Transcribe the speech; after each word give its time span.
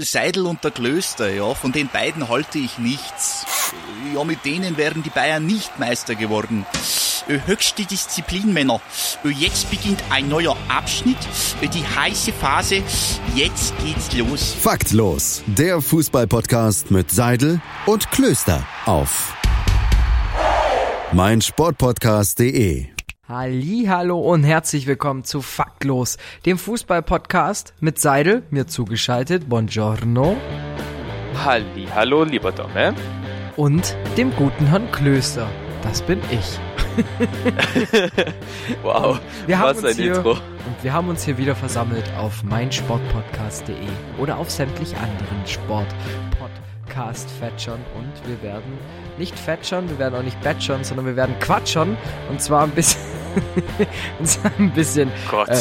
Seidel 0.00 0.46
und 0.46 0.64
der 0.64 0.70
Klöster, 0.70 1.30
ja, 1.32 1.54
von 1.54 1.72
den 1.72 1.88
beiden 1.88 2.28
halte 2.28 2.58
ich 2.58 2.78
nichts. 2.78 3.46
Ja, 4.14 4.24
mit 4.24 4.44
denen 4.44 4.76
wären 4.76 5.02
die 5.02 5.10
Bayern 5.10 5.46
nicht 5.46 5.78
Meister 5.78 6.14
geworden. 6.14 6.66
Höchste 7.46 7.84
Disziplin, 7.84 8.52
Männer. 8.52 8.80
Jetzt 9.22 9.70
beginnt 9.70 10.02
ein 10.08 10.28
neuer 10.28 10.56
Abschnitt, 10.68 11.18
die 11.62 11.84
heiße 11.86 12.32
Phase. 12.32 12.82
Jetzt 13.34 13.74
geht's 13.84 14.12
los. 14.14 14.54
Faktlos, 14.58 15.42
der 15.46 15.82
Fußballpodcast 15.82 16.90
mit 16.90 17.10
Seidel 17.10 17.60
und 17.84 18.10
Klöster 18.10 18.66
auf 18.86 19.34
meinsportpodcast.de. 21.12 22.97
Hallo 23.30 24.20
und 24.20 24.42
herzlich 24.42 24.86
willkommen 24.86 25.22
zu 25.22 25.42
Faktlos, 25.42 26.16
dem 26.46 26.56
Fußballpodcast 26.56 27.74
mit 27.78 27.98
Seidel, 27.98 28.42
mir 28.48 28.66
zugeschaltet. 28.66 29.50
Buongiorno. 29.50 30.38
Hallo, 31.44 32.24
lieber 32.24 32.52
Domme. 32.52 32.94
Und 33.54 33.94
dem 34.16 34.34
guten 34.34 34.64
Herrn 34.64 34.90
Klöster. 34.92 35.46
Das 35.82 36.00
bin 36.00 36.20
ich. 36.30 36.58
wow, 38.82 39.20
wir 39.46 39.58
haben 39.58 39.68
was 39.68 39.76
uns 39.76 39.86
ein 39.88 39.96
hier, 39.96 40.16
Intro. 40.16 40.30
Und 40.30 40.82
wir 40.82 40.94
haben 40.94 41.10
uns 41.10 41.22
hier 41.22 41.36
wieder 41.36 41.54
versammelt 41.54 42.10
auf 42.16 42.42
meinsportpodcast.de 42.44 43.76
oder 44.16 44.38
auf 44.38 44.50
sämtlich 44.50 44.96
anderen 44.96 45.44
Sport-Podcast-Fetchern 46.88 47.80
und 47.96 48.28
wir 48.28 48.42
werden 48.42 48.78
nicht 49.18 49.38
fetchern, 49.38 49.88
wir 49.88 49.98
werden 49.98 50.14
auch 50.14 50.22
nicht 50.22 50.40
batchern, 50.42 50.84
sondern 50.84 51.06
wir 51.06 51.16
werden 51.16 51.34
quatschern 51.40 51.96
und 52.30 52.40
zwar 52.40 52.62
ein 52.64 52.70
bisschen, 52.70 53.00
und 54.18 54.26
zwar 54.26 54.50
ein 54.58 54.70
bisschen 54.70 55.10
äh, 55.46 55.58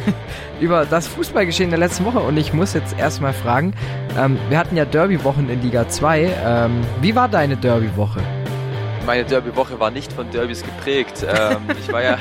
über 0.60 0.84
das 0.86 1.06
Fußballgeschehen 1.08 1.70
der 1.70 1.78
letzten 1.78 2.04
Woche 2.04 2.20
und 2.20 2.36
ich 2.36 2.52
muss 2.52 2.74
jetzt 2.74 2.98
erstmal 2.98 3.32
fragen, 3.32 3.74
ähm, 4.18 4.38
wir 4.48 4.58
hatten 4.58 4.76
ja 4.76 4.84
Derby-Wochen 4.84 5.48
in 5.48 5.62
Liga 5.62 5.88
2, 5.88 6.32
ähm, 6.44 6.80
wie 7.00 7.14
war 7.14 7.28
deine 7.28 7.56
Derby-Woche? 7.56 8.20
Meine 9.06 9.24
Derby-Woche 9.24 9.78
war 9.78 9.90
nicht 9.90 10.10
von 10.10 10.30
Derbys 10.30 10.62
geprägt. 10.62 11.26
Ähm, 11.28 11.58
ich, 11.78 11.92
war 11.92 12.02
ja, 12.02 12.16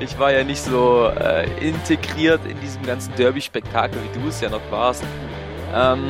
ich 0.00 0.18
war 0.18 0.32
ja 0.32 0.42
nicht 0.42 0.60
so 0.60 1.06
äh, 1.06 1.46
integriert 1.60 2.40
in 2.50 2.60
diesem 2.60 2.82
ganzen 2.82 3.14
Derby-Spektakel, 3.14 3.96
wie 4.02 4.20
du 4.20 4.26
es 4.26 4.40
ja 4.40 4.50
noch 4.50 4.72
warst. 4.72 5.04
Ähm, 5.72 6.08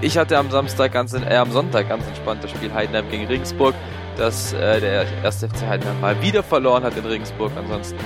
ich 0.00 0.18
hatte 0.18 0.38
am 0.38 0.50
Samstag 0.50 0.92
ganz, 0.92 1.14
äh, 1.14 1.36
am 1.36 1.50
Sonntag 1.50 1.88
ganz 1.88 2.06
entspannt 2.06 2.44
das 2.44 2.50
Spiel 2.50 2.72
Heidenheim 2.72 3.08
gegen 3.10 3.26
Regensburg, 3.26 3.74
dass 4.16 4.52
äh, 4.52 4.80
der 4.80 5.06
erste 5.22 5.48
FC 5.48 5.66
Heidenheim 5.66 6.00
mal 6.00 6.20
wieder 6.22 6.42
verloren 6.42 6.84
hat 6.84 6.96
in 6.96 7.04
Regensburg. 7.04 7.52
Ansonsten 7.56 7.98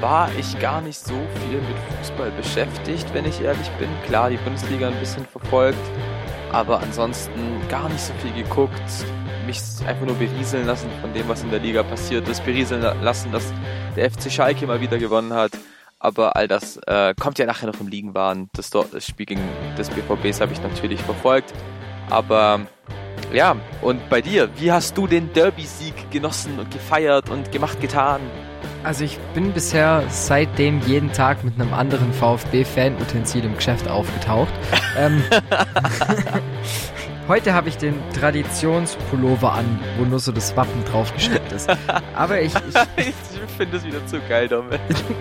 war 0.00 0.28
ich 0.38 0.58
gar 0.58 0.80
nicht 0.80 0.98
so 0.98 1.14
viel 1.14 1.58
mit 1.58 1.76
Fußball 1.98 2.30
beschäftigt, 2.32 3.06
wenn 3.14 3.24
ich 3.24 3.40
ehrlich 3.40 3.68
bin. 3.78 3.88
Klar, 4.06 4.30
die 4.30 4.36
Bundesliga 4.36 4.88
ein 4.88 4.98
bisschen 4.98 5.24
verfolgt, 5.26 5.78
aber 6.50 6.80
ansonsten 6.80 7.60
gar 7.68 7.88
nicht 7.88 8.00
so 8.00 8.12
viel 8.14 8.32
geguckt. 8.42 8.72
Mich 9.46 9.60
einfach 9.86 10.06
nur 10.06 10.16
berieseln 10.16 10.66
lassen 10.66 10.88
von 11.00 11.12
dem, 11.12 11.28
was 11.28 11.42
in 11.42 11.50
der 11.50 11.60
Liga 11.60 11.82
passiert 11.82 12.28
ist. 12.28 12.44
Berieseln 12.44 12.82
lassen, 13.02 13.32
dass 13.32 13.52
der 13.96 14.10
FC 14.10 14.30
Schalke 14.30 14.66
mal 14.66 14.80
wieder 14.80 14.98
gewonnen 14.98 15.32
hat. 15.32 15.52
Aber 16.02 16.34
all 16.34 16.48
das 16.48 16.78
äh, 16.88 17.14
kommt 17.14 17.38
ja 17.38 17.46
nachher 17.46 17.68
noch 17.68 17.80
im 17.80 17.86
Ligenwahn. 17.86 18.48
Das, 18.54 18.70
das 18.70 19.06
Spiel 19.06 19.24
gegen 19.24 19.48
des 19.78 19.88
BVBs 19.88 20.40
habe 20.40 20.52
ich 20.52 20.60
natürlich 20.60 21.00
verfolgt. 21.00 21.54
Aber 22.10 22.66
ja, 23.32 23.54
und 23.82 24.10
bei 24.10 24.20
dir, 24.20 24.50
wie 24.56 24.72
hast 24.72 24.98
du 24.98 25.06
den 25.06 25.32
Derby-Sieg 25.32 26.10
genossen 26.10 26.58
und 26.58 26.72
gefeiert 26.72 27.30
und 27.30 27.52
gemacht, 27.52 27.80
getan? 27.80 28.20
Also 28.82 29.04
ich 29.04 29.16
bin 29.32 29.52
bisher 29.52 30.02
seitdem 30.08 30.80
jeden 30.80 31.12
Tag 31.12 31.44
mit 31.44 31.54
einem 31.54 31.72
anderen 31.72 32.12
VfB-Fan-Utensil 32.12 33.44
im 33.44 33.54
Geschäft 33.54 33.86
aufgetaucht. 33.86 34.52
ähm, 34.98 35.22
Heute 37.32 37.54
habe 37.54 37.70
ich 37.70 37.78
den 37.78 37.94
Traditionspullover 38.12 39.54
an, 39.54 39.80
wo 39.96 40.04
nur 40.04 40.18
so 40.18 40.32
das 40.32 40.54
Wappen 40.54 40.84
draufgesteckt 40.84 41.50
ist. 41.50 41.66
Aber 42.14 42.38
ich, 42.38 42.52
ich, 42.54 43.06
ich 43.06 43.50
finde 43.56 43.78
es 43.78 43.84
wieder 43.84 44.06
zu 44.06 44.20
geil, 44.28 44.48
Domme. 44.48 44.78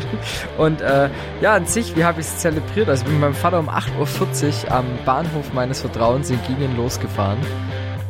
Und 0.58 0.82
äh, 0.82 1.08
ja, 1.40 1.54
an 1.54 1.66
sich, 1.68 1.96
wie 1.96 2.04
habe 2.04 2.20
ich 2.20 2.28
es 2.28 2.40
zelebriert? 2.40 2.90
Also 2.90 3.04
ich 3.04 3.06
bin 3.06 3.14
mit 3.14 3.22
meinem 3.22 3.34
Vater 3.34 3.60
um 3.60 3.70
8.40 3.70 4.66
Uhr 4.66 4.72
am 4.74 4.86
Bahnhof 5.06 5.54
meines 5.54 5.80
Vertrauens 5.80 6.30
in 6.30 6.40
Gingen 6.44 6.76
losgefahren. 6.76 7.40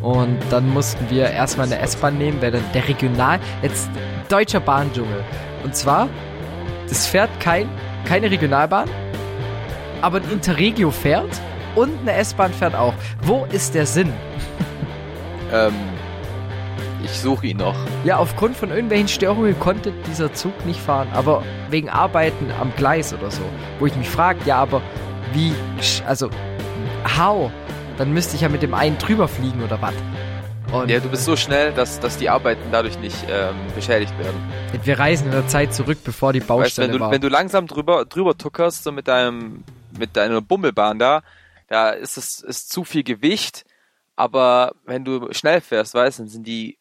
Und 0.01 0.39
dann 0.49 0.67
mussten 0.67 1.07
wir 1.11 1.29
erstmal 1.29 1.67
eine 1.67 1.77
S-Bahn 1.77 2.17
nehmen, 2.17 2.41
weil 2.41 2.49
dann 2.49 2.63
der 2.73 2.87
Regional, 2.87 3.39
jetzt 3.61 3.87
deutscher 4.29 4.61
Bahndschungel. 4.61 5.23
Und 5.63 5.75
zwar, 5.75 6.09
das 6.89 7.05
fährt 7.05 7.29
kein, 7.39 7.69
keine 8.05 8.31
Regionalbahn, 8.31 8.89
aber 10.01 10.17
ein 10.17 10.31
Interregio 10.31 10.89
fährt 10.89 11.39
und 11.75 11.99
eine 12.01 12.13
S-Bahn 12.13 12.53
fährt 12.53 12.75
auch. 12.75 12.93
Wo 13.23 13.45
ist 13.51 13.75
der 13.75 13.85
Sinn? 13.85 14.13
ähm, 15.51 15.73
ich 17.03 17.11
suche 17.11 17.47
ihn 17.47 17.57
noch. 17.57 17.75
Ja, 18.03 18.17
aufgrund 18.17 18.55
von 18.55 18.69
irgendwelchen 18.69 19.07
Störungen 19.07 19.59
konnte 19.59 19.91
dieser 20.07 20.33
Zug 20.33 20.65
nicht 20.65 20.79
fahren, 20.79 21.07
aber 21.13 21.43
wegen 21.69 21.89
Arbeiten 21.89 22.51
am 22.59 22.71
Gleis 22.75 23.13
oder 23.13 23.31
so. 23.31 23.41
Wo 23.79 23.85
ich 23.85 23.95
mich 23.95 24.09
frage, 24.09 24.39
ja, 24.45 24.57
aber 24.57 24.81
wie, 25.33 25.53
also, 26.05 26.29
how? 27.17 27.51
Dann 27.97 28.13
müsste 28.13 28.35
ich 28.35 28.41
ja 28.41 28.49
mit 28.49 28.61
dem 28.61 28.73
einen 28.73 28.97
drüber 28.97 29.27
fliegen 29.27 29.63
oder 29.63 29.81
was? 29.81 29.93
Und 30.71 30.89
ja, 30.89 30.99
du 30.99 31.09
bist 31.09 31.25
so 31.25 31.35
schnell, 31.35 31.73
dass, 31.73 31.99
dass 31.99 32.17
die 32.17 32.29
Arbeiten 32.29 32.61
dadurch 32.71 32.97
nicht 32.99 33.17
ähm, 33.29 33.55
beschädigt 33.75 34.17
werden. 34.17 34.37
Wir 34.83 34.97
reisen 34.97 35.25
in 35.25 35.31
der 35.31 35.47
Zeit 35.47 35.73
zurück, 35.73 35.97
bevor 36.03 36.31
die 36.31 36.39
Baustelle 36.39 36.63
weißt, 36.63 36.77
wenn 36.77 36.91
du, 36.91 36.99
war. 36.99 37.11
Wenn 37.11 37.21
du 37.21 37.27
langsam 37.27 37.67
drüber, 37.67 38.05
drüber 38.05 38.37
tuckerst, 38.37 38.83
so 38.85 38.91
mit 38.91 39.07
deinem, 39.07 39.63
mit 39.97 40.15
deiner 40.15 40.39
Bummelbahn 40.39 40.97
da, 40.97 41.23
da 41.71 41.91
ist 41.91 42.17
es 42.17 42.41
ist 42.41 42.69
zu 42.69 42.83
viel 42.83 43.03
Gewicht, 43.03 43.63
aber 44.17 44.75
wenn 44.83 45.05
du 45.05 45.31
schnell 45.31 45.61
fährst, 45.61 45.93
weißt 45.93 46.19
dann 46.19 46.27
sind 46.27 46.45
die 46.45 46.77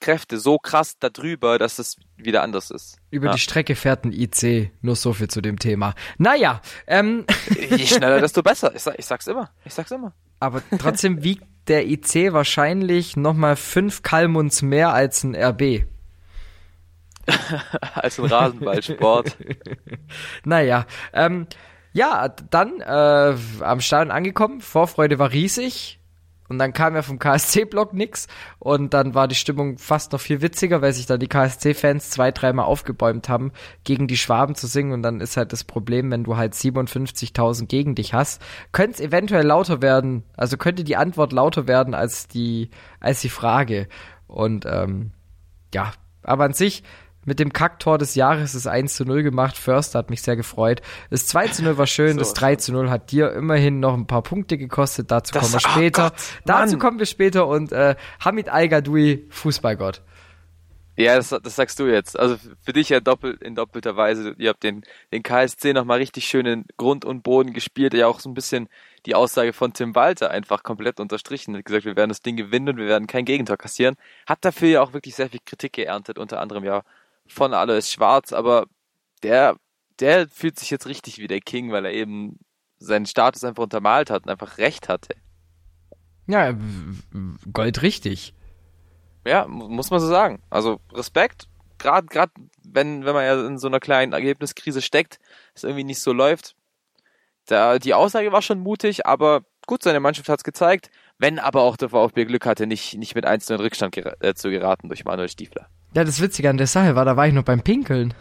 Kräfte 0.00 0.38
so 0.38 0.58
krass 0.58 0.96
da 1.00 1.08
drüber, 1.08 1.58
dass 1.58 1.80
es 1.80 1.96
wieder 2.16 2.44
anders 2.44 2.70
ist. 2.70 2.98
Über 3.10 3.26
ja. 3.26 3.32
die 3.32 3.40
Strecke 3.40 3.74
fährt 3.74 4.04
ein 4.04 4.12
IC, 4.12 4.70
nur 4.80 4.94
so 4.94 5.12
viel 5.12 5.26
zu 5.26 5.40
dem 5.40 5.58
Thema. 5.58 5.94
Naja, 6.18 6.60
ähm. 6.86 7.24
Je 7.76 7.84
schneller, 7.84 8.20
desto 8.20 8.44
besser. 8.44 8.72
Ich, 8.76 8.82
sag, 8.82 8.96
ich 8.96 9.06
sag's 9.06 9.26
immer. 9.26 9.50
Ich 9.64 9.74
sag's 9.74 9.90
immer. 9.90 10.12
Aber 10.38 10.62
trotzdem 10.78 11.22
wiegt 11.24 11.44
der 11.66 11.88
IC 11.88 12.32
wahrscheinlich 12.32 13.16
nochmal 13.16 13.56
fünf 13.56 14.02
Kalmunds 14.02 14.62
mehr 14.62 14.92
als 14.92 15.24
ein 15.24 15.34
RB. 15.34 15.84
als 17.94 18.20
ein 18.20 18.26
Rasenballsport. 18.26 19.36
naja, 20.44 20.86
ähm, 21.12 21.48
ja, 21.96 22.28
dann 22.28 22.80
äh, 22.82 23.34
am 23.64 23.80
Stadion 23.80 24.10
angekommen, 24.10 24.60
Vorfreude 24.60 25.18
war 25.18 25.32
riesig. 25.32 25.98
Und 26.48 26.58
dann 26.58 26.74
kam 26.74 26.94
ja 26.94 27.00
vom 27.00 27.18
KSC-Block 27.18 27.94
nix. 27.94 28.28
Und 28.58 28.92
dann 28.92 29.14
war 29.14 29.28
die 29.28 29.34
Stimmung 29.34 29.78
fast 29.78 30.12
noch 30.12 30.20
viel 30.20 30.42
witziger, 30.42 30.82
weil 30.82 30.92
sich 30.92 31.06
da 31.06 31.16
die 31.16 31.26
KSC-Fans 31.26 32.10
zwei, 32.10 32.32
dreimal 32.32 32.66
aufgebäumt 32.66 33.30
haben, 33.30 33.50
gegen 33.82 34.08
die 34.08 34.18
Schwaben 34.18 34.54
zu 34.54 34.66
singen. 34.66 34.92
Und 34.92 35.02
dann 35.02 35.22
ist 35.22 35.38
halt 35.38 35.54
das 35.54 35.64
Problem, 35.64 36.10
wenn 36.10 36.22
du 36.22 36.36
halt 36.36 36.52
57.000 36.52 37.66
gegen 37.66 37.94
dich 37.94 38.12
hast, 38.12 38.42
könnte 38.72 38.92
es 38.92 39.00
eventuell 39.00 39.46
lauter 39.46 39.80
werden. 39.80 40.22
Also 40.36 40.58
könnte 40.58 40.84
die 40.84 40.96
Antwort 40.96 41.32
lauter 41.32 41.66
werden 41.66 41.94
als 41.94 42.28
die, 42.28 42.68
als 43.00 43.22
die 43.22 43.30
Frage. 43.30 43.88
Und 44.26 44.66
ähm, 44.66 45.12
ja, 45.74 45.92
aber 46.22 46.44
an 46.44 46.52
sich, 46.52 46.82
mit 47.26 47.40
dem 47.40 47.52
Kacktor 47.52 47.98
des 47.98 48.14
Jahres 48.14 48.54
ist 48.54 48.66
1 48.66 48.94
zu 48.94 49.04
0 49.04 49.22
gemacht. 49.22 49.58
Förster 49.58 49.98
hat 49.98 50.08
mich 50.10 50.22
sehr 50.22 50.36
gefreut. 50.36 50.80
Das 51.10 51.26
2 51.26 51.48
zu 51.48 51.64
0 51.64 51.76
war 51.76 51.86
schön, 51.86 52.14
so, 52.14 52.20
das 52.20 52.32
3 52.34 52.56
zu 52.56 52.72
0 52.72 52.88
hat 52.88 53.10
dir 53.12 53.32
immerhin 53.32 53.80
noch 53.80 53.94
ein 53.94 54.06
paar 54.06 54.22
Punkte 54.22 54.56
gekostet. 54.56 55.10
Dazu 55.10 55.34
das, 55.34 55.42
kommen 55.42 55.52
wir 55.52 55.60
später. 55.60 56.06
Oh 56.06 56.08
Gott, 56.08 56.22
Dazu 56.46 56.78
kommen 56.78 56.98
wir 56.98 57.06
später 57.06 57.46
und 57.46 57.72
äh, 57.72 57.96
Hamid 58.24 58.48
Al-Gadoui, 58.48 59.26
Fußballgott. 59.28 60.02
Ja, 60.98 61.16
das, 61.16 61.28
das 61.28 61.56
sagst 61.56 61.78
du 61.78 61.86
jetzt. 61.86 62.18
Also 62.18 62.36
für 62.62 62.72
dich 62.72 62.88
ja 62.88 63.00
doppelt, 63.00 63.42
in 63.42 63.54
doppelter 63.54 63.96
Weise. 63.96 64.34
Ihr 64.38 64.48
habt 64.48 64.62
den, 64.62 64.82
den 65.12 65.22
KSC 65.22 65.74
nochmal 65.74 65.98
richtig 65.98 66.24
schön 66.24 66.46
in 66.46 66.64
Grund 66.78 67.04
und 67.04 67.22
Boden 67.22 67.52
gespielt. 67.52 67.92
Ja 67.92 68.06
auch 68.06 68.18
so 68.20 68.30
ein 68.30 68.34
bisschen 68.34 68.68
die 69.04 69.14
Aussage 69.14 69.52
von 69.52 69.74
Tim 69.74 69.94
Walter 69.94 70.30
einfach 70.30 70.62
komplett 70.62 70.98
unterstrichen. 70.98 71.54
Er 71.54 71.58
hat 71.58 71.66
gesagt, 71.66 71.84
wir 71.84 71.96
werden 71.96 72.08
das 72.08 72.22
Ding 72.22 72.36
gewinnen 72.36 72.70
und 72.70 72.76
wir 72.78 72.86
werden 72.86 73.06
kein 73.06 73.26
Gegentor 73.26 73.58
kassieren. 73.58 73.96
Hat 74.26 74.42
dafür 74.44 74.68
ja 74.68 74.82
auch 74.82 74.94
wirklich 74.94 75.14
sehr 75.14 75.28
viel 75.28 75.40
Kritik 75.44 75.74
geerntet, 75.74 76.18
unter 76.18 76.40
anderem 76.40 76.64
ja 76.64 76.82
von 77.28 77.54
Alois 77.54 77.90
Schwarz, 77.90 78.32
aber 78.32 78.66
der, 79.22 79.56
der 80.00 80.28
fühlt 80.28 80.58
sich 80.58 80.70
jetzt 80.70 80.86
richtig 80.86 81.18
wie 81.18 81.26
der 81.26 81.40
King, 81.40 81.72
weil 81.72 81.84
er 81.84 81.92
eben 81.92 82.38
seinen 82.78 83.06
Status 83.06 83.44
einfach 83.44 83.62
untermalt 83.62 84.10
hat 84.10 84.24
und 84.24 84.30
einfach 84.30 84.58
recht 84.58 84.88
hatte. 84.88 85.14
Ja, 86.26 86.54
Gold 87.52 87.82
richtig. 87.82 88.34
Ja, 89.24 89.46
muss 89.46 89.90
man 89.90 90.00
so 90.00 90.06
sagen. 90.06 90.42
Also 90.50 90.80
Respekt, 90.92 91.48
gerade 91.78 92.06
gerade 92.06 92.32
wenn 92.64 93.04
wenn 93.04 93.14
man 93.14 93.24
ja 93.24 93.46
in 93.46 93.58
so 93.58 93.68
einer 93.68 93.80
kleinen 93.80 94.12
Ergebniskrise 94.12 94.82
steckt, 94.82 95.18
es 95.54 95.64
irgendwie 95.64 95.84
nicht 95.84 96.00
so 96.00 96.12
läuft. 96.12 96.54
Da 97.46 97.78
die 97.78 97.94
Aussage 97.94 98.32
war 98.32 98.42
schon 98.42 98.60
mutig, 98.60 99.06
aber 99.06 99.44
gut, 99.66 99.82
seine 99.82 100.00
Mannschaft 100.00 100.28
hat's 100.28 100.44
gezeigt. 100.44 100.90
Wenn 101.18 101.38
aber 101.38 101.62
auch 101.62 101.76
der 101.76 101.88
VfB 101.88 102.26
Glück 102.26 102.44
hatte, 102.44 102.66
nicht, 102.66 102.98
nicht 102.98 103.14
mit 103.14 103.24
1 103.24 103.48
in 103.48 103.56
Rückstand 103.56 103.94
gera 103.94 104.14
äh, 104.20 104.34
zu 104.34 104.50
geraten 104.50 104.88
durch 104.88 105.04
Manuel 105.04 105.28
Stiefler. 105.28 105.68
Ja, 105.94 106.04
das 106.04 106.20
Witzige 106.20 106.50
an 106.50 106.58
der 106.58 106.66
Sache 106.66 106.94
war, 106.94 107.06
da 107.06 107.16
war 107.16 107.26
ich 107.26 107.32
noch 107.32 107.44
beim 107.44 107.62
Pinkeln. 107.62 108.12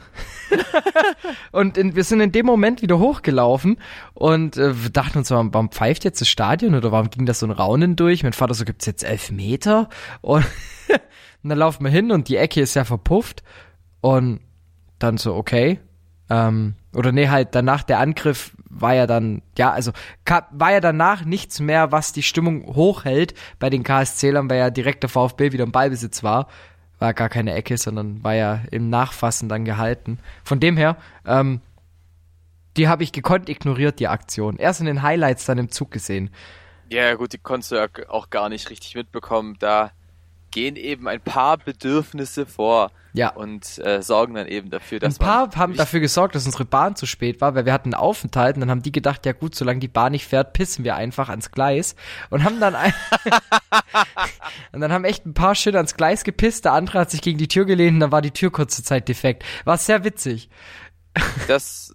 und 1.52 1.78
in, 1.78 1.96
wir 1.96 2.06
sind 2.06 2.22
in 2.22 2.32
dem 2.32 2.46
Moment 2.46 2.82
wieder 2.82 3.00
hochgelaufen 3.00 3.78
und 4.14 4.56
äh, 4.56 4.82
wir 4.82 4.92
dachten 4.92 5.18
uns, 5.18 5.30
warum, 5.30 5.54
warum 5.54 5.72
pfeift 5.72 6.06
jetzt 6.06 6.22
das 6.22 6.30
Stadion 6.30 6.74
oder 6.74 6.94
warum 6.94 7.10
ging 7.10 7.26
das 7.26 7.40
so 7.40 7.48
ein 7.48 7.52
Raunen 7.52 7.98
durch? 7.98 8.24
Mein 8.24 8.32
Vater 8.32 8.54
so, 8.54 8.64
gibt's 8.64 8.86
jetzt 8.86 9.04
elf 9.04 9.30
Meter? 9.30 9.90
Und, 10.22 10.46
und 11.44 11.50
dann 11.50 11.58
laufen 11.58 11.84
wir 11.84 11.92
hin 11.92 12.12
und 12.12 12.30
die 12.30 12.38
Ecke 12.38 12.62
ist 12.62 12.76
ja 12.76 12.86
verpufft 12.86 13.44
und 14.00 14.40
dann 15.00 15.18
so, 15.18 15.36
okay. 15.36 15.82
Ähm, 16.30 16.76
oder 16.94 17.12
nee, 17.12 17.28
halt 17.28 17.50
danach 17.54 17.84
der 17.84 18.00
Angriff 18.00 18.56
war 18.70 18.94
ja 18.94 19.08
dann, 19.08 19.42
ja, 19.58 19.72
also 19.72 19.92
war 20.52 20.72
ja 20.72 20.80
danach 20.80 21.24
nichts 21.24 21.60
mehr, 21.60 21.92
was 21.92 22.14
die 22.14 22.24
Stimmung 22.24 22.66
hochhält 22.76 23.34
bei 23.60 23.70
den 23.70 23.84
KSC-Lern, 23.84 24.50
weil 24.50 24.58
ja 24.58 24.70
direkt 24.70 25.04
der 25.04 25.10
VfB 25.10 25.52
wieder 25.52 25.64
im 25.64 25.72
Ballbesitz 25.72 26.24
war 26.24 26.48
war 27.00 27.14
gar 27.14 27.30
keine 27.30 27.54
Ecke, 27.54 27.78
sondern 27.78 28.24
war 28.24 28.36
ja 28.36 28.62
im 28.72 28.90
Nachfassen 28.90 29.50
dann 29.50 29.66
gehalten. 29.66 30.20
Von 30.44 30.60
dem 30.60 30.78
her, 30.78 30.98
ähm, 31.26 31.62
die 32.78 32.88
habe 32.88 33.04
ich 33.04 33.12
gekonnt 33.12 33.50
ignoriert, 33.50 34.00
die 34.00 34.08
Aktion. 34.08 34.58
Erst 34.58 34.80
in 34.80 34.86
den 34.86 35.02
Highlights 35.02 35.46
dann 35.46 35.58
im 35.58 35.72
Zug 35.72 35.92
gesehen. 35.92 36.30
Ja, 36.90 37.14
gut, 37.16 37.34
die 37.34 37.38
konntest 37.38 37.72
du 37.72 37.76
ja 37.76 37.88
auch 38.10 38.30
gar 38.30 38.50
nicht 38.50 38.70
richtig 38.70 38.96
mitbekommen. 38.96 39.56
Da 39.60 39.92
gehen 40.56 40.78
eben 40.78 41.10
ein 41.10 41.20
paar 41.20 41.58
Bedürfnisse 41.58 42.46
vor 42.46 42.92
ja. 43.12 43.34
und 43.34 43.78
äh, 43.80 44.02
sorgen 44.02 44.36
dann 44.36 44.48
eben 44.48 44.70
dafür, 44.70 45.00
dass 45.00 45.20
ein 45.20 45.26
paar 45.26 45.54
haben 45.58 45.76
dafür 45.76 46.00
gesorgt, 46.00 46.34
dass 46.34 46.46
unsere 46.46 46.64
Bahn 46.64 46.96
zu 46.96 47.06
spät 47.06 47.42
war, 47.42 47.56
weil 47.56 47.66
wir 47.66 47.74
hatten 47.74 47.94
einen 47.94 48.02
Aufenthalt 48.02 48.56
und 48.56 48.62
dann 48.62 48.70
haben 48.70 48.82
die 48.82 48.94
gedacht, 48.94 49.26
ja 49.26 49.34
gut, 49.34 49.54
solange 49.54 49.82
die 49.82 49.90
Bahn 49.90 50.14
nicht 50.14 50.26
fährt, 50.26 50.54
pissen 50.54 50.86
wir 50.86 50.96
einfach 50.96 51.28
ans 51.28 51.52
Gleis 51.52 51.98
und 52.30 52.46
haben 52.46 52.62
dann 52.62 52.74
ein 52.74 52.94
und 54.72 54.80
dann 54.80 54.94
haben 54.94 55.04
echt 55.04 55.26
ein 55.26 55.34
paar 55.34 55.56
schön 55.56 55.76
ans 55.76 55.98
Gleis 55.98 56.24
gepisst, 56.24 56.64
der 56.64 56.72
andere 56.72 57.00
hat 57.00 57.12
sich 57.12 57.22
gegen 57.22 57.38
die 57.38 57.50
Tür 57.50 57.66
gelehnt 57.66 57.96
und 57.96 58.00
dann 58.00 58.14
war 58.14 58.22
die 58.22 58.32
Tür 58.32 58.50
kurze 58.50 58.82
Zeit 58.82 59.10
defekt. 59.10 59.44
War 59.66 59.78
sehr 59.78 60.06
witzig. 60.06 60.50
Das 61.50 61.94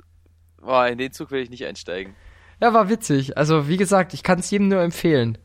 war 0.58 0.88
in 0.88 0.98
den 0.98 1.12
Zug 1.12 1.30
will 1.30 1.42
ich 1.42 1.48
nicht 1.48 1.64
einsteigen. 1.64 2.14
Ja, 2.60 2.74
war 2.74 2.90
witzig. 2.90 3.38
Also, 3.38 3.68
wie 3.68 3.78
gesagt, 3.78 4.12
ich 4.12 4.22
kann 4.22 4.38
es 4.38 4.50
jedem 4.50 4.68
nur 4.68 4.82
empfehlen. 4.82 5.38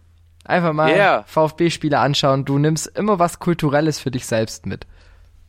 Einfach 0.45 0.74
mal 0.74 0.92
yeah. 0.92 1.24
VfB-Spiele 1.24 2.00
anschauen. 2.00 2.45
Du 2.45 2.57
nimmst 2.57 2.88
immer 2.88 3.19
was 3.19 3.39
Kulturelles 3.39 4.00
für 4.00 4.12
dich 4.12 4.25
selbst 4.25 4.65
mit. 4.65 4.86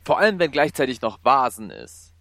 Vor 0.05 0.19
allem, 0.19 0.39
wenn 0.39 0.51
gleichzeitig 0.51 1.03
noch 1.03 1.19
Vasen 1.23 1.71
ist. 1.71 2.15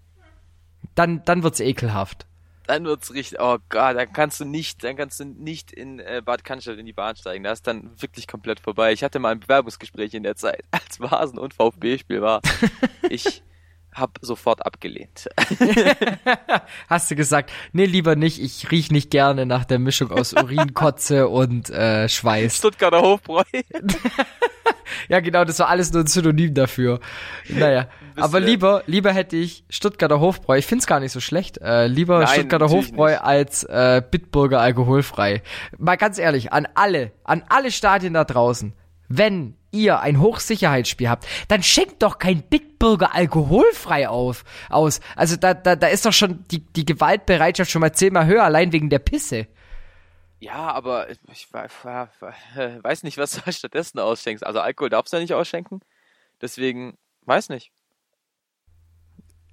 Dann, 0.94 1.24
dann 1.25 1.44
wird's 1.44 1.60
ekelhaft. 1.60 2.25
Dann 2.68 2.86
wird's 2.86 3.13
richtig, 3.13 3.39
oh 3.39 3.57
Gott, 3.69 3.95
dann 3.95 4.12
kannst 4.12 4.39
du 4.39 4.45
nicht, 4.45 4.83
dann 4.83 4.95
kannst 4.95 5.19
du 5.19 5.25
nicht 5.25 5.72
in 5.72 6.00
äh, 6.00 6.22
Bad 6.25 6.44
Cannstatt 6.44 6.80
in 6.80 6.86
die 6.86 6.94
Bahn 6.94 7.16
steigen. 7.16 7.44
Da 7.44 7.51
ist 7.51 7.68
dann 7.68 7.92
wirklich 8.01 8.27
komplett 8.27 8.60
vorbei. 8.60 8.92
Ich 8.92 9.04
hatte 9.04 9.19
mal 9.19 9.31
ein 9.31 9.39
Bewerbungsgespräch 9.39 10.13
in 10.13 10.24
der 10.24 10.36
Zeit, 10.36 10.63
als 10.72 11.00
Vasen 11.00 11.38
und 11.38 11.54
VfB-Spiel 11.54 12.22
war. 12.22 12.42
ich, 13.10 13.44
hab 13.96 14.20
sofort 14.22 14.66
abgelehnt. 14.66 15.30
Hast 16.90 17.10
du 17.10 17.16
gesagt, 17.16 17.52
nee, 17.72 17.86
lieber 17.86 18.16
nicht, 18.16 18.42
ich 18.42 18.70
riech 18.72 18.92
nicht 18.92 19.10
gerne 19.10 19.46
nach 19.46 19.64
der 19.64 19.80
Mischung 19.80 20.12
aus 20.12 20.34
Urin, 20.34 20.74
Kotze 20.74 21.28
und 21.30 21.70
äh, 21.70 22.10
Schweiß. 22.10 22.58
Stuttgarter 22.58 23.02
Hofbräu. 23.02 23.44
ja, 25.10 25.20
genau, 25.22 25.46
das 25.46 25.60
war 25.60 25.70
alles 25.70 25.94
nur 25.94 26.04
ein 26.04 26.08
Synonym 26.08 26.54
dafür. 26.54 27.00
Naja, 27.48 27.88
aber 28.18 28.40
lieber, 28.42 28.84
lieber 28.86 29.14
hätte 29.14 29.38
ich 29.38 29.64
Stuttgarter 29.70 30.20
Hofbräu, 30.20 30.58
ich 30.58 30.68
find's 30.68 30.88
gar 30.88 31.00
nicht 31.00 31.14
so 31.14 31.22
schlecht, 31.22 31.60
äh, 31.60 31.88
lieber 31.88 32.20
Nein, 32.20 32.28
Stuttgarter 32.28 32.70
Hofbräu 32.70 33.12
nicht. 33.12 33.24
als 33.24 33.64
äh, 33.64 34.02
Bitburger 34.10 34.60
alkoholfrei. 34.60 35.42
Mal 35.78 35.96
ganz 35.96 36.18
ehrlich, 36.18 36.52
an 36.52 36.68
alle, 36.76 37.14
an 37.24 37.44
alle 37.48 37.72
Stadien 37.72 38.14
da 38.14 38.26
draußen, 38.26 38.74
wenn 39.08 39.56
ihr 39.75 40.00
ein 40.00 40.19
Hochsicherheitsspiel 40.19 41.10
habt, 41.10 41.27
dann 41.48 41.62
schenkt 41.62 42.01
doch 42.01 42.18
kein 42.18 42.42
Bitburger 42.42 43.13
alkoholfrei 43.13 44.07
auf, 44.10 44.44
aus. 44.69 45.01
Also 45.16 45.36
da, 45.36 45.54
da, 45.54 45.75
da 45.75 45.88
ist 45.88 46.06
doch 46.06 46.13
schon 46.13 46.44
die, 46.50 46.60
die 46.60 46.86
Gewaltbereitschaft 46.86 47.69
schon 47.69 47.81
mal 47.81 47.94
zehnmal 47.94 48.25
höher, 48.25 48.44
allein 48.44 48.72
wegen 48.72 48.89
der 48.89 49.00
Pisse. 49.00 49.48
Ja, 50.39 50.72
aber 50.72 51.10
ich 51.10 51.51
weiß 51.54 53.04
nicht, 53.04 53.18
was 53.18 53.31
du 53.31 53.51
stattdessen 53.51 54.00
ausschenkst. 54.00 54.45
Also 54.45 54.60
Alkohol 54.60 54.89
darfst 54.89 55.13
du 55.13 55.18
ja 55.18 55.22
nicht 55.22 55.33
ausschenken. 55.33 55.81
Deswegen, 56.42 56.98
weiß 57.25 57.50
nicht. 57.50 57.72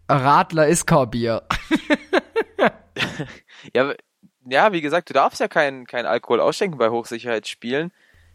Radler 0.09 0.67
ist 0.67 0.87
kein 0.87 1.11
Bier. 1.11 1.43
ja, 3.75 3.95
ja, 4.45 4.73
wie 4.73 4.81
gesagt, 4.81 5.09
du 5.09 5.15
darfst 5.15 5.41
ja 5.41 5.49
keinen 5.49 5.87
kein 5.87 6.07
Alkohol 6.07 6.41
ausschenken 6.41 6.79
bei 6.79 6.91
Hochsicherheitsspielen. 6.91 7.93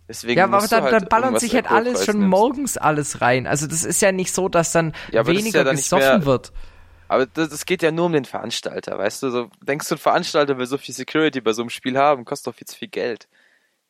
Deswegen 0.08 0.40
ja, 0.40 0.46
aber 0.46 0.66
dann, 0.68 0.84
halt 0.84 0.94
dann 0.94 1.06
ballern 1.10 1.38
sich 1.38 1.54
halt 1.54 1.70
alles 1.70 2.06
schon 2.06 2.20
nimmst. 2.20 2.30
morgens 2.30 2.78
alles 2.78 3.22
rein. 3.22 3.46
Also 3.46 3.68
das 3.68 3.84
ist 3.84 4.02
ja 4.02 4.12
nicht 4.12 4.34
so, 4.34 4.48
dass 4.48 4.72
dann 4.72 4.94
ja, 5.12 5.28
weniger 5.28 5.60
ja 5.60 5.64
dann 5.66 5.76
gesoffen 5.76 6.08
mehr, 6.08 6.26
wird. 6.26 6.54
Aber 7.10 7.26
das, 7.26 7.50
das, 7.50 7.66
geht 7.66 7.82
ja 7.84 7.92
nur 7.92 8.06
um 8.06 8.14
den 8.14 8.26
Veranstalter, 8.26 8.98
weißt 8.98 9.24
du? 9.24 9.30
So, 9.30 9.50
denkst 9.62 9.88
du, 9.90 9.96
ein 9.96 10.00
Veranstalter 10.00 10.58
will 10.58 10.66
so 10.66 10.78
viel 10.78 10.96
Security 10.96 11.42
bei 11.42 11.54
so 11.54 11.62
einem 11.62 11.70
Spiel 11.70 11.98
haben, 11.98 12.26
kostet 12.26 12.48
doch 12.48 12.58
viel 12.58 12.68
zu 12.68 12.78
viel 12.78 12.88
Geld. 12.88 13.28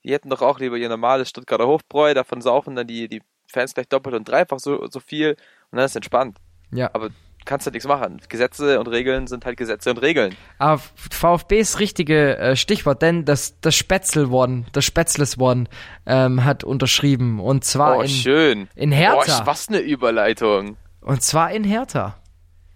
Die 0.04 0.12
hätten 0.12 0.30
doch 0.30 0.42
auch 0.42 0.60
lieber 0.60 0.78
ihr 0.78 0.90
normales 0.90 1.30
Stuttgarter 1.30 1.68
Hofbräu, 1.68 2.14
davon 2.14 2.42
saufen 2.42 2.76
dann 2.76 2.88
die, 2.88 3.08
die 3.08 3.22
Fans 3.48 3.74
gleich 3.74 3.88
doppelt 3.88 4.16
und 4.16 4.28
dreifach 4.28 4.60
so, 4.60 4.88
so 4.88 5.00
viel 5.00 5.32
und 5.72 5.78
dann 5.78 5.86
ist 5.86 5.96
entspannt. 5.96 6.38
Ja. 6.72 6.90
Aber 6.94 7.10
kannst 7.48 7.66
du 7.66 7.72
nichts 7.72 7.88
machen. 7.88 8.22
Gesetze 8.30 8.80
und 8.80 8.88
Regeln 8.88 9.26
sind 9.26 9.46
halt 9.46 9.58
Gesetze 9.58 9.90
und 9.90 9.98
Regeln. 9.98 10.36
Aber 10.60 10.82
VfB 11.10 11.60
ist 11.60 11.80
richtige 11.80 12.38
äh, 12.38 12.56
Stichwort, 12.56 13.02
denn 13.02 13.26
das, 13.26 13.60
das 13.62 13.76
Spätzle 13.76 14.30
One, 14.30 14.66
das 14.74 14.86
Spätzles 14.86 15.40
One 15.40 15.66
ähm, 16.06 16.44
hat 16.44 16.64
unterschrieben 16.64 17.40
und 17.40 17.66
zwar 17.66 17.98
oh, 17.98 18.02
in, 18.02 18.10
schön. 18.10 18.70
in 18.76 18.92
Hertha. 18.92 19.42
Oh, 19.42 19.46
was 19.48 19.70
eine 19.70 19.80
Überleitung. 19.80 20.78
Und 21.02 21.24
zwar 21.24 21.52
in 21.52 21.64
Hertha. 21.64 22.18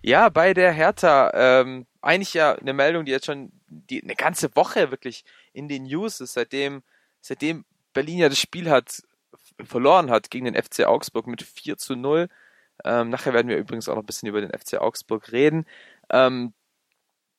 Ja, 0.01 0.29
bei 0.29 0.55
der 0.55 0.71
Hertha. 0.71 1.31
Ähm, 1.35 1.85
eigentlich 2.01 2.33
ja 2.33 2.53
eine 2.53 2.73
Meldung, 2.73 3.05
die 3.05 3.11
jetzt 3.11 3.27
schon 3.27 3.51
die, 3.67 4.01
eine 4.01 4.15
ganze 4.15 4.55
Woche 4.55 4.89
wirklich 4.89 5.23
in 5.53 5.67
den 5.67 5.83
News 5.83 6.19
ist, 6.19 6.33
seitdem, 6.33 6.81
seitdem 7.19 7.65
Berlin 7.93 8.17
ja 8.19 8.29
das 8.29 8.39
Spiel 8.39 8.69
hat 8.69 9.03
verloren 9.63 10.09
hat 10.09 10.31
gegen 10.31 10.45
den 10.45 10.55
FC 10.55 10.85
Augsburg 10.85 11.27
mit 11.27 11.43
4 11.43 11.77
zu 11.77 11.95
0 11.95 12.27
ähm, 12.85 13.09
nachher 13.09 13.33
werden 13.33 13.47
wir 13.47 13.57
übrigens 13.57 13.89
auch 13.89 13.95
noch 13.95 14.03
ein 14.03 14.07
bisschen 14.07 14.29
über 14.29 14.41
den 14.41 14.51
FC 14.51 14.75
Augsburg 14.79 15.31
reden. 15.31 15.65
Ähm, 16.09 16.53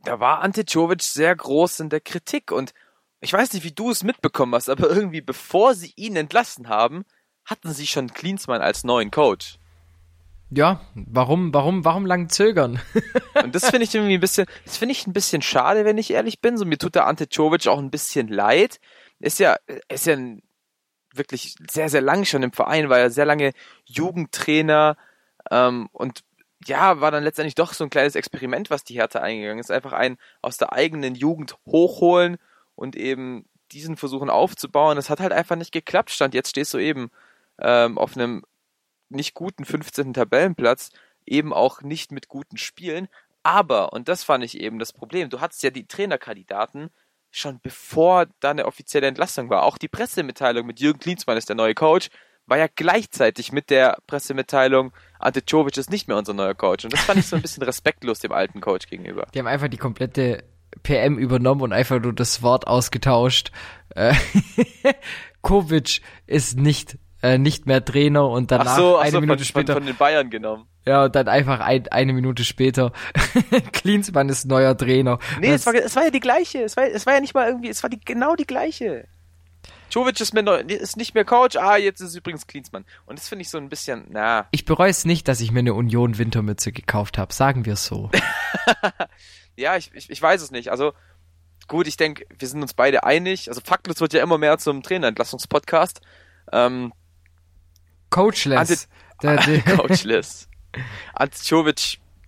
da 0.05 0.21
war 0.21 0.41
Ante 0.43 0.63
Jovic 0.63 1.03
sehr 1.03 1.35
groß 1.35 1.81
in 1.81 1.89
der 1.89 2.01
Kritik 2.01 2.51
und 2.51 2.73
ich 3.21 3.33
weiß 3.33 3.53
nicht, 3.53 3.65
wie 3.65 3.73
du 3.73 3.91
es 3.91 4.03
mitbekommen 4.03 4.55
hast, 4.55 4.69
aber 4.69 4.91
irgendwie 4.91 5.21
bevor 5.21 5.75
sie 5.75 5.93
ihn 5.97 6.17
entlassen 6.17 6.69
haben, 6.69 7.05
hatten 7.45 7.73
sie 7.73 7.87
schon 7.87 8.13
Klinsmann 8.13 8.61
als 8.61 8.85
neuen 8.85 9.11
Coach. 9.11 9.59
Ja, 10.55 10.81
warum, 10.95 11.55
warum, 11.55 11.85
warum 11.85 12.05
lang 12.05 12.29
zögern? 12.29 12.79
und 13.43 13.55
das 13.55 13.71
finde 13.71 13.85
ich 13.85 13.95
irgendwie 13.95 14.15
ein 14.15 14.21
bisschen, 14.21 14.47
das 14.67 14.77
finde 14.77 14.93
ich 14.93 15.07
ein 15.07 15.15
bisschen 15.15 15.41
schade, 15.41 15.85
wenn 15.85 15.97
ich 15.97 16.11
ehrlich 16.11 16.41
bin. 16.41 16.59
So, 16.59 16.67
mir 16.67 16.77
tut 16.77 16.95
der 16.95 17.07
Ante 17.07 17.27
Jovic 17.31 17.69
auch 17.69 17.79
ein 17.79 17.91
bisschen 17.91 18.29
leid. 18.29 18.79
Ist 19.19 19.39
ja, 19.39 19.57
ist 19.89 20.07
ja 20.07 20.17
wirklich 21.15 21.57
sehr, 21.71 21.89
sehr 21.89 22.03
lang 22.03 22.25
schon 22.25 22.43
im 22.43 22.53
Verein, 22.53 22.91
war 22.91 22.99
ja 22.99 23.09
sehr 23.09 23.25
lange 23.25 23.53
Jugendtrainer, 23.87 24.97
ähm, 25.51 25.89
und 25.93 26.25
ja, 26.65 27.01
war 27.01 27.11
dann 27.11 27.25
letztendlich 27.25 27.55
doch 27.55 27.73
so 27.73 27.85
ein 27.85 27.91
kleines 27.91 28.15
Experiment, 28.15 28.71
was 28.71 28.85
die 28.85 28.95
Hertha 28.95 29.21
eingegangen 29.21 29.59
ist. 29.59 29.71
Einfach 29.71 29.93
einen 29.93 30.19
aus 30.43 30.59
der 30.59 30.73
eigenen 30.73 31.15
Jugend 31.15 31.57
hochholen 31.67 32.39
und 32.77 32.97
eben 32.97 33.47
diesen 33.73 33.97
versuchen 33.97 34.31
aufzubauen. 34.31 34.97
Das 34.97 35.11
hat 35.11 35.21
halt 35.21 35.33
einfach 35.33 35.57
nicht 35.57 35.73
geklappt. 35.73 36.11
Stand 36.11 36.35
jetzt 36.35 36.51
stehst 36.51 36.73
du 36.75 36.79
eben 36.79 37.11
ähm, 37.61 37.99
auf 37.99 38.17
einem 38.17 38.45
nicht 39.09 39.35
guten 39.35 39.65
15. 39.65 40.15
Tabellenplatz, 40.15 40.91
eben 41.27 41.53
auch 41.53 41.83
nicht 41.83 42.13
mit 42.13 42.29
guten 42.29 42.57
Spielen. 42.57 43.09
Aber, 43.43 43.93
und 43.93 44.09
das 44.09 44.25
fand 44.25 44.45
ich 44.45 44.61
eben 44.61 44.79
das 44.79 44.93
Problem, 44.93 45.29
du 45.31 45.41
hattest 45.41 45.63
ja 45.63 45.71
die 45.71 45.87
Trainerkandidaten 45.87 46.91
schon 47.31 47.61
bevor 47.61 48.27
da 48.41 48.51
eine 48.51 48.67
offizielle 48.67 49.07
Entlassung 49.07 49.51
war. 49.51 49.65
Auch 49.65 49.79
die 49.79 49.89
Pressemitteilung 49.89 50.67
mit 50.67 50.81
Jürgen 50.81 51.01
Klinsmann 51.01 51.39
ist 51.39 51.49
der 51.49 51.57
neue 51.57 51.75
Coach, 51.75 52.11
war 52.47 52.59
ja 52.59 52.67
gleichzeitig 52.75 53.53
mit 53.53 53.71
der 53.71 53.99
Pressemitteilung, 54.07 54.93
Ante 55.23 55.45
Czovic 55.45 55.77
ist 55.77 55.91
nicht 55.91 56.09
mehr 56.09 56.17
unser 56.17 56.35
neuer 56.35 56.55
Coach. 56.55 56.85
Und 56.85 56.93
das 56.93 57.01
fand 57.01 57.21
ich 57.21 57.27
so 57.27 57.37
ein 57.37 57.43
bisschen 57.43 57.63
respektlos 57.63 58.19
dem 58.19 58.33
alten 58.33 58.61
Coach 58.61 58.89
gegenüber. 58.89 59.27
Die 59.33 59.39
haben 59.39 59.47
einfach 59.47 59.69
die 59.69 59.77
komplette 59.77 60.45
PM 60.83 61.17
übernommen 61.17 61.63
und 61.63 61.73
einfach 61.73 62.01
nur 62.01 62.13
das 62.13 62.43
Wort 62.43 62.67
ausgetauscht. 62.67 63.53
Äh, 63.95 64.15
Kovic 65.43 66.01
ist 66.27 66.59
nicht 66.59 66.99
äh, 67.23 67.39
nicht 67.39 67.67
mehr 67.67 67.85
Trainer 67.85 68.29
und 68.29 68.51
danach 68.51 68.73
ach 68.73 68.77
so, 68.77 68.97
eine 68.97 69.13
so, 69.13 69.21
Minute 69.21 69.39
von, 69.39 69.45
später 69.45 69.75
von, 69.75 69.83
von 69.83 69.87
den 69.87 69.97
Bayern 69.97 70.29
genommen. 70.29 70.67
Ja, 70.85 71.05
und 71.05 71.15
dann 71.15 71.29
einfach 71.29 71.61
ein, 71.61 71.87
eine 71.89 72.13
Minute 72.13 72.45
später 72.45 72.93
Klinsmann 73.73 74.29
ist 74.29 74.47
neuer 74.47 74.77
Trainer. 74.77 75.21
Nee, 75.41 75.53
es 75.53 75.65
war, 75.65 75.75
es 75.75 75.95
war 75.95 76.05
ja 76.05 76.11
die 76.11 76.21
gleiche. 76.21 76.63
Es 76.63 76.77
war, 76.77 76.85
es 76.85 77.07
war 77.07 77.15
ja 77.15 77.21
nicht 77.21 77.35
mal 77.35 77.47
irgendwie, 77.47 77.69
es 77.69 77.83
war 77.85 77.91
die, 77.91 78.01
genau 78.01 78.35
die 78.35 78.47
gleiche. 78.47 79.07
Jovic 79.93 80.19
ist, 80.21 80.33
mehr, 80.33 80.71
ist 80.71 80.97
nicht 80.97 81.15
mehr 81.15 81.27
Coach, 81.27 81.57
ah, 81.57 81.77
jetzt 81.77 82.01
ist 82.01 82.09
es 82.09 82.17
übrigens 82.17 82.47
Klinsmann. 82.47 82.87
Und 83.05 83.19
das 83.19 83.29
finde 83.29 83.43
ich 83.43 83.51
so 83.51 83.59
ein 83.59 83.69
bisschen, 83.69 84.07
na. 84.09 84.49
Ich 84.51 84.65
bereue 84.65 84.89
es 84.89 85.05
nicht, 85.05 85.29
dass 85.29 85.43
ich 85.43 85.53
mir 85.53 85.59
eine 85.59 85.75
Union 85.75 86.17
Wintermütze 86.17 86.73
gekauft 86.73 87.19
habe, 87.19 87.35
sagen 87.35 87.67
wir 87.67 87.75
es 87.75 87.85
so. 87.85 88.11
ja, 89.57 89.77
ich, 89.77 89.91
ich, 89.93 90.09
ich 90.09 90.23
weiß 90.23 90.41
es 90.41 90.51
nicht. 90.51 90.71
Also, 90.71 90.95
gut, 91.69 91.87
ich 91.87 91.99
denke, 91.99 92.25
wir 92.39 92.49
sind 92.49 92.63
uns 92.63 92.73
beide 92.73 93.05
einig. 93.05 93.49
Also 93.49 93.61
faktlos 93.61 94.01
wird 94.01 94.15
ja 94.15 94.23
immer 94.23 94.39
mehr 94.39 94.57
zum 94.57 94.83
Trainerentlassungspodcast. 94.83 96.01
Ähm, 96.53 96.95
Coachless. 98.09 98.89
Der, 99.23 99.37
der, 99.37 99.61
Coachless. 99.77 100.49
Ante 101.13 101.39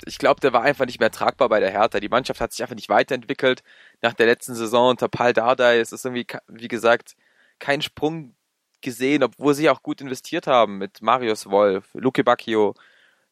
ich 0.06 0.18
glaube, 0.18 0.40
der 0.40 0.52
war 0.52 0.62
einfach 0.62 0.84
nicht 0.84 1.00
mehr 1.00 1.10
tragbar 1.10 1.48
bei 1.48 1.60
der 1.60 1.70
Hertha. 1.70 1.98
Die 1.98 2.10
Mannschaft 2.10 2.42
hat 2.42 2.52
sich 2.52 2.62
einfach 2.62 2.74
nicht 2.74 2.90
weiterentwickelt. 2.90 3.62
Nach 4.02 4.12
der 4.12 4.26
letzten 4.26 4.54
Saison 4.54 4.90
unter 4.90 5.08
Paul 5.08 5.32
Dardai 5.32 5.80
ist 5.80 5.94
es 5.94 6.04
irgendwie, 6.04 6.26
wie 6.46 6.68
gesagt, 6.68 7.16
kein 7.58 7.82
Sprung 7.82 8.34
gesehen, 8.80 9.22
obwohl 9.22 9.54
sie 9.54 9.70
auch 9.70 9.82
gut 9.82 10.00
investiert 10.00 10.46
haben 10.46 10.78
mit 10.78 11.02
Marius 11.02 11.46
Wolf, 11.46 11.88
Luke 11.94 12.22
Bacchio, 12.22 12.74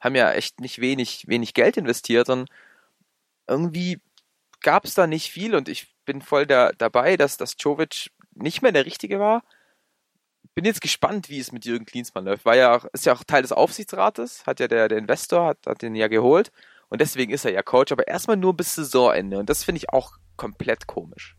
haben 0.01 0.17
ja 0.17 0.33
echt 0.33 0.61
nicht 0.61 0.81
wenig, 0.81 1.29
wenig 1.29 1.55
Geld 1.55 1.77
investiert 1.77 2.29
und 2.29 2.49
irgendwie 3.47 4.01
gab 4.61 4.85
es 4.85 4.95
da 4.95 5.07
nicht 5.07 5.31
viel 5.31 5.55
und 5.55 5.69
ich 5.69 5.95
bin 6.05 6.23
voll 6.23 6.47
da, 6.47 6.73
dabei, 6.73 7.17
dass 7.17 7.37
das 7.37 7.55
Jovic 7.59 8.11
nicht 8.35 8.63
mehr 8.63 8.73
der 8.73 8.87
Richtige 8.87 9.21
war. 9.21 9.45
Bin 10.55 10.65
jetzt 10.65 10.81
gespannt, 10.81 11.29
wie 11.29 11.39
es 11.39 11.53
mit 11.53 11.65
Jürgen 11.65 11.87
Klinsmann 11.87 12.25
läuft. 12.25 12.45
War 12.45 12.57
ja 12.57 12.77
auch, 12.77 12.85
ist 12.93 13.07
ja 13.07 13.15
auch 13.15 13.25
Teil 13.25 13.43
des 13.43 13.53
Aufsichtsrates, 13.53 14.45
hat 14.47 14.61
ja 14.61 14.69
der, 14.69 14.89
der 14.89 14.99
Investor, 14.99 15.47
hat, 15.47 15.59
hat 15.67 15.83
den 15.83 15.95
ja 15.95 16.09
geholt 16.09 16.51
und 16.89 17.01
deswegen 17.01 17.33
ist 17.33 17.45
er 17.45 17.53
ja 17.53 17.63
Coach, 17.63 17.93
aber 17.93 18.09
erstmal 18.09 18.37
nur 18.37 18.57
bis 18.57 18.75
Saisonende 18.75 19.39
und 19.39 19.49
das 19.49 19.65
finde 19.65 19.79
ich 19.79 19.91
auch 19.91 20.19
komplett 20.37 20.87
komisch. 20.87 21.37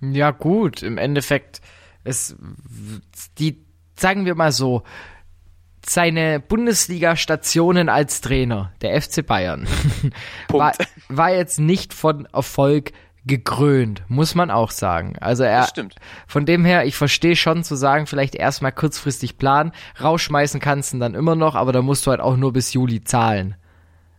Ja, 0.00 0.30
gut, 0.30 0.82
im 0.82 0.98
Endeffekt 0.98 1.60
ist 2.04 2.36
die, 3.38 3.64
sagen 3.96 4.24
wir 4.24 4.34
mal 4.34 4.52
so, 4.52 4.82
seine 5.86 6.40
Bundesliga-Stationen 6.40 7.88
als 7.88 8.20
Trainer, 8.20 8.72
der 8.82 9.00
FC 9.00 9.26
Bayern, 9.26 9.66
war, 10.48 10.74
war 11.08 11.32
jetzt 11.32 11.58
nicht 11.58 11.94
von 11.94 12.26
Erfolg 12.26 12.92
gekrönt, 13.26 14.02
muss 14.08 14.34
man 14.34 14.50
auch 14.50 14.70
sagen. 14.70 15.14
Also 15.20 15.44
er, 15.44 15.68
von 16.26 16.46
dem 16.46 16.64
her, 16.64 16.86
ich 16.86 16.96
verstehe 16.96 17.36
schon 17.36 17.64
zu 17.64 17.74
sagen, 17.74 18.06
vielleicht 18.06 18.34
erstmal 18.34 18.72
kurzfristig 18.72 19.36
planen, 19.36 19.72
rausschmeißen 20.02 20.60
kannst 20.60 20.94
du 20.94 20.98
dann 20.98 21.14
immer 21.14 21.34
noch, 21.34 21.54
aber 21.54 21.72
da 21.72 21.82
musst 21.82 22.06
du 22.06 22.10
halt 22.10 22.20
auch 22.20 22.36
nur 22.36 22.52
bis 22.52 22.72
Juli 22.72 23.04
zahlen. 23.04 23.56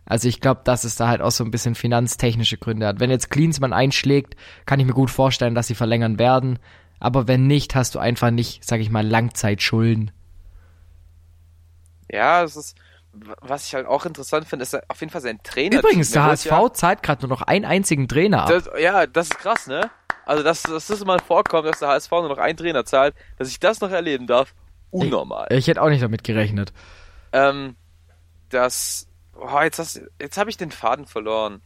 Also 0.04 0.28
ich 0.28 0.40
glaube, 0.40 0.62
dass 0.64 0.84
es 0.84 0.96
da 0.96 1.08
halt 1.08 1.20
auch 1.20 1.30
so 1.30 1.44
ein 1.44 1.50
bisschen 1.50 1.74
finanztechnische 1.74 2.58
Gründe 2.58 2.86
hat. 2.86 3.00
Wenn 3.00 3.10
jetzt 3.10 3.30
Klinsmann 3.30 3.72
einschlägt, 3.72 4.34
kann 4.66 4.80
ich 4.80 4.86
mir 4.86 4.94
gut 4.94 5.10
vorstellen, 5.10 5.54
dass 5.54 5.68
sie 5.68 5.74
verlängern 5.74 6.18
werden. 6.18 6.58
Aber 6.98 7.28
wenn 7.28 7.46
nicht, 7.46 7.74
hast 7.74 7.94
du 7.94 7.98
einfach 7.98 8.30
nicht, 8.30 8.64
sag 8.64 8.80
ich 8.80 8.90
mal, 8.90 9.06
Langzeitschulden. 9.06 10.10
Ja, 12.10 12.42
es 12.42 12.56
ist, 12.56 12.76
was 13.12 13.66
ich 13.66 13.74
halt 13.74 13.86
auch 13.86 14.04
interessant 14.06 14.46
finde, 14.46 14.64
ist 14.64 14.74
auf 14.90 15.00
jeden 15.00 15.10
Fall 15.10 15.20
sein 15.20 15.40
Trainer. 15.42 15.78
Übrigens, 15.78 16.10
der 16.10 16.24
HSV 16.24 16.46
ja, 16.46 16.72
zahlt 16.72 17.02
gerade 17.02 17.26
nur 17.26 17.36
noch 17.36 17.42
einen 17.42 17.64
einzigen 17.64 18.08
Trainer 18.08 18.42
ab. 18.42 18.48
Das, 18.48 18.70
ja, 18.80 19.06
das 19.06 19.28
ist 19.28 19.38
krass, 19.38 19.66
ne? 19.66 19.90
Also, 20.24 20.42
dass, 20.42 20.62
dass 20.62 20.86
das 20.86 21.04
mal 21.04 21.18
vorkommt, 21.18 21.66
dass 21.66 21.80
der 21.80 21.88
HSV 21.88 22.10
nur 22.10 22.28
noch 22.28 22.38
einen 22.38 22.56
Trainer 22.56 22.84
zahlt, 22.84 23.14
dass 23.38 23.48
ich 23.48 23.58
das 23.58 23.80
noch 23.80 23.90
erleben 23.90 24.26
darf, 24.26 24.54
unnormal. 24.90 25.46
Ich, 25.50 25.58
ich 25.58 25.66
hätte 25.66 25.82
auch 25.82 25.88
nicht 25.88 26.02
damit 26.02 26.22
gerechnet. 26.22 26.72
Ähm, 27.32 27.76
das, 28.50 29.08
oh, 29.34 29.60
jetzt, 29.60 29.78
hast, 29.78 30.02
jetzt 30.20 30.36
habe 30.36 30.50
ich 30.50 30.56
den 30.56 30.70
Faden 30.70 31.06
verloren. 31.06 31.62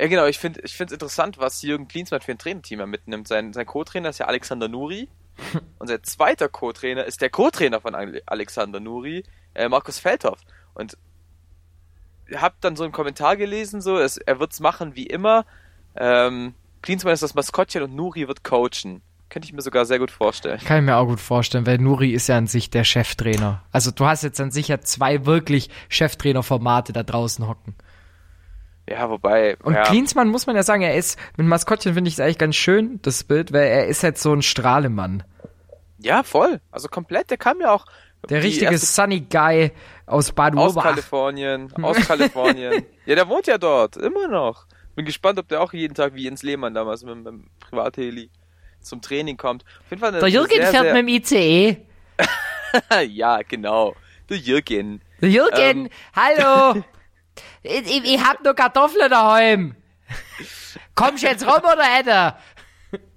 Ja, 0.00 0.08
genau, 0.08 0.26
ich 0.26 0.38
finde 0.38 0.62
es 0.62 0.80
interessant, 0.80 1.38
was 1.38 1.62
Jürgen 1.62 1.88
Klinsmann 1.88 2.20
für 2.20 2.32
ein 2.32 2.38
Trainerteam 2.38 2.88
mitnimmt. 2.88 3.28
Sein, 3.28 3.52
sein 3.52 3.66
Co-Trainer 3.66 4.08
ist 4.08 4.18
ja 4.18 4.26
Alexander 4.26 4.68
Nuri. 4.68 5.08
und 5.78 5.88
sein 5.88 6.02
zweiter 6.02 6.48
Co-Trainer 6.48 7.04
ist 7.04 7.20
der 7.20 7.30
Co-Trainer 7.30 7.80
von 7.80 7.94
Alexander 7.94 8.80
Nuri, 8.80 9.24
äh, 9.54 9.68
Markus 9.68 9.98
Feldhoff. 9.98 10.40
Und 10.74 10.96
ihr 12.28 12.40
habt 12.40 12.64
dann 12.64 12.76
so 12.76 12.84
einen 12.84 12.92
Kommentar 12.92 13.36
gelesen, 13.36 13.80
so, 13.80 13.98
es, 13.98 14.16
er 14.16 14.40
wird's 14.40 14.60
machen 14.60 14.96
wie 14.96 15.06
immer. 15.06 15.44
Ähm, 15.94 16.54
Klinsmann 16.82 17.14
ist 17.14 17.22
das 17.22 17.34
Maskottchen 17.34 17.82
und 17.82 17.94
Nuri 17.94 18.28
wird 18.28 18.44
coachen. 18.44 19.02
Könnte 19.32 19.46
ich 19.46 19.54
mir 19.54 19.62
sogar 19.62 19.86
sehr 19.86 19.98
gut 19.98 20.10
vorstellen. 20.10 20.60
Kann 20.60 20.80
ich 20.80 20.84
mir 20.84 20.94
auch 20.98 21.06
gut 21.06 21.18
vorstellen, 21.18 21.64
weil 21.64 21.78
Nuri 21.78 22.10
ist 22.10 22.26
ja 22.26 22.36
an 22.36 22.46
sich 22.46 22.68
der 22.68 22.84
Cheftrainer. 22.84 23.62
Also 23.72 23.90
du 23.90 24.04
hast 24.04 24.22
jetzt 24.22 24.38
an 24.42 24.50
sich 24.50 24.68
ja 24.68 24.82
zwei 24.82 25.24
wirklich 25.24 25.70
Cheftrainer-Formate 25.88 26.92
da 26.92 27.02
draußen 27.02 27.48
hocken. 27.48 27.74
Ja, 28.86 29.08
wobei. 29.08 29.56
Und 29.62 29.72
ja. 29.72 29.84
Klinsmann 29.84 30.28
muss 30.28 30.46
man 30.46 30.54
ja 30.54 30.62
sagen, 30.62 30.82
er 30.82 30.96
ist, 30.96 31.18
mit 31.38 31.46
Maskottchen 31.46 31.94
finde 31.94 32.08
ich 32.08 32.14
es 32.16 32.20
eigentlich 32.20 32.36
ganz 32.36 32.56
schön, 32.56 33.00
das 33.00 33.24
Bild, 33.24 33.54
weil 33.54 33.68
er 33.68 33.86
ist 33.86 34.02
halt 34.02 34.18
so 34.18 34.34
ein 34.34 34.42
Strahlemann. 34.42 35.22
Ja, 35.96 36.24
voll. 36.24 36.60
Also 36.70 36.88
komplett, 36.88 37.30
der 37.30 37.38
kam 37.38 37.58
ja 37.62 37.72
auch 37.72 37.86
der 38.28 38.42
richtige 38.42 38.76
Sunny 38.76 39.20
Guy 39.20 39.72
aus 40.04 40.30
Bad 40.32 40.54
Aus 40.58 40.74
Kalifornien, 40.74 41.72
aus 41.82 41.96
Kalifornien. 42.06 42.84
ja, 43.06 43.14
der 43.14 43.26
wohnt 43.30 43.46
ja 43.46 43.56
dort, 43.56 43.96
immer 43.96 44.28
noch. 44.28 44.66
Bin 44.94 45.06
gespannt, 45.06 45.38
ob 45.38 45.48
der 45.48 45.62
auch 45.62 45.72
jeden 45.72 45.94
Tag 45.94 46.12
wie 46.12 46.24
Jens 46.24 46.42
Lehmann 46.42 46.74
damals 46.74 47.02
mit, 47.02 47.24
dem 47.24 47.46
Privatheli 47.60 48.28
zum 48.82 49.00
Training 49.00 49.36
kommt. 49.36 49.64
Auf 49.64 49.90
jeden 49.90 50.00
Fall 50.00 50.12
der 50.12 50.28
Jürgen 50.28 50.54
sehr, 50.54 50.66
fährt 50.68 50.84
sehr... 50.84 50.94
mit 50.94 51.02
dem 51.02 51.08
ICE. 51.08 51.76
ja, 53.08 53.42
genau. 53.42 53.94
Der 54.28 54.36
Jürgen. 54.36 55.00
Der 55.20 55.30
Jürgen, 55.30 55.86
ähm. 55.86 55.90
hallo. 56.14 56.82
ich, 57.62 57.86
ich, 57.86 58.14
ich 58.14 58.20
hab 58.24 58.42
nur 58.42 58.54
Kartoffeln 58.54 59.10
daheim. 59.10 59.76
Kommst 60.94 61.22
jetzt 61.22 61.46
rum 61.46 61.62
oder 61.62 61.84
hätte? 61.84 62.36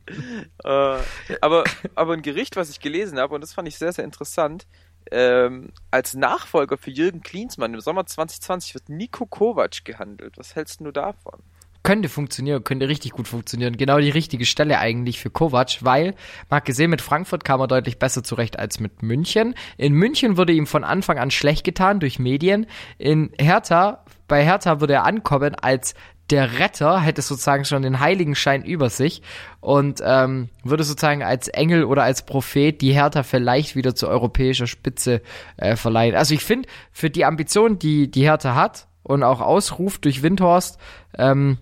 äh, 0.63 1.35
aber, 1.41 1.63
aber 1.95 2.13
ein 2.13 2.21
Gericht, 2.21 2.55
was 2.55 2.69
ich 2.69 2.79
gelesen 2.79 3.19
habe, 3.19 3.35
und 3.35 3.41
das 3.41 3.53
fand 3.53 3.67
ich 3.67 3.77
sehr, 3.77 3.91
sehr 3.91 4.05
interessant, 4.05 4.65
ähm, 5.11 5.71
als 5.91 6.15
Nachfolger 6.15 6.77
für 6.77 6.89
Jürgen 6.89 7.21
Klinsmann 7.21 7.73
im 7.73 7.79
Sommer 7.79 8.05
2020 8.05 8.73
wird 8.73 8.89
Nico 8.89 9.25
Kovac 9.25 9.85
gehandelt. 9.85 10.37
Was 10.37 10.55
hältst 10.55 10.81
du 10.81 10.91
davon? 10.91 11.43
Könnte 11.85 12.09
funktionieren, 12.09 12.63
könnte 12.63 12.89
richtig 12.89 13.11
gut 13.11 13.27
funktionieren. 13.27 13.77
Genau 13.77 13.99
die 13.99 14.09
richtige 14.09 14.45
Stelle 14.45 14.79
eigentlich 14.79 15.19
für 15.19 15.29
Kovac, 15.29 15.77
weil, 15.81 16.15
hat 16.49 16.65
gesehen, 16.65 16.89
mit 16.89 17.01
Frankfurt 17.01 17.45
kam 17.45 17.61
er 17.61 17.67
deutlich 17.67 17.99
besser 17.99 18.23
zurecht 18.23 18.57
als 18.57 18.79
mit 18.79 19.03
München. 19.03 19.55
In 19.77 19.93
München 19.93 20.35
wurde 20.37 20.53
ihm 20.53 20.67
von 20.67 20.83
Anfang 20.83 21.19
an 21.19 21.31
schlecht 21.31 21.63
getan 21.63 21.99
durch 21.99 22.19
Medien. 22.19 22.65
In 22.97 23.31
Hertha, 23.39 24.03
bei 24.27 24.43
Hertha 24.43 24.81
würde 24.81 24.93
er 24.93 25.05
ankommen 25.05 25.55
als 25.55 25.93
der 26.31 26.59
Retter 26.59 26.99
hätte 26.99 27.21
sozusagen 27.21 27.65
schon 27.65 27.83
den 27.83 27.99
Heiligenschein 27.99 28.63
über 28.63 28.89
sich 28.89 29.21
und 29.59 30.01
ähm, 30.03 30.49
würde 30.63 30.83
sozusagen 30.83 31.21
als 31.21 31.47
Engel 31.49 31.83
oder 31.83 32.03
als 32.03 32.25
Prophet 32.25 32.81
die 32.81 32.93
Hertha 32.93 33.21
vielleicht 33.21 33.75
wieder 33.75 33.93
zur 33.93 34.09
europäischer 34.09 34.65
Spitze 34.65 35.21
äh, 35.57 35.75
verleihen. 35.75 36.15
Also 36.15 36.33
ich 36.33 36.43
finde, 36.43 36.67
für 36.91 37.11
die 37.11 37.25
Ambition, 37.25 37.77
die 37.77 38.09
die 38.09 38.23
Hertha 38.23 38.55
hat 38.55 38.87
und 39.03 39.21
auch 39.21 39.39
ausruft 39.39 40.05
durch 40.05 40.23
Windhorst, 40.23 40.79
ähm, 41.17 41.59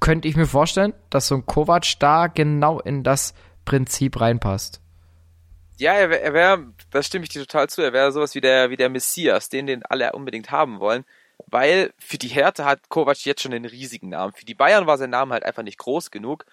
könnte 0.00 0.28
ich 0.28 0.36
mir 0.36 0.46
vorstellen, 0.46 0.94
dass 1.10 1.28
so 1.28 1.34
ein 1.34 1.46
Kovac 1.46 1.98
da 1.98 2.26
genau 2.26 2.80
in 2.80 3.02
das 3.02 3.34
Prinzip 3.64 4.20
reinpasst. 4.20 4.80
Ja, 5.78 5.92
er 5.92 6.10
wäre, 6.10 6.32
wär, 6.32 6.64
das 6.90 7.06
stimme 7.06 7.24
ich 7.24 7.28
dir 7.28 7.40
total 7.40 7.68
zu, 7.68 7.82
er 7.82 7.92
wäre 7.92 8.12
sowas 8.12 8.34
wie 8.34 8.40
der, 8.40 8.70
wie 8.70 8.76
der 8.76 8.88
Messias, 8.88 9.48
den 9.48 9.66
den 9.66 9.84
alle 9.84 10.12
unbedingt 10.12 10.50
haben 10.50 10.80
wollen 10.80 11.04
weil 11.46 11.92
für 11.98 12.18
die 12.18 12.28
Härte 12.28 12.64
hat 12.64 12.88
Kovac 12.88 13.24
jetzt 13.24 13.42
schon 13.42 13.52
einen 13.52 13.66
riesigen 13.66 14.10
Namen. 14.10 14.32
Für 14.32 14.44
die 14.44 14.54
Bayern 14.54 14.86
war 14.86 14.98
sein 14.98 15.10
Name 15.10 15.34
halt 15.34 15.44
einfach 15.44 15.62
nicht 15.62 15.78
groß 15.78 16.10
genug. 16.10 16.46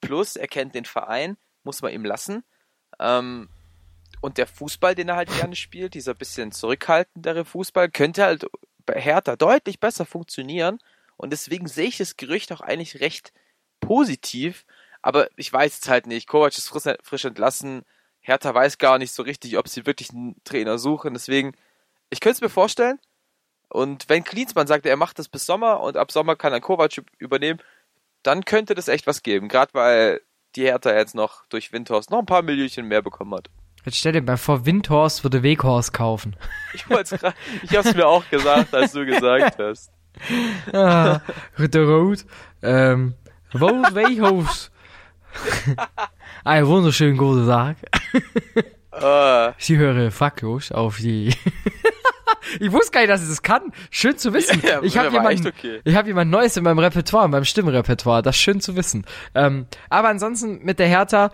Plus, 0.00 0.36
er 0.36 0.48
kennt 0.48 0.74
den 0.74 0.84
Verein, 0.84 1.36
muss 1.64 1.82
man 1.82 1.92
ihm 1.92 2.04
lassen. 2.04 2.44
Ähm, 3.00 3.48
und 4.20 4.38
der 4.38 4.46
Fußball, 4.46 4.94
den 4.94 5.08
er 5.08 5.16
halt 5.16 5.34
gerne 5.34 5.56
spielt, 5.56 5.94
dieser 5.94 6.14
bisschen 6.14 6.52
zurückhaltendere 6.52 7.44
Fußball, 7.44 7.88
könnte 7.88 8.24
halt 8.24 8.46
bei 8.84 9.00
Hertha 9.00 9.36
deutlich 9.36 9.80
besser 9.80 10.06
funktionieren. 10.06 10.78
Und 11.18 11.30
deswegen 11.30 11.66
sehe 11.66 11.88
ich 11.88 11.98
das 11.98 12.16
Gerücht 12.16 12.50
auch 12.52 12.62
eigentlich 12.62 13.00
recht 13.00 13.32
positiv. 13.80 14.64
Aber 15.02 15.28
ich 15.36 15.52
weiß 15.52 15.80
es 15.82 15.88
halt 15.88 16.06
nicht. 16.06 16.26
Kovac 16.26 16.56
ist 16.56 16.68
frisch, 16.68 17.24
entlassen. 17.24 17.82
Hertha 18.20 18.54
weiß 18.54 18.78
gar 18.78 18.98
nicht 18.98 19.12
so 19.12 19.22
richtig, 19.22 19.58
ob 19.58 19.68
sie 19.68 19.84
wirklich 19.84 20.10
einen 20.10 20.36
Trainer 20.44 20.78
suchen. 20.78 21.12
Deswegen, 21.14 21.52
ich 22.08 22.20
könnte 22.20 22.36
es 22.36 22.40
mir 22.40 22.48
vorstellen. 22.48 22.98
Und 23.68 24.08
wenn 24.08 24.24
Klinsmann 24.24 24.66
sagt, 24.66 24.86
er 24.86 24.96
macht 24.96 25.18
das 25.18 25.28
bis 25.28 25.44
Sommer 25.44 25.80
und 25.80 25.96
ab 25.96 26.10
Sommer 26.10 26.36
kann 26.36 26.52
dann 26.52 26.62
Kovac 26.62 27.02
übernehmen, 27.18 27.60
dann 28.22 28.44
könnte 28.44 28.74
das 28.74 28.88
echt 28.88 29.06
was 29.06 29.22
geben. 29.22 29.48
Gerade 29.48 29.74
weil 29.74 30.22
die 30.56 30.62
Hertha 30.62 30.94
jetzt 30.94 31.14
noch 31.14 31.46
durch 31.46 31.72
Windhorst 31.72 32.10
noch 32.10 32.20
ein 32.20 32.26
paar 32.26 32.42
Millionchen 32.42 32.86
mehr 32.86 33.02
bekommen 33.02 33.34
hat. 33.34 33.50
Jetzt 33.84 33.98
stell 33.98 34.12
dir 34.12 34.22
mal 34.22 34.36
vor, 34.36 34.66
Windhorst 34.66 35.22
würde 35.24 35.42
Weghorst 35.42 35.92
kaufen. 35.92 36.36
Ich 36.74 36.88
wollte 36.88 37.14
es 37.14 37.20
gerade, 37.20 37.36
ich 37.62 37.76
hab's 37.76 37.94
mir 37.94 38.06
auch 38.06 38.28
gesagt, 38.28 38.74
als 38.74 38.92
du 38.92 39.04
gesagt 39.04 39.58
hast. 39.58 39.90
Ah, 40.72 41.20
der 41.58 41.84
Rot, 41.84 42.24
ähm, 42.62 43.14
Wout 43.52 43.82
Weghorst. 43.94 44.70
Ein 46.44 46.66
wunderschönen 46.66 47.16
guten 47.16 47.46
Tag. 47.46 47.76
Uh. 48.92 49.52
Sie 49.58 49.76
hören 49.76 50.10
Faklos 50.10 50.72
auf 50.72 50.96
die 50.96 51.32
ich 52.60 52.72
wusste 52.72 52.90
gar 52.92 53.00
nicht, 53.00 53.10
dass 53.10 53.22
ich 53.22 53.28
das 53.28 53.42
kann. 53.42 53.72
Schön 53.90 54.16
zu 54.16 54.32
wissen. 54.32 54.60
Ja, 54.62 54.70
ja, 54.70 54.82
ich 54.82 54.98
habe 54.98 55.10
jemand, 55.10 55.46
okay. 55.46 55.80
ich 55.84 55.94
habe 55.94 56.08
jemand 56.08 56.30
Neues 56.30 56.56
in 56.56 56.64
meinem 56.64 56.78
Repertoire, 56.78 57.26
in 57.26 57.30
meinem 57.30 57.44
Stimmrepertoire. 57.44 58.22
Das 58.22 58.36
ist 58.36 58.42
schön 58.42 58.60
zu 58.60 58.76
wissen. 58.76 59.04
Ähm, 59.34 59.66
aber 59.88 60.08
ansonsten 60.08 60.64
mit 60.64 60.78
der 60.78 60.88
Hertha, 60.88 61.30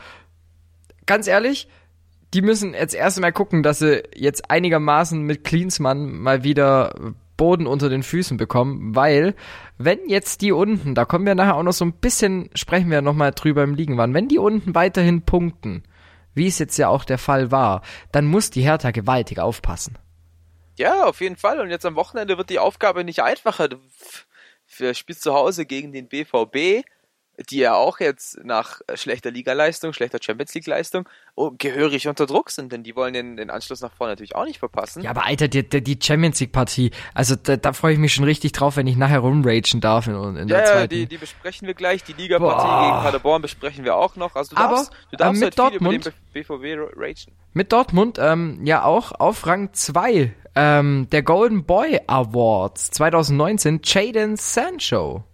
ganz 1.06 1.26
ehrlich, 1.26 1.68
die 2.32 2.42
müssen 2.42 2.74
jetzt 2.74 2.94
erst 2.94 3.20
mal 3.20 3.32
gucken, 3.32 3.62
dass 3.62 3.78
sie 3.78 4.02
jetzt 4.14 4.50
einigermaßen 4.50 5.22
mit 5.22 5.44
Klinsmann 5.44 6.18
mal 6.18 6.42
wieder 6.42 6.94
Boden 7.36 7.66
unter 7.66 7.88
den 7.88 8.02
Füßen 8.02 8.36
bekommen, 8.36 8.94
weil 8.94 9.34
wenn 9.78 10.08
jetzt 10.08 10.40
die 10.40 10.52
unten, 10.52 10.94
da 10.94 11.04
kommen 11.04 11.26
wir 11.26 11.34
nachher 11.34 11.56
auch 11.56 11.62
noch 11.62 11.72
so 11.72 11.84
ein 11.84 11.92
bisschen, 11.92 12.50
sprechen 12.54 12.90
wir 12.90 13.02
nochmal 13.02 13.32
drüber 13.32 13.62
im 13.62 13.74
Liegen 13.74 13.96
waren, 13.96 14.14
wenn 14.14 14.28
die 14.28 14.38
unten 14.38 14.74
weiterhin 14.74 15.22
punkten, 15.22 15.82
wie 16.34 16.46
es 16.46 16.58
jetzt 16.58 16.76
ja 16.78 16.88
auch 16.88 17.04
der 17.04 17.18
Fall 17.18 17.50
war, 17.50 17.82
dann 18.12 18.26
muss 18.26 18.50
die 18.50 18.62
Hertha 18.62 18.90
gewaltig 18.90 19.38
aufpassen. 19.38 19.98
Ja, 20.76 21.04
auf 21.04 21.20
jeden 21.20 21.36
Fall. 21.36 21.60
Und 21.60 21.70
jetzt 21.70 21.86
am 21.86 21.94
Wochenende 21.94 22.36
wird 22.36 22.50
die 22.50 22.58
Aufgabe 22.58 23.04
nicht 23.04 23.22
einfacher. 23.22 23.68
Du 23.68 23.78
spielst 24.92 25.22
zu 25.22 25.34
Hause 25.34 25.66
gegen 25.66 25.92
den 25.92 26.08
BVB 26.08 26.84
die 27.50 27.58
ja 27.58 27.74
auch 27.74 28.00
jetzt 28.00 28.44
nach 28.44 28.80
schlechter 28.94 29.30
Ligaleistung, 29.30 29.92
schlechter 29.92 30.18
Champions 30.22 30.54
League 30.54 30.66
Leistung 30.66 31.08
oh, 31.34 31.52
gehörig 31.56 32.06
unter 32.06 32.26
Druck 32.26 32.50
sind, 32.50 32.72
denn 32.72 32.82
die 32.82 32.94
wollen 32.94 33.12
den, 33.12 33.36
den 33.36 33.50
Anschluss 33.50 33.80
nach 33.80 33.92
vorne 33.92 34.12
natürlich 34.12 34.36
auch 34.36 34.44
nicht 34.44 34.58
verpassen. 34.58 35.02
Ja, 35.02 35.10
aber 35.10 35.26
Alter, 35.26 35.48
die, 35.48 35.62
die 35.68 35.98
Champions 36.00 36.38
League 36.40 36.52
Partie, 36.52 36.90
also 37.12 37.34
da, 37.36 37.56
da 37.56 37.72
freue 37.72 37.94
ich 37.94 37.98
mich 37.98 38.14
schon 38.14 38.24
richtig 38.24 38.52
drauf, 38.52 38.76
wenn 38.76 38.86
ich 38.86 38.96
nachher 38.96 39.20
rumragen 39.20 39.80
darf 39.80 40.06
in, 40.06 40.14
in 40.36 40.48
der 40.48 40.58
ja, 40.58 40.64
zweiten. 40.64 40.80
Ja, 40.80 40.86
die, 40.86 41.06
die 41.06 41.18
besprechen 41.18 41.66
wir 41.66 41.74
gleich, 41.74 42.04
die 42.04 42.12
Ligapartie 42.12 42.86
gegen 42.86 43.02
Paderborn 43.02 43.42
besprechen 43.42 43.84
wir 43.84 43.96
auch 43.96 44.16
noch. 44.16 44.36
Also 44.36 44.54
du 44.54 44.62
aber, 44.62 44.76
darfst, 44.76 44.92
du 45.10 45.16
darfst 45.16 45.42
äh, 45.42 45.44
mit 45.46 45.58
halt 45.58 45.72
Dortmund, 45.72 46.12
BVB 46.32 46.96
ragen. 46.96 47.32
Mit 47.52 47.72
Dortmund, 47.72 48.18
ähm, 48.20 48.64
ja 48.64 48.84
auch 48.84 49.12
auf 49.12 49.46
Rang 49.46 49.72
2 49.72 50.34
ähm, 50.54 51.08
der 51.10 51.22
Golden 51.22 51.64
Boy 51.64 52.00
Awards 52.06 52.90
2019, 52.92 53.80
Jaden 53.82 54.36
Sancho. 54.36 55.24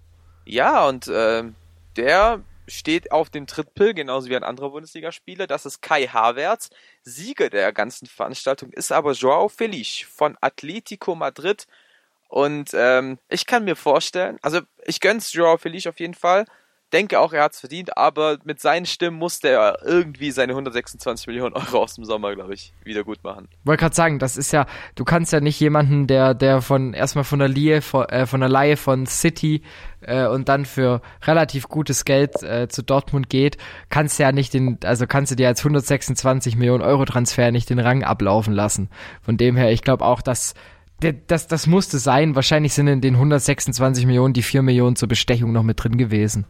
Ja, 0.46 0.88
und 0.88 1.10
ähm, 1.12 1.54
der 1.96 2.42
steht 2.68 3.12
auf 3.12 3.30
dem 3.30 3.46
Trittpill, 3.46 3.94
genauso 3.94 4.28
wie 4.28 4.36
ein 4.36 4.44
anderer 4.44 4.70
Bundesligaspieler. 4.70 5.46
Das 5.46 5.66
ist 5.66 5.82
Kai 5.82 6.06
Havertz. 6.06 6.70
Sieger 7.02 7.50
der 7.50 7.72
ganzen 7.72 8.06
Veranstaltung 8.06 8.70
ist 8.72 8.92
aber 8.92 9.12
Joao 9.12 9.48
Felix 9.48 10.00
von 10.00 10.36
Atletico 10.40 11.14
Madrid. 11.14 11.66
Und 12.28 12.70
ähm, 12.74 13.18
ich 13.28 13.46
kann 13.46 13.64
mir 13.64 13.76
vorstellen, 13.76 14.38
also 14.42 14.60
ich 14.84 15.00
gönn's 15.00 15.32
Joao 15.32 15.56
Felix 15.56 15.86
auf 15.86 15.98
jeden 15.98 16.14
Fall, 16.14 16.44
denke 16.90 17.18
auch, 17.18 17.32
er 17.32 17.44
hat 17.44 17.52
es 17.52 17.60
verdient, 17.60 17.96
aber 17.96 18.38
mit 18.44 18.60
seinen 18.60 18.86
Stimmen 18.86 19.16
musste 19.16 19.48
er 19.48 19.78
irgendwie 19.84 20.30
seine 20.30 20.52
126 20.52 21.26
Millionen 21.26 21.54
Euro 21.54 21.82
aus 21.82 21.94
dem 21.94 22.04
Sommer, 22.04 22.34
glaube 22.34 22.54
ich, 22.54 22.72
wieder 22.84 23.04
gut 23.04 23.22
machen. 23.22 23.48
Wollte 23.64 23.80
gerade 23.80 23.94
sagen, 23.94 24.18
das 24.18 24.36
ist 24.36 24.52
ja, 24.52 24.66
du 24.94 25.04
kannst 25.04 25.32
ja 25.32 25.40
nicht 25.40 25.58
jemanden, 25.60 26.06
der, 26.06 26.34
der 26.34 26.62
von 26.62 26.94
erstmal 26.94 27.24
von 27.24 27.38
der 27.38 27.48
Lie, 27.48 27.80
von, 27.80 28.08
äh, 28.08 28.26
von 28.26 28.40
der 28.40 28.48
Laie 28.48 28.76
von 28.76 29.06
City 29.06 29.62
äh, 30.00 30.26
und 30.26 30.48
dann 30.48 30.64
für 30.64 31.00
relativ 31.22 31.68
gutes 31.68 32.04
Geld 32.04 32.42
äh, 32.42 32.68
zu 32.68 32.82
Dortmund 32.82 33.30
geht, 33.30 33.56
kannst 33.88 34.18
ja 34.18 34.32
nicht 34.32 34.54
den, 34.54 34.78
also 34.84 35.06
kannst 35.06 35.32
du 35.32 35.36
dir 35.36 35.48
als 35.48 35.60
126 35.60 36.56
Millionen 36.56 36.82
Euro 36.82 37.04
Transfer 37.04 37.50
nicht 37.52 37.70
den 37.70 37.78
Rang 37.78 38.02
ablaufen 38.04 38.54
lassen. 38.54 38.90
Von 39.22 39.36
dem 39.36 39.56
her, 39.56 39.70
ich 39.70 39.82
glaube 39.82 40.04
auch, 40.04 40.22
dass 40.22 40.54
das, 41.00 41.46
das 41.46 41.66
musste 41.66 41.98
sein. 41.98 42.34
Wahrscheinlich 42.34 42.74
sind 42.74 42.86
in 42.86 43.00
den 43.00 43.14
126 43.14 44.04
Millionen 44.04 44.34
die 44.34 44.42
4 44.42 44.60
Millionen 44.60 44.96
zur 44.96 45.08
Bestechung 45.08 45.50
noch 45.52 45.62
mit 45.62 45.82
drin 45.82 45.96
gewesen. 45.96 46.44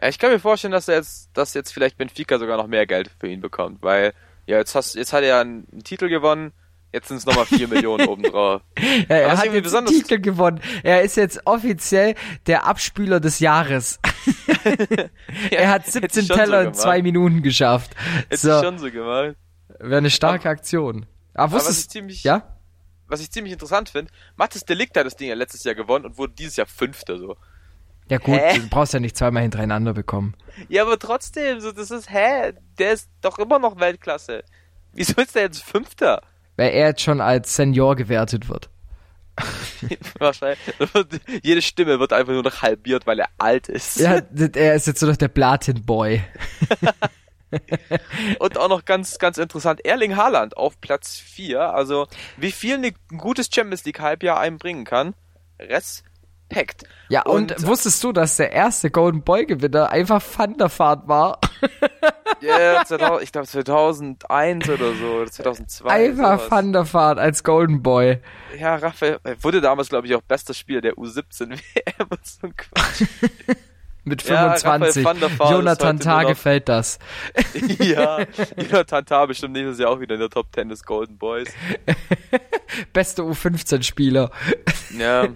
Ja, 0.00 0.08
ich 0.08 0.18
kann 0.18 0.30
mir 0.30 0.40
vorstellen, 0.40 0.72
dass 0.72 0.88
er 0.88 0.96
jetzt, 0.96 1.30
dass 1.34 1.54
jetzt 1.54 1.72
vielleicht 1.72 1.96
Benfica 1.96 2.38
sogar 2.38 2.56
noch 2.56 2.66
mehr 2.66 2.86
Geld 2.86 3.10
für 3.18 3.28
ihn 3.28 3.40
bekommt, 3.40 3.82
weil 3.82 4.12
ja 4.46 4.58
jetzt 4.58 4.74
hast, 4.74 4.94
jetzt 4.94 5.12
hat 5.12 5.24
er 5.24 5.40
einen, 5.40 5.66
einen 5.72 5.84
Titel 5.84 6.08
gewonnen, 6.08 6.52
jetzt 6.92 7.08
sind 7.08 7.18
es 7.18 7.26
nochmal 7.26 7.46
4 7.46 7.68
Millionen 7.68 8.06
obendrauf. 8.06 8.62
Ja, 9.08 9.16
er 9.16 9.38
hat 9.38 9.52
jetzt 9.52 9.74
einen 9.74 9.86
Titel 9.86 10.18
gewonnen. 10.18 10.60
Er 10.82 11.02
ist 11.02 11.16
jetzt 11.16 11.40
offiziell 11.46 12.14
der 12.46 12.66
Abspüler 12.66 13.20
des 13.20 13.40
Jahres. 13.40 14.00
ja, 14.46 15.08
er 15.58 15.70
hat 15.70 15.86
17 15.86 16.26
Teller 16.28 16.62
so 16.62 16.68
in 16.68 16.74
zwei 16.74 17.02
Minuten 17.02 17.42
geschafft. 17.42 17.94
Hätte 18.28 18.36
so. 18.36 18.62
schon 18.62 18.78
so 18.78 18.90
gemacht. 18.90 19.36
Wäre 19.78 19.98
eine 19.98 20.10
starke 20.10 20.48
Aktion. 20.48 21.06
Aber, 21.34 21.56
aber 21.56 21.66
was 21.66 21.78
ich 21.78 21.90
ziemlich, 21.90 22.24
ja? 22.24 22.56
was 23.08 23.20
ich 23.20 23.30
ziemlich 23.30 23.52
interessant 23.52 23.90
finde, 23.90 24.10
Mathis 24.36 24.64
Delikt 24.64 24.96
hat 24.96 25.06
das 25.06 25.16
Ding 25.16 25.28
ja 25.28 25.34
letztes 25.34 25.64
Jahr 25.64 25.74
gewonnen 25.74 26.06
und 26.06 26.18
wurde 26.18 26.32
dieses 26.34 26.56
Jahr 26.56 26.66
Fünfter 26.66 27.18
so. 27.18 27.36
Ja 28.08 28.18
gut, 28.18 28.38
hä? 28.38 28.58
du 28.58 28.68
brauchst 28.68 28.94
ja 28.94 29.00
nicht 29.00 29.16
zweimal 29.16 29.42
hintereinander 29.42 29.92
bekommen. 29.92 30.34
Ja, 30.68 30.82
aber 30.82 30.98
trotzdem, 30.98 31.60
so 31.60 31.72
das 31.72 31.90
ist, 31.90 32.10
hä, 32.10 32.52
der 32.78 32.92
ist 32.92 33.08
doch 33.20 33.38
immer 33.38 33.58
noch 33.58 33.80
Weltklasse. 33.80 34.44
Wieso 34.92 35.20
ist 35.20 35.34
der 35.34 35.42
jetzt 35.42 35.62
Fünfter? 35.62 36.22
Weil 36.56 36.70
er 36.70 36.88
jetzt 36.88 37.02
schon 37.02 37.20
als 37.20 37.54
Senior 37.54 37.96
gewertet 37.96 38.48
wird. 38.48 38.70
Wahrscheinlich. 40.18 40.58
Jede 41.42 41.60
Stimme 41.60 42.00
wird 42.00 42.12
einfach 42.12 42.32
nur 42.32 42.42
noch 42.42 42.62
halbiert, 42.62 43.06
weil 43.06 43.18
er 43.18 43.28
alt 43.38 43.68
ist. 43.68 43.98
Ja, 43.98 44.20
er 44.54 44.74
ist 44.74 44.86
jetzt 44.86 45.00
so 45.00 45.06
noch 45.06 45.16
der 45.16 45.28
Platin-Boy. 45.28 46.22
Und 48.38 48.58
auch 48.58 48.68
noch 48.68 48.84
ganz, 48.84 49.18
ganz 49.18 49.38
interessant, 49.38 49.84
Erling 49.84 50.16
Haaland 50.16 50.56
auf 50.56 50.80
Platz 50.80 51.16
4. 51.16 51.60
Also, 51.74 52.08
wie 52.36 52.52
viel 52.52 52.76
ein 52.76 52.94
gutes 53.18 53.48
Champions 53.52 53.84
League 53.84 54.00
Halbjahr 54.00 54.40
einbringen 54.40 54.84
kann. 54.84 55.14
Respekt. 56.50 56.84
Ja, 57.08 57.22
und, 57.22 57.52
und, 57.52 57.66
wusstest 57.66 58.02
du, 58.02 58.12
dass 58.12 58.36
der 58.36 58.52
erste 58.52 58.90
Golden 58.90 59.22
Boy 59.22 59.46
Gewinner 59.46 59.90
einfach 59.90 60.22
Van 60.36 60.56
der 60.56 60.70
Vaart 60.76 61.08
war? 61.08 61.40
Ja, 62.42 62.58
yeah, 62.58 63.20
ich 63.22 63.32
glaube 63.32 63.48
2001 63.48 64.68
oder 64.68 64.94
so, 64.94 65.06
oder 65.06 65.30
2002. 65.30 65.88
Einfach 65.88 66.38
sowas. 66.38 66.50
Van 66.50 66.72
der 66.72 66.92
Vaart 66.92 67.18
als 67.18 67.42
Golden 67.42 67.82
Boy. 67.82 68.20
Ja, 68.58 68.76
Raphael 68.76 69.18
wurde 69.40 69.62
damals, 69.62 69.88
glaube 69.88 70.06
ich, 70.06 70.14
auch 70.14 70.20
bester 70.20 70.52
Spieler 70.52 70.82
der 70.82 70.96
U17 70.96 71.50
WM 71.50 72.06
und 72.10 72.26
so 72.26 72.46
ein 72.46 72.54
Quatsch. 72.54 73.08
Mit 74.04 74.20
25. 74.20 75.02
Ja, 75.02 75.50
Jonathan 75.50 75.98
Tah 75.98 76.24
gefällt 76.24 76.68
das. 76.68 76.98
ja, 77.78 78.18
Jonathan 78.56 79.06
Tah 79.06 79.26
bestimmt 79.26 79.54
nächstes 79.54 79.78
Jahr 79.78 79.90
auch 79.90 80.00
wieder 80.00 80.14
in 80.14 80.20
der 80.20 80.30
Top 80.30 80.48
10 80.54 80.68
des 80.68 80.84
Golden 80.84 81.16
Boys. 81.16 81.48
Beste 82.92 83.22
U15-Spieler. 83.22 84.30
Ja. 84.96 85.28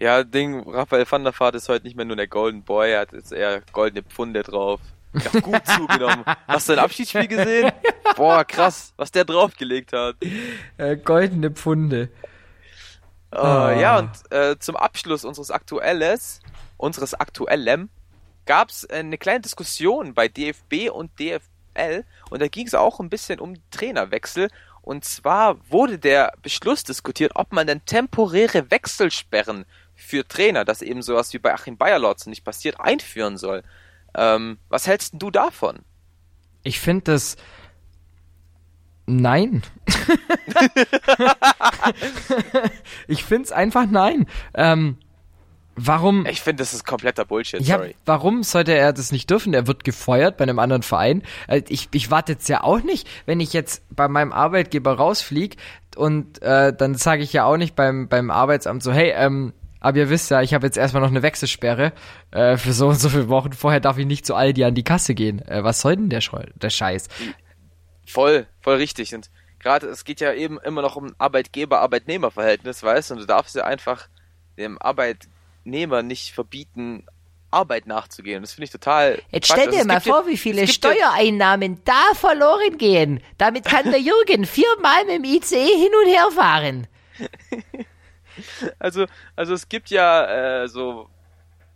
Ja, 0.00 0.24
Ding, 0.24 0.66
Raphael 0.66 1.04
van 1.08 1.24
der 1.24 1.38
Vaart 1.38 1.56
ist 1.56 1.68
heute 1.68 1.84
nicht 1.84 1.94
mehr 1.94 2.06
nur 2.06 2.16
der 2.16 2.26
Golden 2.26 2.62
Boy, 2.62 2.92
er 2.92 3.00
hat 3.00 3.12
jetzt 3.12 3.32
eher 3.32 3.60
goldene 3.70 4.02
Pfunde 4.02 4.42
drauf. 4.42 4.80
Ja, 5.12 5.40
gut 5.40 5.66
zugenommen. 5.66 6.24
Hast 6.48 6.68
du 6.68 6.72
ein 6.72 6.78
Abschiedsspiel 6.78 7.28
gesehen? 7.28 7.70
Boah, 8.16 8.42
krass, 8.46 8.94
was 8.96 9.12
der 9.12 9.26
draufgelegt 9.26 9.92
hat. 9.92 10.16
Äh, 10.78 10.96
goldene 10.96 11.50
Pfunde. 11.50 12.08
Oh. 13.30 13.36
Ja, 13.36 13.98
und 13.98 14.10
äh, 14.32 14.58
zum 14.58 14.74
Abschluss 14.74 15.26
unseres 15.26 15.50
Aktuelles, 15.50 16.40
unseres 16.78 17.12
Aktuellem, 17.12 17.90
gab 18.46 18.70
es 18.70 18.88
eine 18.88 19.18
kleine 19.18 19.40
Diskussion 19.40 20.14
bei 20.14 20.28
DFB 20.28 20.90
und 20.90 21.10
DFL 21.20 22.04
und 22.30 22.40
da 22.40 22.48
ging 22.48 22.66
es 22.66 22.74
auch 22.74 23.00
ein 23.00 23.10
bisschen 23.10 23.38
um 23.38 23.54
Trainerwechsel 23.70 24.48
und 24.80 25.04
zwar 25.04 25.58
wurde 25.70 25.98
der 25.98 26.32
Beschluss 26.42 26.84
diskutiert, 26.84 27.32
ob 27.34 27.52
man 27.52 27.66
denn 27.66 27.84
temporäre 27.84 28.70
Wechselsperren 28.70 29.66
für 30.00 30.26
Trainer, 30.26 30.64
dass 30.64 30.82
eben 30.82 31.02
sowas 31.02 31.32
wie 31.32 31.38
bei 31.38 31.52
Achim 31.52 31.76
Bayerlotz 31.76 32.26
nicht 32.26 32.44
passiert, 32.44 32.80
einführen 32.80 33.36
soll. 33.36 33.62
Ähm, 34.14 34.58
was 34.68 34.86
hältst 34.86 35.14
du 35.18 35.30
davon? 35.30 35.80
Ich 36.62 36.80
finde 36.80 37.12
das. 37.12 37.36
Nein. 39.06 39.62
ich 43.08 43.24
finde 43.24 43.44
es 43.44 43.52
einfach 43.52 43.86
nein. 43.86 44.26
Ähm, 44.54 44.98
warum? 45.74 46.26
Ich 46.26 46.42
finde, 46.42 46.62
das 46.62 46.74
ist 46.74 46.84
kompletter 46.84 47.24
Bullshit. 47.24 47.60
Ja, 47.60 47.78
sorry. 47.78 47.96
warum 48.04 48.42
sollte 48.44 48.72
er 48.72 48.92
das 48.92 49.10
nicht 49.10 49.28
dürfen? 49.30 49.52
Er 49.52 49.66
wird 49.66 49.82
gefeuert 49.82 50.36
bei 50.36 50.44
einem 50.44 50.60
anderen 50.60 50.82
Verein. 50.82 51.22
Äh, 51.48 51.62
ich, 51.68 51.88
ich 51.92 52.10
warte 52.10 52.32
jetzt 52.32 52.48
ja 52.48 52.62
auch 52.62 52.82
nicht, 52.82 53.08
wenn 53.26 53.40
ich 53.40 53.52
jetzt 53.52 53.82
bei 53.90 54.06
meinem 54.06 54.32
Arbeitgeber 54.32 54.92
rausfliege 54.92 55.56
und 55.96 56.40
äh, 56.42 56.72
dann 56.72 56.94
sage 56.94 57.22
ich 57.22 57.32
ja 57.32 57.44
auch 57.44 57.56
nicht 57.56 57.74
beim, 57.74 58.08
beim 58.08 58.30
Arbeitsamt 58.30 58.82
so, 58.82 58.92
hey, 58.92 59.12
ähm, 59.16 59.52
aber 59.80 59.98
ihr 59.98 60.10
wisst 60.10 60.30
ja, 60.30 60.42
ich 60.42 60.54
habe 60.54 60.66
jetzt 60.66 60.76
erstmal 60.76 61.02
noch 61.02 61.10
eine 61.10 61.22
Wechselsperre 61.22 61.92
äh, 62.30 62.56
für 62.56 62.72
so 62.72 62.88
und 62.88 62.96
so 62.96 63.08
viele 63.08 63.28
Wochen. 63.28 63.52
Vorher 63.52 63.80
darf 63.80 63.98
ich 63.98 64.06
nicht 64.06 64.26
zu 64.26 64.34
Aldi 64.34 64.64
an 64.64 64.74
die 64.74 64.84
Kasse 64.84 65.14
gehen. 65.14 65.40
Äh, 65.48 65.64
was 65.64 65.80
soll 65.80 65.96
denn 65.96 66.10
der, 66.10 66.20
der 66.54 66.70
Scheiß? 66.70 67.08
Voll, 68.06 68.46
voll 68.60 68.76
richtig. 68.76 69.14
Und 69.14 69.30
gerade 69.58 69.86
es 69.86 70.04
geht 70.04 70.20
ja 70.20 70.32
eben 70.32 70.58
immer 70.60 70.82
noch 70.82 70.96
um 70.96 71.14
Arbeitgeber-Arbeitnehmer-Verhältnis, 71.18 72.82
weißt 72.82 73.10
du? 73.10 73.14
Und 73.14 73.20
du 73.20 73.26
darfst 73.26 73.56
ja 73.56 73.64
einfach 73.64 74.08
dem 74.58 74.80
Arbeitnehmer 74.80 76.02
nicht 76.02 76.32
verbieten, 76.32 77.06
Arbeit 77.50 77.86
nachzugehen. 77.86 78.42
Das 78.42 78.52
finde 78.52 78.66
ich 78.66 78.70
total. 78.70 79.20
Jetzt 79.30 79.46
stell 79.46 79.70
dir 79.70 79.78
also, 79.78 79.88
mal 79.88 80.00
vor, 80.00 80.26
wie 80.26 80.36
viele 80.36 80.68
Steuereinnahmen 80.68 81.74
ja 81.74 81.80
da 81.84 82.14
verloren 82.14 82.78
gehen. 82.78 83.20
Damit 83.38 83.64
kann 83.64 83.90
der 83.90 84.00
Jürgen 84.00 84.44
viermal 84.44 85.04
mit 85.06 85.16
dem 85.16 85.24
ICE 85.24 85.56
hin 85.56 85.90
und 86.04 86.10
her 86.10 86.28
fahren. 86.34 86.86
also, 88.78 89.06
also 89.36 89.54
es 89.54 89.68
gibt 89.68 89.90
ja 89.90 90.62
äh, 90.62 90.68
so 90.68 91.08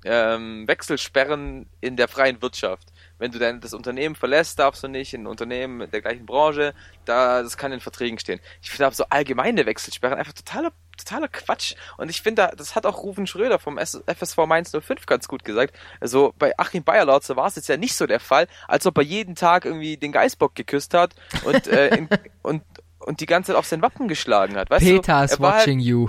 ähm, 0.04 0.68
Wechselsperren 0.68 1.66
in 1.80 1.96
der 1.96 2.08
freien 2.08 2.40
Wirtschaft. 2.42 2.92
Wenn 3.18 3.30
du 3.30 3.38
dann 3.38 3.60
das 3.60 3.72
Unternehmen 3.74 4.14
verlässt, 4.14 4.58
darfst 4.58 4.82
du 4.82 4.88
nicht 4.88 5.14
in 5.14 5.22
ein 5.22 5.26
Unternehmen 5.26 5.90
der 5.90 6.02
gleichen 6.02 6.26
Branche, 6.26 6.74
da, 7.04 7.42
das 7.42 7.56
kann 7.56 7.72
in 7.72 7.80
Verträgen 7.80 8.18
stehen. 8.18 8.40
Ich 8.60 8.70
finde 8.70 8.86
aber 8.86 8.94
so 8.94 9.06
allgemeine 9.08 9.64
Wechselsperren 9.66 10.18
einfach 10.18 10.32
totaler, 10.34 10.72
totaler 10.98 11.28
Quatsch. 11.28 11.74
Und 11.96 12.10
ich 12.10 12.20
finde, 12.20 12.50
das 12.56 12.74
hat 12.74 12.86
auch 12.86 13.02
Rufen 13.02 13.26
Schröder 13.26 13.58
vom 13.58 13.78
FSV 13.78 14.36
Mainz 14.46 14.72
05 14.72 15.06
ganz 15.06 15.26
gut 15.26 15.44
gesagt. 15.44 15.74
Also 16.00 16.34
bei 16.38 16.58
Achim 16.58 16.84
Bayerlautzer 16.84 17.36
war 17.36 17.46
es 17.46 17.56
jetzt 17.56 17.68
ja 17.68 17.76
nicht 17.76 17.94
so 17.94 18.06
der 18.06 18.20
Fall, 18.20 18.46
als 18.68 18.86
ob 18.86 18.98
er 18.98 19.04
jeden 19.04 19.36
Tag 19.36 19.64
irgendwie 19.64 19.96
den 19.96 20.12
Geißbock 20.12 20.54
geküsst 20.54 20.92
hat 20.92 21.14
und, 21.44 21.66
äh, 21.66 21.96
in, 21.96 22.08
und 22.42 22.62
und 23.04 23.20
die 23.20 23.26
ganze 23.26 23.52
Zeit 23.52 23.56
auf 23.56 23.66
sein 23.66 23.82
Wappen 23.82 24.08
geschlagen 24.08 24.56
hat. 24.56 24.70
Weißt 24.70 24.84
Peter 24.84 25.18
du, 25.18 25.24
is 25.24 25.40
war 25.40 25.56
watching 25.56 25.78
you. 25.78 26.08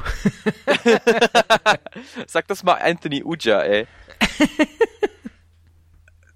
Halt, 0.86 1.82
sag 2.28 2.48
das 2.48 2.64
mal 2.64 2.76
Anthony 2.76 3.24
Uja, 3.24 3.62
ey. 3.62 3.88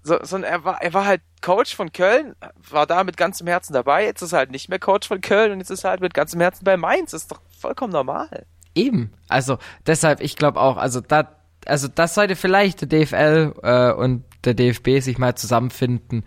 so, 0.02 0.18
so, 0.22 0.38
er 0.38 0.64
war, 0.64 0.82
er 0.82 0.92
war 0.92 1.06
halt 1.06 1.22
Coach 1.42 1.74
von 1.74 1.92
Köln, 1.92 2.34
war 2.56 2.86
da 2.86 3.04
mit 3.04 3.16
ganzem 3.16 3.46
Herzen 3.46 3.72
dabei, 3.72 4.04
jetzt 4.04 4.22
ist 4.22 4.32
er 4.32 4.40
halt 4.40 4.50
nicht 4.50 4.68
mehr 4.68 4.78
Coach 4.78 5.08
von 5.08 5.20
Köln 5.20 5.52
und 5.52 5.58
jetzt 5.58 5.70
ist 5.70 5.84
er 5.84 5.90
halt 5.90 6.00
mit 6.00 6.14
ganzem 6.14 6.40
Herzen 6.40 6.64
bei 6.64 6.76
Mainz. 6.76 7.12
Das 7.12 7.22
ist 7.22 7.32
doch 7.32 7.40
vollkommen 7.58 7.92
normal. 7.92 8.46
Eben. 8.74 9.12
Also 9.28 9.58
deshalb, 9.86 10.20
ich 10.20 10.36
glaube 10.36 10.60
auch, 10.60 10.76
also 10.76 11.00
da, 11.00 11.36
also 11.66 11.88
das 11.88 12.14
sollte 12.14 12.36
vielleicht 12.36 12.82
der 12.82 12.88
DFL 12.88 13.54
äh, 13.62 13.92
und 13.92 14.24
der 14.44 14.54
DFB 14.54 15.00
sich 15.00 15.18
mal 15.18 15.34
zusammenfinden. 15.34 16.24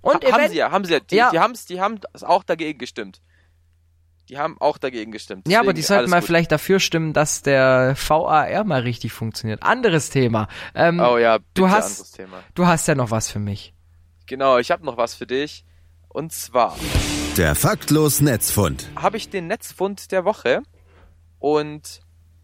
Und 0.00 0.24
ha, 0.24 0.32
haben 0.32 0.48
sie 0.48 0.56
ja, 0.56 0.70
haben 0.70 0.84
sie 0.84 0.92
ja. 0.92 1.00
Die, 1.00 1.16
Ja. 1.16 1.30
die 1.30 1.40
haben's, 1.40 1.66
die 1.66 1.80
haben 1.80 2.00
auch 2.22 2.44
dagegen 2.44 2.78
gestimmt. 2.78 3.20
Die 4.28 4.36
haben 4.38 4.56
auch 4.60 4.76
dagegen 4.78 5.10
gestimmt. 5.10 5.48
Ja, 5.48 5.60
aber 5.60 5.72
Deswegen 5.72 5.76
die 5.76 5.82
sollten 5.86 6.10
mal 6.10 6.18
gut. 6.20 6.26
vielleicht 6.26 6.52
dafür 6.52 6.80
stimmen, 6.80 7.12
dass 7.14 7.40
der 7.42 7.94
VAR 7.96 8.64
mal 8.64 8.82
richtig 8.82 9.12
funktioniert. 9.12 9.62
Anderes 9.62 10.10
Thema. 10.10 10.48
Ähm, 10.74 11.00
Oh 11.00 11.16
ja, 11.16 11.38
bitte 11.38 11.48
du 11.54 11.70
hast, 11.70 11.92
anderes 11.98 12.12
Thema. 12.12 12.42
du 12.54 12.66
hast 12.66 12.86
ja 12.88 12.94
noch 12.94 13.10
was 13.10 13.30
für 13.30 13.38
mich. 13.38 13.72
Genau, 14.26 14.58
ich 14.58 14.70
habe 14.70 14.84
noch 14.84 14.96
was 14.98 15.14
für 15.14 15.26
dich. 15.26 15.64
Und 16.08 16.32
zwar 16.32 16.76
Der 17.36 17.54
faktlos 17.54 18.20
Netzfund. 18.20 18.88
habe 18.96 19.16
ich 19.16 19.30
den 19.30 19.46
Netzfund 19.46 20.10
der 20.12 20.24
Woche 20.24 20.62
und 21.38 22.00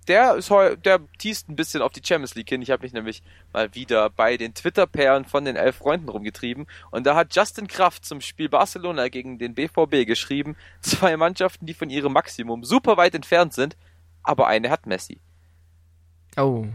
der 0.08 0.34
ist 0.34 0.50
heu, 0.50 0.76
der 0.76 1.00
teast 1.18 1.48
ein 1.48 1.56
bisschen 1.56 1.82
auf 1.82 1.92
die 1.92 2.02
Champions 2.04 2.34
League 2.34 2.48
hin. 2.48 2.62
Ich 2.62 2.70
habe 2.70 2.82
mich 2.82 2.92
nämlich 2.92 3.22
mal 3.52 3.74
wieder 3.74 4.10
bei 4.10 4.36
den 4.36 4.54
Twitter-Perlen 4.54 5.24
von 5.24 5.44
den 5.44 5.56
elf 5.56 5.76
Freunden 5.76 6.08
rumgetrieben 6.08 6.66
und 6.90 7.06
da 7.06 7.14
hat 7.14 7.34
Justin 7.34 7.68
Kraft 7.68 8.04
zum 8.04 8.20
Spiel 8.20 8.48
Barcelona 8.48 9.08
gegen 9.08 9.38
den 9.38 9.54
BVB 9.54 10.06
geschrieben, 10.06 10.56
zwei 10.80 11.16
Mannschaften, 11.16 11.66
die 11.66 11.74
von 11.74 11.90
ihrem 11.90 12.12
Maximum 12.12 12.64
super 12.64 12.96
weit 12.96 13.14
entfernt 13.14 13.54
sind, 13.54 13.76
aber 14.22 14.46
eine 14.46 14.70
hat 14.70 14.86
Messi. 14.86 15.20
Oh. 16.36 16.66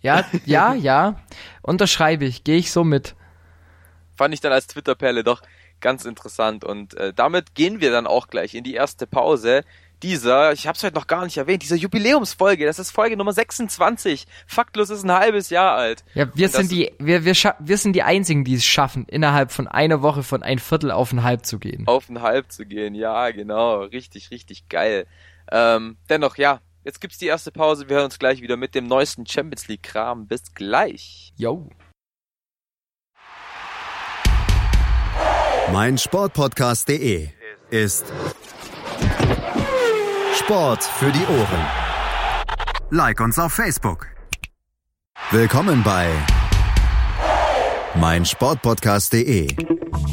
Ja, 0.00 0.24
ja, 0.44 0.74
ja. 0.74 1.20
Unterschreibe 1.62 2.24
ich. 2.24 2.44
Gehe 2.44 2.58
ich 2.58 2.70
so 2.70 2.84
mit. 2.84 3.16
Fand 4.14 4.32
ich 4.32 4.40
dann 4.40 4.52
als 4.52 4.68
Twitter-Perle 4.68 5.24
doch 5.24 5.42
ganz 5.80 6.04
interessant 6.04 6.64
und 6.64 6.94
äh, 6.94 7.12
damit 7.14 7.54
gehen 7.54 7.80
wir 7.80 7.92
dann 7.92 8.06
auch 8.06 8.28
gleich 8.28 8.54
in 8.54 8.64
die 8.64 8.74
erste 8.74 9.06
Pause 9.06 9.62
dieser, 10.02 10.52
ich 10.52 10.66
habe 10.66 10.76
es 10.76 10.82
heute 10.82 10.94
noch 10.94 11.06
gar 11.06 11.24
nicht 11.24 11.36
erwähnt, 11.36 11.62
dieser 11.62 11.76
Jubiläumsfolge, 11.76 12.66
das 12.66 12.78
ist 12.78 12.90
Folge 12.90 13.16
Nummer 13.16 13.32
26. 13.32 14.26
Faktlos 14.46 14.90
ist 14.90 15.04
ein 15.04 15.12
halbes 15.12 15.50
Jahr 15.50 15.76
alt. 15.76 16.04
Ja, 16.14 16.28
wir 16.34 16.48
sind 16.48 16.70
die, 16.70 16.92
wir, 16.98 17.24
wir, 17.24 17.34
wir 17.58 17.78
sind 17.78 17.94
die 17.94 18.02
einzigen, 18.02 18.44
die 18.44 18.54
es 18.54 18.64
schaffen, 18.64 19.06
innerhalb 19.08 19.50
von 19.50 19.66
einer 19.66 20.02
Woche 20.02 20.22
von 20.22 20.42
ein 20.42 20.58
Viertel 20.58 20.90
auf 20.90 21.12
ein 21.12 21.22
Halb 21.22 21.46
zu 21.46 21.58
gehen. 21.58 21.86
Auf 21.86 22.08
ein 22.08 22.22
Halb 22.22 22.52
zu 22.52 22.66
gehen, 22.66 22.94
ja, 22.94 23.30
genau, 23.30 23.82
richtig, 23.82 24.30
richtig 24.30 24.68
geil. 24.68 25.06
Ähm, 25.50 25.96
dennoch, 26.08 26.36
ja, 26.36 26.60
jetzt 26.84 27.00
gibt's 27.00 27.18
die 27.18 27.26
erste 27.26 27.50
Pause, 27.50 27.88
wir 27.88 27.96
hören 27.96 28.06
uns 28.06 28.18
gleich 28.18 28.40
wieder 28.40 28.56
mit 28.56 28.74
dem 28.74 28.86
neuesten 28.86 29.26
Champions 29.26 29.68
League 29.68 29.82
Kram. 29.82 30.26
Bis 30.26 30.54
gleich. 30.54 31.32
Yo. 31.36 31.68
Mein 35.72 35.98
Sportpodcast.de 35.98 37.28
ist 37.70 38.06
Sport 40.38 40.84
für 40.84 41.10
die 41.10 41.26
Ohren. 41.26 41.66
Like 42.90 43.20
uns 43.20 43.38
auf 43.38 43.52
Facebook. 43.52 44.06
Willkommen 45.32 45.82
bei 45.82 46.08
mein 47.96 48.24
Sportpodcast.de. 48.24 49.48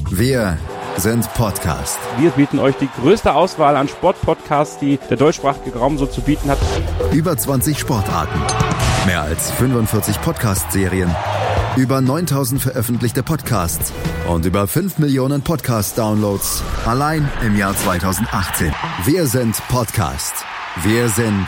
Wir 0.10 0.58
sind 0.98 1.32
Podcast. 1.36 2.00
Wir 2.18 2.32
bieten 2.32 2.58
euch 2.58 2.76
die 2.76 2.90
größte 3.00 3.34
Auswahl 3.36 3.76
an 3.78 3.88
Sportpodcasts, 3.88 4.80
die 4.80 4.98
der 5.10 5.18
deutschsprachige 5.18 5.78
Raum 5.78 5.98
so 5.98 6.08
zu 6.08 6.22
bieten 6.22 6.50
hat. 6.50 6.58
Über 7.14 7.38
20 7.38 7.78
Sportarten. 7.78 8.40
Mehr 9.06 9.22
als 9.22 9.52
45 9.52 10.20
Podcast-Serien. 10.22 11.16
Über 11.78 12.00
9000 12.00 12.62
veröffentlichte 12.62 13.22
Podcasts. 13.22 13.92
Und 14.30 14.46
über 14.46 14.66
5 14.66 14.98
Millionen 14.98 15.42
Podcast-Downloads. 15.42 16.64
Allein 16.86 17.30
im 17.44 17.58
Jahr 17.58 17.76
2018. 17.76 18.74
Wir 19.04 19.26
sind 19.28 19.62
Podcast. 19.68 20.46
Wir 20.84 21.10
sind 21.10 21.48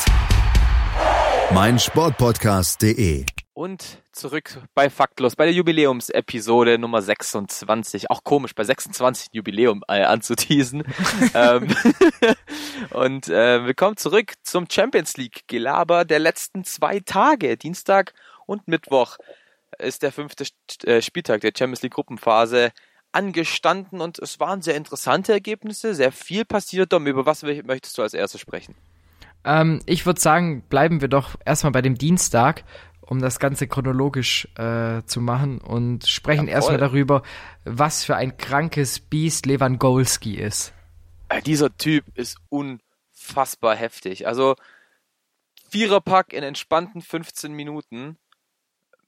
mein 1.54 1.80
Sportpodcast.de. 1.80 3.26
Und 3.54 4.04
zurück 4.12 4.60
bei 4.76 4.90
Faktlos, 4.90 5.38
bei 5.38 5.46
der 5.46 5.54
Jubiläumsepisode 5.54 6.78
Nummer 6.78 7.02
26. 7.02 8.12
Auch 8.12 8.26
komisch, 8.26 8.54
bei 8.54 8.66
26 8.66 9.30
Jubiläum 9.32 9.82
äh, 9.88 10.04
anzuteasen. 10.04 10.84
ähm, 11.36 11.74
und 12.90 13.30
äh, 13.30 13.66
willkommen 13.66 13.96
zurück 13.96 14.34
zum 14.44 14.66
Champions 14.70 15.16
League 15.16 15.44
Gelaber 15.48 16.04
der 16.04 16.20
letzten 16.20 16.66
zwei 16.66 17.00
Tage. 17.00 17.56
Dienstag 17.56 18.14
und 18.46 18.68
Mittwoch 18.68 19.18
ist 19.80 20.04
der 20.04 20.12
fünfte 20.12 20.46
äh, 20.84 21.02
Spieltag 21.02 21.42
der 21.42 21.52
Champions 21.58 21.82
League 21.82 21.94
Gruppenphase 21.94 22.72
angestanden 23.12 24.02
und 24.02 24.20
es 24.20 24.40
waren 24.40 24.62
sehr 24.62 24.76
interessante 24.76 25.32
Ergebnisse, 25.32 25.96
sehr 25.96 26.12
viel 26.12 26.46
passiert. 26.46 26.94
Dom, 26.94 27.08
über 27.08 27.26
was 27.26 27.44
möchtest 27.44 27.98
du 27.98 28.02
als 28.02 28.14
erstes 28.14 28.42
sprechen? 28.42 28.76
Ähm, 29.44 29.82
ich 29.86 30.06
würde 30.06 30.20
sagen, 30.20 30.64
bleiben 30.70 31.02
wir 31.02 31.08
doch 31.08 31.36
erstmal 31.46 31.72
bei 31.72 31.82
dem 31.82 31.98
Dienstag, 31.98 32.64
um 33.02 33.20
das 33.22 33.40
Ganze 33.40 33.68
chronologisch 33.68 34.48
äh, 34.56 35.02
zu 35.06 35.22
machen 35.22 35.60
und 35.60 36.06
sprechen 36.06 36.48
Jawohl. 36.48 36.54
erstmal 36.54 36.78
darüber, 36.78 37.24
was 37.64 38.04
für 38.04 38.16
ein 38.16 38.38
krankes 38.38 39.00
Biest 39.00 39.46
Lewandowski 39.46 40.36
ist. 40.36 40.74
Äh, 41.30 41.42
dieser 41.42 41.76
Typ 41.78 42.06
ist 42.16 42.38
unfassbar 42.50 43.76
heftig. 43.76 44.28
Also 44.28 44.56
Viererpack 45.70 46.34
in 46.34 46.44
entspannten 46.44 47.02
15 47.02 47.54
Minuten. 47.54 48.18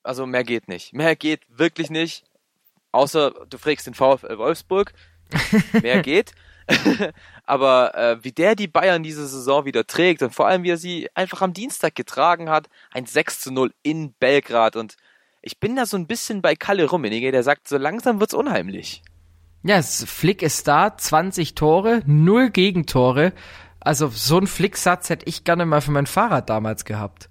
Also 0.03 0.25
mehr 0.25 0.43
geht 0.43 0.67
nicht. 0.67 0.93
Mehr 0.93 1.15
geht 1.15 1.41
wirklich 1.49 1.89
nicht. 1.89 2.23
Außer 2.91 3.31
du 3.49 3.57
fragst 3.57 3.87
den 3.87 3.93
VfL 3.93 4.37
Wolfsburg. 4.37 4.93
Mehr 5.81 6.01
geht. 6.03 6.31
Aber 7.45 7.95
äh, 7.95 8.23
wie 8.23 8.31
der 8.31 8.55
die 8.55 8.67
Bayern 8.67 9.03
diese 9.03 9.27
Saison 9.27 9.65
wieder 9.65 9.85
trägt 9.87 10.21
und 10.21 10.33
vor 10.33 10.47
allem 10.47 10.63
wie 10.63 10.71
er 10.71 10.77
sie 10.77 11.09
einfach 11.15 11.41
am 11.41 11.53
Dienstag 11.53 11.95
getragen 11.95 12.49
hat, 12.49 12.69
ein 12.91 13.05
6 13.05 13.41
zu 13.41 13.51
0 13.51 13.73
in 13.81 14.13
Belgrad 14.13 14.75
und 14.75 14.95
ich 15.41 15.59
bin 15.59 15.75
da 15.75 15.85
so 15.85 15.97
ein 15.97 16.05
bisschen 16.05 16.41
bei 16.41 16.55
Kalle 16.55 16.85
Rummenigge, 16.85 17.31
der 17.31 17.43
sagt, 17.43 17.67
so 17.67 17.77
langsam 17.77 18.19
wird's 18.19 18.33
unheimlich. 18.33 19.01
Ja, 19.63 19.81
Flick 19.81 20.41
ist 20.41 20.67
da, 20.67 20.95
20 20.95 21.55
Tore, 21.55 22.01
null 22.05 22.49
Gegentore. 22.49 23.33
Also 23.79 24.07
so 24.09 24.37
einen 24.37 24.47
Flicksatz 24.47 25.09
hätte 25.09 25.25
ich 25.27 25.43
gerne 25.43 25.65
mal 25.65 25.81
für 25.81 25.91
mein 25.91 26.07
Fahrrad 26.07 26.49
damals 26.49 26.85
gehabt. 26.85 27.28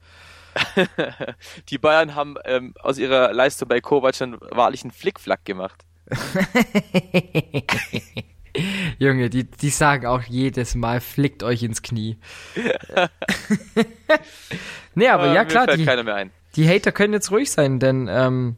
Die 1.68 1.78
Bayern 1.78 2.14
haben 2.14 2.36
ähm, 2.44 2.74
aus 2.80 2.98
ihrer 2.98 3.32
Leistung 3.32 3.68
bei 3.68 3.80
Kovac 3.80 4.16
schon 4.16 4.38
wahrlich 4.50 4.82
einen 4.82 4.90
Flickflack 4.90 5.44
gemacht. 5.44 5.84
Junge, 8.98 9.30
die, 9.30 9.44
die 9.44 9.70
sagen 9.70 10.06
auch 10.06 10.22
jedes 10.22 10.74
Mal, 10.74 11.00
flickt 11.00 11.42
euch 11.42 11.62
ins 11.62 11.82
Knie. 11.82 12.18
nee, 14.94 15.08
aber 15.08 15.28
Äh, 15.28 15.34
ja 15.34 15.42
mir 15.44 15.46
klar, 15.46 15.66
die, 15.66 15.84
keiner 15.84 16.02
mehr 16.02 16.16
ein. 16.16 16.30
die 16.56 16.68
Hater 16.68 16.92
können 16.92 17.12
jetzt 17.12 17.30
ruhig 17.30 17.50
sein, 17.50 17.78
denn 17.78 18.08
ähm, 18.10 18.56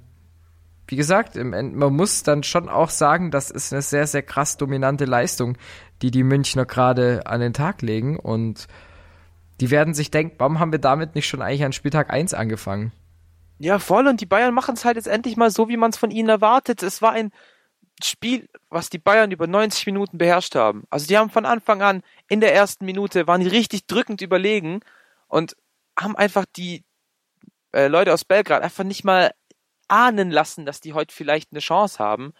wie 0.86 0.96
gesagt, 0.96 1.36
im 1.36 1.52
End, 1.52 1.76
man 1.76 1.94
muss 1.94 2.22
dann 2.22 2.42
schon 2.42 2.68
auch 2.68 2.90
sagen, 2.90 3.30
das 3.30 3.50
ist 3.50 3.72
eine 3.72 3.82
sehr, 3.82 4.06
sehr 4.06 4.22
krass 4.22 4.56
dominante 4.56 5.04
Leistung, 5.04 5.56
die 6.02 6.10
die 6.10 6.24
Münchner 6.24 6.66
gerade 6.66 7.26
an 7.26 7.40
den 7.40 7.52
Tag 7.52 7.82
legen 7.82 8.18
und 8.18 8.66
die 9.60 9.70
werden 9.70 9.94
sich 9.94 10.10
denken, 10.10 10.36
warum 10.38 10.58
haben 10.58 10.72
wir 10.72 10.78
damit 10.78 11.14
nicht 11.14 11.28
schon 11.28 11.42
eigentlich 11.42 11.64
an 11.64 11.72
Spieltag 11.72 12.10
1 12.10 12.34
angefangen? 12.34 12.92
Ja, 13.58 13.78
voll. 13.78 14.06
Und 14.06 14.20
die 14.20 14.26
Bayern 14.26 14.54
machen 14.54 14.74
es 14.74 14.84
halt 14.84 14.96
jetzt 14.96 15.06
endlich 15.06 15.36
mal 15.36 15.50
so, 15.50 15.68
wie 15.68 15.76
man 15.76 15.90
es 15.90 15.98
von 15.98 16.10
ihnen 16.10 16.30
erwartet. 16.30 16.82
Es 16.82 17.02
war 17.02 17.12
ein 17.12 17.30
Spiel, 18.02 18.48
was 18.70 18.88
die 18.88 18.98
Bayern 18.98 19.30
über 19.30 19.46
90 19.46 19.84
Minuten 19.84 20.16
beherrscht 20.16 20.54
haben. 20.54 20.84
Also 20.88 21.06
die 21.06 21.18
haben 21.18 21.28
von 21.28 21.44
Anfang 21.44 21.82
an 21.82 22.02
in 22.28 22.40
der 22.40 22.54
ersten 22.54 22.86
Minute 22.86 23.26
waren 23.26 23.42
die 23.42 23.48
richtig 23.48 23.86
drückend 23.86 24.22
überlegen 24.22 24.80
und 25.28 25.56
haben 25.98 26.16
einfach 26.16 26.46
die 26.56 26.84
äh, 27.72 27.88
Leute 27.88 28.14
aus 28.14 28.24
Belgrad 28.24 28.62
einfach 28.62 28.84
nicht 28.84 29.04
mal 29.04 29.32
ahnen 29.88 30.30
lassen, 30.30 30.64
dass 30.64 30.80
die 30.80 30.94
heute 30.94 31.14
vielleicht 31.14 31.52
eine 31.52 31.60
Chance 31.60 31.98
haben. 31.98 32.32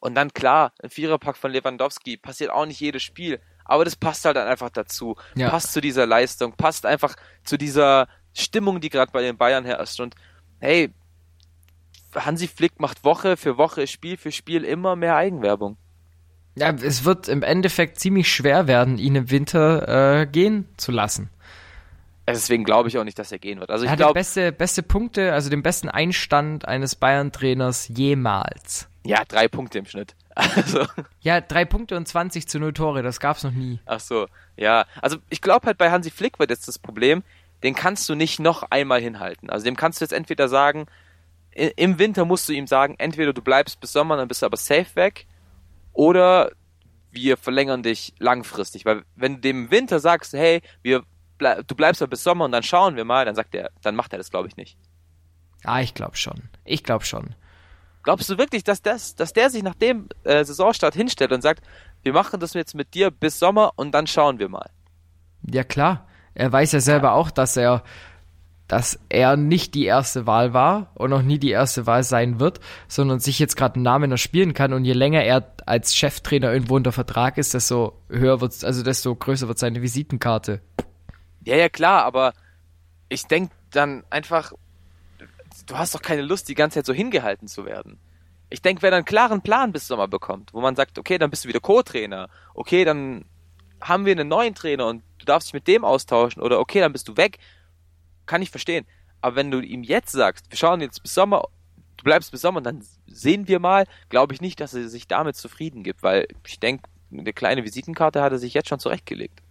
Und 0.00 0.14
dann 0.14 0.32
klar, 0.32 0.72
ein 0.80 0.90
Viererpack 0.90 1.36
von 1.36 1.50
Lewandowski 1.50 2.16
passiert 2.16 2.50
auch 2.50 2.66
nicht 2.66 2.78
jedes 2.78 3.02
Spiel, 3.02 3.40
aber 3.68 3.84
das 3.84 3.94
passt 3.94 4.24
halt 4.24 4.36
dann 4.36 4.48
einfach 4.48 4.70
dazu. 4.70 5.14
Ja. 5.36 5.50
Passt 5.50 5.72
zu 5.72 5.80
dieser 5.80 6.06
Leistung, 6.06 6.54
passt 6.54 6.84
einfach 6.84 7.14
zu 7.44 7.56
dieser 7.56 8.08
Stimmung, 8.34 8.80
die 8.80 8.88
gerade 8.88 9.12
bei 9.12 9.22
den 9.22 9.36
Bayern 9.36 9.64
herrscht. 9.64 10.00
Und 10.00 10.16
hey, 10.58 10.92
Hansi 12.14 12.48
Flick 12.48 12.80
macht 12.80 13.04
Woche 13.04 13.36
für 13.36 13.58
Woche, 13.58 13.86
Spiel 13.86 14.16
für 14.16 14.32
Spiel 14.32 14.64
immer 14.64 14.96
mehr 14.96 15.14
Eigenwerbung. 15.14 15.76
Ja, 16.56 16.72
es 16.72 17.04
wird 17.04 17.28
im 17.28 17.42
Endeffekt 17.42 18.00
ziemlich 18.00 18.32
schwer 18.32 18.66
werden, 18.66 18.98
ihn 18.98 19.14
im 19.14 19.30
Winter 19.30 20.22
äh, 20.22 20.26
gehen 20.26 20.66
zu 20.76 20.90
lassen. 20.90 21.30
Also 22.26 22.40
Deswegen 22.40 22.64
glaube 22.64 22.88
ich 22.88 22.98
auch 22.98 23.04
nicht, 23.04 23.18
dass 23.18 23.30
er 23.30 23.38
gehen 23.38 23.60
wird. 23.60 23.70
Also 23.70 23.84
er 23.84 23.86
ich 23.86 23.90
hat 23.92 23.98
die 23.98 24.02
glaube, 24.02 24.14
beste, 24.14 24.50
beste 24.50 24.82
Punkte, 24.82 25.32
also 25.32 25.50
den 25.50 25.62
besten 25.62 25.88
Einstand 25.88 26.66
eines 26.66 26.96
Bayern-Trainers 26.96 27.88
jemals. 27.88 28.88
Ja, 29.08 29.24
drei 29.24 29.48
Punkte 29.48 29.78
im 29.78 29.86
Schnitt. 29.86 30.14
Also, 30.34 30.86
Ja, 31.20 31.40
drei 31.40 31.64
Punkte 31.64 31.96
und 31.96 32.06
20 32.06 32.46
zu 32.48 32.60
0 32.60 32.72
Tore, 32.72 33.02
das 33.02 33.18
gab's 33.18 33.42
noch 33.42 33.50
nie. 33.50 33.80
ach 33.86 33.98
so, 33.98 34.28
ja. 34.56 34.86
Also 35.02 35.16
ich 35.30 35.40
glaube 35.40 35.66
halt 35.66 35.78
bei 35.78 35.90
Hansi 35.90 36.10
Flick 36.10 36.38
wird 36.38 36.50
jetzt 36.50 36.68
das 36.68 36.78
Problem, 36.78 37.24
den 37.64 37.74
kannst 37.74 38.08
du 38.08 38.14
nicht 38.14 38.38
noch 38.38 38.62
einmal 38.70 39.00
hinhalten. 39.00 39.50
Also 39.50 39.64
dem 39.64 39.76
kannst 39.76 40.00
du 40.00 40.04
jetzt 40.04 40.12
entweder 40.12 40.48
sagen, 40.48 40.86
im 41.50 41.98
Winter 41.98 42.24
musst 42.24 42.48
du 42.48 42.52
ihm 42.52 42.68
sagen, 42.68 42.94
entweder 42.98 43.32
du 43.32 43.42
bleibst 43.42 43.80
bis 43.80 43.92
Sommer, 43.92 44.16
dann 44.16 44.28
bist 44.28 44.42
du 44.42 44.46
aber 44.46 44.56
safe 44.56 44.94
weg, 44.94 45.26
oder 45.92 46.52
wir 47.10 47.36
verlängern 47.36 47.82
dich 47.82 48.14
langfristig. 48.18 48.84
Weil 48.84 49.02
wenn 49.16 49.36
du 49.36 49.40
dem 49.40 49.64
im 49.64 49.70
Winter 49.72 49.98
sagst, 49.98 50.34
hey, 50.34 50.62
wir 50.82 51.02
ble 51.38 51.64
du 51.66 51.74
bleibst 51.74 52.00
aber 52.00 52.10
bis 52.10 52.22
Sommer 52.22 52.44
und 52.44 52.52
dann 52.52 52.62
schauen 52.62 52.94
wir 52.94 53.04
mal, 53.04 53.24
dann 53.24 53.34
sagt 53.34 53.54
er, 53.56 53.70
dann 53.82 53.96
macht 53.96 54.12
er 54.12 54.18
das, 54.18 54.30
glaube 54.30 54.46
ich, 54.46 54.56
nicht. 54.56 54.76
Ah, 55.64 55.80
ich 55.80 55.94
glaube 55.94 56.16
schon. 56.16 56.48
Ich 56.64 56.84
glaube 56.84 57.04
schon. 57.04 57.34
Glaubst 58.02 58.30
du 58.30 58.38
wirklich, 58.38 58.64
dass 58.64 58.82
das, 58.82 59.14
dass 59.14 59.32
der 59.32 59.50
sich 59.50 59.62
nach 59.62 59.74
dem 59.74 60.08
äh, 60.24 60.44
Saisonstart 60.44 60.94
hinstellt 60.94 61.32
und 61.32 61.42
sagt, 61.42 61.64
wir 62.02 62.12
machen 62.12 62.40
das 62.40 62.54
jetzt 62.54 62.74
mit 62.74 62.94
dir 62.94 63.10
bis 63.10 63.38
Sommer 63.38 63.72
und 63.76 63.92
dann 63.92 64.06
schauen 64.06 64.38
wir 64.38 64.48
mal? 64.48 64.70
Ja, 65.42 65.64
klar. 65.64 66.06
Er 66.34 66.52
weiß 66.52 66.72
ja 66.72 66.80
selber 66.80 67.14
auch, 67.14 67.30
dass 67.30 67.56
er, 67.56 67.82
dass 68.68 69.00
er 69.08 69.36
nicht 69.36 69.74
die 69.74 69.86
erste 69.86 70.26
Wahl 70.26 70.52
war 70.52 70.92
und 70.94 71.10
noch 71.10 71.22
nie 71.22 71.38
die 71.38 71.50
erste 71.50 71.86
Wahl 71.86 72.04
sein 72.04 72.38
wird, 72.38 72.60
sondern 72.86 73.18
sich 73.18 73.38
jetzt 73.38 73.56
gerade 73.56 73.74
einen 73.74 73.84
Namen 73.84 74.12
erspielen 74.12 74.54
kann 74.54 74.72
und 74.72 74.84
je 74.84 74.92
länger 74.92 75.22
er 75.24 75.52
als 75.66 75.96
Cheftrainer 75.96 76.52
irgendwo 76.52 76.76
unter 76.76 76.92
Vertrag 76.92 77.38
ist, 77.38 77.54
desto 77.54 78.00
höher 78.08 78.40
wird, 78.40 78.62
also 78.64 78.82
desto 78.82 79.14
größer 79.14 79.48
wird 79.48 79.58
seine 79.58 79.82
Visitenkarte. 79.82 80.60
Ja, 81.44 81.56
ja, 81.56 81.68
klar, 81.68 82.04
aber 82.04 82.34
ich 83.08 83.26
denk 83.26 83.50
dann 83.70 84.04
einfach, 84.10 84.52
du 85.66 85.76
hast 85.76 85.94
doch 85.94 86.02
keine 86.02 86.22
Lust, 86.22 86.48
die 86.48 86.54
ganze 86.54 86.76
Zeit 86.76 86.86
so 86.86 86.92
hingehalten 86.92 87.48
zu 87.48 87.64
werden. 87.64 87.98
Ich 88.50 88.62
denk, 88.62 88.82
wer 88.82 88.90
dann 88.90 88.98
einen 88.98 89.04
klaren 89.04 89.42
Plan 89.42 89.72
bis 89.72 89.86
Sommer 89.86 90.08
bekommt, 90.08 90.54
wo 90.54 90.60
man 90.60 90.76
sagt, 90.76 90.98
okay, 90.98 91.18
dann 91.18 91.30
bist 91.30 91.44
du 91.44 91.48
wieder 91.48 91.60
Co-Trainer, 91.60 92.28
okay, 92.54 92.84
dann 92.84 93.24
haben 93.80 94.06
wir 94.06 94.12
einen 94.12 94.28
neuen 94.28 94.54
Trainer 94.54 94.86
und 94.86 95.02
du 95.18 95.26
darfst 95.26 95.48
dich 95.48 95.54
mit 95.54 95.68
dem 95.68 95.84
austauschen 95.84 96.42
oder 96.42 96.58
okay, 96.58 96.80
dann 96.80 96.92
bist 96.92 97.08
du 97.08 97.16
weg, 97.16 97.38
kann 98.26 98.42
ich 98.42 98.50
verstehen. 98.50 98.86
Aber 99.20 99.36
wenn 99.36 99.50
du 99.50 99.60
ihm 99.60 99.82
jetzt 99.82 100.12
sagst, 100.12 100.46
wir 100.50 100.56
schauen 100.56 100.80
jetzt 100.80 101.02
bis 101.02 101.14
Sommer, 101.14 101.42
du 101.96 102.04
bleibst 102.04 102.30
bis 102.30 102.40
Sommer 102.40 102.58
und 102.58 102.64
dann 102.64 102.84
sehen 103.06 103.48
wir 103.48 103.58
mal, 103.58 103.84
glaube 104.08 104.32
ich 104.32 104.40
nicht, 104.40 104.60
dass 104.60 104.74
er 104.74 104.88
sich 104.88 105.06
damit 105.08 105.36
zufrieden 105.36 105.82
gibt, 105.82 106.02
weil 106.02 106.26
ich 106.46 106.60
denk, 106.60 106.84
eine 107.10 107.32
kleine 107.32 107.64
Visitenkarte 107.64 108.22
hat 108.22 108.32
er 108.32 108.38
sich 108.38 108.54
jetzt 108.54 108.68
schon 108.68 108.78
zurechtgelegt. 108.78 109.42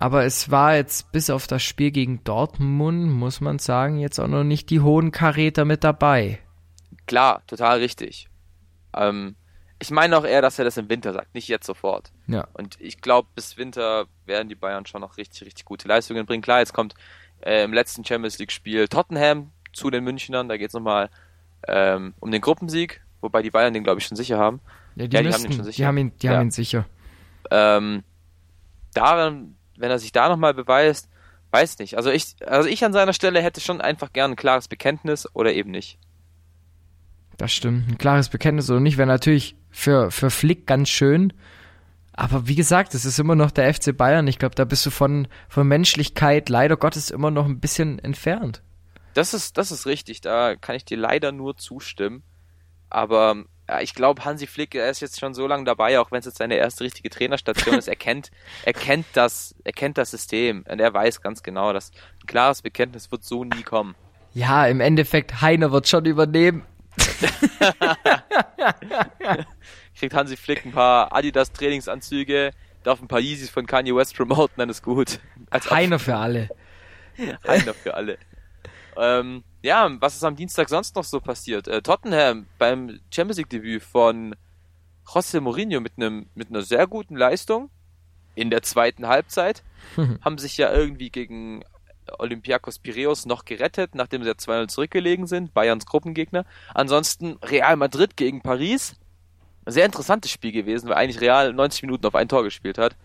Aber 0.00 0.24
es 0.24 0.48
war 0.52 0.76
jetzt 0.76 1.10
bis 1.10 1.28
auf 1.28 1.48
das 1.48 1.60
Spiel 1.64 1.90
gegen 1.90 2.22
Dortmund, 2.22 3.10
muss 3.10 3.40
man 3.40 3.58
sagen, 3.58 3.98
jetzt 3.98 4.20
auch 4.20 4.28
noch 4.28 4.44
nicht 4.44 4.70
die 4.70 4.78
hohen 4.80 5.10
Karäter 5.10 5.64
mit 5.64 5.82
dabei. 5.82 6.38
Klar, 7.06 7.42
total 7.48 7.78
richtig. 7.80 8.28
Ähm, 8.94 9.34
ich 9.80 9.90
meine 9.90 10.16
auch 10.16 10.24
eher, 10.24 10.40
dass 10.40 10.56
er 10.56 10.64
das 10.64 10.76
im 10.76 10.88
Winter 10.88 11.12
sagt, 11.12 11.34
nicht 11.34 11.48
jetzt 11.48 11.66
sofort. 11.66 12.12
Ja. 12.28 12.46
Und 12.52 12.80
ich 12.80 13.00
glaube, 13.00 13.26
bis 13.34 13.56
Winter 13.56 14.06
werden 14.24 14.48
die 14.48 14.54
Bayern 14.54 14.86
schon 14.86 15.00
noch 15.00 15.16
richtig, 15.16 15.42
richtig 15.42 15.64
gute 15.64 15.88
Leistungen 15.88 16.26
bringen. 16.26 16.42
Klar, 16.42 16.60
jetzt 16.60 16.72
kommt 16.74 16.94
äh, 17.40 17.64
im 17.64 17.72
letzten 17.72 18.04
Champions 18.04 18.38
League-Spiel 18.38 18.86
Tottenham 18.86 19.50
zu 19.72 19.90
den 19.90 20.04
Münchnern. 20.04 20.48
Da 20.48 20.56
geht 20.58 20.68
es 20.68 20.74
nochmal 20.74 21.10
ähm, 21.66 22.14
um 22.20 22.30
den 22.30 22.40
Gruppensieg, 22.40 23.02
wobei 23.20 23.42
die 23.42 23.50
Bayern 23.50 23.74
den, 23.74 23.82
glaube 23.82 23.98
ich, 23.98 24.06
schon 24.06 24.16
sicher 24.16 24.38
haben. 24.38 24.60
Ja, 24.94 25.08
die, 25.08 25.16
Ja, 25.16 25.22
die 25.22 25.26
haben 25.28 25.32
müssten, 25.32 25.46
ihn 25.46 25.52
schon 25.56 25.64
die 25.64 25.72
sicher. 25.72 25.86
haben 25.88 25.98
ihn, 25.98 26.12
die 26.22 26.26
Ja. 26.26 26.32
haben 26.34 26.42
ihn 26.42 26.50
sicher. 26.52 26.86
Ähm, 27.50 28.04
da, 28.94 29.32
wenn 29.78 29.90
er 29.90 29.98
sich 29.98 30.12
da 30.12 30.28
nochmal 30.28 30.54
beweist, 30.54 31.08
weiß 31.50 31.78
nicht. 31.78 31.96
Also 31.96 32.10
ich, 32.10 32.36
also 32.46 32.68
ich 32.68 32.84
an 32.84 32.92
seiner 32.92 33.12
Stelle 33.12 33.42
hätte 33.42 33.60
schon 33.60 33.80
einfach 33.80 34.12
gern 34.12 34.32
ein 34.32 34.36
klares 34.36 34.68
Bekenntnis 34.68 35.26
oder 35.34 35.52
eben 35.52 35.70
nicht. 35.70 35.98
Das 37.36 37.52
stimmt. 37.52 37.88
Ein 37.88 37.98
klares 37.98 38.28
Bekenntnis 38.28 38.68
oder 38.68 38.80
nicht 38.80 38.98
wäre 38.98 39.08
natürlich 39.08 39.56
für, 39.70 40.10
für 40.10 40.30
Flick 40.30 40.66
ganz 40.66 40.88
schön. 40.88 41.32
Aber 42.12 42.48
wie 42.48 42.56
gesagt, 42.56 42.94
es 42.94 43.04
ist 43.04 43.20
immer 43.20 43.36
noch 43.36 43.52
der 43.52 43.72
FC 43.72 43.96
Bayern. 43.96 44.26
Ich 44.26 44.40
glaube, 44.40 44.56
da 44.56 44.64
bist 44.64 44.84
du 44.84 44.90
von, 44.90 45.28
von 45.48 45.68
Menschlichkeit 45.68 46.48
leider 46.48 46.76
Gottes 46.76 47.10
immer 47.10 47.30
noch 47.30 47.46
ein 47.46 47.60
bisschen 47.60 48.00
entfernt. 48.00 48.62
Das 49.14 49.34
ist, 49.34 49.56
das 49.56 49.70
ist 49.70 49.86
richtig, 49.86 50.20
da 50.20 50.56
kann 50.56 50.74
ich 50.74 50.84
dir 50.84 50.96
leider 50.96 51.30
nur 51.30 51.56
zustimmen. 51.56 52.24
Aber 52.90 53.44
ich 53.80 53.94
glaube, 53.94 54.24
Hansi 54.24 54.46
Flick, 54.46 54.74
er 54.74 54.90
ist 54.90 55.00
jetzt 55.00 55.20
schon 55.20 55.34
so 55.34 55.46
lange 55.46 55.64
dabei, 55.64 55.98
auch 56.00 56.10
wenn 56.10 56.20
es 56.20 56.26
jetzt 56.26 56.38
seine 56.38 56.56
erste 56.56 56.84
richtige 56.84 57.10
Trainerstation 57.10 57.76
ist, 57.76 57.88
er 57.88 57.96
kennt, 57.96 58.30
er 58.64 58.72
kennt 58.72 59.06
das, 59.12 59.54
er 59.64 59.72
kennt 59.72 59.98
das 59.98 60.10
System 60.10 60.64
und 60.68 60.80
er 60.80 60.92
weiß 60.92 61.20
ganz 61.20 61.42
genau, 61.42 61.72
dass 61.72 61.90
ein 62.22 62.26
klares 62.26 62.62
Bekenntnis 62.62 63.10
wird 63.10 63.24
so 63.24 63.44
nie 63.44 63.62
kommen. 63.62 63.94
Ja, 64.32 64.66
im 64.66 64.80
Endeffekt, 64.80 65.40
Heiner 65.40 65.72
wird 65.72 65.88
schon 65.88 66.04
übernehmen. 66.04 66.64
Kriegt 69.98 70.14
Hansi 70.14 70.36
Flick 70.36 70.64
ein 70.64 70.72
paar 70.72 71.12
Adidas 71.14 71.52
Trainingsanzüge, 71.52 72.52
darf 72.82 73.00
ein 73.00 73.08
paar 73.08 73.20
Yeezys 73.20 73.50
von 73.50 73.66
Kanye 73.66 73.94
West 73.94 74.16
promoten, 74.16 74.54
dann 74.56 74.70
ist 74.70 74.82
gut. 74.82 75.20
Als 75.50 75.70
Heiner 75.70 75.98
für 75.98 76.16
alle. 76.16 76.48
Einer 77.44 77.74
für 77.74 77.94
alle. 77.94 78.18
Ähm, 78.96 79.44
ja, 79.62 79.90
was 80.00 80.16
ist 80.16 80.24
am 80.24 80.36
Dienstag 80.36 80.68
sonst 80.68 80.96
noch 80.96 81.04
so 81.04 81.20
passiert? 81.20 81.68
Äh, 81.68 81.82
Tottenham 81.82 82.46
beim 82.58 83.00
Champions 83.12 83.38
League 83.38 83.50
Debüt 83.50 83.82
von 83.82 84.34
José 85.06 85.40
Mourinho 85.40 85.80
mit 85.80 85.94
einem 85.96 86.28
mit 86.34 86.50
einer 86.50 86.62
sehr 86.62 86.86
guten 86.86 87.16
Leistung 87.16 87.70
in 88.38 88.50
der 88.50 88.62
zweiten 88.62 89.08
Halbzeit 89.08 89.64
haben 90.24 90.38
sich 90.38 90.56
ja 90.56 90.72
irgendwie 90.72 91.10
gegen 91.10 91.64
Olympiakos 92.18 92.78
Piraeus 92.78 93.26
noch 93.26 93.44
gerettet, 93.44 93.94
nachdem 93.94 94.22
sie 94.22 94.28
ja 94.28 94.34
2-0 94.34 94.68
zurückgelegen 94.68 95.26
sind, 95.26 95.52
Bayerns 95.52 95.86
Gruppengegner. 95.86 96.44
Ansonsten 96.72 97.36
Real 97.42 97.76
Madrid 97.76 98.16
gegen 98.16 98.40
Paris. 98.40 98.96
Sehr 99.66 99.84
interessantes 99.84 100.30
Spiel 100.30 100.52
gewesen, 100.52 100.88
weil 100.88 100.96
eigentlich 100.96 101.20
Real 101.20 101.52
90 101.52 101.82
Minuten 101.82 102.06
auf 102.06 102.14
ein 102.14 102.28
Tor 102.28 102.42
gespielt 102.44 102.78
hat. 102.78 102.96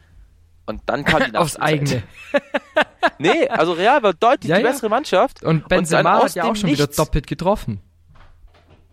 Und 0.65 0.81
dann 0.85 1.03
kam 1.03 1.23
die 1.29 1.35
Aufs 1.37 1.57
eigene. 1.57 2.03
Nee, 3.19 3.47
also 3.49 3.73
Real 3.73 4.01
war 4.01 4.13
deutlich 4.13 4.49
Ja, 4.49 4.57
die 4.57 4.63
ja. 4.63 4.69
bessere 4.69 4.89
Mannschaft. 4.89 5.43
Und 5.43 5.67
Benzema 5.67 6.17
aus 6.19 6.23
hat 6.31 6.35
ja 6.35 6.43
auch 6.45 6.55
schon 6.55 6.69
wieder 6.69 6.83
Nichts- 6.85 6.95
doppelt 6.95 7.27
getroffen. 7.27 7.81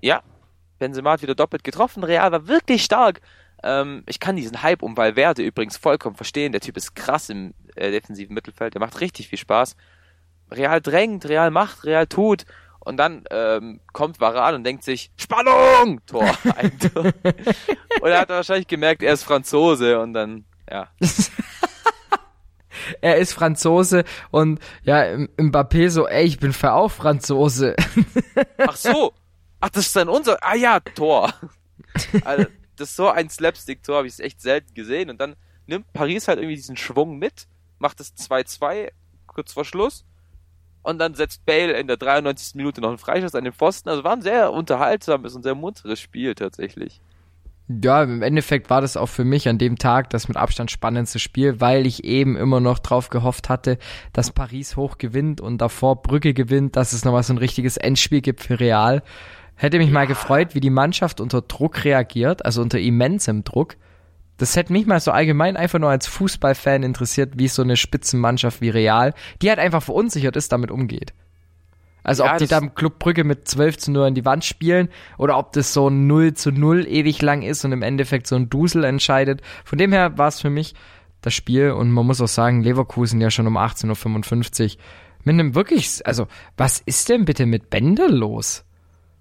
Ja, 0.00 0.22
Benzema 0.78 1.12
hat 1.12 1.22
wieder 1.22 1.35
doppelt 1.37 1.62
getroffen. 1.64 2.02
Real 2.04 2.30
war 2.33 2.48
wirklich 2.48 2.83
stark. 2.85 3.20
Ähm, 3.62 4.02
ich 4.06 4.18
kann 4.20 4.37
diesen 4.37 4.62
Hype 4.62 4.83
um 4.83 4.96
Valverde 4.96 5.42
übrigens 5.42 5.76
vollkommen 5.76 6.16
verstehen. 6.16 6.52
Der 6.52 6.61
Typ 6.61 6.76
ist 6.76 6.94
krass 6.96 7.28
im 7.28 7.54
äh, 7.76 7.90
defensiven 7.92 8.35
Mittelfeld. 8.35 8.74
Der 8.74 8.80
macht 8.80 9.00
richtig 9.00 9.28
viel 9.28 9.38
Spaß. 9.38 9.76
Real 10.50 10.80
drängt, 10.80 11.28
Real 11.28 11.50
macht, 11.50 11.85
Real 11.85 12.06
tut. 12.06 12.44
Und 12.80 12.96
dann 12.96 13.24
ähm, 13.30 13.80
kommt 13.92 14.20
Varane 14.20 14.56
und 14.56 14.64
denkt 14.64 14.83
sich, 14.85 15.12
Spannung! 15.16 16.00
Tor. 16.06 16.24
Ein 16.56 16.78
Tor. 16.78 17.04
und 17.04 18.09
er 18.11 18.20
hat 18.20 18.28
wahrscheinlich 18.30 18.66
gemerkt, 18.66 19.02
er 19.02 19.12
ist 19.12 19.22
Franzose. 19.22 20.00
Und 20.00 20.14
dann, 20.14 20.44
ja. 20.70 20.88
Er 23.02 23.16
ist 23.16 23.33
Franzose 23.33 24.04
und 24.30 24.61
ja, 24.83 25.02
Mbappé 25.37 25.90
so, 25.90 26.09
ey, 26.09 26.24
ich 26.24 26.38
bin 26.38 26.52
für 26.52 26.72
auch 26.72 26.90
Franzose. 26.90 27.76
Ach 28.59 28.76
so. 28.76 29.12
Ach, 29.61 29.68
das 29.68 29.87
ist 29.87 29.96
dann 29.96 30.09
unser. 30.09 30.38
Ah 30.42 30.54
ja, 30.54 30.80
Tor. 30.80 31.33
Also, 32.24 32.46
das 32.76 32.90
ist 32.90 32.96
so 32.96 33.09
ein 33.09 33.28
Slapstick-Tor, 33.28 33.96
habe 33.96 34.06
ich 34.06 34.20
echt 34.20 34.40
selten 34.40 34.72
gesehen. 34.74 35.11
Und 35.11 35.20
dann 35.20 35.35
nimmt 35.66 35.92
Paris 35.92 36.28
halt 36.28 36.38
irgendwie 36.38 36.54
diesen 36.54 36.76
Schwung 36.76 37.18
mit, 37.18 37.48
macht 37.80 37.98
es 37.98 38.14
2-2, 38.14 38.92
kurz 39.26 39.52
vor 39.52 39.64
Schluss. 39.64 40.04
Und 40.83 41.00
dann 41.00 41.14
setzt 41.14 41.44
Bale 41.44 41.72
in 41.72 41.88
der 41.88 41.96
93. 41.96 42.54
Minute 42.54 42.80
noch 42.80 42.90
einen 42.90 42.98
Freischuss 42.98 43.35
an 43.35 43.42
den 43.42 43.52
Pfosten. 43.52 43.88
Also 43.88 44.04
war 44.04 44.12
ein 44.12 44.22
sehr 44.22 44.52
unterhaltsames 44.52 45.35
und 45.35 45.42
sehr 45.42 45.56
munteres 45.56 45.98
Spiel 45.98 46.37
tatsächlich. 46.37 47.00
Ja, 47.72 48.02
im 48.02 48.22
Endeffekt 48.22 48.68
war 48.68 48.80
das 48.80 48.96
auch 48.96 49.06
für 49.06 49.24
mich 49.24 49.48
an 49.48 49.56
dem 49.56 49.78
Tag 49.78 50.11
das 50.11 50.26
mit 50.26 50.37
Abstand 50.37 50.72
spannendste 50.72 51.20
Spiel, 51.20 51.61
weil 51.61 51.87
ich 51.87 52.02
eben 52.02 52.37
immer 52.37 52.59
noch 52.59 52.80
drauf 52.80 53.11
gehofft 53.11 53.48
hatte, 53.48 53.78
dass 54.12 54.33
Paris 54.33 54.76
hoch 54.76 54.98
gewinnt 54.98 55.40
und 55.40 55.59
davor 55.59 56.02
Brücke 56.02 56.35
gewinnt, 56.35 56.74
dass 56.74 56.92
es 56.92 57.04
nochmal 57.04 57.22
so 57.22 57.33
ein 57.33 57.38
richtiges 57.38 57.76
Endspiel 57.76 58.22
gibt 58.22 58.40
für 58.40 58.59
Real. 58.59 59.04
Hätte 59.54 59.78
mich 59.78 59.92
mal 59.92 60.09
gefreut, 60.09 60.56
wie 60.56 60.61
die 60.61 60.68
Mannschaft 60.70 61.20
unter 61.20 61.42
Druck 61.42 61.85
reagiert, 61.85 62.44
also 62.44 62.61
unter 62.61 62.80
immensem 62.80 63.44
Druck. 63.44 63.76
Das 64.37 64.56
hätte 64.56 64.72
mich 64.72 64.87
mal 64.87 64.98
so 64.98 65.12
allgemein 65.12 65.56
einfach 65.56 65.78
nur 65.78 65.90
als 65.90 66.09
Fußballfan 66.09 66.83
interessiert, 66.83 67.35
wie 67.37 67.46
so 67.46 67.62
eine 67.62 67.76
Spitzenmannschaft 67.76 68.61
wie 68.62 68.70
Real, 68.70 69.14
die 69.42 69.48
halt 69.48 69.61
einfach 69.61 69.83
verunsichert 69.83 70.35
ist, 70.35 70.50
damit 70.50 70.72
umgeht. 70.72 71.12
Also 72.02 72.24
Ja, 72.24 72.32
ob 72.32 72.38
die 72.38 72.46
da 72.46 72.58
im 72.58 72.74
Club 72.74 72.98
Brügge 72.98 73.24
mit 73.24 73.48
12 73.48 73.78
zu 73.78 73.92
0 73.92 74.06
an 74.06 74.14
die 74.14 74.24
Wand 74.24 74.44
spielen 74.44 74.88
oder 75.18 75.38
ob 75.38 75.52
das 75.52 75.72
so 75.72 75.88
ein 75.88 76.06
0 76.06 76.34
zu 76.34 76.50
0 76.50 76.86
ewig 76.86 77.22
lang 77.22 77.42
ist 77.42 77.64
und 77.64 77.72
im 77.72 77.82
Endeffekt 77.82 78.26
so 78.26 78.36
ein 78.36 78.48
Dusel 78.48 78.84
entscheidet. 78.84 79.42
Von 79.64 79.78
dem 79.78 79.92
her 79.92 80.16
war 80.16 80.28
es 80.28 80.40
für 80.40 80.50
mich 80.50 80.74
das 81.20 81.34
Spiel 81.34 81.72
und 81.72 81.90
man 81.90 82.06
muss 82.06 82.20
auch 82.20 82.28
sagen, 82.28 82.62
Leverkusen 82.62 83.20
ja 83.20 83.30
schon 83.30 83.46
um 83.46 83.58
18.55 83.58 84.76
Uhr 84.76 84.82
mit 85.24 85.34
einem 85.34 85.54
wirklich, 85.54 86.06
also 86.06 86.26
was 86.56 86.80
ist 86.80 87.08
denn 87.08 87.24
bitte 87.24 87.46
mit 87.46 87.68
Bender 87.70 88.08
los? 88.08 88.64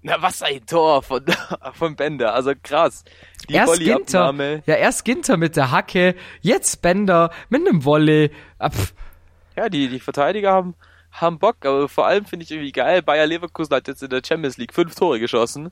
Na, 0.02 0.16
was 0.20 0.42
ein 0.42 0.64
Tor 0.64 1.02
von, 1.02 1.22
von 1.74 1.94
Bender. 1.94 2.34
Also 2.34 2.52
krass. 2.62 3.04
Die 3.48 3.54
erst 3.54 3.78
Ginter, 3.80 4.34
ja 4.64 4.74
erst 4.74 5.04
Ginter 5.04 5.36
mit 5.36 5.56
der 5.56 5.70
Hacke, 5.70 6.14
jetzt 6.40 6.80
Bender 6.80 7.30
mit 7.50 7.66
einem 7.66 7.84
Volley. 7.84 8.30
Ah, 8.58 8.70
pff, 8.70 8.94
Ja, 9.56 9.68
die, 9.68 9.88
die 9.88 10.00
Verteidiger 10.00 10.52
haben, 10.52 10.74
haben 11.20 11.38
Bock, 11.38 11.64
aber 11.64 11.88
vor 11.88 12.06
allem 12.06 12.24
finde 12.24 12.44
ich 12.44 12.50
irgendwie 12.50 12.72
geil, 12.72 13.02
Bayer 13.02 13.26
Leverkusen 13.26 13.74
hat 13.74 13.88
jetzt 13.88 14.02
in 14.02 14.10
der 14.10 14.22
Champions 14.26 14.56
League 14.56 14.74
fünf 14.74 14.94
Tore 14.94 15.20
geschossen. 15.20 15.70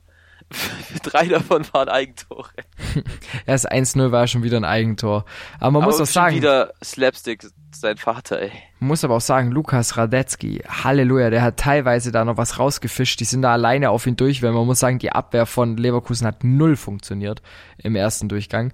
Drei 1.03 1.27
davon 1.27 1.65
waren 1.73 1.89
Eigentore. 1.89 2.49
Erst 3.45 3.71
1-0 3.71 4.11
war 4.11 4.27
schon 4.27 4.43
wieder 4.43 4.57
ein 4.57 4.65
Eigentor. 4.65 5.25
Aber 5.59 5.71
man 5.71 5.83
Aber 5.83 5.91
muss 5.91 6.01
auch 6.01 6.11
sagen, 6.11 6.35
wieder 6.35 6.73
Slapstick, 6.83 7.45
sein 7.71 7.97
Vater, 7.97 8.41
ey. 8.41 8.51
muss 8.79 9.03
aber 9.03 9.15
auch 9.15 9.21
sagen, 9.21 9.51
Lukas 9.51 9.97
Radetzky, 9.97 10.63
Halleluja, 10.67 11.29
der 11.29 11.41
hat 11.43 11.57
teilweise 11.57 12.11
da 12.11 12.25
noch 12.25 12.37
was 12.37 12.57
rausgefischt. 12.57 13.19
Die 13.19 13.25
sind 13.25 13.43
da 13.43 13.53
alleine 13.53 13.91
auf 13.91 14.07
ihn 14.07 14.15
durch, 14.15 14.41
weil 14.41 14.51
man 14.51 14.65
muss 14.65 14.79
sagen, 14.79 14.97
die 14.97 15.11
Abwehr 15.11 15.45
von 15.45 15.77
Leverkusen 15.77 16.25
hat 16.25 16.43
null 16.43 16.75
funktioniert 16.75 17.41
im 17.77 17.95
ersten 17.95 18.27
Durchgang. 18.27 18.73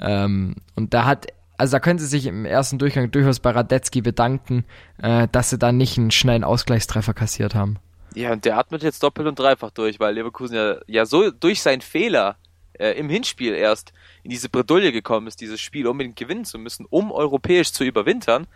Ähm, 0.00 0.56
und 0.74 0.94
da 0.94 1.06
hat, 1.06 1.26
also 1.58 1.72
da 1.72 1.80
können 1.80 1.98
sie 1.98 2.06
sich 2.06 2.26
im 2.26 2.44
ersten 2.44 2.78
Durchgang 2.78 3.10
durchaus 3.10 3.40
bei 3.40 3.50
Radetzky 3.50 4.02
bedanken, 4.02 4.64
äh, 5.02 5.28
dass 5.30 5.50
sie 5.50 5.58
da 5.58 5.72
nicht 5.72 5.98
einen 5.98 6.10
schnellen 6.10 6.44
Ausgleichstreffer 6.44 7.14
kassiert 7.14 7.54
haben. 7.54 7.78
Ja, 8.14 8.32
und 8.32 8.44
der 8.44 8.56
atmet 8.56 8.82
jetzt 8.82 9.02
doppelt 9.02 9.28
und 9.28 9.38
dreifach 9.38 9.70
durch, 9.70 10.00
weil 10.00 10.14
Leverkusen 10.14 10.56
ja, 10.56 10.76
ja 10.86 11.06
so 11.06 11.30
durch 11.30 11.60
seinen 11.60 11.82
Fehler 11.82 12.36
äh, 12.78 12.92
im 12.92 13.10
Hinspiel 13.10 13.54
erst 13.54 13.92
in 14.22 14.30
diese 14.30 14.48
Bredouille 14.48 14.92
gekommen 14.92 15.26
ist, 15.26 15.40
dieses 15.40 15.60
Spiel 15.60 15.86
unbedingt 15.86 16.16
gewinnen 16.16 16.44
zu 16.44 16.58
müssen, 16.58 16.86
um 16.88 17.12
europäisch 17.12 17.72
zu 17.72 17.84
überwintern. 17.84 18.46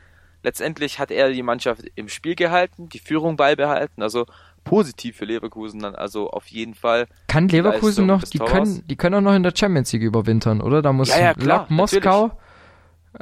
Letztendlich 0.43 0.99
hat 0.99 1.11
er 1.11 1.31
die 1.31 1.43
Mannschaft 1.43 1.83
im 1.95 2.09
Spiel 2.09 2.35
gehalten, 2.35 2.89
die 2.89 2.99
Führung 2.99 3.37
beibehalten, 3.37 4.03
also 4.03 4.25
positiv 4.65 5.17
für 5.17 5.27
Leverkusen 5.27 5.81
dann, 5.81 5.95
also 5.95 6.31
auf 6.31 6.47
jeden 6.47 6.75
Fall. 6.75 7.07
Kann 7.27 7.49
Leverkusen 7.49 8.07
noch, 8.07 8.23
die 8.23 8.39
können, 8.39 8.87
die 8.87 8.97
können 8.97 9.17
auch 9.17 9.31
noch 9.31 9.35
in 9.35 9.43
der 9.43 9.53
Champions 9.55 9.93
League 9.93 10.03
überwintern, 10.03 10.61
oder? 10.61 10.81
Da 10.81 10.93
muss 10.93 11.11
Ja, 11.11 11.21
ja, 11.21 11.35
klar, 11.35 11.67
Moskau 11.69 12.33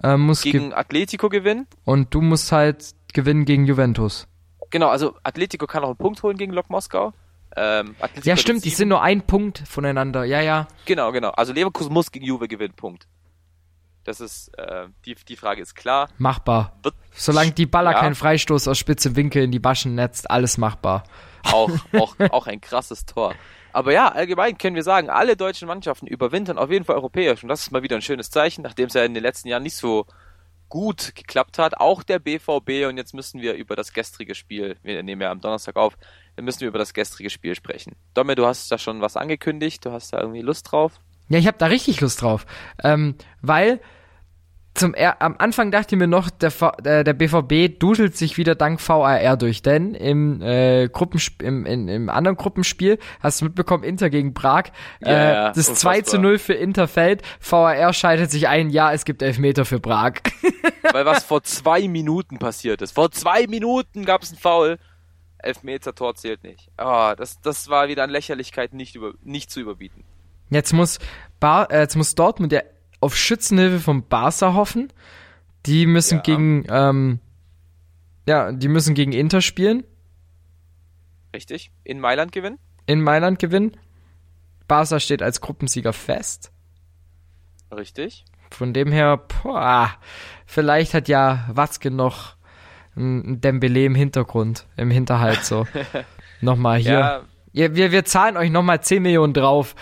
äh, 0.03 0.16
muss 0.16 0.42
ge 0.42 0.53
Gegen 0.53 0.72
Atletico 0.74 1.29
gewinnen. 1.29 1.66
und 1.85 2.14
du 2.14 2.20
musst 2.20 2.53
halt 2.53 2.94
gewinnen 3.14 3.44
gegen 3.44 3.66
Juventus. 3.66 4.27
Genau, 4.70 4.88
also 4.88 5.16
Atletico 5.22 5.66
kann 5.66 5.83
auch 5.83 5.88
einen 5.88 5.96
Punkt 5.96 6.22
holen 6.22 6.37
gegen 6.37 6.53
Lok 6.53 6.68
Moskau. 6.70 7.12
Ähm, 7.57 7.96
Ja, 8.22 8.37
stimmt, 8.37 8.64
die 8.64 8.70
sind 8.70 8.88
nur 8.88 9.01
ein 9.03 9.22
Punkt 9.27 9.62
voneinander. 9.66 10.24
Ja, 10.24 10.40
ja. 10.42 10.68
Genau, 10.85 11.11
genau. 11.12 11.31
Also 11.31 11.53
Leverkusen 11.55 11.92
muss 11.92 12.12
gegen 12.12 12.27
Juve 12.27 12.46
gewinnen, 12.48 12.74
Punkt. 12.74 13.09
Das 14.05 14.20
ist, 14.20 14.48
äh, 14.59 14.87
die, 15.07 15.14
die 15.14 15.37
Frage 15.37 15.61
ist 15.62 15.74
klar. 15.74 16.09
Machbar. 16.18 16.79
Wird 16.83 16.94
Solange 17.12 17.53
die 17.53 17.66
Baller 17.66 17.92
Ja. 17.92 18.01
keinen 18.01 18.14
Freistoß 18.14 18.68
aus 18.68 18.79
spitzem 18.79 19.16
Winkel 19.16 19.42
in 19.42 19.51
die 19.51 19.59
Baschen 19.59 19.94
netzt, 19.94 20.31
alles 20.31 20.57
machbar. 20.59 21.05
auch, 21.44 21.70
auch, 21.98 22.14
auch 22.31 22.46
ein 22.46 22.61
krasses 22.61 23.07
Tor. 23.07 23.35
Aber 23.78 23.92
ja, 23.92 24.08
allgemein 24.08 24.58
können 24.58 24.74
wir 24.74 24.82
sagen, 24.82 25.08
alle 25.08 25.36
deutschen 25.36 25.68
Mannschaften 25.68 26.08
überwintern 26.08 26.58
auf 26.58 26.68
jeden 26.68 26.84
Fall 26.84 26.96
europäisch. 26.96 27.44
Und 27.44 27.48
das 27.48 27.60
ist 27.60 27.70
mal 27.70 27.84
wieder 27.84 27.94
ein 27.94 28.02
schönes 28.02 28.28
Zeichen, 28.28 28.62
nachdem 28.62 28.88
es 28.88 28.94
ja 28.94 29.04
in 29.04 29.14
den 29.14 29.22
letzten 29.22 29.46
Jahren 29.46 29.62
nicht 29.62 29.76
so 29.76 30.04
gut 30.68 31.14
geklappt 31.14 31.60
hat. 31.60 31.78
Auch 31.78 32.02
der 32.02 32.18
BVB. 32.18 32.88
Und 32.88 32.96
jetzt 32.96 33.14
müssen 33.14 33.40
wir 33.40 33.54
über 33.54 33.76
das 33.76 33.92
gestrige 33.92 34.34
Spiel, 34.34 34.78
wir 34.82 35.00
nehmen 35.04 35.22
ja 35.22 35.30
am 35.30 35.40
Donnerstag 35.40 35.76
auf, 35.76 35.96
dann 36.34 36.44
müssen 36.44 36.62
wir 36.62 36.66
über 36.66 36.80
das 36.80 36.92
gestrige 36.92 37.30
Spiel 37.30 37.54
sprechen. 37.54 37.94
Domme, 38.14 38.34
du 38.34 38.46
hast 38.46 38.68
da 38.72 38.78
schon 38.78 39.00
was 39.00 39.16
angekündigt. 39.16 39.84
Du 39.84 39.92
hast 39.92 40.12
da 40.12 40.22
irgendwie 40.22 40.42
Lust 40.42 40.72
drauf. 40.72 40.98
Ja, 41.28 41.38
ich 41.38 41.46
habe 41.46 41.58
da 41.58 41.66
richtig 41.66 42.00
Lust 42.00 42.20
drauf. 42.20 42.46
Ähm, 42.82 43.14
weil 43.42 43.80
zum 44.78 44.94
er 44.94 45.20
am 45.20 45.36
Anfang 45.38 45.70
dachte 45.70 45.94
ich 45.94 45.98
mir 45.98 46.06
noch, 46.06 46.30
der, 46.30 46.50
v 46.50 46.72
äh, 46.84 47.04
der 47.04 47.12
BVB 47.12 47.78
dudelt 47.78 48.16
sich 48.16 48.36
wieder 48.36 48.54
dank 48.54 48.80
VAR 48.86 49.36
durch, 49.36 49.62
denn 49.62 49.94
im, 49.94 50.40
äh, 50.40 50.88
Gruppensp 50.88 51.42
im, 51.42 51.66
in, 51.66 51.88
im 51.88 52.08
anderen 52.08 52.36
Gruppenspiel, 52.36 52.98
hast 53.20 53.40
du 53.40 53.46
mitbekommen, 53.46 53.84
Inter 53.84 54.10
gegen 54.10 54.34
Prag, 54.34 54.64
äh, 55.00 55.10
ja, 55.10 55.48
das 55.48 55.68
unfassbar. 55.68 55.94
2 55.94 56.00
zu 56.02 56.18
0 56.18 56.38
für 56.38 56.54
Inter 56.54 56.88
fällt, 56.88 57.22
VAR 57.40 57.92
schaltet 57.92 58.30
sich 58.30 58.48
ein, 58.48 58.70
ja, 58.70 58.92
es 58.92 59.04
gibt 59.04 59.22
Elfmeter 59.22 59.64
für 59.64 59.80
Prag. 59.80 60.14
Weil 60.92 61.06
was 61.06 61.24
vor 61.24 61.42
zwei 61.42 61.88
Minuten 61.88 62.38
passiert 62.38 62.82
ist. 62.82 62.92
Vor 62.92 63.10
zwei 63.10 63.46
Minuten 63.46 64.04
gab 64.04 64.22
es 64.22 64.30
einen 64.30 64.38
Foul. 64.38 64.78
Elfmeter 65.38 65.94
Tor 65.94 66.14
zählt 66.14 66.42
nicht. 66.42 66.70
Ah, 66.76 67.14
das, 67.14 67.40
das 67.40 67.68
war 67.68 67.88
wieder 67.88 68.02
an 68.02 68.10
Lächerlichkeit 68.10 68.74
nicht, 68.74 68.96
über, 68.96 69.12
nicht 69.22 69.50
zu 69.50 69.60
überbieten. 69.60 70.04
Jetzt 70.50 70.72
muss, 70.72 70.98
Bar 71.40 71.70
äh, 71.70 71.80
jetzt 71.80 71.96
muss 71.96 72.14
Dortmund 72.14 72.52
ja 72.52 72.62
auf 73.00 73.16
Schützenhilfe 73.16 73.80
vom 73.80 74.02
Barca 74.08 74.54
hoffen. 74.54 74.92
Die 75.66 75.87
müssen 75.87 76.16
Ja. 76.16 76.22
gegen, 76.22 76.64
ähm, 76.68 77.20
ja, 78.26 78.52
die 78.52 78.68
müssen 78.68 78.94
gegen 78.94 79.12
Inter 79.12 79.40
spielen, 79.40 79.84
Richtig? 81.34 81.70
In 81.84 82.00
Mailand 82.00 82.32
gewinnen? 82.32 82.58
in 82.87 83.02
Mailand 83.02 83.38
gewinnen. 83.38 83.76
Barca 84.66 84.98
steht 84.98 85.22
als 85.22 85.40
Gruppensieger 85.42 85.92
fest. 85.92 86.52
Richtig. 87.70 88.24
Von 88.50 88.72
dem 88.72 88.90
her, 88.90 89.18
boah, 89.42 89.90
vielleicht 90.46 90.94
hat 90.94 91.06
ja 91.08 91.44
Watzke 91.52 91.90
noch 91.90 92.37
ein 92.96 93.32
ein 93.34 93.40
Dembele 93.42 93.84
im 93.84 93.94
Hintergrund, 93.94 94.66
im 94.76 94.90
Hinterhalt 94.90 95.44
so. 95.44 95.66
nochmal 96.40 96.78
hier. 96.78 96.92
Ja, 96.92 97.22
Ja, 97.52 97.74
wir, 97.74 97.92
wir 97.92 98.04
zahlen 98.06 98.37
euch 98.38 98.50
nochmal 98.50 98.82
10 98.82 99.02
Millionen 99.02 99.34
drauf. 99.34 99.74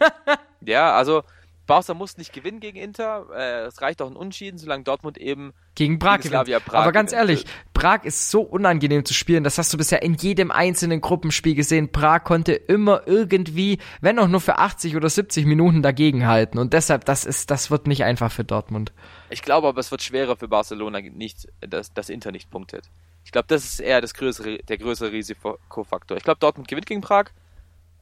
ja, 0.60 0.92
also 0.94 1.22
Barca 1.66 1.94
muss 1.94 2.16
nicht 2.18 2.32
gewinnen 2.32 2.60
gegen 2.60 2.78
Inter. 2.78 3.26
Äh, 3.34 3.66
es 3.66 3.80
reicht 3.80 4.02
auch 4.02 4.10
ein 4.10 4.16
Unentschieden, 4.16 4.58
solange 4.58 4.84
Dortmund 4.84 5.18
eben 5.18 5.52
gegen 5.74 5.98
Prag 5.98 6.20
Gegen 6.20 6.38
gewinnt. 6.38 6.64
Prag 6.64 6.82
Aber 6.82 6.92
ganz 6.92 7.12
ehrlich, 7.12 7.44
Prag 7.72 8.04
ist 8.04 8.30
so 8.30 8.42
unangenehm 8.42 9.04
zu 9.04 9.14
spielen. 9.14 9.44
Das 9.44 9.58
hast 9.58 9.72
du 9.72 9.78
bisher 9.78 10.02
in 10.02 10.14
jedem 10.14 10.50
einzelnen 10.50 11.00
Gruppenspiel 11.00 11.54
gesehen. 11.54 11.90
Prag 11.90 12.24
konnte 12.24 12.52
immer 12.52 13.02
irgendwie, 13.06 13.78
wenn 14.00 14.18
auch 14.18 14.28
nur 14.28 14.40
für 14.40 14.58
80 14.58 14.96
oder 14.96 15.08
70 15.08 15.46
Minuten 15.46 15.82
dagegenhalten. 15.82 16.60
Und 16.60 16.72
deshalb, 16.72 17.04
das 17.04 17.24
ist, 17.24 17.50
das 17.50 17.70
wird 17.70 17.86
nicht 17.86 18.04
einfach 18.04 18.30
für 18.30 18.44
Dortmund. 18.44 18.92
Ich 19.30 19.42
glaube 19.42 19.68
aber, 19.68 19.80
es 19.80 19.90
wird 19.90 20.02
schwerer 20.02 20.36
für 20.36 20.48
Barcelona, 20.48 21.00
nicht, 21.00 21.48
dass, 21.60 21.92
dass 21.92 22.08
Inter 22.08 22.30
nicht 22.30 22.50
punktet. 22.50 22.90
Ich 23.24 23.32
glaube, 23.32 23.46
das 23.48 23.64
ist 23.64 23.80
eher 23.80 24.00
das 24.00 24.14
größere, 24.14 24.58
der 24.58 24.78
größere 24.78 25.10
Risikofaktor. 25.10 26.16
Ich 26.16 26.24
glaube, 26.24 26.38
Dortmund 26.40 26.68
gewinnt 26.68 26.86
gegen 26.86 27.00
Prag. 27.00 27.30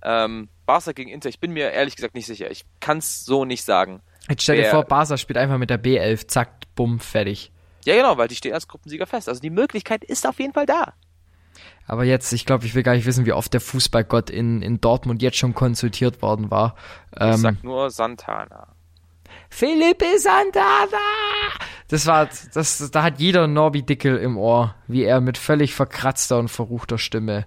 Ähm, 0.05 0.49
Barca 0.67 0.93
gegen 0.93 1.11
Inter, 1.11 1.29
ich 1.29 1.41
bin 1.41 1.53
mir 1.53 1.71
ehrlich 1.71 1.97
gesagt 1.97 2.15
nicht 2.15 2.27
sicher. 2.27 2.51
Ich 2.51 2.65
kann 2.81 2.99
es 2.99 3.25
so 3.25 3.45
nicht 3.45 3.65
sagen. 3.65 4.01
Jetzt 4.29 4.43
stell 4.43 4.57
dir 4.57 4.71
vor, 4.71 4.85
Barca 4.85 5.17
spielt 5.17 5.37
einfach 5.37 5.59
mit 5.59 5.71
der 5.71 5.83
B11, 5.83 6.29
zack, 6.29 6.51
bumm, 6.75 7.01
fertig. 7.01 7.51
Ja, 7.85 7.97
genau, 7.97 8.17
weil 8.17 8.29
die 8.29 8.37
stehen 8.37 8.55
als 8.55 8.69
Gruppensieger 8.69 9.07
fest. 9.07 9.29
Also 9.29 9.41
die 9.41 9.51
Möglichkeit 9.51 10.05
ist 10.05 10.27
auf 10.27 10.39
jeden 10.39 10.53
Fall 10.53 10.67
da. 10.67 10.93
Aber 11.87 12.05
jetzt, 12.05 12.33
ich 12.33 12.47
glaube, 12.47 12.65
ich 12.65 12.75
will 12.75 12.85
gar 12.85 12.95
nicht 12.95 13.07
wissen, 13.07 13.27
wie 13.27 13.33
oft 13.33 13.53
der 13.53 13.61
Fußballgott 13.61 14.31
in, 14.31 14.63
in 14.63 14.81
Dortmund 14.81 15.21
jetzt 15.21 15.37
schon 15.37 15.55
konsultiert 15.55 16.23
worden 16.23 16.51
war. 16.51 16.77
Ich 17.13 17.21
Ähm, 17.21 17.37
sag 17.39 17.65
nur 17.65 17.91
Santana. 17.91 18.69
Felipe 19.51 20.19
Santana! 20.19 20.97
Das 21.89 22.07
war, 22.07 22.29
das, 22.55 22.91
da 22.91 23.03
hat 23.03 23.19
jeder 23.19 23.47
Norbi 23.47 23.83
Dickel 23.83 24.17
im 24.17 24.39
Ohr, 24.39 24.75
wie 24.87 25.03
er 25.03 25.21
mit 25.21 25.37
völlig 25.37 25.75
verkratzter 25.75 26.39
und 26.39 26.49
verruchter 26.49 26.99
Stimme 26.99 27.47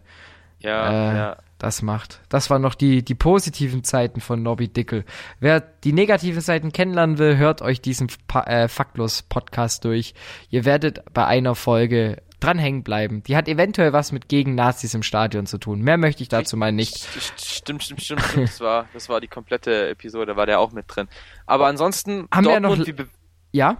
Ja, 0.59 0.89
äh, 0.89 1.17
ja. 1.17 1.37
Das 1.57 1.81
macht. 1.81 2.21
Das 2.29 2.49
waren 2.49 2.61
noch 2.61 2.75
die, 2.75 3.03
die 3.03 3.15
positiven 3.15 3.83
Zeiten 3.83 4.19
von 4.21 4.43
Norbi 4.43 4.67
Dickel. 4.67 5.05
Wer 5.39 5.61
die 5.61 5.93
negativen 5.93 6.41
Seiten 6.41 6.71
kennenlernen 6.71 7.17
will, 7.17 7.37
hört 7.37 7.61
euch 7.61 7.81
diesen 7.81 8.07
pa 8.27 8.41
äh, 8.43 8.67
Faktlos-Podcast 8.67 9.85
durch. 9.85 10.13
Ihr 10.49 10.65
werdet 10.65 11.03
bei 11.13 11.25
einer 11.25 11.55
Folge 11.55 12.21
dranhängen 12.41 12.83
bleiben. 12.83 13.23
Die 13.23 13.37
hat 13.37 13.47
eventuell 13.47 13.93
was 13.93 14.11
mit 14.11 14.27
gegen 14.27 14.53
Nazis 14.55 14.93
im 14.93 15.01
Stadion 15.01 15.45
zu 15.45 15.57
tun. 15.57 15.79
Mehr 15.79 15.97
möchte 15.97 16.21
ich 16.21 16.29
dazu 16.29 16.57
mal 16.57 16.73
nicht. 16.73 16.95
St- 16.97 17.31
Stimmt, 17.37 17.81
stimmt, 17.83 18.01
stimmt, 18.03 18.21
stimmt. 18.21 18.49
Das 18.49 18.59
war, 18.59 18.87
das 18.93 19.07
war 19.09 19.21
die 19.21 19.29
komplette 19.29 19.87
Episode, 19.89 20.35
war 20.35 20.45
der 20.45 20.59
auch 20.59 20.73
mit 20.73 20.85
drin. 20.87 21.07
Aber 21.45 21.67
ansonsten, 21.67 22.27
Haben 22.31 22.45
wir 22.45 22.53
ja 22.53 22.59
Dortmund, 22.59 22.87
noch- 22.99 23.05
wie, 23.05 23.09
Ja? 23.57 23.77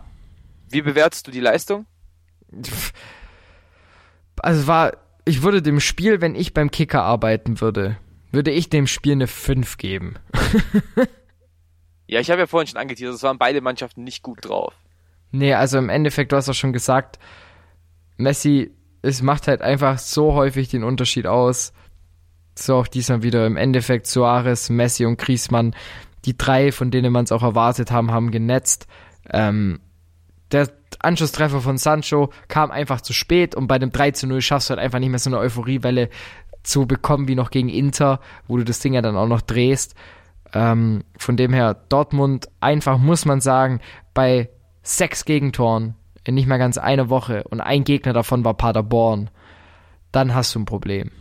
wie 0.69 0.81
bewertest 0.81 1.27
du 1.27 1.31
die 1.31 1.41
Leistung? 1.41 1.85
Also 4.41 4.61
es 4.61 4.67
war, 4.67 4.93
ich 5.25 5.41
würde 5.41 5.61
dem 5.61 5.79
Spiel, 5.79 6.21
wenn 6.21 6.35
ich 6.35 6.53
beim 6.53 6.71
Kicker 6.71 7.03
arbeiten 7.03 7.59
würde, 7.61 7.97
würde 8.31 8.51
ich 8.51 8.69
dem 8.69 8.88
Spiel 8.88 9.13
eine 9.13 9.27
5 9.27 9.77
geben. 9.77 10.15
Ja, 12.07 12.19
ich 12.19 12.29
habe 12.29 12.41
ja 12.41 12.47
vorhin 12.47 12.67
schon 12.67 12.77
angeteasert, 12.77 13.15
es 13.15 13.23
waren 13.23 13.38
beide 13.38 13.61
Mannschaften 13.61 14.03
nicht 14.03 14.21
gut 14.21 14.45
drauf. 14.45 14.73
Nee, 15.31 15.53
also 15.53 15.77
im 15.77 15.89
Endeffekt, 15.89 16.31
du 16.31 16.35
hast 16.35 16.49
auch 16.49 16.53
schon 16.53 16.73
gesagt, 16.73 17.19
Messi, 18.17 18.71
es 19.01 19.21
macht 19.21 19.47
halt 19.47 19.61
einfach 19.61 19.97
so 19.97 20.33
häufig 20.33 20.69
den 20.69 20.83
Unterschied 20.83 21.27
aus. 21.27 21.73
So 22.57 22.75
auch 22.75 22.88
diesmal 22.88 23.23
wieder 23.23 23.45
im 23.45 23.57
Endeffekt 23.57 24.07
Suarez, 24.07 24.69
Messi 24.69 25.05
und 25.05 25.17
Griezmann. 25.17 25.75
Die 26.25 26.38
drei, 26.38 26.71
von 26.71 26.89
denen 26.89 27.11
man 27.11 27.25
es 27.25 27.31
auch 27.31 27.43
erwartet 27.43 27.91
haben, 27.91 28.11
haben 28.11 28.31
genetzt. 28.31 28.88
Ähm, 29.29 29.81
der 30.51 30.69
Anschlusstreffer 31.03 31.62
von 31.62 31.77
Sancho 31.77 32.31
kam 32.47 32.71
einfach 32.71 33.01
zu 33.01 33.13
spät 33.13 33.55
und 33.55 33.67
bei 33.67 33.79
dem 33.79 33.91
3 33.91 34.12
zu 34.12 34.27
0 34.27 34.41
schaffst 34.41 34.69
du 34.69 34.71
halt 34.71 34.79
einfach 34.79 34.99
nicht 34.99 35.10
mehr 35.10 35.19
so 35.19 35.29
eine 35.29 35.39
Euphoriewelle 35.39 36.10
zu 36.63 36.88
bekommen 36.88 37.27
wie 37.27 37.36
noch 37.36 37.51
gegen 37.51 37.69
Inter, 37.69 38.19
wo 38.47 38.58
du 38.58 38.63
das 38.63 38.79
Ding 38.79 38.93
ja 38.93 39.01
dann 39.01 39.17
auch 39.17 39.27
noch 39.27 39.41
drehst. 39.41 39.95
Ähm, 40.53 41.03
von 41.17 41.38
dem 41.38 41.53
her, 41.53 41.75
Dortmund 41.89 42.47
einfach, 42.60 42.97
muss 42.97 43.25
man 43.25 43.41
sagen, 43.41 43.81
bei 44.13 44.49
sechs 44.81 45.25
Gegentoren 45.25 45.95
in 46.23 46.36
nicht 46.36 46.47
mehr 46.47 46.58
ganz 46.58 46.77
einer 46.77 47.10
Woche 47.10 47.43
und 47.43 47.62
ein 47.62 47.84
Gegner 47.84 48.13
davon 48.13 48.43
war 48.43 48.55
Paderborn, 48.55 49.30
dann 50.11 50.34
hast 50.34 50.55
du 50.55 50.59
ein 50.59 50.65
Problem. 50.65 51.11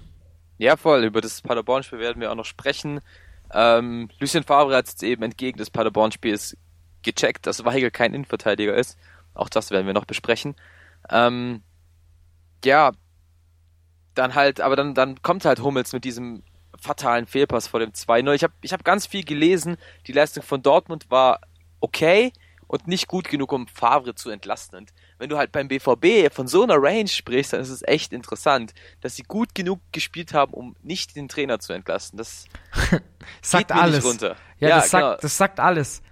Ja, 0.57 0.77
voll, 0.77 1.05
über 1.05 1.21
das 1.21 1.43
Paderborn-Spiel 1.43 1.99
werden 1.99 2.21
wir 2.21 2.31
auch 2.31 2.37
noch 2.37 2.45
sprechen. 2.45 3.01
Ähm, 3.53 4.09
Lucien 4.19 4.45
Favre 4.45 4.77
hat 4.77 4.87
jetzt 4.87 5.03
eben 5.03 5.23
entgegen 5.23 5.59
des 5.59 5.71
Paderborn-Spiels 5.71 6.57
gecheckt, 7.03 7.47
dass 7.47 7.65
Weigel 7.65 7.91
kein 7.91 8.15
Innenverteidiger 8.15 8.75
ist. 8.75 8.99
Auch 9.35 9.49
das 9.49 9.71
werden 9.71 9.87
wir 9.87 9.95
noch 9.95 10.05
besprechen. 10.05 10.55
Ähm, 11.11 11.63
ja, 12.65 12.93
dann 14.15 14.35
halt, 14.35 14.61
aber 14.61 14.77
dann, 14.77 14.95
dann 14.95 15.23
kommt 15.23 15.45
halt 15.45 15.61
Hummels 15.61 15.93
mit 15.93 16.05
diesem 16.05 16.43
fatalen 16.79 17.27
Fehlpass 17.27 17.67
vor 17.67 17.81
dem 17.81 17.91
2-0. 17.91 18.33
Ich 18.35 18.43
habe 18.43 18.55
ich 18.61 18.73
hab 18.73 18.85
ganz 18.85 19.07
viel 19.07 19.25
gelesen. 19.25 19.77
Die 20.07 20.13
Leistung 20.13 20.43
von 20.43 20.63
Dortmund 20.63 21.11
war 21.11 21.41
okay 21.81 22.33
und 22.67 22.87
nicht 22.89 23.09
gut 23.09 23.29
genug, 23.29 23.53
um 23.53 23.67
Favre 23.67 24.15
zu 24.15 24.31
entlasten. 24.31 24.79
Und 24.81 24.93
wenn 25.19 25.29
du 25.29 25.37
halt 25.37 25.53
beim 25.53 25.69
BVB 25.69 26.33
von 26.33 26.49
so 26.49 26.63
einer 26.63 26.77
Range 26.77 27.09
sprichst, 27.09 27.53
dann 27.53 27.61
ist 27.61 27.71
es 27.71 27.83
echt 27.83 28.13
interessant, 28.13 28.75
dass 29.01 29.17
sie 29.17 29.23
gut 29.23 29.55
genug 29.55 29.81
gespielt 29.93 30.35
haben, 30.35 30.53
um 30.53 30.77
nicht 30.83 31.17
den 31.17 31.29
Trainer 31.29 31.59
zu 31.59 31.73
entlasten. 31.73 32.17
Das 32.17 32.47
sagt 33.43 33.69
geht 33.69 33.77
alles. 33.77 34.05
runter. 34.05 34.37
Ja, 34.59 34.69
Ja, 34.69 34.77
das, 34.77 34.91
sagt, 34.91 35.05
genau. 35.05 35.17
das 35.21 35.37
sagt 35.37 35.61
alles. 35.61 36.03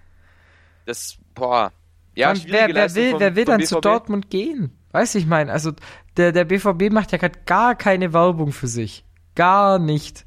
Das, 0.86 1.16
boah. 1.34 1.72
Ja, 2.14 2.34
wer, 2.46 2.74
wer 2.74 2.94
will, 2.94 3.10
vom- 3.12 3.20
wer 3.20 3.36
will 3.36 3.44
dann 3.44 3.62
zu 3.62 3.76
BVB. 3.76 3.82
Dortmund 3.82 4.30
gehen? 4.30 4.76
Weiß 4.92 5.14
ich 5.14 5.26
mein, 5.26 5.48
also 5.48 5.72
der, 6.16 6.32
der 6.32 6.44
BVB 6.44 6.90
macht 6.92 7.12
ja 7.12 7.18
gerade 7.18 7.38
gar 7.46 7.74
keine 7.74 8.12
Werbung 8.12 8.52
für 8.52 8.66
sich. 8.66 9.04
Gar 9.34 9.78
nicht. 9.78 10.26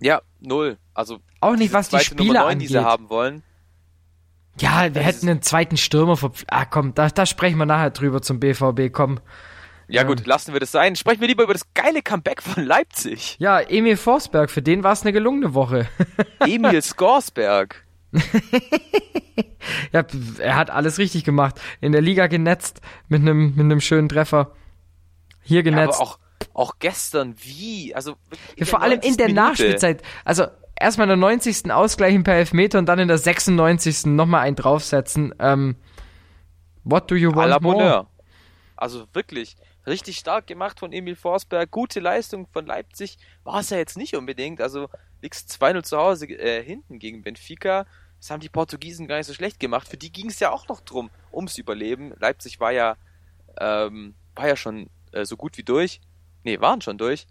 Ja, 0.00 0.20
null. 0.40 0.78
Also 0.94 1.18
Auch 1.40 1.56
nicht, 1.56 1.72
was 1.72 1.88
die 1.88 1.98
Spieler 1.98 2.24
Nummer 2.34 2.40
9, 2.50 2.58
die 2.60 2.66
sie 2.68 2.78
angeht. 2.78 2.90
haben 2.90 3.10
wollen. 3.10 3.42
Ja, 4.60 4.82
wir 4.84 4.90
Das 4.90 5.04
hätten 5.04 5.28
einen 5.28 5.42
zweiten 5.42 5.76
Stürmer 5.76 6.16
verpflichtet. 6.16 6.52
Ah, 6.52 6.64
komm, 6.64 6.94
da, 6.94 7.08
da 7.08 7.26
sprechen 7.26 7.58
wir 7.58 7.66
nachher 7.66 7.90
drüber 7.90 8.22
zum 8.22 8.38
BVB, 8.38 8.92
komm. 8.92 9.18
Ja 9.88 10.02
Ähm. 10.02 10.06
gut, 10.06 10.24
lassen 10.26 10.52
wir 10.52 10.60
das 10.60 10.70
sein. 10.70 10.94
Sprechen 10.94 11.20
wir 11.20 11.26
lieber 11.28 11.42
über 11.42 11.52
das 11.54 11.74
geile 11.74 12.00
Comeback 12.02 12.40
von 12.40 12.64
Leipzig. 12.64 13.36
Ja, 13.40 13.60
Emil 13.60 13.96
Forsberg, 13.96 14.50
für 14.50 14.62
den 14.62 14.84
war 14.84 14.92
es 14.92 15.02
eine 15.02 15.12
gelungene 15.12 15.54
Woche. 15.54 15.88
Emil 16.46 16.80
Skorsberg. 16.80 17.83
ja, 19.92 20.04
er 20.38 20.56
hat 20.56 20.70
alles 20.70 20.98
richtig 20.98 21.24
gemacht. 21.24 21.60
In 21.80 21.92
der 21.92 22.00
Liga 22.00 22.26
genetzt 22.26 22.80
mit 23.08 23.22
einem 23.22 23.50
mit 23.54 23.60
einem 23.64 23.80
schönen 23.80 24.08
Treffer. 24.08 24.52
Hier 25.42 25.58
Ja, 25.58 25.62
genetzt. 25.62 26.00
aber 26.00 26.10
auch, 26.10 26.18
auch 26.54 26.74
gestern, 26.78 27.34
wie? 27.42 27.94
Also 27.94 28.16
Ja, 28.56 28.66
vor 28.66 28.82
allem 28.82 29.00
in 29.00 29.14
90. 29.14 29.16
der 29.16 29.26
Minute. 29.28 29.42
Nachspielzeit. 29.48 30.02
Also 30.24 30.46
erstmal 30.78 31.06
in 31.06 31.10
der 31.10 31.16
90. 31.16 31.70
ausgleichen 31.72 32.24
per 32.24 32.34
Elfmeter 32.34 32.78
und 32.78 32.86
dann 32.86 32.98
in 32.98 33.08
der 33.08 33.18
96. 33.18 34.06
nochmal 34.06 34.40
einen 34.42 34.56
draufsetzen. 34.56 35.34
Ähm, 35.38 35.76
what 36.84 37.10
do 37.10 37.14
you 37.14 37.30
À 37.30 37.36
want 37.36 37.62
more? 37.62 37.76
Bonheur. 37.76 38.06
Also 38.76 39.06
wirklich, 39.12 39.56
richtig 39.86 40.16
stark 40.18 40.46
gemacht 40.46 40.80
von 40.80 40.92
Emil 40.92 41.16
Forsberg. 41.16 41.70
Gute 41.70 42.00
Leistung 42.00 42.46
von 42.52 42.66
Leipzig. 42.66 43.18
War 43.44 43.60
es 43.60 43.70
ja 43.70 43.76
jetzt 43.76 43.96
nicht 43.96 44.14
unbedingt. 44.16 44.60
Also 44.60 44.88
liegst 45.22 45.50
2-0 45.62 45.82
zu 45.84 45.96
Hause 45.96 46.26
äh, 46.26 46.62
hinten 46.62 46.98
gegen 46.98 47.22
Benfica. 47.22 47.86
Das 48.24 48.30
haben 48.30 48.40
die 48.40 48.48
Portugiesen 48.48 49.06
gar 49.06 49.18
nicht 49.18 49.26
so 49.26 49.34
schlecht 49.34 49.60
gemacht. 49.60 49.86
Für 49.86 49.98
die 49.98 50.10
ging 50.10 50.30
es 50.30 50.40
ja 50.40 50.50
auch 50.50 50.66
noch 50.68 50.80
drum, 50.80 51.10
ums 51.30 51.58
Überleben. 51.58 52.14
Leipzig 52.18 52.58
war 52.58 52.72
ja, 52.72 52.96
ähm, 53.60 54.14
war 54.34 54.48
ja 54.48 54.56
schon 54.56 54.88
äh, 55.12 55.26
so 55.26 55.36
gut 55.36 55.58
wie 55.58 55.62
durch. 55.62 56.00
Nee, 56.42 56.58
waren 56.58 56.80
schon 56.80 56.96
durch. 56.96 57.26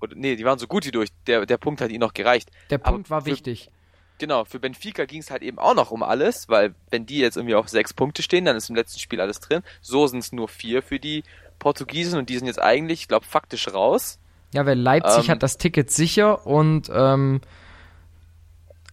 Oder, 0.00 0.14
nee, 0.16 0.36
die 0.36 0.46
waren 0.46 0.58
so 0.58 0.66
gut 0.66 0.86
wie 0.86 0.90
durch. 0.90 1.10
Der, 1.26 1.44
der 1.44 1.58
Punkt 1.58 1.82
hat 1.82 1.90
ihnen 1.90 2.00
noch 2.00 2.14
gereicht. 2.14 2.50
Der 2.70 2.78
Aber 2.80 2.92
Punkt 2.92 3.10
war 3.10 3.20
für- 3.20 3.26
wichtig. 3.32 3.70
Genau, 4.16 4.46
für 4.46 4.60
Benfica 4.60 5.04
ging 5.04 5.20
es 5.20 5.30
halt 5.30 5.42
eben 5.42 5.58
auch 5.58 5.74
noch 5.74 5.90
um 5.90 6.02
alles, 6.02 6.48
weil 6.48 6.74
wenn 6.88 7.04
die 7.04 7.18
jetzt 7.18 7.36
irgendwie 7.36 7.54
auf 7.54 7.68
sechs 7.68 7.92
Punkte 7.92 8.22
stehen, 8.22 8.46
dann 8.46 8.56
ist 8.56 8.70
im 8.70 8.76
letzten 8.76 8.98
Spiel 8.98 9.20
alles 9.20 9.40
drin. 9.40 9.62
So 9.82 10.06
sind 10.06 10.20
es 10.20 10.32
nur 10.32 10.48
vier 10.48 10.82
für 10.82 10.98
die 10.98 11.22
Portugiesen 11.58 12.18
und 12.18 12.30
die 12.30 12.38
sind 12.38 12.46
jetzt 12.46 12.62
eigentlich, 12.62 13.02
ich 13.02 13.08
glaube, 13.08 13.26
faktisch 13.26 13.68
raus. 13.68 14.18
Ja, 14.54 14.64
weil 14.64 14.78
Leipzig 14.78 15.26
Ähm, 15.26 15.32
hat 15.32 15.42
das 15.42 15.58
Ticket 15.58 15.90
sicher 15.90 16.46
und 16.46 16.90
ähm, 16.90 17.42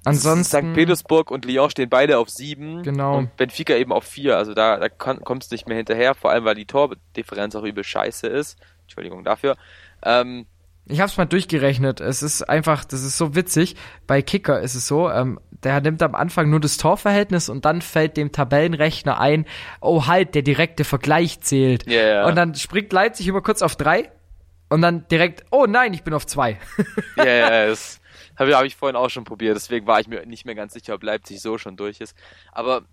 ansonsten. 0.07 0.69
St. 0.69 0.73
Petersburg 0.73 1.31
und 1.31 1.45
Lyon 1.45 1.69
stehen 1.69 1.89
beide 1.89 2.17
auf 2.17 2.29
sieben 2.29 2.83
Genau. 2.83 3.17
und 3.17 3.35
Benfica 3.37 3.75
eben 3.75 3.91
auf 3.91 4.03
vier. 4.05 4.37
Also 4.37 4.53
da, 4.53 4.77
da 4.77 4.89
kommst 4.89 5.51
du 5.51 5.55
nicht 5.55 5.67
mehr 5.67 5.77
hinterher, 5.77 6.15
vor 6.15 6.31
allem 6.31 6.45
weil 6.45 6.55
die 6.55 6.65
Tordifferenz 6.65 7.55
auch 7.55 7.63
übel 7.63 7.83
scheiße 7.83 8.27
ist. 8.27 8.57
Entschuldigung 8.83 9.23
dafür. 9.23 9.55
Ähm, 10.03 10.45
Ich 10.85 11.01
hab's 11.01 11.17
mal 11.17 11.25
durchgerechnet. 11.25 11.99
Es 11.99 12.23
ist 12.23 12.43
einfach, 12.43 12.85
das 12.85 13.03
ist 13.03 13.17
so 13.17 13.35
witzig. 13.35 13.75
Bei 14.07 14.21
Kicker 14.21 14.61
ist 14.61 14.75
es 14.75 14.87
so, 14.87 15.09
ähm, 15.09 15.39
der 15.63 15.81
nimmt 15.81 16.01
am 16.03 16.15
Anfang 16.15 16.49
nur 16.49 16.59
das 16.59 16.77
Torverhältnis 16.77 17.49
und 17.49 17.65
dann 17.65 17.81
fällt 17.81 18.15
dem 18.15 18.31
Tabellenrechner 18.31 19.19
ein, 19.19 19.45
oh 19.81 20.05
halt, 20.07 20.35
der 20.35 20.43
direkte 20.43 20.83
Vergleich 20.83 21.41
zählt. 21.41 21.89
Ja, 21.89 22.07
ja. 22.07 22.25
Und 22.27 22.35
dann 22.35 22.53
springt 22.55 22.93
Leipzig 22.93 23.27
immer 23.27 23.41
kurz 23.41 23.61
auf 23.61 23.75
drei 23.75 24.09
und 24.69 24.81
dann 24.81 25.07
direkt, 25.09 25.45
oh 25.51 25.65
nein, 25.67 25.93
ich 25.93 26.03
bin 26.03 26.13
auf 26.13 26.25
zwei. 26.27 26.59
Ja, 27.17 27.25
ja, 27.25 27.49
das 27.67 27.99
habe 28.37 28.55
hab 28.55 28.65
ich 28.65 28.75
vorhin 28.75 28.95
auch 28.95 29.09
schon 29.09 29.23
probiert. 29.23 29.55
Deswegen 29.55 29.87
war 29.87 29.99
ich 29.99 30.07
mir 30.07 30.25
nicht 30.25 30.45
mehr 30.45 30.55
ganz 30.55 30.73
sicher, 30.73 30.93
ob 30.93 31.03
Leipzig 31.03 31.41
so 31.41 31.57
schon 31.57 31.75
durch 31.77 31.99
ist. 32.01 32.15
Aber 32.51 32.83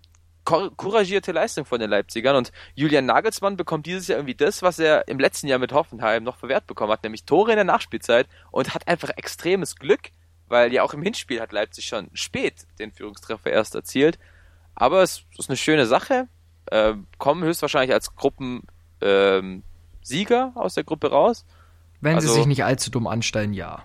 cour- 0.43 0.75
couragierte 0.75 1.31
Leistung 1.31 1.65
von 1.65 1.79
den 1.79 1.89
Leipzigern 1.89 2.35
und 2.35 2.51
Julian 2.75 3.05
Nagelsmann 3.05 3.57
bekommt 3.57 3.85
dieses 3.85 4.07
Jahr 4.07 4.19
irgendwie 4.19 4.35
das, 4.35 4.61
was 4.61 4.79
er 4.79 5.07
im 5.07 5.19
letzten 5.19 5.47
Jahr 5.47 5.59
mit 5.59 5.71
Hoffenheim 5.73 6.23
noch 6.23 6.37
verwehrt 6.37 6.67
bekommen 6.67 6.91
hat, 6.91 7.03
nämlich 7.03 7.25
Tore 7.25 7.51
in 7.51 7.57
der 7.57 7.63
Nachspielzeit 7.65 8.27
und 8.51 8.73
hat 8.73 8.87
einfach 8.87 9.09
extremes 9.17 9.75
Glück, 9.75 10.09
weil 10.47 10.71
ja 10.73 10.83
auch 10.83 10.93
im 10.93 11.01
Hinspiel 11.01 11.41
hat 11.41 11.51
Leipzig 11.51 11.85
schon 11.85 12.09
spät 12.13 12.65
den 12.79 12.91
Führungstreffer 12.91 13.51
erst 13.51 13.75
erzielt. 13.75 14.19
Aber 14.75 15.01
es 15.03 15.23
ist 15.37 15.49
eine 15.49 15.57
schöne 15.57 15.85
Sache. 15.87 16.27
Ähm, 16.71 17.07
kommen 17.17 17.43
höchstwahrscheinlich 17.43 17.93
als 17.93 18.15
Gruppen 18.15 18.63
ähm, 19.01 19.63
aus 20.55 20.73
der 20.75 20.83
Gruppe 20.83 21.09
raus. 21.11 21.45
Wenn 22.01 22.19
sie 22.19 22.27
Also- 22.27 22.33
sich 22.39 22.45
nicht 22.45 22.63
allzu 22.63 22.91
dumm 22.91 23.07
anstellen, 23.07 23.53
ja. 23.53 23.83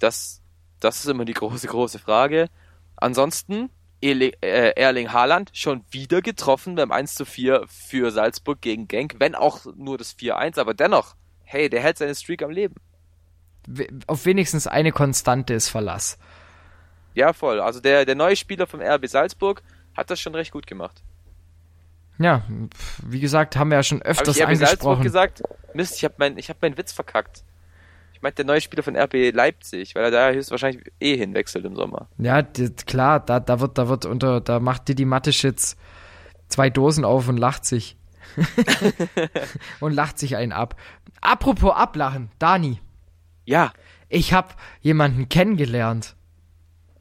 Das, 0.00 0.39
das 0.80 1.00
ist 1.00 1.06
immer 1.06 1.24
die 1.24 1.34
große, 1.34 1.68
große 1.68 1.98
Frage. 1.98 2.48
Ansonsten, 2.96 3.70
Erling, 4.02 4.32
äh, 4.40 4.70
Erling 4.76 5.12
Haaland 5.12 5.50
schon 5.52 5.84
wieder 5.90 6.22
getroffen 6.22 6.74
beim 6.74 6.90
1 6.90 7.14
zu 7.14 7.24
4 7.24 7.64
für 7.68 8.10
Salzburg 8.10 8.60
gegen 8.60 8.88
Genk, 8.88 9.16
wenn 9.18 9.34
auch 9.34 9.66
nur 9.76 9.98
das 9.98 10.16
4-1, 10.18 10.58
aber 10.58 10.74
dennoch, 10.74 11.14
hey, 11.44 11.68
der 11.68 11.80
hält 11.82 11.98
seine 11.98 12.14
Streak 12.14 12.42
am 12.42 12.50
Leben. 12.50 12.74
Auf 14.06 14.24
wenigstens 14.24 14.66
eine 14.66 14.92
Konstante 14.92 15.54
ist 15.54 15.68
Verlass. 15.68 16.18
Ja, 17.14 17.32
voll. 17.32 17.60
Also 17.60 17.80
der, 17.80 18.04
der 18.04 18.14
neue 18.14 18.36
Spieler 18.36 18.66
vom 18.66 18.80
RB 18.80 19.06
Salzburg 19.06 19.62
hat 19.96 20.10
das 20.10 20.20
schon 20.20 20.34
recht 20.34 20.52
gut 20.52 20.66
gemacht. 20.66 21.02
Ja, 22.18 22.42
wie 23.02 23.20
gesagt, 23.20 23.56
haben 23.56 23.70
wir 23.70 23.76
ja 23.76 23.82
schon 23.82 24.02
öfters 24.02 24.36
ich 24.36 24.42
RB 24.42 24.56
Salzburg 24.56 24.98
angesprochen. 24.98 25.02
gesagt? 25.02 25.42
Mist, 25.74 25.96
ich 25.96 26.04
habe 26.04 26.14
mein, 26.18 26.38
ich 26.38 26.48
hab 26.50 26.60
meinen 26.62 26.76
Witz 26.76 26.92
verkackt. 26.92 27.44
Ich 28.20 28.22
meinte 28.22 28.44
der 28.44 28.52
neue 28.52 28.60
Spieler 28.60 28.82
von 28.82 28.96
RB 28.98 29.32
Leipzig, 29.32 29.94
weil 29.94 30.04
er 30.04 30.10
da 30.10 30.30
höchstwahrscheinlich 30.30 30.92
eh 31.00 31.16
hinwechselt 31.16 31.64
im 31.64 31.74
Sommer. 31.74 32.06
Ja, 32.18 32.42
klar, 32.42 33.18
da, 33.18 33.40
da 33.40 33.60
wird, 33.60 33.78
da 33.78 33.88
wird 33.88 34.04
unter, 34.04 34.42
da 34.42 34.60
macht 34.60 34.88
Didi 34.88 35.06
Mateschitz 35.06 35.74
zwei 36.48 36.68
Dosen 36.68 37.06
auf 37.06 37.28
und 37.28 37.38
lacht 37.38 37.64
sich. 37.64 37.96
und 39.80 39.94
lacht 39.94 40.18
sich 40.18 40.36
einen 40.36 40.52
ab. 40.52 40.76
Apropos 41.22 41.72
ablachen, 41.74 42.28
Dani, 42.38 42.78
Ja. 43.46 43.72
ich 44.10 44.34
hab 44.34 44.56
jemanden 44.82 45.30
kennengelernt. 45.30 46.14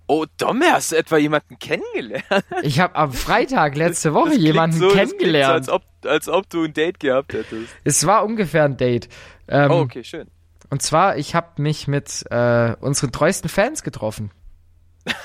Oh, 0.08 0.26
Domme, 0.38 0.72
hast 0.72 0.94
du 0.94 0.96
etwa 0.96 1.18
jemanden 1.18 1.60
kennengelernt? 1.60 2.24
Ich 2.64 2.80
hab 2.80 2.98
am 2.98 3.12
Freitag 3.12 3.76
letzte 3.76 4.14
Woche 4.14 4.36
jemanden 4.36 4.78
so, 4.80 4.88
kennengelernt. 4.88 5.66
So, 5.66 5.74
als, 5.74 5.84
ob, 5.84 6.10
als 6.10 6.30
ob 6.30 6.50
du 6.50 6.64
ein 6.64 6.74
Date 6.74 7.02
gehabt 7.02 7.34
hättest. 7.34 7.76
es 7.84 8.08
war 8.08 8.24
ungefähr 8.24 8.64
ein 8.64 8.78
Date. 8.78 9.10
Ähm, 9.50 9.70
Oh, 9.70 9.82
okay, 9.82 10.06
schön. 10.06 10.30
Und 10.70 10.82
zwar, 10.82 11.18
ich 11.18 11.36
hab 11.36 11.60
mich 11.60 11.88
mit 11.88 12.26
äh, 12.30 12.76
unseren 12.80 13.12
treuesten 13.12 13.50
Fans 13.50 13.84
getroffen. 13.84 14.32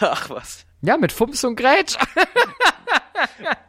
Ach 0.00 0.30
was. 0.30 0.64
Ja, 0.80 0.96
mit 0.96 1.12
Fums 1.12 1.44
und 1.44 1.56
Grätsch. 1.56 1.96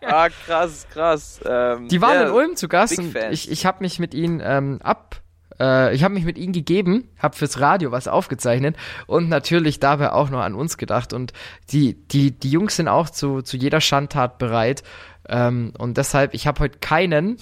Ah, 0.02 0.30
krass, 0.30 0.86
krass. 0.92 1.40
Ähm, 1.46 1.88
Die 1.88 2.02
waren 2.02 2.16
ja, 2.16 2.24
in 2.28 2.32
Ulm 2.32 2.56
zu 2.56 2.68
Gast 2.68 2.98
und 3.00 3.16
ich, 3.32 3.50
ich 3.50 3.66
habe 3.66 3.84
mich 3.84 4.00
mit 4.00 4.14
ihnen 4.14 4.42
ähm, 4.44 4.80
ab. 4.84 5.22
Äh, 5.60 5.96
ich 5.96 6.04
habe 6.04 6.14
mich 6.14 6.26
mit 6.26 6.38
ihnen 6.38 6.54
gegeben, 6.54 7.10
habe 7.18 7.36
fürs 7.36 7.60
Radio 7.60 7.92
was 7.92 8.08
aufgezeichnet 8.08 8.76
und 9.08 9.30
natürlich 9.30 9.80
dabei 9.80 10.12
auch 10.12 10.30
noch 10.30 10.42
an 10.42 10.54
uns 10.54 10.78
gedacht. 10.78 11.14
Und 11.14 11.34
die, 11.72 11.96
die, 12.08 12.32
die 12.32 12.50
Jungs 12.52 12.76
sind 12.76 12.88
auch 12.88 13.10
zu, 13.10 13.42
zu 13.42 13.58
jeder 13.58 13.82
Schandtat 13.82 14.38
bereit. 14.38 14.84
Ähm, 15.28 15.74
und 15.78 15.98
deshalb, 15.98 16.34
ich 16.34 16.48
habe 16.48 16.60
heute 16.60 16.80
keinen 16.80 17.38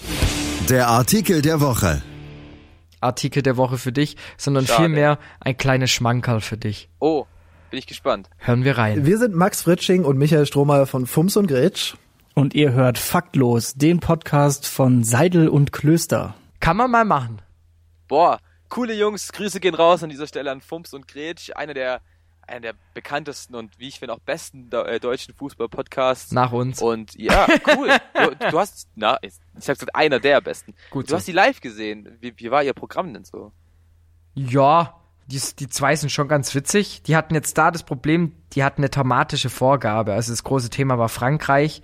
Der 0.70 0.88
Artikel 0.88 1.42
der 1.42 1.60
Woche. 1.60 2.02
Artikel 3.04 3.44
der 3.44 3.58
Woche 3.58 3.78
für 3.78 3.92
dich, 3.92 4.18
sondern 4.38 4.66
Schade. 4.66 4.84
vielmehr 4.84 5.20
ein 5.40 5.58
kleines 5.58 5.92
Schmankerl 5.92 6.42
für 6.42 6.58
dich. 6.58 6.90
Oh, 7.00 7.26
bin 7.70 7.80
ich 7.80 7.88
gespannt. 7.88 8.30
Hören 8.38 8.64
wir 8.64 8.78
rein. 8.78 9.06
Wir 9.06 9.18
sind 9.18 9.36
Max 9.36 9.64
Fritsching 9.64 10.06
und 10.06 10.18
Michael 10.18 10.46
Strohmeier 10.46 10.86
von 10.86 11.08
Fums 11.08 11.38
und 11.38 11.48
Gretsch. 11.48 11.96
Und 12.36 12.56
ihr 12.56 12.72
hört 12.74 12.98
Faktlos, 12.98 13.76
den 13.76 14.00
Podcast 14.00 14.66
von 14.66 15.04
Seidel 15.04 15.48
und 15.48 15.72
Klöster. 15.72 16.34
Kann 16.60 16.78
man 16.78 16.90
mal 16.90 17.06
machen. 17.06 17.42
Boah, 18.08 18.40
coole 18.70 18.94
Jungs, 18.96 19.32
Grüße 19.32 19.60
gehen 19.60 19.76
raus 19.76 20.04
an 20.04 20.10
dieser 20.10 20.28
Stelle 20.28 20.52
an 20.52 20.62
Fumps 20.62 20.94
und 20.94 21.08
Gretsch, 21.08 21.52
einer 21.56 21.74
der, 21.74 22.02
einer 22.48 22.60
der 22.62 22.74
bekanntesten 22.94 23.56
und 23.56 23.78
wie 23.80 23.88
ich 23.88 24.00
finde 24.00 24.14
auch 24.14 24.20
besten 24.20 24.70
äh, 24.72 25.00
deutschen 25.00 25.34
Fußball-Podcasts. 25.34 26.32
Nach 26.32 26.52
uns. 26.52 26.82
Und 26.82 27.16
ja, 27.16 27.48
cool. 27.76 27.90
du, 28.40 28.50
du 28.52 28.60
hast, 28.60 28.88
na, 28.96 29.18
ich, 29.22 29.34
sag 29.58 29.76
gesagt, 29.76 29.96
einer 29.96 30.20
der 30.20 30.42
besten. 30.42 30.74
Gut 30.92 31.06
Du 31.06 31.12
so. 31.12 31.16
hast 31.18 31.28
die 31.28 31.32
live 31.32 31.62
gesehen. 31.62 32.18
Wie, 32.22 32.34
wie 32.38 32.52
war 32.52 32.64
ihr 32.64 32.74
Programm 32.74 33.14
denn 33.14 33.26
so? 33.26 33.52
Ja, 34.36 35.00
die, 35.28 35.42
die 35.60 35.68
zwei 35.70 35.96
sind 35.96 36.10
schon 36.10 36.28
ganz 36.28 36.54
witzig. 36.56 37.04
Die 37.04 37.16
hatten 37.16 37.34
jetzt 37.36 37.58
da 37.58 37.72
das 37.72 37.84
Problem, 37.84 38.34
die 38.54 38.64
hatten 38.64 38.82
eine 38.82 38.90
thematische 38.90 39.50
Vorgabe. 39.50 40.14
Also 40.14 40.32
das 40.32 40.44
große 40.44 40.70
Thema 40.70 40.98
war 40.98 41.10
Frankreich. 41.10 41.82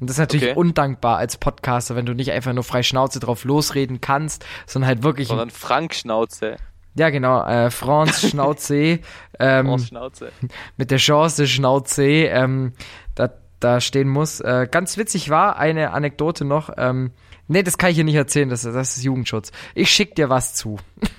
Und 0.00 0.08
das 0.08 0.14
ist 0.14 0.20
natürlich 0.20 0.50
Okay. 0.50 0.54
undankbar 0.58 1.18
als 1.18 1.38
Podcaster, 1.38 1.96
wenn 1.96 2.06
du 2.06 2.14
nicht 2.14 2.30
einfach 2.30 2.52
nur 2.52 2.62
frei 2.62 2.84
Schnauze 2.84 3.18
drauf 3.18 3.42
losreden 3.44 4.00
kannst, 4.00 4.44
sondern 4.64 4.86
halt 4.88 5.02
wirklich, 5.02 5.26
Sondern 5.28 5.50
Frank 5.50 5.92
Schnauze. 5.92 6.56
Ja, 6.98 7.10
genau, 7.10 7.44
äh, 7.46 7.70
France 7.70 8.28
Schnauze. 8.28 8.98
ähm, 9.38 9.68
Oh, 9.68 9.78
Schnauze. 9.78 10.32
mit 10.76 10.90
der 10.90 10.98
Chance 10.98 11.46
Schnauze, 11.46 12.04
ähm, 12.04 12.72
da, 13.14 13.30
da 13.60 13.80
stehen 13.80 14.08
muss. 14.08 14.40
Äh, 14.40 14.66
ganz 14.70 14.96
witzig 14.98 15.30
war 15.30 15.56
eine 15.58 15.92
Anekdote 15.92 16.44
noch. 16.44 16.70
Ähm, 16.76 17.12
nee, 17.46 17.62
das 17.62 17.78
kann 17.78 17.90
ich 17.90 17.94
hier 17.96 18.04
nicht 18.04 18.16
erzählen, 18.16 18.48
das, 18.48 18.62
das 18.62 18.96
ist 18.96 19.04
Jugendschutz. 19.04 19.52
Ich 19.76 19.90
schick 19.90 20.14
dir 20.16 20.28
was 20.28 20.54
zu. 20.54 20.78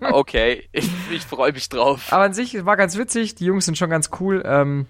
Okay, 0.00 0.68
ich, 0.72 0.88
ich 1.12 1.22
freue 1.22 1.52
mich 1.52 1.68
drauf. 1.68 2.12
Aber 2.12 2.24
an 2.24 2.32
sich 2.34 2.64
war 2.64 2.76
ganz 2.76 2.96
witzig, 2.98 3.34
die 3.36 3.44
Jungs 3.44 3.64
sind 3.66 3.78
schon 3.78 3.90
ganz 3.90 4.10
cool. 4.20 4.42
Ähm, 4.44 4.86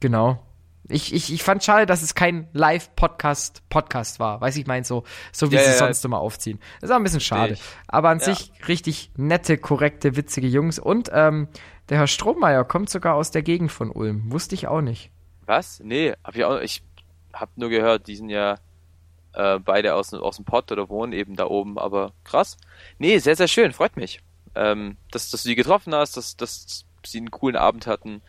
genau. 0.00 0.42
Ich, 0.88 1.12
ich, 1.12 1.32
ich 1.32 1.42
fand 1.42 1.64
schade, 1.64 1.86
dass 1.86 2.02
es 2.02 2.14
kein 2.14 2.48
Live-Podcast 2.52 3.68
Podcast 3.68 4.20
war. 4.20 4.40
Weiß 4.40 4.56
ich 4.56 4.66
mein, 4.66 4.84
so, 4.84 5.04
so 5.32 5.50
wie 5.50 5.56
Ja, 5.56 5.60
sie 5.62 5.66
ja, 5.66 5.72
es 5.72 5.80
ja. 5.80 5.86
sonst 5.86 6.04
immer 6.04 6.18
aufziehen. 6.20 6.60
Das 6.80 6.90
war 6.90 6.96
ein 6.96 7.02
bisschen 7.02 7.20
schade. 7.20 7.54
ich. 7.54 7.62
Aber 7.88 8.10
an 8.10 8.20
sich 8.20 8.52
richtig 8.68 9.10
nette, 9.16 9.58
korrekte, 9.58 10.16
witzige 10.16 10.46
Jungs. 10.46 10.78
Und 10.78 11.10
ähm, 11.12 11.48
der 11.88 11.98
Herr 11.98 12.06
Strohmeier 12.06 12.64
kommt 12.64 12.90
sogar 12.90 13.14
aus 13.14 13.30
der 13.30 13.42
Gegend 13.42 13.72
von 13.72 13.90
Ulm. 13.90 14.30
Wusste 14.30 14.54
ich 14.54 14.68
auch 14.68 14.80
nicht. 14.80 15.10
Was? 15.44 15.80
Nee, 15.80 16.12
hab 16.24 16.36
ich 16.36 16.44
auch. 16.44 16.60
Ich 16.60 16.82
hab 17.32 17.56
nur 17.56 17.68
gehört, 17.68 18.06
die 18.06 18.16
sind 18.16 18.28
ja 18.28 18.58
äh, 19.34 19.58
beide 19.58 19.94
aus, 19.94 20.14
aus 20.14 20.36
dem 20.36 20.44
Pott 20.44 20.72
oder 20.72 20.88
wohnen 20.88 21.12
eben 21.12 21.36
da 21.36 21.46
oben, 21.46 21.78
aber 21.78 22.12
krass. 22.24 22.56
Nee, 22.98 23.18
sehr, 23.18 23.36
sehr 23.36 23.48
schön, 23.48 23.72
freut 23.72 23.96
mich. 23.96 24.20
Ähm, 24.54 24.96
dass, 25.10 25.30
dass 25.30 25.42
du 25.42 25.50
die 25.50 25.54
getroffen 25.54 25.94
hast, 25.94 26.16
dass, 26.16 26.36
dass 26.36 26.84
sie 27.04 27.18
einen 27.18 27.30
coolen 27.30 27.56
Abend 27.56 27.86
hatten. 27.86 28.22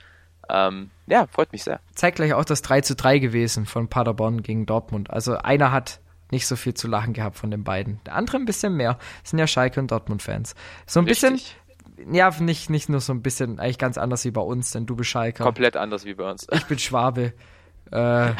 Ähm, 0.49 0.91
ja, 1.07 1.27
freut 1.27 1.51
mich 1.51 1.63
sehr. 1.63 1.79
Zeitgleich 1.95 2.33
auch 2.33 2.45
das 2.45 2.61
3 2.61 2.81
zu 2.81 2.95
3 2.95 3.19
gewesen 3.19 3.65
von 3.65 3.87
Paderborn 3.87 4.43
gegen 4.43 4.65
Dortmund. 4.65 5.09
Also 5.09 5.37
einer 5.37 5.71
hat 5.71 5.99
nicht 6.31 6.47
so 6.47 6.55
viel 6.55 6.73
zu 6.73 6.87
lachen 6.87 7.13
gehabt 7.13 7.37
von 7.37 7.51
den 7.51 7.63
beiden. 7.63 7.99
Der 8.05 8.15
andere 8.15 8.37
ein 8.37 8.45
bisschen 8.45 8.75
mehr. 8.75 8.97
Das 9.21 9.31
sind 9.31 9.39
ja 9.39 9.47
Schalke 9.47 9.79
und 9.79 9.91
Dortmund-Fans. 9.91 10.55
So 10.85 10.99
ein 10.99 11.05
Richtig. 11.07 11.55
bisschen, 11.95 12.13
ja, 12.13 12.29
nicht, 12.39 12.69
nicht 12.69 12.89
nur 12.89 12.99
so 12.99 13.13
ein 13.13 13.21
bisschen, 13.21 13.59
eigentlich 13.59 13.77
ganz 13.77 13.97
anders 13.97 14.25
wie 14.25 14.31
bei 14.31 14.41
uns, 14.41 14.71
denn 14.71 14.85
du 14.85 14.95
bist 14.95 15.09
Schalker. 15.09 15.43
Komplett 15.45 15.77
anders 15.77 16.03
wie 16.05 16.13
bei 16.13 16.29
uns. 16.29 16.45
Ich 16.51 16.65
bin 16.65 16.79
Schwabe. 16.79 17.33
Äh, 17.89 18.33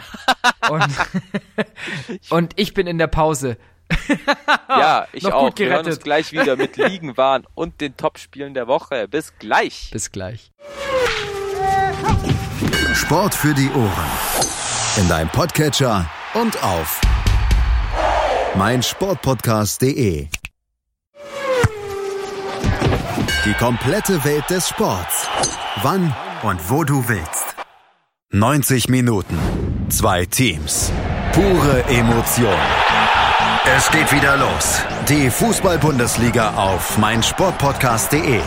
und, 0.70 0.86
und 2.30 2.54
ich 2.58 2.74
bin 2.74 2.86
in 2.86 2.98
der 2.98 3.08
Pause. 3.08 3.56
ja, 4.68 5.08
ich 5.14 5.24
Noch 5.24 5.32
auch. 5.32 5.46
gut 5.46 5.60
Wir 5.60 5.68
hören 5.68 5.86
uns 5.86 6.00
gerettet. 6.00 6.04
gleich 6.04 6.32
wieder 6.34 6.58
mit 6.58 6.76
Liegenwahn 6.76 7.48
und 7.56 7.80
den 7.80 7.96
Topspielen 7.96 8.54
der 8.54 8.68
Woche. 8.68 9.08
Bis 9.08 9.34
gleich. 9.40 9.90
Bis 9.94 10.12
gleich. 10.12 10.52
Sport 12.98 13.36
für 13.36 13.54
die 13.54 13.70
Ohren. 13.70 14.10
In 14.98 15.08
deinem 15.08 15.30
Podcatcher 15.30 16.10
und 16.34 16.62
auf 16.64 17.00
meinsportpodcast.de. 18.56 20.28
Die 23.46 23.54
komplette 23.54 24.24
Welt 24.26 24.50
des 24.50 24.68
Sports. 24.70 25.28
Wann 25.84 26.14
und 26.42 26.70
wo 26.70 26.84
du 26.84 27.08
willst. 27.08 27.56
90 28.32 28.90
Minuten. 28.90 29.38
Zwei 29.90 30.26
Teams. 30.26 30.92
Pure 31.34 31.84
Emotion. 31.90 32.58
Es 33.78 33.92
geht 33.92 34.12
wieder 34.12 34.38
los. 34.38 34.82
Die 35.08 35.30
Fußball-Bundesliga 35.30 36.56
auf 36.56 36.98
meinsportpodcast.de. 36.98 38.42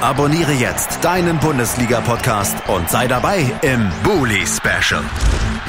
Abonniere 0.00 0.52
jetzt 0.52 1.04
deinen 1.04 1.40
Bundesliga-Podcast 1.40 2.68
und 2.68 2.88
sei 2.88 3.08
dabei 3.08 3.40
im 3.62 3.90
Bully 4.04 4.46
Special. 4.46 5.02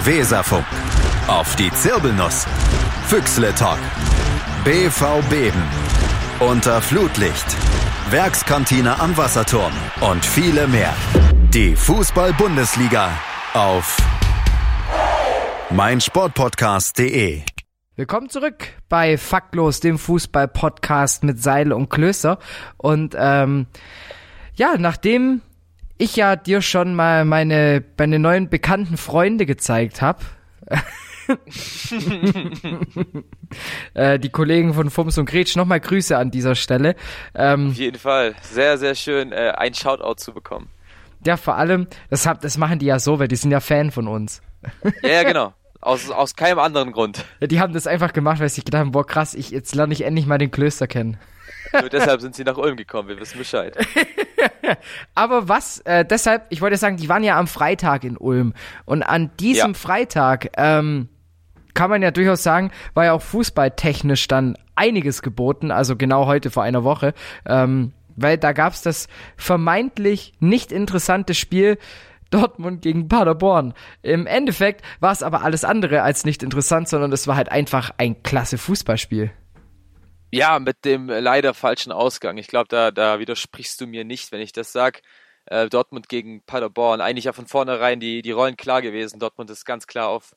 Weserfunk. 0.04 0.66
Auf 1.28 1.56
die 1.56 1.72
Zirbelnuss. 1.72 2.46
Füchsle 3.08 3.56
Talk. 3.56 3.80
BV 4.64 5.24
Beben. 5.32 5.64
Unter 6.40 6.80
Flutlicht. 6.80 7.46
Werkskantine 8.12 9.00
am 9.00 9.18
Wasserturm. 9.18 9.74
Und 10.02 10.24
viele 10.24 10.68
mehr. 10.68 10.94
Die 11.52 11.76
Fußball-Bundesliga 11.76 13.10
auf 13.56 13.98
meinsportpodcast.de. 15.72 17.42
Willkommen 17.96 18.30
zurück 18.30 18.68
bei 18.90 19.18
Faktlos, 19.18 19.80
dem 19.80 19.98
Fußball-Podcast 19.98 21.24
mit 21.24 21.42
Seil 21.42 21.74
und 21.74 21.90
Klößer. 21.90 22.38
Und 22.78 23.16
ähm, 23.18 23.66
ja, 24.60 24.76
nachdem 24.78 25.42
ich 25.98 26.18
ja 26.18 26.36
dir 26.36 26.62
schon 26.62 26.94
mal 26.94 27.24
meine, 27.24 27.84
meine 27.98 28.20
neuen 28.20 28.50
bekannten 28.50 28.98
Freunde 28.98 29.46
gezeigt 29.46 30.02
habe, 30.02 30.20
äh, 33.94 34.20
die 34.20 34.30
Kollegen 34.30 34.74
von 34.74 34.90
Fums 34.90 35.18
und 35.18 35.30
Gretsch, 35.30 35.56
nochmal 35.56 35.80
Grüße 35.80 36.18
an 36.18 36.30
dieser 36.30 36.56
Stelle. 36.56 36.96
Ähm, 37.34 37.70
Auf 37.70 37.76
jeden 37.76 37.98
Fall. 37.98 38.36
Sehr, 38.42 38.78
sehr 38.78 38.96
schön, 38.96 39.32
äh, 39.32 39.54
ein 39.56 39.74
Shoutout 39.74 40.16
zu 40.16 40.34
bekommen. 40.34 40.68
ja, 41.26 41.38
vor 41.38 41.56
allem, 41.56 41.88
das, 42.10 42.28
hab, 42.28 42.42
das 42.42 42.58
machen 42.58 42.80
die 42.80 42.88
ja 42.88 43.00
so, 43.00 43.18
weil 43.18 43.30
die 43.30 43.38
sind 43.38 43.52
ja 43.52 43.62
Fan 43.62 43.92
von 43.92 44.10
uns. 44.10 44.42
Ja, 45.04 45.10
ja, 45.10 45.24
genau. 45.24 45.54
Aus, 45.80 46.10
aus 46.12 46.36
keinem 46.36 46.60
anderen 46.60 46.92
Grund. 46.92 47.24
Ja, 47.40 47.48
die 47.48 47.62
haben 47.62 47.72
das 47.72 47.88
einfach 47.88 48.12
gemacht, 48.12 48.42
weil 48.42 48.50
sie 48.50 48.64
gedacht 48.64 48.82
haben, 48.82 48.92
boah 48.92 49.08
krass, 49.08 49.34
ich, 49.34 49.52
jetzt 49.52 49.74
lerne 49.74 49.94
ich 49.94 50.02
endlich 50.02 50.26
mal 50.26 50.38
den 50.38 50.52
Klöster 50.52 50.88
kennen. 50.88 51.18
Nur 51.74 51.90
deshalb 51.90 52.22
sind 52.22 52.36
sie 52.36 52.44
nach 52.44 52.58
Ulm 52.58 52.76
gekommen, 52.78 53.10
wir 53.10 53.20
wissen 53.20 53.38
Bescheid. 53.38 53.78
Aber 55.16 55.48
was, 55.50 55.80
äh, 55.80 56.06
deshalb, 56.06 56.46
ich 56.50 56.62
wollte 56.62 56.78
sagen, 56.78 56.98
die 56.98 57.10
waren 57.10 57.24
ja 57.24 57.38
am 57.38 57.48
Freitag 57.48 58.04
in 58.04 58.18
Ulm. 58.18 58.54
Und 58.86 59.04
an 59.04 59.32
diesem 59.40 59.72
Ja. 59.72 59.78
Freitag, 59.78 60.50
ähm, 60.58 61.10
kann 61.74 61.90
man 61.90 62.02
ja 62.02 62.12
durchaus 62.12 62.44
sagen, 62.44 62.72
war 62.94 63.06
ja 63.06 63.14
auch 63.14 63.22
fußballtechnisch 63.22 64.28
dann 64.28 64.58
einiges 64.76 65.22
geboten, 65.22 65.72
also 65.72 65.96
genau 65.96 66.26
heute 66.26 66.52
vor 66.52 66.64
einer 66.64 66.84
Woche. 66.84 67.14
Ähm, 67.46 67.94
weil 68.16 68.38
da 68.38 68.52
gab's 68.52 68.82
das 68.82 69.08
vermeintlich 69.38 70.34
nicht 70.40 70.72
interessante 70.72 71.34
Spiel 71.34 71.78
Dortmund 72.32 72.82
gegen 72.82 73.08
Paderborn. 73.08 73.74
Im 74.02 74.28
Endeffekt 74.28 74.84
war 75.00 75.12
es 75.12 75.24
aber 75.24 75.44
alles 75.44 75.64
andere 75.64 76.02
als 76.04 76.26
nicht 76.26 76.44
interessant, 76.44 76.88
sondern 76.88 77.12
es 77.12 77.28
war 77.28 77.36
halt 77.36 77.52
einfach 77.52 77.92
ein 77.98 78.22
klasse 78.24 78.58
Fußballspiel. 78.58 79.32
Ja, 80.32 80.60
mit 80.60 80.86
dem 80.86 81.10
äh, 81.10 81.20
leider 81.20 81.54
falschen 81.54 81.92
Ausgang. 81.92 82.38
Ich 82.38 82.48
glaube, 82.48 82.68
da, 82.70 82.92
da 82.92 83.20
widersprichst 83.20 83.82
du 83.82 83.88
mir 83.88 84.04
nicht, 84.06 84.32
wenn 84.32 84.42
ich 84.42 84.52
das 84.52 84.72
sag. 84.72 85.02
Äh, 85.46 85.70
Dortmund 85.70 86.08
gegen 86.10 86.44
Paderborn. 86.44 87.02
Eigentlich 87.02 87.26
ja 87.26 87.34
von 87.34 87.48
vornherein 87.48 88.00
die, 88.00 88.22
die 88.22 88.32
Rollen 88.32 88.58
klar 88.58 88.82
gewesen. 88.82 89.20
Dortmund 89.20 89.50
ist 89.50 89.66
ganz 89.66 89.88
klar 89.88 90.10
auf 90.10 90.34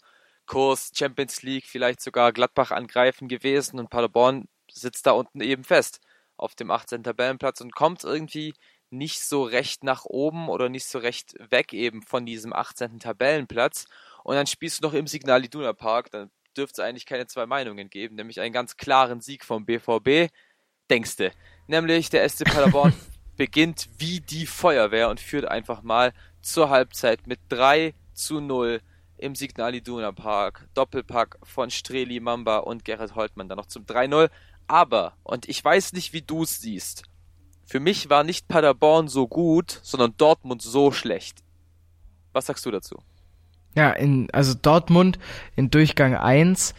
Kurs 0.46 0.92
Champions 0.96 1.42
League, 1.42 1.66
vielleicht 1.66 2.00
sogar 2.00 2.32
Gladbach 2.32 2.70
angreifen 2.70 3.28
gewesen 3.28 3.78
und 3.78 3.90
Paderborn 3.90 4.48
sitzt 4.70 5.06
da 5.06 5.12
unten 5.12 5.40
eben 5.40 5.64
fest 5.64 6.00
auf 6.36 6.54
dem 6.54 6.70
18. 6.70 7.04
Tabellenplatz 7.04 7.60
und 7.60 7.74
kommt 7.74 8.04
irgendwie 8.04 8.54
nicht 8.90 9.20
so 9.20 9.44
recht 9.44 9.84
nach 9.84 10.04
oben 10.04 10.48
oder 10.48 10.68
nicht 10.68 10.86
so 10.86 10.98
recht 10.98 11.34
weg 11.50 11.72
eben 11.72 12.02
von 12.02 12.26
diesem 12.26 12.52
18. 12.52 12.98
Tabellenplatz. 12.98 13.86
Und 14.24 14.36
dann 14.36 14.46
spielst 14.46 14.82
du 14.82 14.86
noch 14.86 14.94
im 14.94 15.06
Signal 15.06 15.44
Iduna 15.44 15.72
Park, 15.72 16.10
dann 16.10 16.30
dürfte 16.56 16.82
es 16.82 16.88
eigentlich 16.88 17.06
keine 17.06 17.26
zwei 17.26 17.46
Meinungen 17.46 17.90
geben, 17.90 18.16
nämlich 18.16 18.40
einen 18.40 18.52
ganz 18.52 18.76
klaren 18.76 19.20
Sieg 19.20 19.44
vom 19.44 19.64
BVB, 19.64 20.32
denkste. 20.90 21.32
Nämlich 21.66 22.10
der 22.10 22.28
SC 22.28 22.44
Paderborn 22.44 22.92
beginnt 23.36 23.88
wie 23.98 24.20
die 24.20 24.46
Feuerwehr 24.46 25.08
und 25.08 25.20
führt 25.20 25.46
einfach 25.46 25.82
mal 25.82 26.12
zur 26.42 26.70
Halbzeit 26.70 27.26
mit 27.26 27.40
3 27.48 27.94
zu 28.12 28.40
0 28.40 28.80
im 29.18 29.34
Signal 29.34 29.74
Iduna 29.74 30.12
Park. 30.12 30.68
Doppelpack 30.74 31.38
von 31.42 31.70
Streli 31.70 32.20
Mamba 32.20 32.58
und 32.58 32.84
Gerrit 32.84 33.14
Holtmann 33.14 33.48
dann 33.48 33.56
noch 33.56 33.66
zum 33.66 33.84
3-0. 33.84 34.30
Aber, 34.66 35.16
und 35.22 35.48
ich 35.48 35.64
weiß 35.64 35.92
nicht, 35.92 36.12
wie 36.12 36.22
du 36.22 36.42
es 36.42 36.60
siehst, 36.60 37.04
für 37.64 37.80
mich 37.80 38.10
war 38.10 38.24
nicht 38.24 38.48
Paderborn 38.48 39.08
so 39.08 39.28
gut, 39.28 39.80
sondern 39.82 40.16
Dortmund 40.16 40.60
so 40.60 40.92
schlecht. 40.92 41.42
Was 42.32 42.46
sagst 42.46 42.66
du 42.66 42.70
dazu? 42.70 43.02
Ja, 43.74 43.90
in, 43.90 44.28
also 44.32 44.54
Dortmund 44.60 45.18
in 45.56 45.70
Durchgang 45.70 46.14
1, 46.14 46.74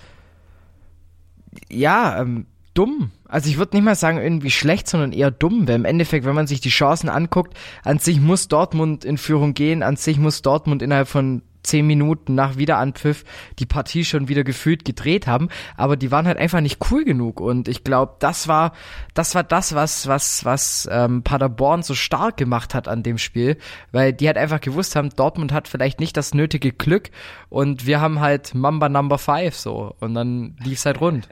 ja, 1.70 2.22
ähm, 2.22 2.46
dumm. 2.74 3.12
Also 3.28 3.50
ich 3.50 3.58
würde 3.58 3.76
nicht 3.76 3.84
mal 3.84 3.96
sagen 3.96 4.20
irgendwie 4.20 4.52
schlecht, 4.52 4.88
sondern 4.88 5.12
eher 5.12 5.32
dumm, 5.32 5.68
weil 5.68 5.76
im 5.76 5.86
Endeffekt, 5.86 6.26
wenn 6.26 6.36
man 6.36 6.48
sich 6.48 6.62
die 6.62 6.70
Chancen 6.70 7.10
anguckt, 7.10 7.58
an 7.84 8.00
sich 8.00 8.20
muss 8.20 8.48
Dortmund 8.48 9.06
in 9.06 9.18
Führung 9.18 9.54
gehen, 9.54 9.84
an 9.84 9.96
sich 9.96 10.20
muss 10.20 10.42
Dortmund 10.42 10.82
innerhalb 10.82 11.08
von 11.08 11.42
zehn 11.64 11.88
Minuten 11.88 12.36
nach 12.36 12.58
Wiederanpfiff 12.58 13.24
die 13.60 13.66
Partie 13.66 14.06
schon 14.06 14.28
wieder 14.28 14.44
gefühlt 14.44 14.86
gedreht 14.86 15.28
haben, 15.28 15.50
aber 15.78 15.98
die 15.98 16.12
waren 16.12 16.28
halt 16.28 16.38
einfach 16.38 16.62
nicht 16.62 16.80
cool 16.92 17.04
genug. 17.06 17.40
Und 17.40 17.68
ich 17.68 17.84
glaube, 17.84 18.16
das 18.20 18.48
war 18.48 18.74
das 19.14 19.36
war 19.36 19.44
das 19.44 19.74
was 19.74 20.08
was 20.08 20.46
was 20.46 20.88
ähm, 20.92 21.24
Paderborn 21.24 21.84
so 21.84 21.96
stark 21.96 22.38
gemacht 22.38 22.74
hat 22.74 22.88
an 22.88 23.04
dem 23.04 23.18
Spiel, 23.18 23.58
weil 23.92 24.14
die 24.14 24.28
halt 24.28 24.38
einfach 24.38 24.62
gewusst 24.62 24.96
haben, 24.96 25.10
Dortmund 25.10 25.52
hat 25.52 25.68
vielleicht 25.68 26.00
nicht 26.00 26.18
das 26.18 26.34
nötige 26.34 26.72
Glück. 26.72 27.10
Und 27.50 27.86
wir 27.86 28.02
haben 28.02 28.20
halt 28.20 28.54
Mamba 28.54 28.90
Number 28.90 29.18
Five 29.18 29.56
so. 29.56 29.96
Und 30.00 30.14
dann 30.14 30.56
lief's 30.64 30.86
halt 30.86 31.00
rund. 31.02 31.28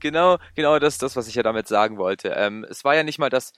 Genau, 0.00 0.38
genau 0.54 0.78
das 0.78 0.98
das, 0.98 1.16
was 1.16 1.28
ich 1.28 1.34
ja 1.34 1.42
damit 1.42 1.68
sagen 1.68 1.98
wollte. 1.98 2.28
Ähm, 2.28 2.64
es 2.68 2.84
war 2.84 2.94
ja 2.94 3.02
nicht 3.02 3.18
mal 3.18 3.30
das, 3.30 3.52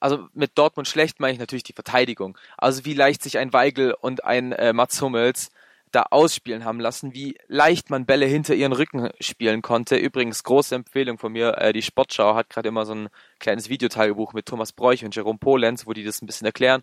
also 0.00 0.28
mit 0.34 0.58
Dortmund 0.58 0.88
schlecht 0.88 1.20
meine 1.20 1.32
ich 1.32 1.38
natürlich 1.38 1.64
die 1.64 1.72
Verteidigung. 1.72 2.36
Also 2.58 2.84
wie 2.84 2.94
leicht 2.94 3.22
sich 3.22 3.38
ein 3.38 3.52
Weigel 3.52 3.94
und 3.94 4.24
ein 4.24 4.52
äh, 4.52 4.72
Mats 4.72 5.00
Hummels 5.00 5.50
da 5.92 6.02
ausspielen 6.10 6.64
haben 6.64 6.80
lassen, 6.80 7.14
wie 7.14 7.38
leicht 7.46 7.90
man 7.90 8.06
Bälle 8.06 8.26
hinter 8.26 8.54
ihren 8.54 8.72
Rücken 8.72 9.10
spielen 9.20 9.62
konnte. 9.62 9.96
Übrigens, 9.96 10.42
große 10.42 10.74
Empfehlung 10.74 11.18
von 11.18 11.32
mir, 11.32 11.56
äh, 11.58 11.72
die 11.72 11.82
Sportschau 11.82 12.34
hat 12.34 12.50
gerade 12.50 12.68
immer 12.68 12.84
so 12.84 12.94
ein 12.94 13.08
kleines 13.38 13.68
Videotagebuch 13.68 14.32
mit 14.32 14.46
Thomas 14.46 14.72
Bräuch 14.72 15.04
und 15.04 15.14
Jerome 15.14 15.38
Polenz, 15.38 15.86
wo 15.86 15.92
die 15.92 16.04
das 16.04 16.20
ein 16.20 16.26
bisschen 16.26 16.46
erklären. 16.46 16.82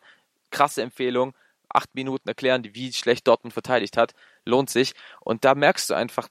Krasse 0.51 0.81
Empfehlung, 0.81 1.33
acht 1.69 1.93
Minuten 1.93 2.27
erklären, 2.27 2.63
wie 2.73 2.93
schlecht 2.93 3.27
Dortmund 3.27 3.53
verteidigt 3.53 3.97
hat, 3.97 4.13
lohnt 4.45 4.69
sich. 4.69 4.93
Und 5.19 5.45
da 5.45 5.53
merkst 5.53 5.89
du 5.89 5.93
einfach, 5.93 6.29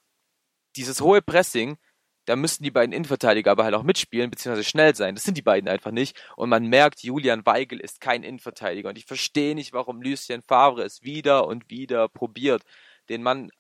dieses 0.77 1.03
hohe 1.03 1.21
Pressing, 1.21 1.77
da 2.25 2.37
müssten 2.37 2.63
die 2.63 2.71
beiden 2.71 2.93
Innenverteidiger 2.93 3.51
aber 3.51 3.65
halt 3.65 3.75
auch 3.75 3.83
mitspielen, 3.83 4.31
beziehungsweise 4.31 4.69
schnell 4.69 4.95
sein. 4.95 5.15
Das 5.15 5.25
sind 5.25 5.37
die 5.37 5.43
beiden 5.43 5.69
einfach 5.69 5.91
nicht. 5.91 6.17
Und 6.37 6.51
man 6.51 6.67
merkt, 6.67 7.03
Julian 7.03 7.45
Weigel 7.47 7.81
ist 7.81 8.01
kein 8.01 8.23
Innenverteidiger. 8.23 8.89
Und 8.89 8.99
ich 8.99 9.07
verstehe 9.07 9.55
nicht, 9.55 9.73
warum 9.73 10.03
Lucien 10.03 10.43
Favre 10.43 10.83
es 10.83 11.03
wieder 11.03 11.47
und 11.47 11.69
wieder 11.69 12.09
probiert, 12.09 12.63
den 13.09 13.23
Mann, 13.23 13.51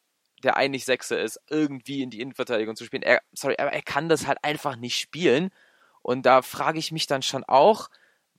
der 0.44 0.56
eigentlich 0.56 0.84
Sechser 0.84 1.20
ist, 1.20 1.40
irgendwie 1.50 2.02
in 2.02 2.10
die 2.10 2.20
Innenverteidigung 2.20 2.76
zu 2.76 2.84
spielen. 2.84 3.02
Er, 3.02 3.22
sorry, 3.32 3.56
aber 3.58 3.72
er 3.72 3.82
kann 3.82 4.08
das 4.08 4.26
halt 4.26 4.38
einfach 4.42 4.76
nicht 4.76 4.98
spielen. 4.98 5.50
Und 6.02 6.26
da 6.26 6.42
frage 6.42 6.78
ich 6.78 6.92
mich 6.92 7.06
dann 7.06 7.22
schon 7.22 7.44
auch, 7.44 7.88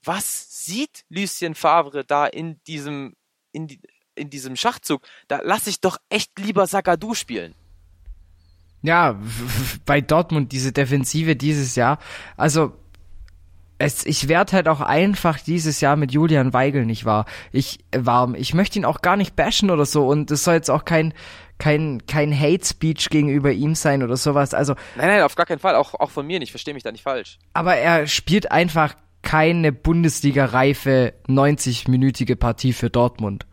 was 0.02 0.64
sieht 0.64 1.04
Lucien 1.08 1.54
Favre 1.54 2.04
da 2.04 2.26
in 2.26 2.62
diesem, 2.64 3.14
in, 3.52 3.66
die, 3.66 3.80
in 4.14 4.30
diesem 4.30 4.56
Schachzug? 4.56 5.06
Da 5.28 5.40
lasse 5.42 5.70
ich 5.70 5.80
doch 5.80 5.98
echt 6.08 6.38
lieber 6.38 6.66
Sagadu 6.66 7.14
spielen. 7.14 7.54
Ja, 8.84 9.18
bei 9.86 10.02
Dortmund 10.02 10.52
diese 10.52 10.70
Defensive 10.70 11.36
dieses 11.36 11.74
Jahr. 11.74 11.98
Also 12.36 12.74
es, 13.78 14.04
ich 14.04 14.28
werde 14.28 14.52
halt 14.52 14.68
auch 14.68 14.82
einfach 14.82 15.40
dieses 15.40 15.80
Jahr 15.80 15.96
mit 15.96 16.12
Julian 16.12 16.52
Weigel 16.52 16.84
nicht 16.84 17.06
wahr. 17.06 17.24
Ich 17.50 17.78
warm. 17.96 18.34
Ich 18.34 18.52
möchte 18.52 18.78
ihn 18.78 18.84
auch 18.84 19.00
gar 19.00 19.16
nicht 19.16 19.36
bashen 19.36 19.70
oder 19.70 19.86
so 19.86 20.06
und 20.06 20.30
es 20.30 20.44
soll 20.44 20.54
jetzt 20.54 20.70
auch 20.70 20.84
kein 20.84 21.14
kein 21.58 22.02
kein 22.06 22.38
Hate 22.38 22.66
Speech 22.66 23.08
gegenüber 23.08 23.52
ihm 23.52 23.74
sein 23.74 24.02
oder 24.02 24.18
sowas. 24.18 24.52
Also 24.52 24.74
nein, 24.96 25.08
nein, 25.08 25.22
auf 25.22 25.34
gar 25.34 25.46
keinen 25.46 25.60
Fall. 25.60 25.76
Auch 25.76 25.94
auch 25.94 26.10
von 26.10 26.26
mir 26.26 26.38
nicht. 26.38 26.50
Verstehe 26.50 26.74
mich 26.74 26.82
da 26.82 26.92
nicht 26.92 27.04
falsch. 27.04 27.38
Aber 27.54 27.76
er 27.76 28.06
spielt 28.06 28.52
einfach 28.52 28.96
keine 29.22 29.72
Bundesliga-reife 29.72 31.14
90-minütige 31.26 32.36
Partie 32.36 32.74
für 32.74 32.90
Dortmund. 32.90 33.46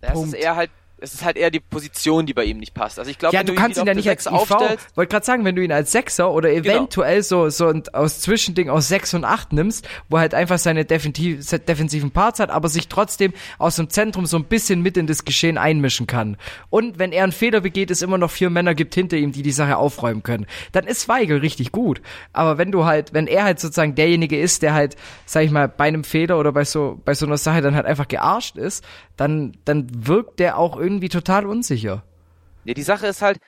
Das 0.00 0.20
ist 0.20 0.34
eher 0.34 0.56
halt 0.56 0.70
es 0.98 1.12
ist 1.12 1.24
halt 1.24 1.36
eher 1.36 1.50
die 1.50 1.60
Position, 1.60 2.24
die 2.24 2.32
bei 2.32 2.44
ihm 2.44 2.56
nicht 2.56 2.72
passt. 2.72 2.98
Also 2.98 3.10
ich 3.10 3.18
glaube, 3.18 3.36
ja, 3.36 3.42
du, 3.42 3.52
du 3.52 3.60
kannst 3.60 3.78
ihn 3.78 3.86
ja 3.86 3.92
nicht 3.92 4.08
als 4.08 4.24
IV, 4.24 4.32
aufstellst, 4.32 4.96
wollte 4.96 5.10
gerade 5.10 5.26
sagen, 5.26 5.44
wenn 5.44 5.54
du 5.54 5.62
ihn 5.62 5.72
als 5.72 5.92
Sechser 5.92 6.32
oder 6.32 6.48
genau. 6.48 6.70
eventuell 6.70 7.16
genau. 7.16 7.48
so 7.48 7.50
so 7.50 7.68
ein, 7.68 7.82
aus 7.92 8.20
Zwischending 8.20 8.70
aus 8.70 8.88
6 8.88 9.14
und 9.14 9.24
8 9.24 9.52
nimmst, 9.52 9.86
wo 10.08 10.16
er 10.16 10.20
halt 10.20 10.34
einfach 10.34 10.58
seine 10.58 10.86
defensiv, 10.86 11.44
defensiven 11.66 12.12
Parts 12.12 12.40
hat, 12.40 12.48
aber 12.48 12.70
sich 12.70 12.88
trotzdem 12.88 13.34
aus 13.58 13.76
dem 13.76 13.90
Zentrum 13.90 14.24
so 14.24 14.38
ein 14.38 14.44
bisschen 14.44 14.80
mit 14.80 14.96
in 14.96 15.06
das 15.06 15.26
Geschehen 15.26 15.58
einmischen 15.58 16.06
kann. 16.06 16.38
Und 16.70 16.98
wenn 16.98 17.12
er 17.12 17.24
einen 17.24 17.32
Fehler 17.32 17.60
begeht, 17.60 17.90
es 17.90 18.00
immer 18.00 18.16
noch 18.16 18.30
vier 18.30 18.48
Männer 18.48 18.74
gibt 18.74 18.94
hinter 18.94 19.18
ihm, 19.18 19.32
die 19.32 19.42
die 19.42 19.52
Sache 19.52 19.76
aufräumen 19.76 20.22
können, 20.22 20.46
dann 20.72 20.86
ist 20.86 21.08
Weigel 21.08 21.38
richtig 21.38 21.72
gut. 21.72 22.00
Aber 22.32 22.56
wenn 22.56 22.72
du 22.72 22.86
halt, 22.86 23.12
wenn 23.12 23.26
er 23.26 23.44
halt 23.44 23.60
sozusagen 23.60 23.94
derjenige 23.94 24.40
ist, 24.40 24.62
der 24.62 24.72
halt, 24.72 24.96
sag 25.26 25.44
ich 25.44 25.50
mal, 25.50 25.68
bei 25.68 25.84
einem 25.84 26.04
Fehler 26.04 26.38
oder 26.38 26.52
bei 26.52 26.64
so 26.64 26.98
bei 27.04 27.12
so 27.12 27.26
einer 27.26 27.36
Sache 27.36 27.60
dann 27.60 27.74
halt 27.74 27.84
einfach 27.84 28.08
gearscht 28.08 28.56
ist, 28.56 28.82
dann 29.18 29.52
dann 29.66 29.88
wirkt 29.92 30.40
der 30.40 30.58
auch 30.58 30.76
irgendwie 30.76 30.85
total 31.08 31.46
unsicher. 31.46 32.02
Ja, 32.64 32.74
die 32.74 32.82
Sache 32.82 33.06
ist 33.06 33.22
halt, 33.22 33.38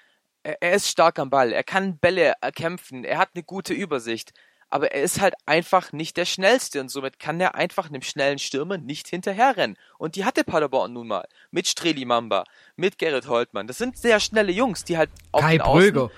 er, 0.43 0.73
ist 0.73 0.89
stark 0.89 1.19
am 1.19 1.31
Ball, 1.31 1.53
er 1.53 1.65
kann 1.65 1.99
Bälle 1.99 2.35
erkämpfen, 2.41 3.05
er 3.05 3.19
hat 3.19 3.31
eine 3.35 3.43
gute 3.43 3.75
Übersicht, 3.75 4.33
aber 4.71 4.93
er 4.93 5.03
ist 5.03 5.21
halt 5.21 5.35
einfach 5.47 5.93
nicht 5.93 6.17
der 6.17 6.27
Schnellste 6.27 6.81
und 6.81 6.91
somit 6.91 7.19
kann 7.19 7.41
er 7.41 7.55
einfach 7.55 7.89
einem 7.89 8.03
schnellen 8.03 8.39
Stürmer 8.39 8.77
nicht 8.77 9.09
hinterherrennen. 9.09 9.79
Und 9.97 10.15
die 10.15 10.25
hatte 10.25 10.45
Paderborn 10.45 10.93
nun 10.93 11.09
mal. 11.09 11.27
Mit 11.51 11.67
Streli 11.67 12.05
Mamba, 12.05 12.45
mit 12.77 12.99
Gerrit 12.99 13.29
Holtmann. 13.29 13.67
Das 13.67 13.79
sind 13.79 13.97
sehr 13.97 14.21
schnelle 14.21 14.53
Jungs, 14.53 14.85
die 14.85 14.99
halt 14.99 15.11
auf 15.33 15.41
Kai 15.41 15.57
den. 15.57 15.63
Außen, 15.63 16.11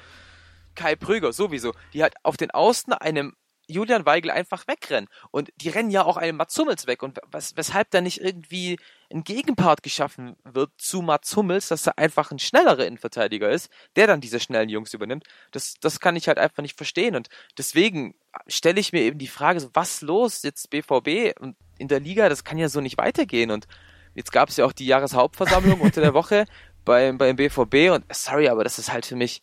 Kai 0.74 0.96
Prüger, 0.96 1.32
sowieso, 1.32 1.74
die 1.92 2.02
halt 2.02 2.14
auf 2.24 2.36
den 2.36 2.50
Außen 2.50 2.92
einem 2.92 3.36
Julian 3.68 4.04
Weigel 4.04 4.32
einfach 4.32 4.66
wegrennen. 4.66 5.08
Und 5.30 5.50
die 5.56 5.68
rennen 5.68 5.90
ja 5.90 6.04
auch 6.04 6.16
einem 6.16 6.36
Mats 6.36 6.58
Hummels 6.58 6.88
weg. 6.88 7.02
Und 7.02 7.20
was, 7.30 7.56
weshalb 7.56 7.90
da 7.92 8.00
nicht 8.00 8.20
irgendwie 8.20 8.78
ein 9.12 9.24
Gegenpart 9.24 9.82
geschaffen 9.82 10.36
wird 10.44 10.70
zu 10.78 11.02
Mats 11.02 11.36
Hummels, 11.36 11.68
dass 11.68 11.86
er 11.86 11.98
einfach 11.98 12.30
ein 12.30 12.38
schnellerer 12.38 12.86
Innenverteidiger 12.86 13.50
ist, 13.50 13.70
der 13.96 14.06
dann 14.06 14.20
diese 14.20 14.40
schnellen 14.40 14.68
Jungs 14.68 14.94
übernimmt, 14.94 15.24
das, 15.50 15.74
das 15.80 16.00
kann 16.00 16.16
ich 16.16 16.28
halt 16.28 16.38
einfach 16.38 16.62
nicht 16.62 16.76
verstehen. 16.76 17.16
Und 17.16 17.28
deswegen 17.58 18.14
stelle 18.46 18.80
ich 18.80 18.92
mir 18.92 19.02
eben 19.02 19.18
die 19.18 19.26
Frage, 19.26 19.60
so, 19.60 19.70
was 19.74 20.00
los 20.00 20.42
jetzt 20.42 20.70
BVB 20.70 21.38
und 21.40 21.56
in 21.78 21.88
der 21.88 22.00
Liga, 22.00 22.28
das 22.28 22.44
kann 22.44 22.58
ja 22.58 22.68
so 22.68 22.80
nicht 22.80 22.98
weitergehen. 22.98 23.50
Und 23.50 23.66
jetzt 24.14 24.32
gab 24.32 24.48
es 24.48 24.56
ja 24.56 24.64
auch 24.64 24.72
die 24.72 24.86
Jahreshauptversammlung 24.86 25.80
unter 25.80 26.00
der 26.00 26.14
Woche 26.14 26.44
beim, 26.84 27.18
beim 27.18 27.36
BVB 27.36 27.90
und 27.92 28.04
sorry, 28.12 28.48
aber 28.48 28.64
das 28.64 28.78
ist 28.78 28.92
halt 28.92 29.06
für 29.06 29.16
mich, 29.16 29.42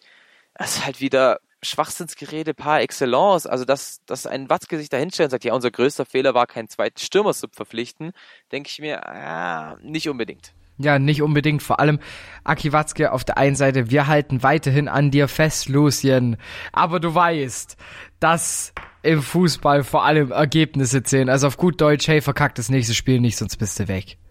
das 0.54 0.78
ist 0.78 0.86
halt 0.86 1.02
wieder 1.02 1.40
Schwachsinnsgerede 1.62 2.54
par 2.54 2.82
excellence. 2.82 3.48
Also, 3.48 3.66
dass, 3.66 4.04
dass 4.06 4.26
ein 4.28 4.50
Watzke 4.50 4.78
sich 4.78 4.90
da 4.90 4.98
hinstellt 4.98 5.28
und 5.28 5.32
sagt, 5.32 5.46
ja, 5.46 5.54
unser 5.54 5.72
größter 5.72 6.06
Fehler 6.06 6.34
war, 6.34 6.48
keinen 6.48 6.70
zweiten 6.70 7.00
Stürmer 7.00 7.34
zu 7.34 7.48
verpflichten, 7.52 8.12
denke 8.52 8.70
ich 8.72 8.80
mir, 8.80 9.08
ah, 9.08 9.78
nicht 9.82 10.10
unbedingt. 10.10 10.54
Ja, 10.80 11.00
nicht 11.00 11.22
unbedingt. 11.22 11.64
Vor 11.64 11.80
allem 11.80 12.00
Aki 12.44 12.72
Watzke 12.72 13.12
auf 13.12 13.24
der 13.24 13.38
einen 13.38 13.56
Seite, 13.56 13.90
wir 13.90 14.08
halten 14.08 14.44
weiterhin 14.44 14.88
an 14.88 15.10
dir 15.10 15.28
fest, 15.28 15.70
Lucien. 15.70 16.38
Aber 16.72 17.00
du 17.00 17.16
weißt, 17.16 17.78
dass 18.20 18.74
im 19.02 19.24
Fußball 19.24 19.84
vor 19.84 20.06
allem 20.06 20.32
Ergebnisse 20.32 21.02
zählen. 21.02 21.30
Also 21.30 21.48
auf 21.48 21.58
gut 21.58 21.82
Deutsch, 21.82 22.08
hey, 22.08 22.22
verkackt 22.22 22.60
das 22.60 22.70
nächste 22.70 22.94
Spiel 22.94 23.20
nicht, 23.20 23.38
sonst 23.38 23.58
bist 23.58 23.80
du 23.80 23.88
weg. 23.88 24.18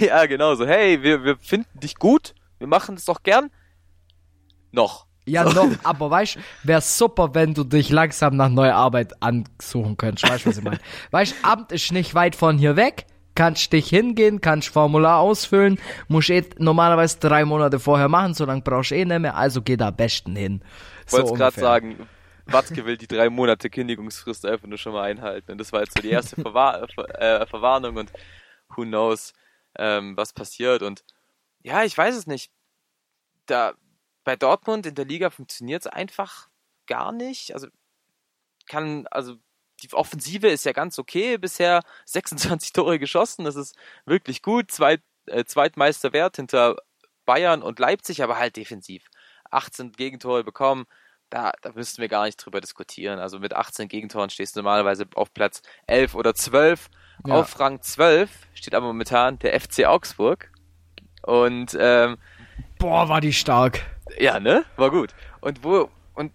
Ja, 0.00 0.26
genau 0.26 0.56
so. 0.56 0.66
Hey, 0.66 1.04
wir, 1.04 1.22
wir 1.22 1.36
finden 1.36 1.78
dich 1.78 1.94
gut, 1.96 2.34
wir 2.58 2.66
machen 2.66 2.96
es 2.96 3.04
doch 3.04 3.22
gern. 3.22 3.48
Noch. 4.72 5.07
Ja, 5.28 5.44
noch, 5.44 5.68
aber 5.84 6.10
weißt 6.10 6.38
wäre 6.62 6.80
super, 6.80 7.34
wenn 7.34 7.54
du 7.54 7.64
dich 7.64 7.90
langsam 7.90 8.36
nach 8.36 8.48
neuer 8.48 8.74
Arbeit 8.74 9.22
ansuchen 9.22 9.96
könntest. 9.96 10.30
Weißt 10.30 10.44
du, 10.44 10.50
was 10.50 10.58
ich 10.58 10.64
meine? 10.64 10.80
Weißt 11.10 11.34
Amt 11.42 11.72
ist 11.72 11.92
nicht 11.92 12.14
weit 12.14 12.36
von 12.36 12.58
hier 12.58 12.76
weg. 12.76 13.06
Kannst 13.34 13.72
dich 13.72 13.88
hingehen, 13.88 14.40
kannst 14.40 14.68
Formular 14.68 15.20
ausfüllen, 15.20 15.78
musst 16.08 16.28
eh 16.30 16.42
normalerweise 16.58 17.20
drei 17.20 17.44
Monate 17.44 17.78
vorher 17.78 18.08
machen, 18.08 18.34
so 18.34 18.44
lange 18.44 18.62
brauchst 18.62 18.90
du 18.90 18.96
eh 18.96 19.04
nicht 19.04 19.20
mehr, 19.20 19.36
also 19.36 19.62
geh 19.62 19.76
da 19.76 19.88
am 19.88 19.96
besten 19.96 20.34
hin. 20.34 20.60
Ich 21.06 21.12
wollte 21.12 21.28
so 21.28 21.34
gerade 21.34 21.60
sagen, 21.60 22.08
Watzke 22.46 22.84
will 22.84 22.96
die 22.96 23.06
drei 23.06 23.28
Monate 23.28 23.70
Kündigungsfrist 23.70 24.46
einfach 24.46 24.66
nur 24.66 24.78
schon 24.78 24.92
mal 24.92 25.02
einhalten. 25.02 25.52
Und 25.52 25.58
das 25.58 25.72
war 25.72 25.80
jetzt 25.80 25.94
so 25.94 26.02
die 26.02 26.10
erste 26.10 26.36
Verwahr 26.42 26.82
äh, 27.20 27.46
Verwarnung 27.46 27.96
und 27.96 28.10
who 28.74 28.82
knows, 28.82 29.34
ähm, 29.76 30.16
was 30.16 30.32
passiert. 30.32 30.82
Und 30.82 31.04
ja, 31.62 31.84
ich 31.84 31.96
weiß 31.96 32.16
es 32.16 32.26
nicht. 32.26 32.50
Da, 33.46 33.74
bei 34.28 34.36
Dortmund 34.36 34.84
in 34.84 34.94
der 34.94 35.06
Liga 35.06 35.30
funktioniert 35.30 35.80
es 35.80 35.86
einfach 35.86 36.50
gar 36.86 37.12
nicht. 37.12 37.54
Also 37.54 37.68
kann, 38.68 39.06
also 39.10 39.36
die 39.82 39.90
Offensive 39.94 40.48
ist 40.48 40.66
ja 40.66 40.72
ganz 40.72 40.98
okay, 40.98 41.38
bisher 41.38 41.80
26 42.04 42.74
Tore 42.74 42.98
geschossen, 42.98 43.46
das 43.46 43.56
ist 43.56 43.74
wirklich 44.04 44.42
gut, 44.42 44.70
Zweit, 44.70 45.00
äh, 45.24 45.46
Zweitmeisterwert 45.46 46.36
hinter 46.36 46.76
Bayern 47.24 47.62
und 47.62 47.78
Leipzig, 47.78 48.22
aber 48.22 48.36
halt 48.36 48.56
defensiv. 48.56 49.06
18 49.50 49.92
Gegentore 49.92 50.44
bekommen, 50.44 50.84
da, 51.30 51.52
da 51.62 51.72
müssten 51.72 52.02
wir 52.02 52.08
gar 52.08 52.26
nicht 52.26 52.36
drüber 52.36 52.60
diskutieren. 52.60 53.20
Also 53.20 53.38
mit 53.38 53.56
18 53.56 53.88
Gegentoren 53.88 54.28
stehst 54.28 54.56
du 54.56 54.60
normalerweise 54.60 55.06
auf 55.14 55.32
Platz 55.32 55.62
11 55.86 56.14
oder 56.14 56.34
12. 56.34 56.90
Ja. 57.26 57.36
Auf 57.36 57.58
Rang 57.58 57.80
12 57.80 58.30
steht 58.52 58.74
aber 58.74 58.88
momentan 58.88 59.38
der 59.38 59.58
FC 59.58 59.86
Augsburg. 59.86 60.52
Und 61.22 61.74
ähm, 61.80 62.18
boah, 62.78 63.08
war 63.08 63.22
die 63.22 63.32
stark. 63.32 63.97
Ja, 64.18 64.40
ne? 64.40 64.64
War 64.76 64.90
gut. 64.90 65.14
Und 65.40 65.62
wo 65.62 65.90
und 66.14 66.32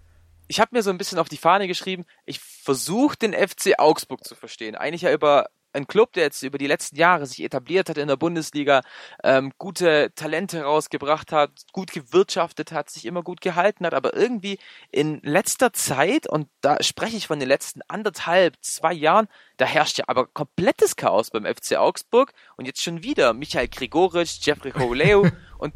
ich 0.48 0.60
habe 0.60 0.70
mir 0.76 0.84
so 0.84 0.90
ein 0.90 0.98
bisschen 0.98 1.20
auf 1.20 1.30
die 1.30 1.38
Fahne 1.38 1.68
geschrieben, 1.68 2.06
ich 2.26 2.40
versuche 2.40 3.18
den 3.18 3.34
FC 3.34 3.80
Augsburg 3.80 4.24
zu 4.24 4.36
verstehen. 4.36 4.76
Eigentlich 4.76 5.04
ja 5.04 5.12
über 5.12 5.48
ein 5.74 5.88
Club, 5.88 6.14
der 6.14 6.24
jetzt 6.24 6.44
über 6.44 6.58
die 6.58 6.68
letzten 6.68 6.96
Jahre 6.96 7.26
sich 7.26 7.44
etabliert 7.44 7.90
hat 7.90 7.98
in 7.98 8.08
der 8.08 8.16
Bundesliga, 8.16 8.82
ähm, 9.24 9.52
gute 9.58 10.12
Talente 10.16 10.62
rausgebracht 10.64 11.32
hat, 11.32 11.52
gut 11.72 11.92
gewirtschaftet 11.92 12.72
hat, 12.72 12.90
sich 12.90 13.06
immer 13.06 13.24
gut 13.24 13.42
gehalten 13.42 13.86
hat, 13.86 13.94
aber 13.94 14.16
irgendwie 14.16 14.60
in 14.92 15.20
letzter 15.24 15.74
Zeit, 15.74 16.28
und 16.30 16.48
da 16.62 16.82
spreche 16.82 17.18
ich 17.18 17.28
von 17.28 17.40
den 17.40 17.48
letzten 17.48 17.82
anderthalb, 17.88 18.56
zwei 18.62 18.94
Jahren, 18.94 19.28
da 19.58 19.66
herrscht 19.66 19.98
ja 19.98 20.06
aber 20.08 20.28
komplettes 20.28 20.96
Chaos 20.96 21.32
beim 21.32 21.46
FC 21.46 21.76
Augsburg 21.78 22.34
und 22.56 22.66
jetzt 22.66 22.82
schon 22.82 23.04
wieder 23.04 23.34
Michael 23.34 23.68
Gregoritsch, 23.68 24.40
Jeffrey 24.42 24.72
Holeu 24.72 25.30
und 25.58 25.74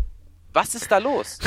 was 0.57 0.73
ist 0.73 0.91
da 0.91 0.97
los? 0.97 1.37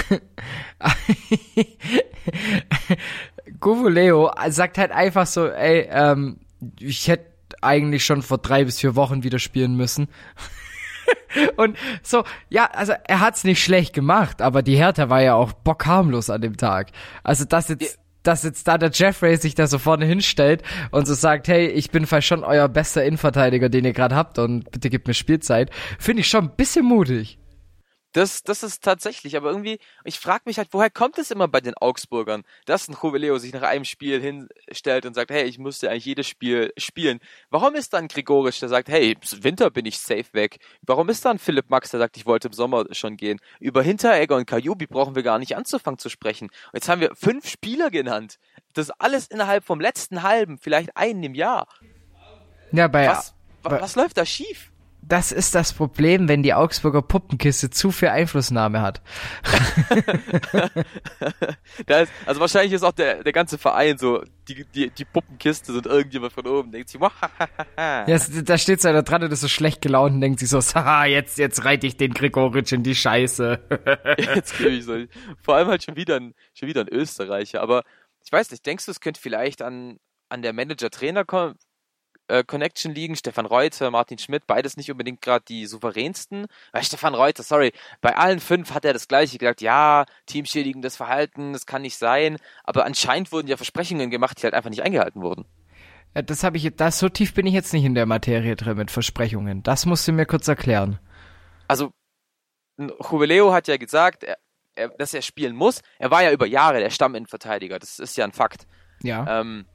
Leo 3.89 4.31
sagt 4.49 4.79
halt 4.79 4.93
einfach 4.93 5.27
so, 5.27 5.49
ey, 5.49 5.89
ähm, 5.91 6.39
ich 6.79 7.09
hätte 7.09 7.27
eigentlich 7.61 8.05
schon 8.05 8.23
vor 8.23 8.39
drei 8.39 8.65
bis 8.65 8.79
vier 8.79 8.95
Wochen 8.95 9.25
wieder 9.25 9.41
spielen 9.41 9.77
müssen. 9.77 10.09
Und 11.57 11.77
so, 12.05 12.23
ja, 12.51 12.67
also 12.67 12.93
er 13.05 13.19
hat's 13.19 13.43
nicht 13.43 13.63
schlecht 13.63 13.95
gemacht, 13.95 14.41
aber 14.41 14.63
die 14.63 14.77
Hertha 14.77 15.09
war 15.09 15.23
ja 15.23 15.35
auch 15.35 15.53
bockharmlos 15.53 16.31
an 16.31 16.43
dem 16.43 16.57
Tag. 16.57 16.93
Also 17.25 17.45
dass 17.45 17.67
jetzt, 17.69 17.99
dass 18.23 18.45
jetzt 18.45 18.69
da 18.69 18.79
der 18.79 18.93
Jeffrey 18.93 19.37
sich 19.39 19.57
da 19.57 19.67
so 19.67 19.79
vorne 19.79 20.05
hinstellt 20.07 20.63
und 20.93 21.09
so 21.09 21.15
sagt, 21.15 21.49
hey, 21.49 21.67
ich 21.67 21.91
bin 21.91 22.07
vielleicht 22.07 22.29
schon 22.29 22.45
euer 22.45 22.69
bester 22.69 23.05
Innenverteidiger, 23.05 23.71
den 23.71 23.85
ihr 23.87 23.93
gerade 23.93 24.15
habt 24.15 24.39
und 24.39 24.71
bitte 24.71 24.89
gebt 24.89 25.09
mir 25.09 25.15
Spielzeit, 25.15 25.71
finde 25.99 26.21
ich 26.21 26.29
schon 26.29 26.45
ein 26.45 26.57
bisschen 26.57 26.85
mutig. 26.85 27.40
Das, 28.13 28.43
das 28.43 28.65
ist 28.65 28.83
tatsächlich, 28.83 29.37
aber 29.37 29.51
irgendwie, 29.51 29.79
ich 30.03 30.19
frage 30.19 30.43
mich 30.47 30.59
halt, 30.59 30.69
woher 30.73 30.91
kommt 30.91 31.17
es 31.19 31.31
immer 31.31 31.47
bei 31.47 31.61
den 31.61 31.75
Augsburgern, 31.75 32.43
dass 32.67 32.89
ein 32.89 32.97
Juveleo 33.01 33.39
sich 33.39 33.53
nach 33.53 33.63
einem 33.63 33.85
Spiel 33.85 34.21
hinstellt 34.21 35.07
und 35.07 35.15
sagt, 35.15 35.31
hey, 35.31 35.45
ich 35.45 35.59
musste 35.59 35.89
eigentlich 35.89 36.07
jedes 36.07 36.27
Spiel 36.27 36.73
spielen. 36.77 37.21
Warum 37.51 37.77
ist 37.77 37.93
dann 37.93 38.09
Grigorisch, 38.09 38.59
der 38.59 38.69
sagt, 38.69 38.89
hey, 38.89 39.13
im 39.13 39.45
Winter 39.45 39.71
bin 39.71 39.87
ich 39.87 40.01
safe 40.01 40.27
weg? 40.33 40.59
Warum 40.83 41.09
ist 41.09 41.25
dann 41.25 41.39
Philipp 41.39 41.71
Max, 41.71 41.91
der 41.91 42.01
sagt, 42.01 42.17
ich 42.17 42.27
wollte 42.27 42.49
im 42.49 42.53
Sommer 42.53 42.85
schon 42.93 43.17
gehen? 43.17 43.39
Über 43.61 43.81
Hinteregger 43.83 44.35
und 44.35 44.47
Kajubi 44.47 44.87
brauchen 44.89 45.15
wir 45.15 45.23
gar 45.23 45.39
nicht 45.39 45.57
anzufangen 45.57 45.99
zu 45.99 46.09
sprechen. 46.09 46.47
Und 46.49 46.75
jetzt 46.75 46.89
haben 46.89 47.01
wir 47.01 47.15
fünf 47.15 47.49
Spieler 47.49 47.91
genannt. 47.91 48.41
Das 48.75 48.91
alles 48.91 49.29
innerhalb 49.29 49.65
vom 49.65 49.81
letzten 49.81 50.25
halben, 50.25 50.59
vielleicht 50.59 50.97
einen 50.97 51.23
im 51.23 51.35
Jahr. 51.35 51.69
Ja, 52.73 52.89
bei, 52.89 53.07
Was, 53.07 53.35
wa- 53.63 53.81
was 53.81 53.95
läuft 53.97 54.17
da 54.17 54.27
schief? 54.27 54.70
Das 55.03 55.33
ist 55.33 55.55
das 55.55 55.73
Problem, 55.73 56.29
wenn 56.29 56.43
die 56.43 56.55
Augsburger 56.55 57.03
Puppenkiste 57.03 57.71
zu 57.71 57.91
viel 57.91 58.09
Einflussnahme 58.09 58.81
hat. 58.81 59.01
Ist, 61.87 62.13
also 62.27 62.41
wahrscheinlich 62.41 62.73
ist 62.73 62.83
auch 62.83 62.93
der, 62.93 63.23
der 63.25 63.33
ganze 63.33 63.59
Verein 63.59 63.99
so, 63.99 64.23
die, 64.49 64.65
die, 64.65 64.91
die 64.91 65.05
Puppenkiste 65.05 65.73
sind 65.73 65.87
irgendjemand 65.87 66.33
von 66.33 66.47
oben, 66.47 66.71
denkt 66.71 66.89
sich, 66.89 67.01
Ja, 67.01 68.05
da 68.07 68.59
steht 68.59 68.81
so 68.81 68.89
einer 68.89 69.03
dran 69.03 69.23
und 69.23 69.33
ist 69.33 69.41
so 69.41 69.49
schlecht 69.49 69.83
gelaunt 69.83 70.15
und 70.15 70.21
denkt 70.21 70.41
sich 70.41 70.49
so, 70.49 70.61
haha, 70.61 71.05
jetzt, 71.07 71.39
jetzt 71.39 71.65
reite 71.65 71.87
ich 71.87 71.97
den 71.97 72.15
Gregoritsch 72.15 72.73
in 72.73 72.83
die 72.83 72.95
Scheiße. 72.95 73.61
jetzt 74.19 74.57
gebe 74.59 74.71
ich 74.71 74.85
so. 74.85 74.97
Vor 75.43 75.57
allem 75.57 75.69
halt 75.69 75.83
schon 75.83 75.97
wieder 75.97 76.17
ein, 76.17 76.35
schon 76.55 76.69
wieder 76.69 76.83
ein 76.83 76.89
Österreicher. 76.89 77.61
Aber 77.61 77.83
ich 78.25 78.31
weiß 78.31 78.51
nicht, 78.51 78.65
denkst 78.65 78.87
du, 78.87 78.93
es 78.93 79.01
könnte 79.01 79.21
vielleicht 79.21 79.63
an, 79.63 79.99
an 80.29 80.43
der 80.43 80.53
Manager-Trainer-Connection 80.53 81.59
äh, 82.31 82.45
Connection 82.45 82.95
liegen? 82.95 83.17
Stefan 83.17 83.47
Reuter, 83.47 83.91
Martin 83.91 84.19
Schmidt, 84.19 84.47
beides 84.47 84.77
nicht 84.77 84.91
unbedingt 84.91 85.21
gerade 85.21 85.45
die 85.47 85.67
souveränsten. 85.67 86.47
Weil 86.73 86.85
Stefan 86.85 87.15
Reuter, 87.15 87.43
sorry, 87.43 87.73
bei 88.01 88.17
allen 88.17 88.41
fünf 88.41 88.73
hat 88.73 88.85
er 88.85 88.93
das 88.93 89.09
gleiche 89.09 89.39
gesagt, 89.39 89.61
ja, 89.61 90.05
teamschädigendes 90.27 90.97
Verhalten, 90.97 91.53
das 91.53 91.67
kann 91.67 91.83
nicht 91.83 91.97
sein. 91.97 92.39
Aber 92.65 92.85
anscheinend 92.85 93.33
wurden 93.33 93.49
ja 93.49 93.57
Versprechungen 93.57 94.11
gemacht, 94.11 94.39
die 94.39 94.45
halt 94.45 94.55
einfach 94.55 94.71
nicht 94.71 94.83
eingehalten 94.83 95.23
wurden. 95.23 95.45
Das 96.15 96.43
habe 96.43 96.57
ich, 96.57 96.69
das 96.77 96.99
so 96.99 97.09
tief 97.09 97.35
bin 97.35 97.47
ich 97.47 97.55
jetzt 97.55 97.73
nicht 97.73 97.85
in 97.85 97.95
der 97.95 98.07
Materie 98.07 98.57
drin 98.57 98.77
mit 98.77 98.91
Versprechungen. 98.91 99.63
Das 99.63 99.87
musst 99.87 100.09
du 100.09 100.13
mir 100.13 100.27
kurz 100.27 100.49
erklären. 100.49 100.99
also 101.69 101.93
Juveleo 102.79 103.53
hat 103.53 103.69
ja 103.69 103.77
gesagt, 103.77 104.25
er, 104.25 104.39
er, 104.75 104.89
dass 104.89 105.15
er 105.15 105.23
spielen 105.23 105.55
muss. 105.55 105.83
Er 105.99 106.11
war 106.11 106.23
ja 106.23 106.33
über 106.33 106.47
Jahre 106.47 106.81
der 106.81 106.91
Stamminnenverteidiger. 106.91 107.79
Das 107.79 107.99
ist 107.99 108.17
ja 108.17 108.25
ein 108.25 108.33
Fakt. 108.33 108.67
Ja. 109.03 109.41
Ähm, 109.41 109.67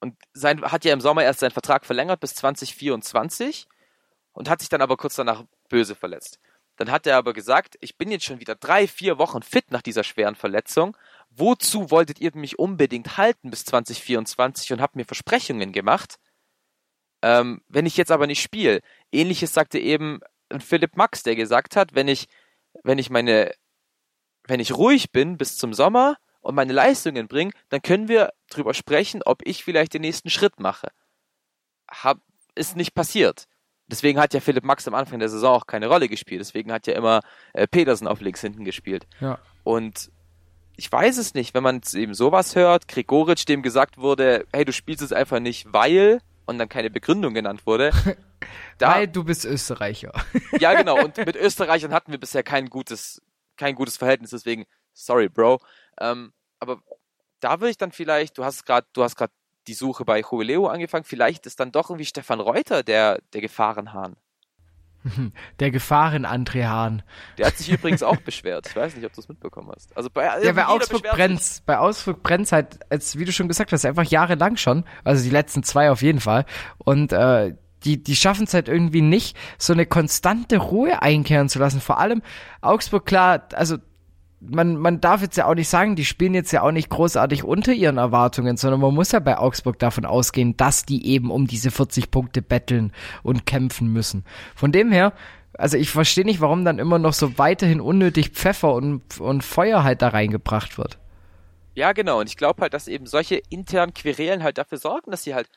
und 0.00 0.16
sein, 0.32 0.62
hat 0.62 0.84
ja 0.84 0.92
im 0.92 1.00
Sommer 1.00 1.24
erst 1.24 1.40
seinen 1.40 1.50
Vertrag 1.50 1.84
verlängert 1.84 2.20
bis 2.20 2.34
2024 2.36 3.66
und 4.32 4.48
hat 4.48 4.60
sich 4.60 4.68
dann 4.68 4.82
aber 4.82 4.96
kurz 4.96 5.16
danach 5.16 5.44
böse 5.68 5.94
verletzt. 5.94 6.38
Dann 6.76 6.92
hat 6.92 7.06
er 7.06 7.16
aber 7.16 7.32
gesagt, 7.32 7.76
ich 7.80 7.98
bin 7.98 8.10
jetzt 8.10 8.24
schon 8.24 8.38
wieder 8.38 8.54
drei, 8.54 8.86
vier 8.86 9.18
Wochen 9.18 9.42
fit 9.42 9.72
nach 9.72 9.82
dieser 9.82 10.04
schweren 10.04 10.36
Verletzung. 10.36 10.96
Wozu 11.30 11.90
wolltet 11.90 12.20
ihr 12.20 12.30
mich 12.34 12.58
unbedingt 12.58 13.16
halten 13.16 13.50
bis 13.50 13.64
2024 13.64 14.72
und 14.72 14.80
habt 14.80 14.94
mir 14.94 15.04
Versprechungen 15.04 15.72
gemacht? 15.72 16.20
Ähm, 17.20 17.62
wenn 17.66 17.84
ich 17.84 17.96
jetzt 17.96 18.12
aber 18.12 18.28
nicht 18.28 18.40
spiele. 18.40 18.80
Ähnliches 19.10 19.52
sagte 19.52 19.80
eben 19.80 20.20
Philipp 20.60 20.96
Max, 20.96 21.24
der 21.24 21.34
gesagt 21.34 21.74
hat, 21.74 21.96
wenn 21.96 22.06
ich, 22.06 22.28
wenn 22.84 22.98
ich 22.98 23.10
meine, 23.10 23.52
wenn 24.44 24.60
ich 24.60 24.72
ruhig 24.72 25.10
bin 25.10 25.36
bis 25.36 25.56
zum 25.56 25.74
Sommer 25.74 26.16
und 26.48 26.54
meine 26.54 26.72
Leistungen 26.72 27.28
bringe, 27.28 27.52
dann 27.68 27.82
können 27.82 28.08
wir 28.08 28.32
drüber 28.48 28.72
sprechen, 28.72 29.20
ob 29.22 29.46
ich 29.46 29.62
vielleicht 29.62 29.92
den 29.92 30.00
nächsten 30.00 30.30
Schritt 30.30 30.58
mache. 30.58 30.88
Hab, 31.90 32.20
ist 32.54 32.74
nicht 32.74 32.94
passiert. 32.94 33.44
Deswegen 33.86 34.18
hat 34.18 34.32
ja 34.32 34.40
Philipp 34.40 34.64
Max 34.64 34.88
am 34.88 34.94
Anfang 34.94 35.18
der 35.18 35.28
Saison 35.28 35.52
auch 35.52 35.66
keine 35.66 35.88
Rolle 35.88 36.08
gespielt. 36.08 36.40
Deswegen 36.40 36.72
hat 36.72 36.86
ja 36.86 36.94
immer 36.94 37.20
äh, 37.52 37.66
Petersen 37.66 38.08
auf 38.08 38.22
links 38.22 38.40
hinten 38.40 38.64
gespielt. 38.64 39.06
Ja. 39.20 39.38
Und 39.62 40.10
ich 40.78 40.90
weiß 40.90 41.18
es 41.18 41.34
nicht, 41.34 41.52
wenn 41.52 41.62
man 41.62 41.82
eben 41.92 42.14
sowas 42.14 42.56
hört, 42.56 42.88
Gregoritsch, 42.88 43.46
dem 43.46 43.60
gesagt 43.60 43.98
wurde, 43.98 44.46
hey, 44.50 44.64
du 44.64 44.72
spielst 44.72 45.02
es 45.02 45.12
einfach 45.12 45.40
nicht, 45.40 45.70
weil, 45.74 46.22
und 46.46 46.56
dann 46.56 46.70
keine 46.70 46.88
Begründung 46.88 47.34
genannt 47.34 47.66
wurde. 47.66 47.90
da, 48.78 48.94
Weil 48.94 49.08
du 49.08 49.22
bist 49.22 49.44
Österreicher. 49.44 50.12
ja, 50.60 50.72
genau. 50.72 50.98
Und 51.04 51.18
mit 51.18 51.36
Österreichern 51.36 51.92
hatten 51.92 52.10
wir 52.10 52.18
bisher 52.18 52.42
kein 52.42 52.70
gutes, 52.70 53.20
kein 53.58 53.74
gutes 53.74 53.98
Verhältnis, 53.98 54.30
deswegen, 54.30 54.64
sorry, 54.94 55.28
Bro. 55.28 55.60
Ähm, 56.00 56.32
aber 56.60 56.80
da 57.40 57.60
würde 57.60 57.70
ich 57.70 57.78
dann 57.78 57.92
vielleicht, 57.92 58.38
du 58.38 58.44
hast 58.44 58.64
gerade, 58.66 58.86
du 58.92 59.02
hast 59.02 59.16
gerade 59.16 59.32
die 59.66 59.74
Suche 59.74 60.04
bei 60.04 60.20
Jubileo 60.20 60.66
angefangen, 60.66 61.04
vielleicht 61.04 61.46
ist 61.46 61.60
dann 61.60 61.72
doch 61.72 61.90
irgendwie 61.90 62.06
Stefan 62.06 62.40
Reuter 62.40 62.82
der, 62.82 63.20
der 63.32 63.40
Gefahrenhahn. 63.40 64.16
Der 65.60 65.70
Gefahren 65.70 66.26
André 66.26 66.66
Hahn. 66.66 67.02
Der 67.38 67.46
hat 67.46 67.56
sich 67.56 67.70
übrigens 67.70 68.02
auch 68.02 68.16
beschwert. 68.16 68.66
Ich 68.68 68.76
weiß 68.76 68.96
nicht, 68.96 69.06
ob 69.06 69.12
du 69.12 69.20
es 69.20 69.28
mitbekommen 69.28 69.70
hast. 69.74 69.96
Also 69.96 70.10
bei, 70.10 70.24
Ja, 70.42 70.52
bei 70.52 70.66
Augsburg 70.66 71.02
brennt's. 71.02 71.62
Bei 71.64 71.78
Augsburg 71.78 72.22
brennt's 72.22 72.52
halt, 72.52 72.80
als, 72.90 73.16
wie 73.16 73.24
du 73.24 73.32
schon 73.32 73.48
gesagt 73.48 73.72
hast, 73.72 73.84
einfach 73.84 74.04
jahrelang 74.04 74.56
schon. 74.56 74.84
Also 75.04 75.22
die 75.22 75.30
letzten 75.30 75.62
zwei 75.62 75.90
auf 75.90 76.02
jeden 76.02 76.20
Fall. 76.20 76.46
Und 76.78 77.12
äh, 77.12 77.54
die, 77.84 78.02
die 78.02 78.16
schaffen 78.16 78.44
es 78.44 78.54
halt 78.54 78.68
irgendwie 78.68 79.02
nicht, 79.02 79.36
so 79.56 79.72
eine 79.72 79.86
konstante 79.86 80.58
Ruhe 80.58 81.00
einkehren 81.00 81.48
zu 81.48 81.58
lassen. 81.58 81.80
Vor 81.80 81.98
allem 82.00 82.22
Augsburg, 82.60 83.06
klar, 83.06 83.48
also 83.54 83.78
man, 84.40 84.76
man 84.76 85.00
darf 85.00 85.22
jetzt 85.22 85.36
ja 85.36 85.46
auch 85.46 85.54
nicht 85.54 85.68
sagen, 85.68 85.96
die 85.96 86.04
spielen 86.04 86.34
jetzt 86.34 86.52
ja 86.52 86.62
auch 86.62 86.70
nicht 86.70 86.90
großartig 86.90 87.44
unter 87.44 87.72
ihren 87.72 87.98
Erwartungen, 87.98 88.56
sondern 88.56 88.80
man 88.80 88.94
muss 88.94 89.12
ja 89.12 89.18
bei 89.18 89.38
Augsburg 89.38 89.78
davon 89.78 90.04
ausgehen, 90.04 90.56
dass 90.56 90.84
die 90.84 91.06
eben 91.06 91.30
um 91.30 91.46
diese 91.46 91.70
40 91.70 92.10
Punkte 92.10 92.42
betteln 92.42 92.92
und 93.22 93.46
kämpfen 93.46 93.92
müssen. 93.92 94.24
Von 94.54 94.70
dem 94.70 94.92
her, 94.92 95.12
also 95.54 95.76
ich 95.76 95.90
verstehe 95.90 96.24
nicht, 96.24 96.40
warum 96.40 96.64
dann 96.64 96.78
immer 96.78 96.98
noch 96.98 97.14
so 97.14 97.36
weiterhin 97.38 97.80
unnötig 97.80 98.30
Pfeffer 98.30 98.74
und, 98.74 99.20
und 99.20 99.42
Feuer 99.42 99.82
halt 99.82 100.02
da 100.02 100.08
reingebracht 100.08 100.78
wird. 100.78 100.98
Ja, 101.74 101.92
genau. 101.92 102.20
Und 102.20 102.28
ich 102.28 102.36
glaube 102.36 102.62
halt, 102.62 102.74
dass 102.74 102.88
eben 102.88 103.06
solche 103.06 103.40
internen 103.50 103.94
Querelen 103.94 104.42
halt 104.42 104.58
dafür 104.58 104.78
sorgen, 104.78 105.10
dass 105.10 105.24
sie 105.24 105.34
halt, 105.34 105.48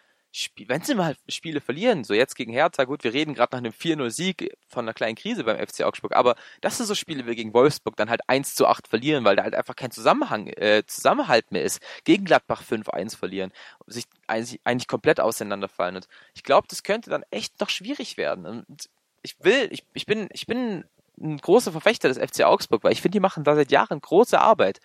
wenn 0.68 0.82
sie 0.82 0.96
mal 0.96 1.16
Spiele 1.28 1.60
verlieren, 1.60 2.04
so 2.04 2.14
jetzt 2.14 2.36
gegen 2.36 2.54
Hertha, 2.54 2.86
gut, 2.86 3.04
wir 3.04 3.14
reden 3.14 3.34
gerade 3.34 3.56
nach 3.56 3.60
einem 3.60 3.74
4-0-Sieg 3.74 4.56
von 4.68 4.86
einer 4.86 4.94
kleinen 4.94 5.16
Krise 5.16 5.44
beim 5.44 5.58
FC 5.58 5.82
Augsburg, 5.84 6.16
aber 6.16 6.36
dass 6.62 6.78
sie 6.78 6.86
so 6.86 6.96
Spiele 6.96 7.26
wie 7.28 7.36
gegen 7.36 7.54
Wolfsburg 7.54 7.98
dann 7.98 8.10
halt 8.10 8.22
1 8.28 8.56
zu 8.56 8.66
8 8.66 8.88
verlieren, 8.88 9.26
weil 9.26 9.36
da 9.36 9.44
halt 9.44 9.56
einfach 9.56 9.76
kein 9.76 9.92
Zusammenhang, 9.92 10.48
äh, 10.48 10.84
Zusammenhalt 10.88 11.52
mehr 11.52 11.64
ist, 11.64 11.82
gegen 12.06 12.24
Gladbach 12.24 12.64
5-1 12.64 13.18
verlieren, 13.18 13.52
sich 13.88 14.06
eigentlich, 14.28 14.62
eigentlich 14.64 14.88
komplett 14.88 15.20
auseinanderfallen. 15.20 15.98
Und 15.98 16.08
ich 16.34 16.44
glaube, 16.44 16.68
das 16.70 16.84
könnte 16.84 17.10
dann 17.10 17.24
echt 17.30 17.60
noch 17.60 17.70
schwierig 17.70 18.16
werden. 18.16 18.46
Und 18.46 18.90
ich 19.24 19.36
will, 19.44 19.68
ich, 19.72 19.84
ich 19.94 20.06
bin, 20.06 20.30
ich 20.32 20.48
bin 20.48 20.86
ein 21.20 21.38
großer 21.38 21.72
Verfechter 21.74 22.08
des 22.08 22.18
FC 22.18 22.44
Augsburg, 22.46 22.84
weil 22.84 22.94
ich 22.94 23.02
finde, 23.02 23.18
die 23.18 23.20
machen 23.20 23.44
da 23.44 23.56
seit 23.56 23.72
Jahren 23.72 24.00
große 24.00 24.40
Arbeit. 24.40 24.80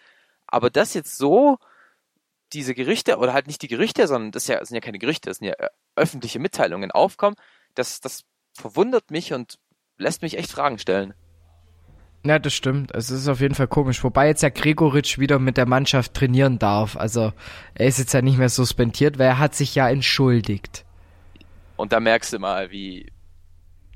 Aber 0.46 0.70
das 0.70 0.94
jetzt 0.94 1.16
so, 1.16 1.58
diese 2.52 2.74
Gerüchte, 2.74 3.18
oder 3.18 3.32
halt 3.32 3.46
nicht 3.46 3.62
die 3.62 3.68
Gerüchte, 3.68 4.06
sondern 4.06 4.32
das, 4.32 4.44
ist 4.44 4.48
ja, 4.48 4.58
das 4.58 4.68
sind 4.68 4.76
ja 4.76 4.80
keine 4.80 4.98
Gerüchte, 4.98 5.30
das 5.30 5.38
sind 5.38 5.48
ja 5.48 5.54
äh, 5.58 5.68
öffentliche 5.96 6.38
Mitteilungen 6.38 6.90
aufkommen, 6.90 7.36
das, 7.74 8.00
das 8.00 8.24
verwundert 8.52 9.10
mich 9.10 9.32
und 9.32 9.58
lässt 9.98 10.22
mich 10.22 10.38
echt 10.38 10.50
Fragen 10.50 10.78
stellen. 10.78 11.14
Ja, 12.24 12.40
das 12.40 12.54
stimmt. 12.54 12.92
Es 12.92 13.10
ist 13.10 13.28
auf 13.28 13.40
jeden 13.40 13.54
Fall 13.54 13.68
komisch. 13.68 14.02
Wobei 14.02 14.26
jetzt 14.26 14.42
ja 14.42 14.48
Gregoritsch 14.48 15.18
wieder 15.18 15.38
mit 15.38 15.56
der 15.56 15.66
Mannschaft 15.66 16.12
trainieren 16.14 16.58
darf. 16.58 16.96
Also 16.96 17.32
er 17.74 17.86
ist 17.86 18.00
jetzt 18.00 18.14
ja 18.14 18.20
nicht 18.20 18.36
mehr 18.36 18.48
suspendiert, 18.48 19.18
weil 19.18 19.28
er 19.28 19.38
hat 19.38 19.54
sich 19.54 19.76
ja 19.76 19.88
entschuldigt. 19.88 20.84
Und 21.76 21.92
da 21.92 22.00
merkst 22.00 22.32
du 22.32 22.40
mal, 22.40 22.72
wie, 22.72 23.12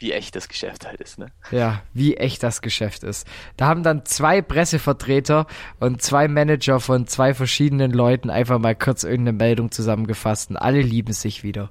wie 0.00 0.12
echt 0.12 0.34
das 0.34 0.48
Geschäft 0.48 0.86
halt 0.86 1.00
ist, 1.00 1.18
ne? 1.18 1.26
Ja, 1.50 1.82
wie 1.92 2.16
echt 2.16 2.42
das 2.42 2.62
Geschäft 2.62 3.04
ist. 3.04 3.26
Da 3.56 3.66
haben 3.66 3.82
dann 3.82 4.04
zwei 4.06 4.42
Pressevertreter 4.42 5.46
und 5.78 6.02
zwei 6.02 6.26
Manager 6.26 6.80
von 6.80 7.06
zwei 7.06 7.34
verschiedenen 7.34 7.92
Leuten 7.92 8.30
einfach 8.30 8.58
mal 8.58 8.74
kurz 8.74 9.04
irgendeine 9.04 9.36
Meldung 9.36 9.70
zusammengefasst 9.70 10.50
und 10.50 10.56
alle 10.56 10.80
lieben 10.80 11.12
sich 11.12 11.42
wieder. 11.42 11.70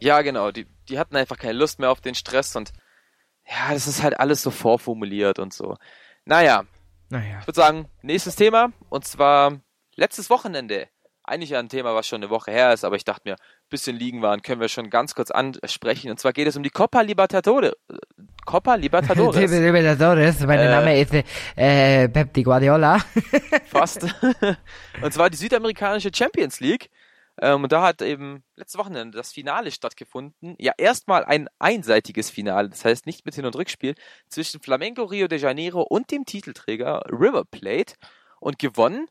Ja, 0.00 0.22
genau, 0.22 0.52
die, 0.52 0.66
die 0.88 0.98
hatten 0.98 1.16
einfach 1.16 1.36
keine 1.36 1.54
Lust 1.58 1.80
mehr 1.80 1.90
auf 1.90 2.00
den 2.00 2.14
Stress 2.14 2.54
und 2.56 2.72
ja, 3.44 3.72
das 3.72 3.86
ist 3.88 4.02
halt 4.02 4.20
alles 4.20 4.42
so 4.42 4.50
vorformuliert 4.50 5.38
und 5.38 5.52
so. 5.52 5.76
Naja, 6.24 6.64
Naja. 7.10 7.38
Ich 7.40 7.46
würde 7.46 7.60
sagen, 7.60 7.88
nächstes 8.02 8.36
Thema 8.36 8.72
und 8.90 9.04
zwar 9.04 9.60
letztes 9.96 10.30
Wochenende. 10.30 10.88
Eigentlich 11.28 11.50
ja 11.50 11.58
ein 11.58 11.68
Thema, 11.68 11.94
was 11.94 12.08
schon 12.08 12.22
eine 12.22 12.30
Woche 12.30 12.50
her 12.50 12.72
ist, 12.72 12.84
aber 12.84 12.96
ich 12.96 13.04
dachte 13.04 13.28
mir, 13.28 13.36
bisschen 13.68 13.94
liegen 13.94 14.22
waren, 14.22 14.40
können 14.40 14.62
wir 14.62 14.68
schon 14.68 14.88
ganz 14.88 15.14
kurz 15.14 15.30
ansprechen. 15.30 16.10
Und 16.10 16.18
zwar 16.18 16.32
geht 16.32 16.48
es 16.48 16.56
um 16.56 16.62
die 16.62 16.70
Copa 16.70 17.02
Libertadores. 17.02 17.72
Copa 18.46 18.74
Libertadores. 18.76 19.50
Libertadores, 19.50 20.40
mein 20.46 20.58
Äh. 20.58 20.70
Name 20.70 20.98
ist 20.98 21.12
äh, 21.54 22.08
Pep 22.08 22.32
Di 22.32 22.42
Guardiola. 22.42 22.98
Fast. 23.66 24.04
und 25.02 25.12
zwar 25.12 25.28
die 25.28 25.36
südamerikanische 25.36 26.10
Champions 26.14 26.60
League. 26.60 26.88
Ähm, 27.40 27.62
und 27.62 27.72
da 27.72 27.82
hat 27.82 28.00
eben 28.00 28.42
letztes 28.56 28.78
Wochenende 28.78 29.18
das 29.18 29.30
Finale 29.30 29.70
stattgefunden. 29.70 30.56
Ja, 30.58 30.72
erstmal 30.78 31.24
ein 31.26 31.48
einseitiges 31.58 32.30
Finale, 32.30 32.70
das 32.70 32.84
heißt 32.86 33.04
nicht 33.04 33.26
mit 33.26 33.34
Hin- 33.34 33.44
und 33.44 33.54
Rückspiel, 33.54 33.94
zwischen 34.28 34.60
Flamengo 34.60 35.04
Rio 35.04 35.28
de 35.28 35.38
Janeiro 35.38 35.82
und 35.82 36.10
dem 36.10 36.24
Titelträger 36.24 37.02
River 37.10 37.44
Plate. 37.44 37.94
Und 38.40 38.58
gewonnen 38.58 39.08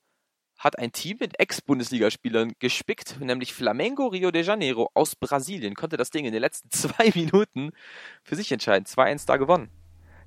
hat 0.57 0.79
ein 0.79 0.91
Team 0.91 1.17
mit 1.19 1.39
Ex-Bundesligaspielern 1.39 2.53
gespickt, 2.59 3.19
nämlich 3.19 3.53
Flamengo 3.53 4.07
Rio 4.07 4.31
de 4.31 4.43
Janeiro 4.43 4.89
aus 4.93 5.15
Brasilien. 5.15 5.75
Konnte 5.75 5.97
das 5.97 6.09
Ding 6.09 6.25
in 6.25 6.31
den 6.31 6.41
letzten 6.41 6.69
zwei 6.71 7.11
Minuten 7.13 7.71
für 8.23 8.35
sich 8.35 8.51
entscheiden. 8.51 8.85
2-1 8.85 9.25
da 9.27 9.37
gewonnen. 9.37 9.69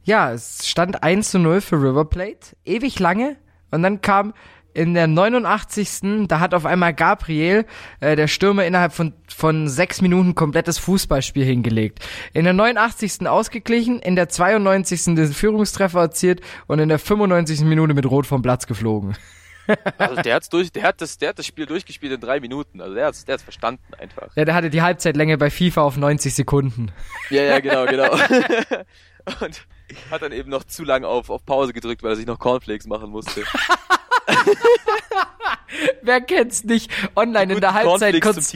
Ja, 0.02 0.32
es 0.32 0.66
stand 0.66 1.02
1 1.02 1.30
zu 1.30 1.38
0 1.38 1.60
für 1.60 1.76
River 1.76 2.06
Plate, 2.06 2.56
ewig 2.64 2.98
lange. 2.98 3.36
Und 3.70 3.82
dann 3.82 4.00
kam 4.00 4.32
in 4.72 4.94
der 4.94 5.06
89. 5.06 6.26
Da 6.28 6.40
hat 6.40 6.54
auf 6.54 6.64
einmal 6.64 6.94
Gabriel, 6.94 7.66
äh, 8.00 8.16
der 8.16 8.28
Stürmer, 8.28 8.64
innerhalb 8.64 8.92
von, 8.92 9.14
von 9.28 9.68
sechs 9.68 10.00
Minuten 10.00 10.34
komplettes 10.34 10.78
Fußballspiel 10.78 11.44
hingelegt. 11.44 12.00
In 12.32 12.44
der 12.44 12.52
89. 12.52 13.26
ausgeglichen, 13.28 13.98
in 14.00 14.16
der 14.16 14.28
92. 14.28 15.16
den 15.16 15.32
Führungstreffer 15.32 16.00
erzielt 16.00 16.40
und 16.66 16.78
in 16.78 16.88
der 16.88 16.98
95. 16.98 17.60
Minute 17.62 17.94
mit 17.94 18.06
Rot 18.06 18.26
vom 18.26 18.42
Platz 18.42 18.66
geflogen. 18.66 19.16
Also 19.98 20.16
der 20.22 20.34
hat's 20.34 20.48
durch, 20.48 20.72
der 20.72 20.82
hat 20.82 21.00
das, 21.00 21.18
der 21.18 21.30
hat 21.30 21.38
das 21.38 21.46
Spiel 21.46 21.66
durchgespielt 21.66 22.12
in 22.12 22.20
drei 22.20 22.40
Minuten. 22.40 22.80
Also 22.80 22.94
der 22.94 23.06
hat's, 23.06 23.24
der 23.24 23.34
hat's 23.34 23.42
verstanden 23.42 23.82
einfach. 23.98 24.28
Ja, 24.34 24.44
der 24.44 24.54
hatte 24.54 24.70
die 24.70 24.82
Halbzeitlänge 24.82 25.38
bei 25.38 25.50
FIFA 25.50 25.82
auf 25.82 25.96
90 25.96 26.34
Sekunden. 26.34 26.92
Ja, 27.30 27.42
ja, 27.42 27.60
genau, 27.60 27.86
genau. 27.86 28.10
Und 29.40 29.66
hat 30.10 30.22
dann 30.22 30.32
eben 30.32 30.50
noch 30.50 30.64
zu 30.64 30.82
lange 30.84 31.06
auf, 31.06 31.30
auf 31.30 31.44
Pause 31.44 31.72
gedrückt, 31.72 32.02
weil 32.02 32.10
er 32.12 32.16
sich 32.16 32.26
noch 32.26 32.38
Cornflakes 32.38 32.86
machen 32.86 33.10
musste. 33.10 33.42
Wer 36.02 36.20
kennt's 36.20 36.64
nicht? 36.64 36.90
Online 37.14 37.54
in 37.54 37.60
der 37.60 37.74
Halbzeit 37.74 38.20
kurz, 38.20 38.52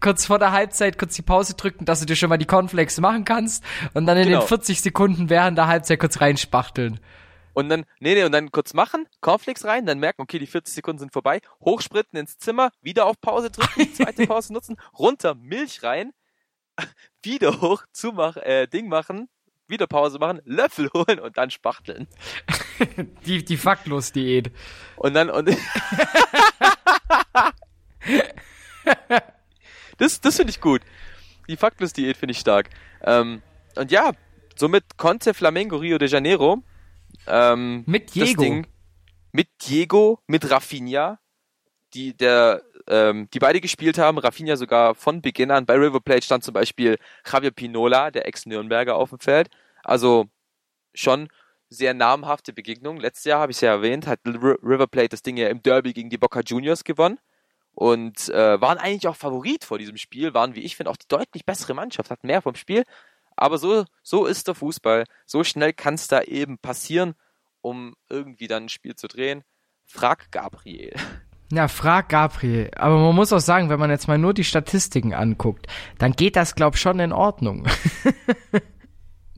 kurz 0.00 0.26
vor 0.26 0.38
der 0.38 0.52
Halbzeit 0.52 0.98
kurz 0.98 1.14
die 1.14 1.22
Pause 1.22 1.54
drücken, 1.54 1.84
dass 1.84 2.00
du 2.00 2.06
dir 2.06 2.16
schon 2.16 2.28
mal 2.28 2.36
die 2.36 2.44
Cornflakes 2.46 3.00
machen 3.00 3.24
kannst 3.24 3.64
und 3.94 4.06
dann 4.06 4.16
in 4.18 4.24
Genau. 4.28 4.40
den 4.40 4.48
40 4.48 4.80
Sekunden 4.82 5.30
während 5.30 5.56
der 5.56 5.66
Halbzeit 5.68 5.98
kurz 6.00 6.20
reinspachteln. 6.20 7.00
Und 7.52 7.68
dann, 7.68 7.84
nee, 7.98 8.14
nee, 8.14 8.24
und 8.24 8.32
dann 8.32 8.50
kurz 8.52 8.74
machen, 8.74 9.06
Cornflakes 9.20 9.64
rein, 9.64 9.86
dann 9.86 9.98
merken, 9.98 10.22
okay, 10.22 10.38
die 10.38 10.46
40 10.46 10.74
Sekunden 10.74 10.98
sind 11.00 11.12
vorbei, 11.12 11.40
hochsprinten 11.60 12.18
ins 12.18 12.38
Zimmer, 12.38 12.70
wieder 12.80 13.06
auf 13.06 13.20
Pause 13.20 13.50
drücken, 13.50 13.80
die 13.80 13.92
zweite 13.92 14.26
Pause 14.28 14.52
nutzen, 14.52 14.76
runter, 14.98 15.34
Milch 15.34 15.82
rein, 15.82 16.12
wieder 17.22 17.60
hoch, 17.60 17.84
zumach, 17.92 18.36
äh, 18.36 18.66
Ding 18.66 18.88
machen, 18.88 19.28
wieder 19.66 19.86
Pause 19.86 20.18
machen, 20.18 20.40
Löffel 20.44 20.90
holen 20.94 21.20
und 21.20 21.36
dann 21.38 21.50
spachteln. 21.50 22.08
Die, 23.26 23.44
die 23.44 23.58
Faktlos-Diät. 23.58 24.50
Und 24.96 25.12
dann, 25.12 25.28
und, 25.28 25.50
das, 29.98 30.20
das 30.20 30.36
finde 30.36 30.50
ich 30.50 30.60
gut. 30.62 30.80
Die 31.46 31.56
Faktless-Diät 31.56 32.16
finde 32.16 32.32
ich 32.32 32.38
stark. 32.38 32.70
Ähm, 33.02 33.42
und 33.76 33.90
ja, 33.90 34.12
somit 34.56 34.96
konnte 34.96 35.34
Flamengo 35.34 35.76
Rio 35.76 35.98
de 35.98 36.08
Janeiro 36.08 36.62
ähm, 37.26 37.84
Mit 37.86 38.14
Diego. 38.14 38.42
Ding 38.42 38.66
mit 39.32 39.48
Diego, 39.66 40.20
mit 40.26 40.50
Rafinha, 40.50 41.18
die 41.94 42.16
der 42.16 42.62
ähm, 42.86 43.28
die 43.32 43.38
beide 43.38 43.60
gespielt 43.60 43.98
haben, 43.98 44.18
Rafinha 44.18 44.56
sogar 44.56 44.94
von 44.94 45.22
Beginn 45.22 45.50
an. 45.50 45.66
Bei 45.66 45.74
River 45.74 46.00
Plate 46.00 46.22
stand 46.22 46.44
zum 46.44 46.54
Beispiel 46.54 46.98
Javier 47.30 47.52
Pinola, 47.52 48.10
der 48.10 48.26
Ex-Nürnberger, 48.26 48.96
auf 48.96 49.10
dem 49.10 49.20
Feld. 49.20 49.48
Also 49.84 50.26
schon 50.94 51.28
sehr 51.68 51.94
namhafte 51.94 52.52
Begegnung. 52.52 52.98
Letztes 52.98 53.24
Jahr 53.24 53.40
habe 53.40 53.52
ich 53.52 53.58
es 53.58 53.60
ja 53.60 53.70
erwähnt, 53.70 54.06
hat 54.06 54.20
River 54.26 54.88
Plate 54.88 55.10
das 55.10 55.22
Ding 55.22 55.36
ja 55.36 55.48
im 55.48 55.62
Derby 55.62 55.92
gegen 55.92 56.10
die 56.10 56.18
Boca 56.18 56.40
Juniors 56.40 56.82
gewonnen 56.82 57.20
und 57.74 58.28
äh, 58.30 58.60
waren 58.60 58.78
eigentlich 58.78 59.06
auch 59.06 59.16
Favorit 59.16 59.64
vor 59.64 59.78
diesem 59.78 59.96
Spiel, 59.96 60.34
waren, 60.34 60.56
wie 60.56 60.60
ich 60.60 60.74
finde, 60.76 60.90
auch 60.90 60.96
die 60.96 61.06
deutlich 61.06 61.46
bessere 61.46 61.74
Mannschaft, 61.74 62.10
hatten 62.10 62.26
mehr 62.26 62.42
vom 62.42 62.56
Spiel. 62.56 62.84
Aber 63.40 63.56
so, 63.56 63.84
so 64.02 64.26
ist 64.26 64.48
der 64.48 64.54
Fußball. 64.54 65.04
So 65.24 65.44
schnell 65.44 65.72
kann 65.72 65.94
es 65.94 66.08
da 66.08 66.20
eben 66.20 66.58
passieren, 66.58 67.14
um 67.62 67.94
irgendwie 68.10 68.48
dann 68.48 68.64
ein 68.64 68.68
Spiel 68.68 68.94
zu 68.94 69.08
drehen. 69.08 69.42
Frag 69.86 70.30
Gabriel. 70.30 70.92
Ja, 71.50 71.66
frag 71.66 72.10
Gabriel. 72.10 72.70
Aber 72.76 72.98
man 72.98 73.14
muss 73.14 73.32
auch 73.32 73.40
sagen, 73.40 73.70
wenn 73.70 73.80
man 73.80 73.90
jetzt 73.90 74.08
mal 74.08 74.18
nur 74.18 74.34
die 74.34 74.44
Statistiken 74.44 75.14
anguckt, 75.14 75.66
dann 75.98 76.12
geht 76.12 76.36
das, 76.36 76.54
glaub 76.54 76.76
schon 76.76 77.00
in 77.00 77.12
Ordnung. 77.12 77.66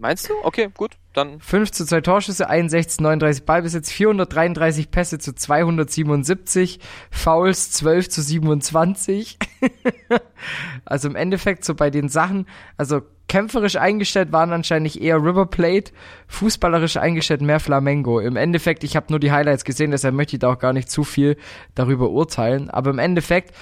Meinst 0.03 0.29
du? 0.29 0.35
Okay, 0.43 0.69
gut, 0.77 0.97
dann 1.13 1.39
5 1.39 1.71
zu 1.71 1.87
2 1.87 2.01
Torschüsse, 2.01 2.51
61, 2.51 3.01
39 3.01 3.45
Ballbesitz, 3.45 3.93
433 3.93 4.91
Pässe 4.91 5.21
zu 5.21 5.33
277, 5.33 6.81
Fouls 7.13 7.71
12 7.71 8.09
zu 8.09 8.21
27. 8.21 9.39
also 10.85 11.09
im 11.09 11.15
Endeffekt 11.15 11.65
so 11.65 11.77
bei 11.77 11.91
den 11.91 12.09
Sachen, 12.09 12.49
also 12.77 13.03
kämpferisch 13.29 13.77
eingestellt 13.77 14.33
waren 14.33 14.53
anscheinend 14.53 14.97
eher 14.97 15.23
River 15.23 15.47
Plate, 15.47 15.93
fußballerisch 16.27 16.97
eingestellt 16.97 17.41
mehr 17.41 17.61
Flamengo. 17.61 18.19
Im 18.19 18.35
Endeffekt, 18.35 18.83
ich 18.83 18.97
habe 18.97 19.07
nur 19.11 19.21
die 19.21 19.31
Highlights 19.31 19.65
gesehen, 19.65 19.93
deshalb 19.93 20.17
möchte 20.17 20.35
ich 20.35 20.41
da 20.41 20.53
auch 20.53 20.59
gar 20.59 20.73
nicht 20.73 20.91
zu 20.91 21.05
viel 21.05 21.37
darüber 21.77 22.11
urteilen. 22.11 22.71
Aber 22.71 22.91
im 22.91 22.99
Endeffekt, 22.99 23.55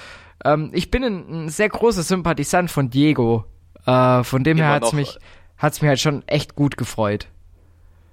ähm, 0.43 0.71
ich 0.73 0.89
bin 0.89 1.03
ein, 1.03 1.45
ein 1.45 1.49
sehr 1.49 1.69
großer 1.69 2.01
Sympathisant 2.01 2.71
von 2.71 2.89
Diego. 2.89 3.45
Äh, 3.85 4.23
von 4.23 4.43
dem 4.43 4.57
her 4.57 4.65
Immer 4.65 4.75
hat's 4.75 4.87
noch. 4.87 4.93
mich, 4.93 5.19
hat's 5.61 5.81
mir 5.81 5.89
halt 5.89 5.99
schon 5.99 6.27
echt 6.27 6.55
gut 6.55 6.75
gefreut. 6.75 7.27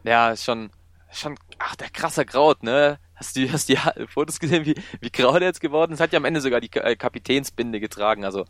Ja, 0.05 0.31
ist 0.31 0.45
schon, 0.45 0.71
schon, 1.11 1.37
ach, 1.59 1.77
der 1.77 1.89
krasser 1.91 2.25
Kraut, 2.25 2.63
ne? 2.63 2.99
Hast 3.15 3.37
du, 3.37 3.51
hast 3.51 3.69
du 3.69 3.75
Fotos 4.09 4.39
gesehen, 4.39 4.65
wie, 4.67 4.75
wie 5.01 5.11
grau 5.11 5.39
der 5.39 5.49
jetzt 5.49 5.61
geworden 5.61 5.93
ist? 5.93 6.01
Hat 6.01 6.13
ja 6.13 6.19
am 6.19 6.25
Ende 6.25 6.41
sogar 6.41 6.61
die 6.61 6.71
äh, 6.75 6.95
Kapitänsbinde 6.95 7.81
getragen, 7.81 8.25
also 8.25 8.45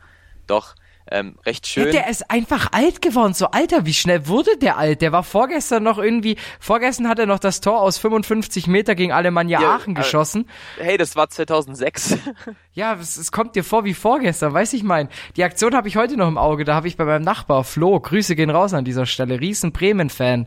doch, 0.47 0.75
ähm, 1.11 1.37
recht 1.47 1.67
Ja, 1.75 1.83
schön. 1.85 1.93
der 1.93 2.09
ist 2.09 2.31
einfach 2.31 2.69
alt 2.73 3.03
geworden. 3.03 3.35
So, 3.35 3.47
Alter, 3.47 3.87
wie 3.87 3.95
schnell 3.95 4.27
wurde 4.29 4.57
der 4.59 4.77
alt? 4.79 5.03
Der 5.03 5.13
war 5.13 5.23
vorgestern 5.23 5.83
noch 5.83 5.99
irgendwie, 5.99 6.37
vorgestern 6.61 7.09
hat 7.09 7.19
er 7.19 7.27
noch 7.27 7.39
das 7.39 7.61
Tor 7.61 7.81
aus 7.81 7.99
55 7.99 8.67
Meter 8.67 8.95
gegen 8.95 9.13
Alemannia 9.13 9.61
Ja, 9.61 9.75
Aachen 9.77 9.95
äh, 9.97 9.99
geschossen. 10.01 10.49
Hey, 10.79 10.97
das 10.97 11.17
war 11.17 11.29
2006. 11.29 12.19
Ja, 12.75 12.95
es, 12.95 13.17
es 13.17 13.33
kommt 13.33 13.57
dir 13.57 13.65
vor 13.65 13.85
wie 13.85 13.93
vorgestern, 13.95 14.53
weiß 14.53 14.73
ich 14.73 14.85
mein. 14.85 15.09
Die 15.37 15.43
Aktion 15.43 15.75
habe 15.75 15.89
ich 15.89 15.97
heute 15.97 16.17
noch 16.17 16.29
im 16.29 16.39
Auge. 16.39 16.63
Da 16.65 16.75
habe 16.77 16.87
ich 16.87 16.97
bei 16.97 17.05
meinem 17.05 17.23
Nachbar 17.25 17.65
Flo, 17.65 17.99
Grüße 17.99 18.37
gehen 18.37 18.51
raus 18.51 18.73
an 18.73 18.85
dieser 18.85 19.05
Stelle, 19.05 19.41
riesen 19.41 19.73
Bremen-Fan, 19.73 20.47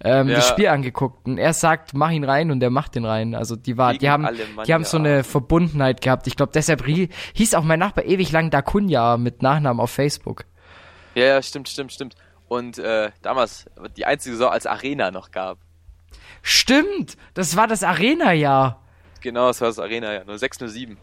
ähm, 0.00 0.28
Ja. 0.28 0.36
das 0.36 0.48
Spiel 0.48 0.68
angeguckt. 0.68 1.26
Und 1.26 1.38
er 1.38 1.52
sagt, 1.52 1.94
mach 1.94 2.10
ihn 2.10 2.24
rein 2.24 2.50
und 2.50 2.60
der 2.60 2.70
macht 2.70 2.94
den 2.94 3.04
rein. 3.04 3.34
Also 3.34 3.56
die 3.56 3.76
war, 3.78 3.94
die 3.94 4.08
haben, 4.10 4.24
Alemannia 4.26 4.64
die 4.64 4.74
haben 4.74 4.84
so 4.84 4.96
eine 4.98 5.24
Verbundenheit 5.24 6.00
gehabt. 6.00 6.26
Ich 6.26 6.36
glaube, 6.36 6.52
deshalb 6.54 6.84
hieß 6.86 7.54
auch 7.54 7.64
mein 7.64 7.78
Nachbar 7.78 8.04
ewig 8.04 8.30
lang 8.32 8.50
Dacunia 8.50 9.16
mit 9.16 9.42
Nachnamen 9.42 9.80
auf 9.80 9.90
Facebook. 9.90 10.44
ja, 11.14 11.24
ja, 11.24 11.42
stimmt, 11.42 11.68
stimmt, 11.68 11.92
stimmt. 11.92 12.14
Und 12.48 12.78
äh, 12.78 13.10
damals 13.22 13.66
die 13.96 14.04
einzige 14.06 14.36
Saison 14.36 14.52
als 14.52 14.66
Arena 14.66 15.10
noch 15.10 15.30
gab. 15.32 15.58
Stimmt, 16.42 17.16
das 17.34 17.56
war 17.56 17.66
das 17.66 17.82
Arena-Jahr. 17.82 18.80
Genau, 19.20 19.48
das 19.48 19.60
war 19.60 19.68
das 19.68 19.78
Arena, 19.80 20.12
ja, 20.12 20.24
nur 20.24 20.38
607. 20.38 20.96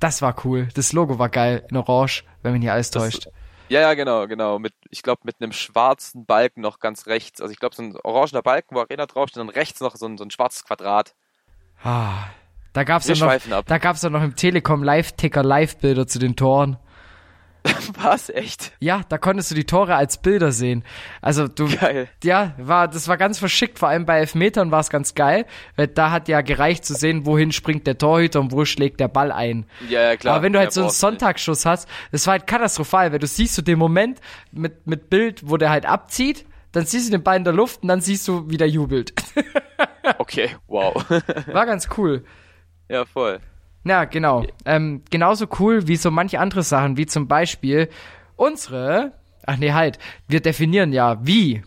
Das 0.00 0.20
war 0.20 0.34
cool. 0.44 0.68
Das 0.74 0.92
Logo 0.92 1.18
war 1.18 1.28
geil, 1.30 1.64
in 1.70 1.76
Orange, 1.76 2.24
wenn 2.42 2.52
mich 2.52 2.60
nicht 2.60 2.70
alles 2.70 2.90
Das- 2.90 3.02
täuscht. 3.04 3.28
Ja, 3.72 3.80
ja, 3.80 3.94
genau, 3.94 4.26
genau. 4.28 4.58
Mit, 4.58 4.74
ich 4.90 5.02
glaube, 5.02 5.22
mit 5.24 5.36
einem 5.40 5.52
schwarzen 5.52 6.26
Balken 6.26 6.60
noch 6.60 6.78
ganz 6.78 7.06
rechts. 7.06 7.40
Also 7.40 7.52
ich 7.52 7.58
glaube, 7.58 7.74
so 7.74 7.82
ein 7.82 7.96
orangener 8.04 8.42
Balken, 8.42 8.74
wo 8.74 8.80
Arena 8.80 9.06
draufsteht, 9.06 9.40
und 9.40 9.48
rechts 9.48 9.80
noch 9.80 9.96
so 9.96 10.04
ein, 10.04 10.18
so 10.18 10.24
ein 10.24 10.30
schwarzes 10.30 10.62
Quadrat. 10.66 11.14
Ah, 11.82 12.24
da 12.74 12.84
gab's 12.84 13.08
Wir 13.08 13.14
ja 13.14 13.24
noch, 13.24 13.32
schweifen 13.32 13.52
ab. 13.54 13.64
da 13.66 13.78
gab's 13.78 14.02
ja 14.02 14.10
noch 14.10 14.22
im 14.22 14.36
Telekom 14.36 14.82
Live-Ticker 14.82 15.42
Live-Bilder 15.42 16.06
zu 16.06 16.18
den 16.18 16.36
Toren. 16.36 16.76
Was? 18.02 18.28
Echt? 18.28 18.72
Ja, 18.80 19.02
da 19.08 19.18
konntest 19.18 19.50
du 19.50 19.54
die 19.54 19.64
Tore 19.64 19.94
als 19.94 20.18
Bilder 20.18 20.52
sehen. 20.52 20.84
Also 21.20 21.46
du, 21.48 21.68
Geil. 21.68 22.08
ja, 22.24 22.54
war, 22.58 22.88
das 22.88 23.08
war 23.08 23.16
ganz 23.16 23.38
verschickt. 23.38 23.78
Vor 23.78 23.88
allem 23.88 24.04
bei 24.04 24.18
Elfmetern 24.18 24.70
war 24.70 24.80
es 24.80 24.90
ganz 24.90 25.14
geil, 25.14 25.46
weil 25.76 25.86
da 25.86 26.10
hat 26.10 26.28
ja 26.28 26.40
gereicht 26.40 26.84
zu 26.84 26.94
sehen, 26.94 27.24
wohin 27.26 27.52
springt 27.52 27.86
der 27.86 27.98
Torhüter 27.98 28.40
und 28.40 28.52
wo 28.52 28.64
schlägt 28.64 29.00
der 29.00 29.08
Ball 29.08 29.30
ein. 29.30 29.66
Ja, 29.88 30.02
ja, 30.02 30.16
klar. 30.16 30.34
Aber 30.34 30.42
wenn 30.44 30.52
du 30.52 30.58
halt 30.58 30.72
so 30.72 30.82
einen. 30.82 30.90
Sonntagsschuss 30.90 31.64
hast, 31.66 31.88
das 32.10 32.26
war 32.26 32.32
halt 32.32 32.46
katastrophal, 32.46 33.12
weil 33.12 33.18
du 33.18 33.26
siehst 33.26 33.54
so 33.54 33.62
den 33.62 33.78
Moment 33.78 34.20
mit, 34.50 34.86
mit 34.86 35.10
Bild, 35.10 35.48
wo 35.48 35.56
der 35.56 35.70
halt 35.70 35.86
abzieht, 35.86 36.44
dann 36.72 36.86
siehst 36.86 37.08
du 37.08 37.10
den 37.12 37.22
Ball 37.22 37.36
in 37.36 37.44
der 37.44 37.52
Luft 37.52 37.82
und 37.82 37.88
dann 37.88 38.00
siehst 38.00 38.26
du, 38.28 38.48
wie 38.50 38.56
der 38.56 38.68
jubelt. 38.68 39.12
Okay, 40.18 40.50
wow. 40.66 40.94
War 41.46 41.64
ganz 41.64 41.88
cool. 41.96 42.24
ja, 42.88 43.04
voll. 43.04 43.38
Ja, 43.84 44.04
genau. 44.04 44.44
Ähm, 44.64 45.02
genauso 45.10 45.46
cool 45.58 45.88
wie 45.88 45.96
so 45.96 46.10
manche 46.10 46.38
andere 46.38 46.62
Sachen, 46.62 46.96
wie 46.96 47.06
zum 47.06 47.26
Beispiel 47.26 47.88
unsere. 48.36 49.12
Ach 49.44 49.56
nee, 49.56 49.72
halt. 49.72 49.98
Wir 50.28 50.40
definieren 50.40 50.92
ja, 50.92 51.18
wie. 51.26 51.62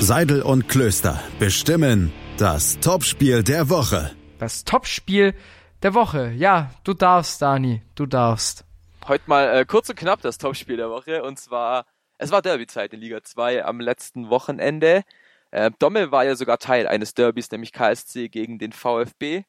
Seidel 0.00 0.42
und 0.42 0.68
Klöster 0.68 1.20
bestimmen 1.38 2.12
das 2.38 2.78
Topspiel 2.80 3.42
der 3.42 3.68
Woche. 3.68 4.12
Das 4.38 4.64
Topspiel 4.64 5.34
der 5.82 5.94
Woche. 5.94 6.32
Ja, 6.36 6.70
du 6.84 6.94
darfst, 6.94 7.42
Dani. 7.42 7.82
Du 7.96 8.06
darfst. 8.06 8.64
Heute 9.08 9.24
mal 9.26 9.58
äh, 9.58 9.64
kurz 9.64 9.90
und 9.90 9.96
knapp 9.96 10.22
das 10.22 10.38
Topspiel 10.38 10.76
der 10.76 10.88
Woche. 10.88 11.22
Und 11.22 11.38
zwar, 11.38 11.84
es 12.16 12.30
war 12.30 12.42
Derbyzeit 12.42 12.94
in 12.94 13.00
Liga 13.00 13.22
2 13.22 13.64
am 13.64 13.80
letzten 13.80 14.30
Wochenende. 14.30 15.02
Äh, 15.50 15.70
Dommel 15.78 16.12
war 16.12 16.24
ja 16.24 16.36
sogar 16.36 16.58
Teil 16.58 16.86
eines 16.86 17.14
Derbys, 17.14 17.50
nämlich 17.50 17.72
KSC 17.72 18.28
gegen 18.28 18.58
den 18.58 18.72
VfB. 18.72 19.42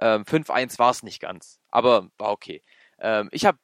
Ähm, 0.00 0.24
5-1 0.24 0.78
war 0.78 0.90
es 0.90 1.02
nicht 1.02 1.20
ganz, 1.20 1.58
aber 1.68 2.08
war 2.18 2.30
okay. 2.30 2.62
Ähm, 2.98 3.28
ich 3.32 3.46
habe 3.46 3.58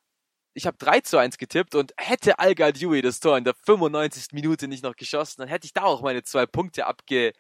ich 0.55 0.67
hab 0.67 0.79
3 0.79 1.01
zu 1.01 1.19
1 1.19 1.39
getippt 1.39 1.75
und 1.75 1.95
hätte 1.97 2.39
Al 2.39 2.55
Dewey 2.55 3.01
das 3.01 3.21
Tor 3.21 3.39
in 3.39 3.45
der 3.45 3.55
95. 3.55 4.33
Minute 4.33 4.69
nicht 4.69 4.83
noch 4.83 4.97
geschossen, 4.97 5.41
dann 5.41 5.49
hätte 5.49 5.67
ich 5.67 5.73
da 5.73 5.83
auch 5.83 6.03
meine 6.03 6.23
zwei 6.23 6.47
Punkte 6.47 6.87
abge, 6.87 7.33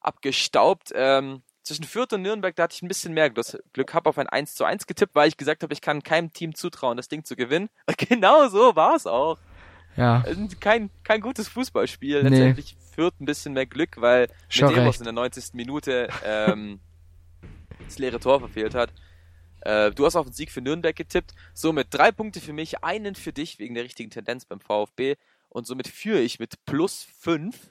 abgestaubt. 0.00 0.90
Ähm, 0.94 1.42
zwischen 1.62 1.84
Fürth 1.84 2.12
und 2.12 2.22
Nürnberg, 2.22 2.54
da 2.54 2.64
hatte 2.64 2.74
ich 2.74 2.82
ein 2.82 2.88
bisschen 2.88 3.14
mehr 3.14 3.30
Glück, 3.30 3.94
habe 3.94 4.10
auf 4.10 4.18
ein 4.18 4.28
1 4.28 4.54
zu 4.54 4.64
1 4.64 4.86
getippt, 4.86 5.14
weil 5.14 5.28
ich 5.28 5.38
gesagt 5.38 5.62
habe, 5.62 5.72
ich 5.72 5.80
kann 5.80 6.02
keinem 6.02 6.32
Team 6.32 6.54
zutrauen, 6.54 6.98
das 6.98 7.08
Ding 7.08 7.24
zu 7.24 7.36
gewinnen. 7.36 7.70
Und 7.86 7.96
genau 7.96 8.48
so 8.48 8.76
war 8.76 8.94
es 8.94 9.06
auch. 9.06 9.38
Ja. 9.96 10.24
Kein, 10.60 10.90
kein 11.04 11.20
gutes 11.20 11.48
Fußballspiel. 11.48 12.22
Nee. 12.22 12.28
Letztendlich 12.28 12.76
Fürth 12.94 13.14
ein 13.20 13.24
bisschen 13.24 13.54
mehr 13.54 13.66
Glück, 13.66 14.00
weil 14.00 14.28
Schon 14.48 14.68
Medeiros 14.68 14.94
recht. 14.94 15.00
in 15.00 15.04
der 15.04 15.12
90. 15.12 15.54
Minute 15.54 16.08
ähm, 16.24 16.80
das 17.84 17.98
leere 17.98 18.20
Tor 18.20 18.40
verfehlt 18.40 18.74
hat. 18.74 18.92
Äh, 19.60 19.90
du 19.92 20.04
hast 20.04 20.16
auf 20.16 20.26
den 20.26 20.32
Sieg 20.32 20.50
für 20.50 20.60
Nürnberg 20.60 20.94
getippt. 20.94 21.32
Somit 21.54 21.88
drei 21.90 22.12
Punkte 22.12 22.40
für 22.40 22.52
mich, 22.52 22.84
einen 22.84 23.14
für 23.14 23.32
dich 23.32 23.58
wegen 23.58 23.74
der 23.74 23.84
richtigen 23.84 24.10
Tendenz 24.10 24.44
beim 24.44 24.60
VfB. 24.60 25.16
Und 25.48 25.66
somit 25.66 25.88
führe 25.88 26.20
ich 26.20 26.38
mit 26.38 26.64
plus 26.64 27.06
fünf. 27.18 27.70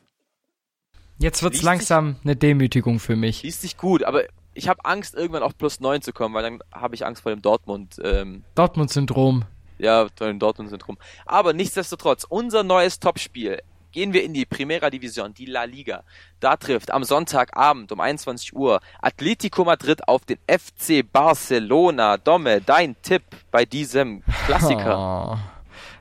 Jetzt 1.20 1.44
wird's 1.44 1.58
Liest 1.58 1.66
langsam 1.66 2.16
eine 2.24 2.36
Demütigung 2.36 3.00
für 3.00 3.16
mich. 3.16 3.44
Liest 3.44 3.62
sich 3.62 3.78
gut, 3.78 4.04
aber 4.04 4.24
ich 4.54 4.68
habe 4.68 4.84
Angst, 4.86 5.16
irgendwann 5.16 5.44
auf 5.44 5.58
plus 5.58 5.80
neun 5.80 6.02
zu 6.02 6.14
kommen, 6.14 6.34
weil 6.34 6.44
dann 6.44 6.60
habe 6.72 6.96
ich 6.96 7.06
Angst 7.06 7.22
vor 7.24 7.32
dem 7.32 7.42
Dortmund. 7.42 8.00
Ähm, 8.04 8.44
Dortmund-Syndrom. 8.56 9.46
Ja, 9.78 10.08
vor 10.16 10.28
dem 10.28 10.40
Dortmund-Syndrom. 10.40 10.98
Aber 11.26 11.54
nichtsdestotrotz, 11.54 12.26
unser 12.28 12.64
neues 12.64 13.00
Topspiel. 13.00 13.60
Gehen 13.94 14.12
wir 14.12 14.24
in 14.24 14.34
die 14.34 14.46
Primera 14.46 14.90
Division, 14.90 15.36
die 15.36 15.46
La 15.46 15.66
Liga. 15.66 16.04
Da 16.40 16.58
trifft 16.58 16.90
am 16.90 17.04
Sonntagabend 17.04 17.92
um 17.92 18.02
21 18.02 18.56
Uhr 18.56 18.80
Atletico 19.00 19.64
Madrid 19.64 20.08
auf 20.08 20.26
den 20.26 20.40
FC 20.48 21.06
Barcelona. 21.10 22.18
Domme, 22.18 22.60
dein 22.60 22.96
Tipp 23.04 23.22
bei 23.52 23.66
diesem 23.66 24.24
Klassiker. 24.46 25.38
Oh. 25.38 25.38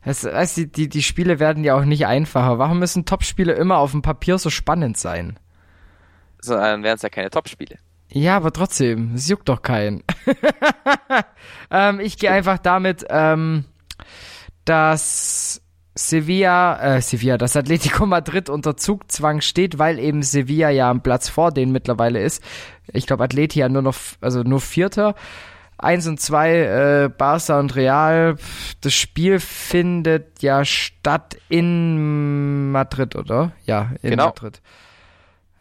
Es, 0.04 0.22
du, 0.22 0.66
die, 0.66 0.88
die 0.88 1.02
Spiele 1.02 1.38
werden 1.38 1.62
ja 1.62 1.76
auch 1.76 1.84
nicht 1.84 2.06
einfacher. 2.06 2.58
Warum 2.58 2.80
müssen 2.80 3.04
Topspiele 3.04 3.52
immer 3.52 3.78
auf 3.78 3.92
dem 3.92 4.02
Papier 4.02 4.36
so 4.36 4.50
spannend 4.50 4.98
sein? 4.98 5.38
So, 6.40 6.54
dann 6.56 6.82
wären 6.82 6.96
es 6.96 7.02
ja 7.02 7.08
keine 7.08 7.30
Topspiele. 7.30 7.78
Ja, 8.08 8.36
aber 8.36 8.52
trotzdem, 8.52 9.14
es 9.14 9.28
juckt 9.28 9.48
doch 9.48 9.62
keinen. 9.62 10.02
ähm, 11.70 12.00
ich 12.00 12.18
gehe 12.18 12.32
einfach 12.32 12.58
damit, 12.58 13.06
ähm, 13.10 13.64
dass 14.64 15.61
Sevilla, 15.94 16.96
äh, 16.96 17.02
Sevilla, 17.02 17.36
dass 17.36 17.56
Atletico 17.56 18.06
Madrid 18.06 18.48
unter 18.48 18.76
Zugzwang 18.76 19.40
steht, 19.42 19.78
weil 19.78 19.98
eben 19.98 20.22
Sevilla 20.22 20.70
ja 20.70 20.90
am 20.90 21.02
Platz 21.02 21.28
vor 21.28 21.52
denen 21.52 21.72
mittlerweile 21.72 22.22
ist. 22.22 22.42
Ich 22.92 23.06
glaube, 23.06 23.24
Atleti 23.24 23.58
ja 23.60 23.68
nur 23.68 23.82
noch, 23.82 23.96
also 24.20 24.42
nur 24.42 24.60
Vierter. 24.60 25.14
Eins 25.78 26.06
und 26.06 26.20
zwei, 26.20 26.60
äh, 26.60 27.08
Barca 27.08 27.58
und 27.58 27.74
Real. 27.74 28.36
Das 28.82 28.94
Spiel 28.94 29.40
findet 29.40 30.40
ja 30.40 30.64
statt 30.64 31.36
in 31.48 32.70
Madrid, 32.70 33.16
oder? 33.16 33.52
Ja, 33.66 33.90
in 34.00 34.10
Genau. 34.10 34.26
Madrid. 34.26 34.62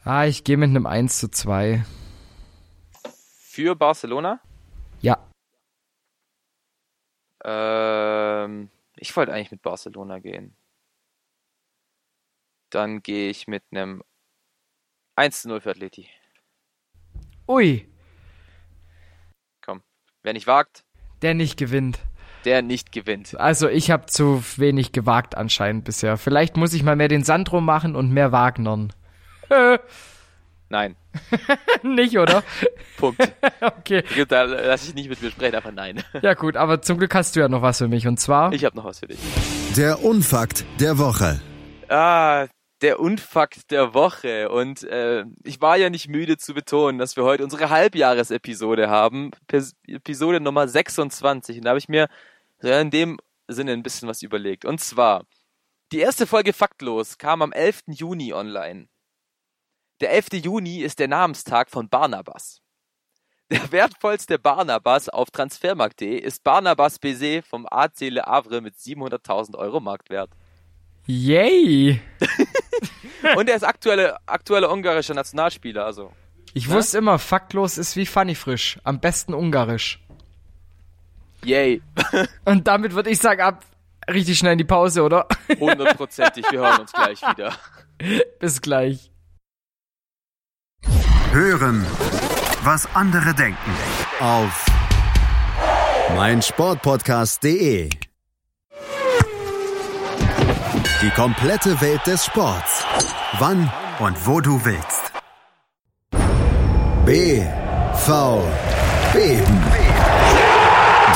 Ah, 0.04 0.26
ich 0.26 0.44
gehe 0.44 0.58
mit 0.58 0.70
einem 0.70 0.86
1 0.86 1.20
zu 1.20 1.30
2. 1.30 1.84
Für 3.50 3.76
Barcelona? 3.76 4.40
Ja. 5.02 5.18
Ähm, 7.44 8.70
ich 9.02 9.16
wollte 9.16 9.34
eigentlich 9.34 9.52
mit 9.52 9.64
Barcelona 9.64 10.20
gehen. 10.20 10.56
Dann 12.70 13.02
gehe 13.02 13.30
ich 13.30 13.48
mit 13.48 13.64
einem 13.72 14.04
1 15.16 15.42
zu 15.42 15.50
0 15.50 15.62
für 15.62 15.72
Atleti. 15.72 16.08
Ui, 17.48 17.88
Komm. 19.62 19.82
Wer 20.24 20.34
nicht 20.34 20.48
wagt, 20.48 20.86
der 21.22 21.34
nicht 21.34 21.58
gewinnt. 21.58 22.00
der 22.46 22.62
nicht 22.62 22.92
gewinnt. 22.92 23.36
Also 23.40 23.68
ich 23.68 23.92
habe 23.92 24.06
zu 24.06 24.44
wenig 24.58 24.92
gewagt 24.94 25.36
anscheinend 25.36 25.84
bisher. 25.84 26.18
Vielleicht 26.18 26.56
muss 26.56 26.74
ich 26.74 26.84
mal 26.84 26.96
mehr 26.96 27.08
den 27.10 27.24
Sandro 27.24 27.60
machen 27.60 27.96
und 27.96 28.12
mehr 28.12 28.32
Wagnern. 28.32 28.94
Nein. 30.72 30.96
nicht, 31.84 32.18
oder? 32.18 32.44
Punkt. 32.98 33.22
Okay. 33.60 34.04
Gut, 34.16 34.32
Da 34.32 34.44
lass 34.44 34.88
ich 34.88 34.96
nicht 34.96 35.10
mit 35.10 35.22
mir 35.22 35.30
sprechen, 35.30 35.56
einfach 35.56 35.72
nein. 35.72 36.02
Ja 36.22 36.34
gut, 36.34 36.56
aber 36.56 36.82
zum 36.82 36.98
Glück 36.98 37.14
hast 37.14 37.36
du 37.36 37.42
ja 37.42 37.50
noch 37.50 37.62
was 37.62 37.78
für 37.80 37.88
mich. 37.90 38.08
Und 38.08 38.20
zwar, 38.20 38.54
Ich 38.54 38.64
habe 38.66 38.76
noch 38.78 38.86
was 38.86 39.00
für 39.00 39.08
dich. 39.08 39.20
Der 39.76 40.04
Unfakt 40.04 40.66
der 40.80 40.98
Woche. 40.98 41.42
Ah, 41.90 42.48
der 42.82 43.00
Unfakt 43.02 43.70
der 43.70 43.94
Woche. 43.94 44.50
Und 44.50 44.84
äh, 44.84 45.26
ich 45.44 45.60
war 45.62 45.76
ja 45.78 45.90
nicht 45.90 46.08
müde 46.08 46.38
zu 46.38 46.54
betonen, 46.54 46.98
dass 47.00 47.18
wir 47.18 47.24
heute 47.24 47.44
unsere 47.44 47.70
Halbjahresepisode 47.70 48.90
haben. 48.90 49.32
Pers 49.48 49.74
Episode 49.88 50.40
Nummer 50.40 50.68
26. 50.70 51.58
Und 51.58 51.66
da 51.66 51.72
habe 51.72 51.80
ich 51.80 51.90
mir 51.90 52.08
in 52.62 52.92
dem 52.92 53.20
Sinne 53.48 53.74
ein 53.74 53.84
bisschen 53.84 54.08
was 54.08 54.22
überlegt. 54.22 54.64
Und 54.64 54.80
zwar, 54.80 55.26
die 55.92 56.00
erste 56.00 56.26
Folge 56.26 56.54
Faktlos 56.54 57.18
kam 57.18 57.42
am 57.42 57.52
11. 57.52 57.82
Juni 57.88 58.34
online. 58.34 58.88
Der 60.02 60.12
11. 60.12 60.44
Juni 60.44 60.80
ist 60.80 60.98
der 60.98 61.08
Namenstag 61.08 61.70
von 61.70 61.88
Barnabas. 61.88 62.60
Der 63.52 63.72
wertvollste 63.72 64.40
Barnabas 64.40 65.10
auf 65.10 65.30
transfermarkt.de 65.30 66.18
ist 66.18 66.44
Barnabas 66.44 66.98
Baiser 66.98 67.44
vom 67.44 67.68
AC 67.70 68.00
Le 68.10 68.24
Havre 68.24 68.62
mit 68.62 68.76
700.000 68.78 69.56
Euro 69.56 69.80
Marktwert. 69.80 70.32
yay! 71.06 72.02
Und 73.36 73.48
er 73.48 73.56
ist 73.56 73.64
aktuelle, 73.64 74.18
aktueller 74.26 74.72
ungarischer 74.72 75.14
Nationalspieler, 75.14 75.86
also. 75.86 76.12
Ich 76.54 76.68
Na? 76.68 76.76
wusste 76.76 76.98
immer, 76.98 77.20
faktlos 77.20 77.78
ist 77.78 77.96
wie 77.96 78.08
funny 78.08 78.34
frisch. 78.34 78.80
Am 78.84 79.00
besten 79.00 79.36
ungarisch. 79.36 80.04
Yay. 81.44 81.84
Und 82.46 82.68
damit 82.68 82.94
würde 82.96 83.12
ich 83.12 83.20
sagen, 83.20 83.42
ab 83.42 83.64
richtig 84.10 84.40
schnell 84.40 84.54
in 84.54 84.58
die 84.58 84.64
Pause, 84.64 85.04
oder? 85.04 85.28
Hundertprozentig. 85.60 86.46
Wir 86.50 86.62
hören 86.62 86.82
uns 86.82 86.92
gleich 86.92 87.22
wieder. 87.22 87.54
Bis 88.40 88.62
gleich. 88.62 89.11
Hören, 91.34 91.86
was 92.66 92.86
andere 92.94 93.34
denken. 93.34 93.72
Auf 94.20 94.66
meinsportpodcast.de. 96.14 97.90
Die 101.02 101.10
komplette 101.12 101.80
Welt 101.80 102.06
des 102.06 102.26
Sports. 102.26 102.84
Wann 103.40 103.72
und 104.00 104.28
wo 104.28 104.42
du 104.42 104.60
willst. 104.66 105.14
BV 107.06 108.44
Beben. 109.14 109.64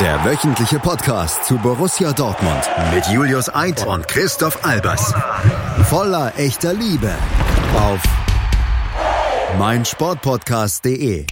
Der 0.00 0.24
wöchentliche 0.24 0.78
Podcast 0.78 1.44
zu 1.44 1.58
Borussia 1.58 2.14
Dortmund 2.14 2.70
mit 2.94 3.06
Julius 3.08 3.54
Eid 3.54 3.86
und 3.86 4.08
Christoph 4.08 4.64
Albers. 4.64 5.12
Voller 5.90 6.32
echter 6.38 6.72
Liebe 6.72 7.14
auf 7.78 8.00
meinsportpodcast.de. 9.58 11.26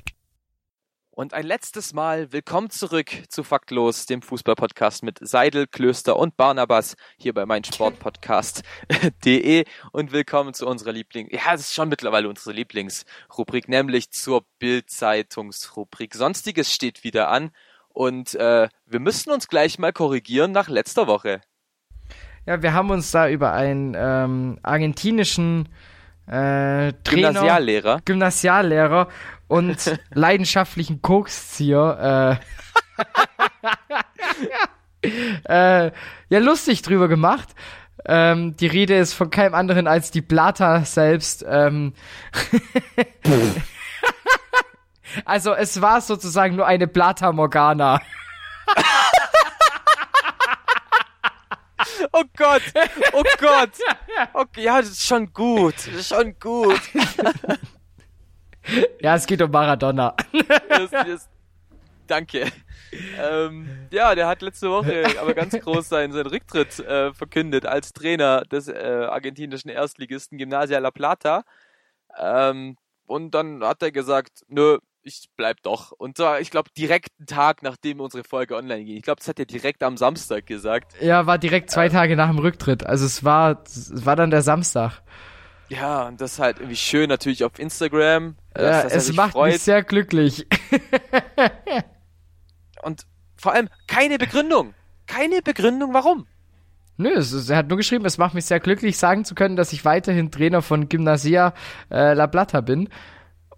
Und 1.10 1.34
ein 1.34 1.44
letztes 1.44 1.92
Mal 1.92 2.32
willkommen 2.32 2.70
zurück 2.70 3.10
zu 3.28 3.44
Faktlos, 3.44 4.06
dem 4.06 4.22
Fußballpodcast 4.22 5.02
mit 5.02 5.18
Seidel, 5.20 5.66
Klöster 5.66 6.16
und 6.16 6.38
Barnabas 6.38 6.96
hier 7.18 7.34
bei 7.34 7.44
meinsportpodcast.de 7.44 9.66
und 9.92 10.12
willkommen 10.12 10.54
zu 10.54 10.66
unserer 10.66 10.92
Liebling, 10.92 11.28
ja, 11.30 11.52
das 11.52 11.60
ist 11.60 11.74
schon 11.74 11.90
mittlerweile 11.90 12.30
unsere 12.30 12.52
Lieblingsrubrik, 12.52 13.68
nämlich 13.68 14.10
zur 14.10 14.46
Bild-Zeitungsrubrik. 14.58 16.14
Sonstiges 16.14 16.72
steht 16.72 17.04
wieder 17.04 17.28
an 17.28 17.50
und 17.90 18.34
äh, 18.36 18.70
wir 18.86 19.00
müssen 19.00 19.32
uns 19.32 19.48
gleich 19.48 19.78
mal 19.78 19.92
korrigieren 19.92 20.52
nach 20.52 20.70
letzter 20.70 21.06
Woche. 21.06 21.42
Ja, 22.46 22.62
wir 22.62 22.72
haben 22.72 22.88
uns 22.88 23.10
da 23.10 23.28
über 23.28 23.52
einen 23.52 23.94
ähm, 23.94 24.58
argentinischen 24.62 25.68
äh, 26.26 26.92
Trainer, 27.04 27.32
Gymnasiallehrer. 27.32 28.00
Gymnasiallehrer 28.04 29.08
und 29.48 29.98
leidenschaftlichen 30.14 31.02
Kokszieher 31.02 32.40
äh, 35.02 35.08
äh, 35.86 35.90
ja 36.28 36.38
lustig 36.38 36.82
drüber 36.82 37.08
gemacht. 37.08 37.48
Ähm, 38.06 38.56
die 38.56 38.66
Rede 38.66 38.96
ist 38.96 39.14
von 39.14 39.30
keinem 39.30 39.54
anderen 39.54 39.86
als 39.86 40.10
die 40.10 40.22
Plata 40.22 40.84
selbst. 40.84 41.44
Ähm, 41.48 41.94
also 45.24 45.54
es 45.54 45.80
war 45.80 46.00
sozusagen 46.00 46.56
nur 46.56 46.66
eine 46.66 46.86
Plata 46.86 47.32
Morgana. 47.32 48.00
Oh 52.12 52.22
Gott, 52.36 52.62
oh 53.12 53.24
Gott. 53.38 53.70
Okay, 54.32 54.62
ja, 54.62 54.80
das 54.80 54.90
ist 54.90 55.06
schon 55.06 55.32
gut, 55.32 55.74
das 55.74 55.86
ist 55.88 56.08
schon 56.08 56.38
gut. 56.38 56.80
Ja, 59.00 59.16
es 59.16 59.26
geht 59.26 59.42
um 59.42 59.50
Maradona. 59.50 60.14
Das, 60.68 60.90
das, 60.90 61.28
danke. 62.06 62.50
Ähm, 63.18 63.68
ja, 63.90 64.14
der 64.14 64.26
hat 64.26 64.42
letzte 64.42 64.70
Woche 64.70 65.04
aber 65.20 65.34
ganz 65.34 65.52
groß 65.58 65.88
seinen, 65.88 66.12
seinen 66.12 66.26
Rücktritt 66.26 66.78
äh, 66.78 67.12
verkündet 67.12 67.66
als 67.66 67.92
Trainer 67.92 68.42
des 68.42 68.68
äh, 68.68 69.06
argentinischen 69.08 69.70
Erstligisten 69.70 70.38
Gimnasia 70.38 70.78
La 70.78 70.90
Plata. 70.90 71.44
Ähm, 72.18 72.76
und 73.06 73.32
dann 73.32 73.62
hat 73.64 73.82
er 73.82 73.92
gesagt, 73.92 74.42
nö, 74.48 74.78
ich 75.04 75.28
bleib 75.36 75.62
doch. 75.62 75.92
Und 75.92 76.16
zwar, 76.16 76.40
ich 76.40 76.50
glaube, 76.50 76.70
direkt 76.76 77.08
einen 77.18 77.26
Tag, 77.26 77.62
nachdem 77.62 78.00
unsere 78.00 78.24
Folge 78.24 78.56
online 78.56 78.84
ging. 78.84 78.96
Ich 78.96 79.02
glaube, 79.02 79.18
das 79.18 79.28
hat 79.28 79.38
er 79.38 79.44
direkt 79.46 79.82
am 79.82 79.96
Samstag 79.96 80.46
gesagt. 80.46 80.94
Ja, 81.00 81.26
war 81.26 81.38
direkt 81.38 81.70
zwei 81.70 81.88
Tage 81.88 82.16
nach 82.16 82.28
dem 82.30 82.38
Rücktritt. 82.38 82.84
Also 82.86 83.04
es 83.06 83.22
war, 83.24 83.62
es 83.66 84.04
war 84.06 84.16
dann 84.16 84.30
der 84.30 84.42
Samstag. 84.42 85.02
Ja, 85.68 86.06
und 86.08 86.20
das 86.20 86.34
ist 86.34 86.38
halt 86.38 86.58
irgendwie 86.58 86.76
schön 86.76 87.08
natürlich 87.08 87.44
auf 87.44 87.58
Instagram. 87.58 88.36
äh, 88.54 88.64
Ja, 88.64 88.82
es 88.82 89.12
macht 89.12 89.32
freut. 89.32 89.52
mich 89.52 89.62
sehr 89.62 89.82
glücklich. 89.82 90.46
Und 92.82 93.06
vor 93.36 93.52
allem 93.52 93.68
keine 93.86 94.18
Begründung. 94.18 94.74
Keine 95.06 95.42
Begründung, 95.42 95.92
warum. 95.94 96.26
Nö, 96.96 97.10
es, 97.10 97.48
er 97.48 97.56
hat 97.56 97.68
nur 97.68 97.76
geschrieben, 97.76 98.04
es 98.04 98.18
macht 98.18 98.34
mich 98.34 98.44
sehr 98.44 98.60
glücklich, 98.60 98.96
sagen 98.98 99.24
zu 99.24 99.34
können, 99.34 99.56
dass 99.56 99.72
ich 99.72 99.84
weiterhin 99.84 100.30
Trainer 100.30 100.62
von 100.62 100.88
Gymnasia 100.88 101.52
äh, 101.90 102.14
La 102.14 102.26
Plata 102.26 102.60
bin. 102.60 102.88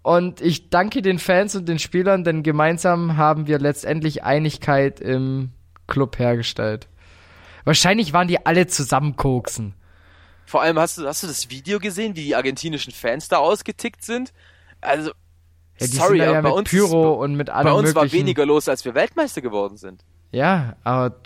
Und 0.03 0.41
ich 0.41 0.69
danke 0.69 1.01
den 1.01 1.19
Fans 1.19 1.55
und 1.55 1.67
den 1.67 1.79
Spielern, 1.79 2.23
denn 2.23 2.43
gemeinsam 2.43 3.17
haben 3.17 3.47
wir 3.47 3.59
letztendlich 3.59 4.23
Einigkeit 4.23 4.99
im 4.99 5.51
Club 5.87 6.19
hergestellt. 6.19 6.87
Wahrscheinlich 7.65 8.13
waren 8.13 8.27
die 8.27 8.45
alle 8.45 8.67
zusammen 8.67 9.17
koksen. 9.17 9.73
Vor 10.45 10.61
allem 10.61 10.79
hast 10.79 10.97
du, 10.97 11.05
hast 11.05 11.23
du 11.23 11.27
das 11.27 11.49
Video 11.49 11.79
gesehen, 11.79 12.15
wie 12.15 12.23
die 12.23 12.35
argentinischen 12.35 12.93
Fans 12.93 13.27
da 13.27 13.37
ausgetickt 13.37 14.03
sind? 14.03 14.31
Also, 14.79 15.11
Ja, 15.77 15.87
sorry, 15.87 16.19
da 16.19 16.23
ja 16.23 16.39
aber 16.39 16.51
bei 16.51 16.55
uns, 16.55 16.69
Pyro 16.69 17.15
und 17.21 17.35
mit 17.35 17.49
allem 17.49 17.65
bei 17.65 17.73
uns 17.73 17.93
war 17.93 18.09
weniger 18.11 18.45
los, 18.45 18.69
als 18.69 18.85
wir 18.85 18.95
Weltmeister 18.95 19.41
geworden 19.41 19.75
sind. 19.75 20.05
Ja, 20.31 20.77
aber 20.85 21.17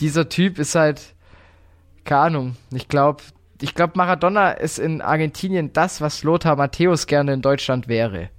dieser 0.00 0.30
Typ 0.30 0.58
ist 0.58 0.74
halt, 0.74 1.14
keine 2.04 2.20
Ahnung, 2.22 2.56
ich 2.72 2.88
glaube, 2.88 3.22
ich 3.60 3.74
glaube, 3.74 3.94
Maradona 3.96 4.52
ist 4.52 4.78
in 4.78 5.00
Argentinien 5.00 5.72
das, 5.72 6.00
was 6.00 6.22
Lothar 6.22 6.56
Matthäus 6.56 7.06
gerne 7.06 7.32
in 7.32 7.42
Deutschland 7.42 7.88
wäre. 7.88 8.30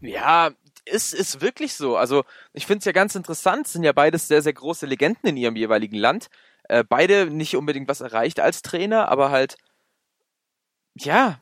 Ja, 0.00 0.50
ist, 0.84 1.14
ist 1.14 1.40
wirklich 1.40 1.74
so. 1.74 1.96
Also, 1.96 2.24
ich 2.52 2.66
finde 2.66 2.78
es 2.78 2.84
ja 2.84 2.92
ganz 2.92 3.14
interessant, 3.14 3.68
sind 3.68 3.84
ja 3.84 3.92
beides 3.92 4.28
sehr, 4.28 4.42
sehr 4.42 4.52
große 4.52 4.86
Legenden 4.86 5.28
in 5.28 5.36
ihrem 5.36 5.56
jeweiligen 5.56 5.96
Land. 5.96 6.28
Äh, 6.64 6.84
beide 6.88 7.26
nicht 7.26 7.56
unbedingt 7.56 7.88
was 7.88 8.00
erreicht 8.00 8.40
als 8.40 8.62
Trainer, 8.62 9.08
aber 9.08 9.30
halt, 9.30 9.56
ja, 10.94 11.40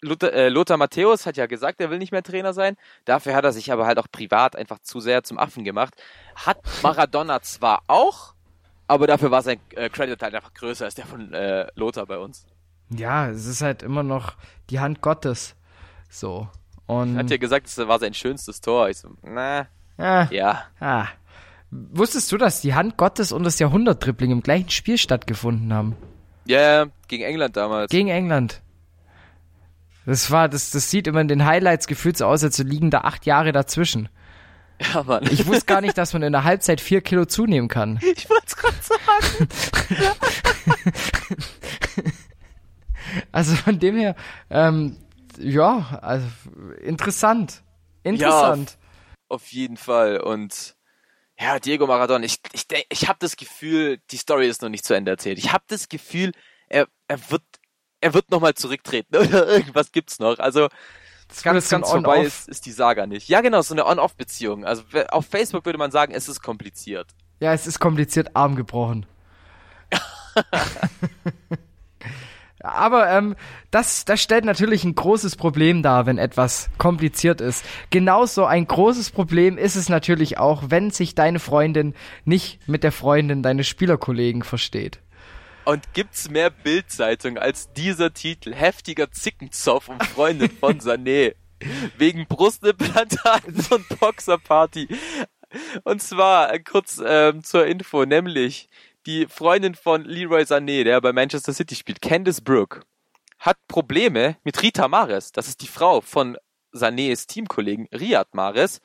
Lothar, 0.00 0.32
äh, 0.32 0.48
Lothar 0.48 0.76
Matthäus 0.76 1.26
hat 1.26 1.36
ja 1.36 1.46
gesagt, 1.46 1.80
er 1.80 1.90
will 1.90 1.98
nicht 1.98 2.12
mehr 2.12 2.22
Trainer 2.22 2.52
sein. 2.52 2.76
Dafür 3.04 3.34
hat 3.34 3.44
er 3.44 3.52
sich 3.52 3.72
aber 3.72 3.86
halt 3.86 3.98
auch 3.98 4.06
privat 4.10 4.54
einfach 4.54 4.78
zu 4.78 5.00
sehr 5.00 5.24
zum 5.24 5.38
Affen 5.38 5.64
gemacht. 5.64 5.94
Hat 6.36 6.58
Maradona 6.82 7.42
zwar 7.42 7.82
auch, 7.88 8.34
aber 8.88 9.06
dafür 9.06 9.30
war 9.30 9.42
sein 9.42 9.60
äh, 9.76 9.88
Credit 9.88 10.20
halt 10.20 10.34
einfach 10.34 10.54
größer 10.54 10.86
als 10.86 10.94
der 10.94 11.06
von 11.06 11.32
äh, 11.32 11.68
Lothar 11.76 12.06
bei 12.06 12.18
uns. 12.18 12.46
Ja, 12.90 13.28
es 13.28 13.46
ist 13.46 13.60
halt 13.60 13.82
immer 13.82 14.02
noch 14.02 14.34
die 14.70 14.80
Hand 14.80 15.02
Gottes. 15.02 15.54
So. 16.08 16.48
Und 16.86 17.18
Hat 17.18 17.30
ja 17.30 17.36
gesagt, 17.36 17.66
das 17.66 17.76
war 17.86 17.98
sein 17.98 18.14
schönstes 18.14 18.62
Tor. 18.62 18.88
Ich 18.88 18.98
so, 18.98 19.10
na, 19.22 19.68
ah, 19.98 20.26
ja. 20.30 20.64
ah. 20.80 21.06
Wusstest 21.70 22.32
du, 22.32 22.38
dass 22.38 22.62
die 22.62 22.74
Hand 22.74 22.96
Gottes 22.96 23.30
und 23.30 23.44
das 23.44 23.58
Jahrhundert-Dribbling 23.58 24.30
im 24.30 24.42
gleichen 24.42 24.70
Spiel 24.70 24.96
stattgefunden 24.96 25.72
haben? 25.72 25.96
Ja, 26.46 26.58
yeah, 26.58 26.86
gegen 27.08 27.24
England 27.24 27.58
damals. 27.58 27.90
Gegen 27.90 28.08
England. 28.08 28.62
Das 30.06 30.30
war, 30.30 30.48
das, 30.48 30.70
das 30.70 30.90
sieht 30.90 31.06
immer 31.06 31.20
in 31.20 31.28
den 31.28 31.44
Highlights 31.44 31.86
gefühlt 31.86 32.16
so 32.16 32.24
aus, 32.24 32.42
als 32.42 32.56
liegen 32.56 32.90
da 32.90 33.02
acht 33.02 33.26
Jahre 33.26 33.52
dazwischen. 33.52 34.08
ja, 34.94 35.02
Mann. 35.02 35.24
Ich 35.30 35.46
wusste 35.46 35.64
gar 35.66 35.80
nicht, 35.80 35.96
dass 35.98 36.12
man 36.12 36.22
in 36.22 36.32
der 36.32 36.44
Halbzeit 36.44 36.80
vier 36.80 37.00
Kilo 37.00 37.24
zunehmen 37.24 37.68
kann. 37.68 37.98
Ich 38.16 38.28
wollte 38.30 38.46
es 38.46 38.56
gerade 38.56 38.76
sagen. 38.82 39.48
Also 43.32 43.54
von 43.54 43.78
dem 43.78 43.96
her, 43.96 44.14
ähm, 44.50 44.98
ja, 45.38 45.98
also 46.02 46.26
interessant. 46.82 47.62
Interessant. 48.02 48.76
Auf 49.28 49.46
jeden 49.48 49.76
Fall. 49.78 50.20
Und 50.20 50.76
ja, 51.40 51.58
Diego 51.58 51.86
Maradona, 51.86 52.24
ich, 52.24 52.38
ich, 52.52 52.66
denk- 52.68 52.84
ich 52.90 53.08
habe 53.08 53.18
das 53.20 53.36
Gefühl, 53.36 53.98
die 54.10 54.16
Story 54.18 54.46
ist 54.48 54.60
noch 54.62 54.68
nicht 54.68 54.84
zu 54.84 54.94
Ende 54.94 55.10
erzählt. 55.10 55.38
Ich 55.38 55.52
habe 55.52 55.64
das 55.68 55.88
Gefühl, 55.88 56.32
er, 56.68 56.86
er 57.06 57.30
wird 57.30 57.42
er 58.00 58.14
wird 58.14 58.30
nochmal 58.30 58.54
zurücktreten 58.54 59.16
oder 59.16 59.48
irgendwas 59.48 59.90
gibt's 59.90 60.18
noch. 60.18 60.38
Also 60.38 60.68
ganz, 61.42 61.68
ganz 61.68 61.90
vorbei 61.90 62.22
ist, 62.22 62.48
ist 62.48 62.66
die 62.66 62.72
Saga 62.72 63.06
nicht. 63.06 63.28
Ja, 63.28 63.40
genau, 63.40 63.62
so 63.62 63.74
eine 63.74 63.86
On-Off-Beziehung. 63.86 64.64
Also 64.64 64.82
auf 65.10 65.26
Facebook 65.26 65.64
würde 65.64 65.78
man 65.78 65.90
sagen, 65.90 66.12
es 66.14 66.28
ist 66.28 66.42
kompliziert. 66.42 67.08
Ja, 67.40 67.52
es 67.52 67.66
ist 67.66 67.78
kompliziert, 67.78 68.34
Arm 68.34 68.56
gebrochen. 68.56 69.06
Aber 72.60 73.08
ähm, 73.10 73.36
das, 73.70 74.04
das 74.04 74.20
stellt 74.20 74.44
natürlich 74.44 74.82
ein 74.84 74.94
großes 74.94 75.36
Problem 75.36 75.82
dar, 75.82 76.06
wenn 76.06 76.18
etwas 76.18 76.70
kompliziert 76.76 77.40
ist. 77.40 77.64
Genauso 77.90 78.44
ein 78.46 78.66
großes 78.66 79.10
Problem 79.10 79.56
ist 79.58 79.76
es 79.76 79.88
natürlich 79.88 80.38
auch, 80.38 80.64
wenn 80.68 80.90
sich 80.90 81.14
deine 81.14 81.38
Freundin 81.38 81.94
nicht 82.24 82.66
mit 82.68 82.82
der 82.82 82.92
Freundin 82.92 83.42
deines 83.42 83.68
Spielerkollegen 83.68 84.42
versteht. 84.42 85.00
Und 85.68 85.92
gibt's 85.92 86.30
mehr 86.30 86.48
Bildzeitung 86.48 87.36
als 87.36 87.70
dieser 87.74 88.14
Titel? 88.14 88.54
Heftiger 88.54 89.10
Zickenzoff 89.10 89.90
um 89.90 90.00
Freundin 90.00 90.50
von 90.50 90.80
Sané. 90.80 91.34
Wegen 91.98 92.26
Brustimplantaten 92.26 93.54
und 93.70 94.00
Boxerparty. 94.00 94.88
Und 95.84 96.00
zwar 96.00 96.54
äh, 96.54 96.60
kurz 96.60 97.02
ähm, 97.04 97.44
zur 97.44 97.66
Info, 97.66 98.06
nämlich 98.06 98.70
die 99.04 99.26
Freundin 99.26 99.74
von 99.74 100.06
Leroy 100.06 100.44
Sané, 100.44 100.84
der 100.84 101.02
bei 101.02 101.12
Manchester 101.12 101.52
City 101.52 101.74
spielt, 101.74 102.00
Candice 102.00 102.40
Brooke, 102.40 102.80
hat 103.38 103.58
Probleme 103.68 104.38
mit 104.44 104.62
Rita 104.62 104.88
Mares. 104.88 105.32
Das 105.32 105.48
ist 105.48 105.60
die 105.60 105.68
Frau 105.68 106.00
von 106.00 106.38
Sanés 106.72 107.26
Teamkollegen 107.26 107.88
Riyad 107.92 108.34
Mares. 108.34 108.80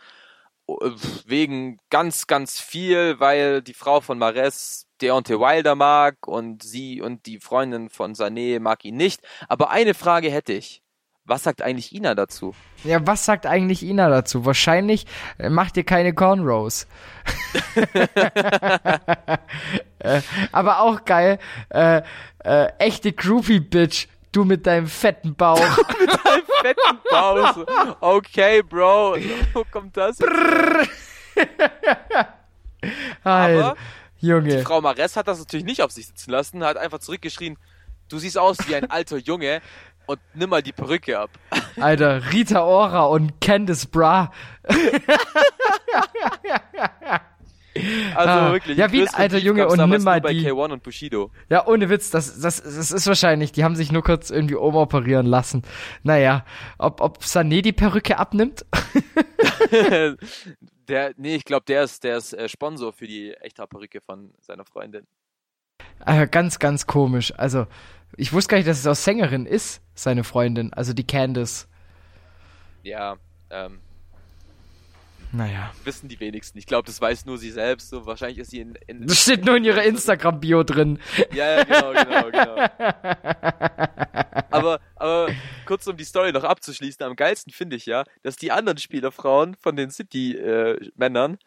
Äh, 0.82 0.91
Wegen 1.26 1.80
ganz, 1.89 2.28
ganz 2.28 2.59
viel, 2.59 3.19
weil 3.19 3.61
die 3.61 3.74
Frau 3.74 4.01
von 4.01 4.17
Mares 4.17 4.88
Deontay 5.01 5.39
Wilder 5.39 5.76
mag 5.76 6.28
und 6.28 6.63
sie 6.63 7.01
und 7.01 7.26
die 7.26 7.39
Freundin 7.39 7.89
von 7.89 8.13
Sané 8.13 8.59
mag 8.59 8.86
ihn 8.86 8.95
nicht. 8.95 9.21
Aber 9.47 9.69
eine 9.69 9.93
Frage 9.93 10.32
hätte 10.32 10.53
ich. 10.53 10.82
Was 11.26 11.43
sagt 11.43 11.61
eigentlich 11.61 11.95
Ina 11.95 12.15
dazu? 12.15 12.53
Ja, 12.84 13.05
was 13.07 13.24
sagt 13.24 13.45
eigentlich 13.45 13.82
Ina 13.82 14.09
dazu? 14.09 14.45
Wahrscheinlich 14.45 15.05
äh, 15.38 15.49
macht 15.49 15.78
ihr 15.78 15.86
keine 15.86 16.13
Cornrows. 16.13 16.86
äh, 19.99 20.21
aber 20.51 20.82
auch 20.82 21.05
geil, 21.05 21.39
äh, 21.69 22.01
äh, 22.43 22.67
echte 22.78 23.13
Groupie-Bitch, 23.13 24.07
du 24.34 24.43
mit 24.43 24.67
deinem 24.67 24.88
fetten 24.88 25.36
Bauch. 25.36 25.59
Fetten 26.61 26.99
Pause. 27.09 27.65
Okay, 28.01 28.61
Bro. 28.61 29.17
Wo 29.53 29.63
kommt 29.71 29.95
das? 29.97 30.17
Aber 33.23 33.75
Junge. 34.19 34.61
Frau 34.63 34.81
Mares 34.81 35.15
hat 35.15 35.27
das 35.27 35.39
natürlich 35.39 35.65
nicht 35.65 35.81
auf 35.81 35.91
sich 35.91 36.07
sitzen 36.07 36.31
lassen, 36.31 36.63
hat 36.63 36.77
einfach 36.77 36.99
zurückgeschrien, 36.99 37.57
du 38.09 38.19
siehst 38.19 38.38
aus 38.38 38.57
wie 38.67 38.75
ein 38.75 38.89
alter 38.89 39.17
Junge 39.17 39.61
und 40.05 40.19
nimm 40.34 40.49
mal 40.49 40.61
die 40.61 40.71
Perücke 40.71 41.19
ab. 41.19 41.29
Alter, 41.79 42.31
Rita 42.31 42.63
Ora 42.63 43.03
und 43.05 43.41
Candice 43.41 43.86
Bra. 43.88 44.31
Also 48.15 48.30
Ah, 48.30 48.51
wirklich. 48.53 48.78
ja, 48.78 48.91
wie 48.91 49.01
ein 49.01 49.13
alter 49.13 49.39
Junge 49.39 49.67
und 49.67 49.89
nimm 49.89 50.03
mal 50.03 50.21
die- 50.21 50.47
K1 50.47 50.71
und 50.74 50.84
Bushido. 50.84 51.32
Ja, 51.49 51.65
ohne 51.65 51.89
Witz, 51.89 52.11
das, 52.11 52.39
das, 52.39 52.61
das 52.61 52.91
ist 52.91 53.07
wahrscheinlich, 53.07 53.51
die 53.51 53.63
haben 53.63 53.76
sich 53.76 53.91
nur 53.91 54.03
kurz 54.03 54.30
irgendwie 54.30 54.55
umoperieren 54.55 55.26
lassen. 55.26 55.63
Naja, 56.03 56.45
ob, 56.78 57.01
ob 57.01 57.19
Sané 57.24 57.61
die 57.63 57.74
Perücke 57.74 58.19
abnimmt? 58.19 58.65
der, 60.88 61.13
nee, 61.17 61.36
ich 61.36 61.45
glaube, 61.45 61.65
der 61.67 61.84
ist, 61.84 62.03
der 62.03 62.17
ist 62.17 62.34
äh, 62.34 62.47
Sponsor 62.49 62.93
für 62.93 63.07
die 63.07 63.34
Echthaar-Perücke 63.34 64.01
von 64.01 64.34
seiner 64.41 64.65
Freundin. 64.65 65.07
Äh, 66.05 66.28
ganz, 66.28 66.59
ganz 66.59 66.86
komisch. 66.86 67.34
Also, 67.38 67.67
ich 68.17 68.34
wusste 68.34 68.49
gar 68.51 68.57
nicht, 68.57 68.67
dass 68.69 68.80
es 68.80 68.88
auch 68.88 68.95
Sängerin 68.95 69.45
ist, 69.45 69.82
seine 69.95 70.24
Freundin, 70.24 70.74
also 70.74 70.93
die 70.93 71.05
Candice. 71.07 71.67
Ja, 72.84 73.15
ähm, 73.49 73.80
Naja. 75.34 75.71
wissen 75.84 76.07
die 76.07 76.19
wenigsten. 76.19 76.59
Ich 76.59 76.67
glaube, 76.67 76.86
das 76.86 77.01
weiß 77.01 77.25
nur 77.25 77.39
sie 77.39 77.49
selbst. 77.49 77.89
So, 77.89 78.05
wahrscheinlich 78.05 78.38
ist 78.38 78.51
sie 78.51 78.59
in, 78.59 78.75
in 78.86 79.07
Das 79.07 79.23
steht 79.23 79.45
nur 79.45 79.57
in 79.57 79.63
ihrer 79.63 79.81
Instagram-Bio 79.81 80.63
drin. 80.63 80.99
Ja, 81.34 81.57
ja, 81.57 81.63
genau, 81.63 81.91
genau, 81.91 82.31
genau. 82.31 82.55
Aber, 84.51 84.79
aber 84.95 85.29
kurz 85.65 85.88
um 85.88 85.97
die 85.97 86.03
Story 86.03 86.31
noch 86.31 86.43
abzuschließen, 86.43 87.03
am 87.03 87.16
geilsten 87.16 87.51
finde 87.51 87.75
ich 87.75 87.87
ja, 87.87 88.03
dass 88.21 88.36
die 88.36 88.51
anderen 88.51 88.78
Spielerfrauen 88.78 89.55
von 89.55 89.75
den 89.75 89.89
City-Männern 89.89 91.39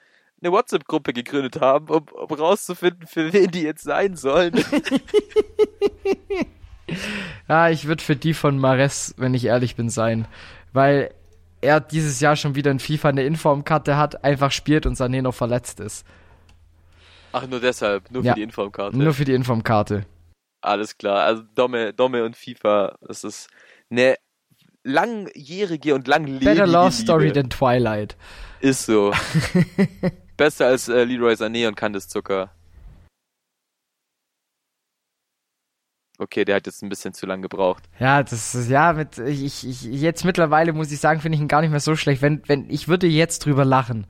eine 0.43 0.53
WhatsApp-Gruppe 0.53 1.13
gegründet 1.13 1.61
haben, 1.61 1.89
um, 1.89 2.07
um 2.09 2.37
rauszufinden, 2.37 3.07
für 3.07 3.33
wen 3.33 3.53
die 3.53 3.63
jetzt 3.63 3.85
sein 3.85 4.17
sollen. 4.17 4.55
Ja, 7.49 7.69
ich 7.71 7.87
würde 7.87 8.03
für 8.03 8.17
die 8.17 8.35
von 8.35 8.59
Mares, 8.59 9.15
wenn 9.17 9.35
ich 9.35 9.45
ehrlich 9.45 9.77
bin, 9.77 9.91
sein. 9.91 10.27
Weil 10.73 11.15
er 11.67 11.81
dieses 11.81 12.21
Jahr 12.21 12.37
schon 12.37 12.55
wieder 12.55 12.71
in 12.71 12.79
FIFA 12.79 13.11
eine 13.11 13.25
Informkarte 13.25 13.97
hat, 13.97 14.25
einfach 14.25 14.51
spielt 14.53 14.87
und 14.87 14.97
Sané 14.97 15.21
noch 15.23 15.35
verletzt 15.35 15.81
ist. 15.81 16.07
Ach, 17.33 17.47
nur 17.47 17.61
deshalb, 17.61 18.11
nur 18.11 18.23
Ja. 18.25 18.33
für 18.33 18.37
die 18.37 18.43
Informkarte. 18.43 18.97
Nur 18.97 19.13
für 19.13 19.25
die 19.25 19.35
Informkarte. 19.35 20.07
Alles 20.63 20.97
klar. 20.97 21.25
Also 21.25 21.43
Domme, 21.55 21.93
Domme 21.93 22.25
und 22.25 22.37
FIFA, 22.37 22.97
das 23.03 23.25
ist 23.25 23.49
eine 23.91 24.17
langjährige 24.85 25.95
und 25.95 26.09
langlebige 26.09 26.45
Better 26.51 26.67
Love. 26.67 26.93
Story 26.93 27.33
than 27.33 27.51
Twilight. 27.51 28.17
Ist 28.61 28.87
so. 28.87 29.13
Besser 30.37 30.67
als 30.67 30.89
äh, 30.89 31.05
Leroy 31.05 31.35
Sané 31.35 31.67
und 31.69 31.77
Candice 31.77 32.09
Zucker. 32.09 32.51
Okay, 36.19 36.45
der 36.45 36.57
hat 36.57 36.67
jetzt 36.67 36.83
ein 36.83 36.89
bisschen 36.89 37.13
zu 37.13 37.27
lang 37.27 37.43
gebraucht. 37.43 37.85
Ja, 37.99 38.23
das 38.23 38.55
ist, 38.55 38.71
ja, 38.71 38.93
mit, 38.93 39.19
ich, 39.19 39.67
ich, 39.67 39.83
jetzt 39.83 40.25
mittlerweile 40.25 40.73
muss 40.73 40.91
ich 40.91 40.99
sagen, 40.99 41.21
finde 41.21 41.37
ich 41.37 41.43
ihn 41.43 41.49
gar 41.49 41.61
nicht 41.61 41.71
mehr 41.71 41.81
so 41.81 41.95
schlecht, 41.95 42.23
wenn, 42.23 42.43
wenn, 42.47 42.71
ich 42.71 42.89
würde 42.89 43.07
jetzt 43.07 43.45
drüber 43.45 43.65
lachen. 43.65 44.07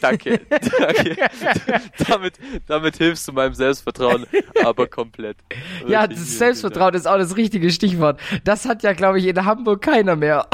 Danke, 0.00 0.40
danke. 0.50 1.16
damit, 2.08 2.34
damit 2.66 2.96
hilfst 2.98 3.26
du 3.26 3.32
meinem 3.32 3.54
Selbstvertrauen, 3.54 4.26
aber 4.64 4.86
komplett. 4.86 5.38
ja, 5.86 6.06
das 6.06 6.38
Selbstvertrauen 6.38 6.94
ist 6.94 7.06
auch 7.06 7.18
das 7.18 7.36
richtige 7.36 7.70
Stichwort. 7.70 8.20
Das 8.44 8.66
hat 8.66 8.82
ja, 8.82 8.92
glaube 8.92 9.18
ich, 9.18 9.26
in 9.26 9.44
Hamburg 9.44 9.82
keiner 9.82 10.16
mehr. 10.16 10.46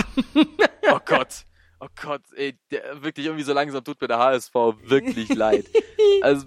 Oh 0.93 0.99
Gott. 1.05 1.45
Oh 1.79 1.89
Gott, 2.01 2.23
ey, 2.37 2.59
der, 2.71 3.03
wirklich 3.03 3.27
irgendwie 3.27 3.45
so 3.45 3.53
langsam 3.53 3.85
tut 3.85 4.01
mir 4.01 4.09
der 4.09 4.19
HSV 4.19 4.55
wirklich 4.85 5.35
leid. 5.35 5.67
Also, 6.23 6.47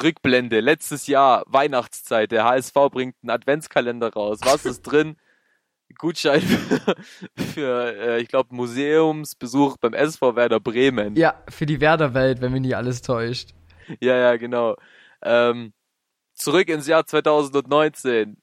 Rückblende, 0.00 0.60
letztes 0.60 1.06
Jahr, 1.06 1.44
Weihnachtszeit, 1.46 2.32
der 2.32 2.44
HSV 2.44 2.74
bringt 2.90 3.16
einen 3.22 3.30
Adventskalender 3.30 4.12
raus. 4.12 4.38
Was 4.42 4.64
ist 4.64 4.82
drin? 4.82 5.16
Gutschein 5.98 6.40
für, 6.40 6.96
für 7.36 7.96
äh, 7.96 8.22
ich 8.22 8.28
glaube, 8.28 8.54
Museumsbesuch 8.54 9.76
beim 9.76 9.92
SV 9.92 10.36
Werder 10.36 10.60
Bremen. 10.60 11.16
Ja, 11.16 11.42
für 11.48 11.66
die 11.66 11.80
Werderwelt, 11.80 12.40
wenn 12.40 12.52
mich 12.52 12.62
nicht 12.62 12.76
alles 12.76 13.02
täuscht. 13.02 13.50
Ja, 14.00 14.16
ja, 14.16 14.36
genau. 14.36 14.76
Ähm, 15.22 15.72
zurück 16.34 16.68
ins 16.68 16.86
Jahr 16.86 17.06
2019. 17.06 18.38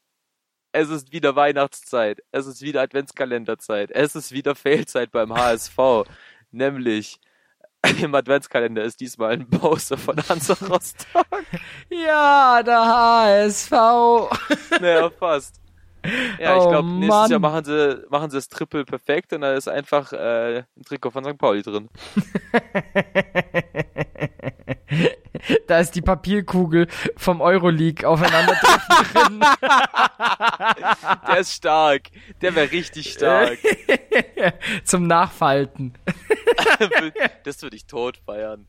Es 0.71 0.89
ist 0.89 1.11
wieder 1.11 1.35
Weihnachtszeit. 1.35 2.21
Es 2.31 2.45
ist 2.45 2.61
wieder 2.61 2.81
Adventskalenderzeit. 2.81 3.89
Es 3.91 4.15
ist 4.15 4.31
wieder 4.31 4.55
Fehlzeit 4.55 5.11
beim 5.11 5.33
HSV. 5.33 6.05
Nämlich 6.51 7.19
im 8.01 8.13
Adventskalender 8.13 8.83
ist 8.83 8.99
diesmal 8.99 9.31
ein 9.33 9.49
Poster 9.49 9.97
von 9.97 10.17
Hansa 10.27 10.53
Rostock. 10.67 11.25
Ja, 11.89 12.61
der 12.63 12.79
HSV. 12.85 13.71
naja, 14.81 15.09
fast. 15.09 15.55
Ja, 16.39 16.55
ich 16.57 16.61
Oh, 16.63 16.69
glaube, 16.69 16.87
nächstes 16.89 17.09
Mann. 17.09 17.31
Jahr 17.31 17.39
machen 17.39 17.65
sie, 17.65 18.05
machen 18.09 18.29
sie 18.29 18.37
das 18.37 18.47
Triple 18.47 18.85
perfekt 18.85 19.33
und 19.33 19.41
da 19.41 19.53
ist 19.53 19.67
einfach 19.67 20.13
äh, 20.13 20.59
ein 20.59 20.83
Trikot 20.85 21.11
von 21.11 21.23
St. 21.25 21.37
Pauli 21.37 21.61
drin. 21.61 21.89
da 25.67 25.79
ist 25.79 25.91
die 25.95 26.01
Papierkugel 26.01 26.87
vom 27.17 27.41
Euroleague 27.41 28.07
aufeinandertreffen 28.07 29.13
drin. 29.13 29.39
Der 31.27 31.37
ist 31.39 31.53
stark. 31.53 32.03
Der 32.41 32.55
wäre 32.55 32.71
richtig 32.71 33.11
stark. 33.11 33.57
Zum 34.85 35.05
Nachfalten. 35.07 35.93
das 37.43 37.61
würde 37.61 37.75
ich 37.75 37.85
tot 37.87 38.17
feiern. 38.25 38.65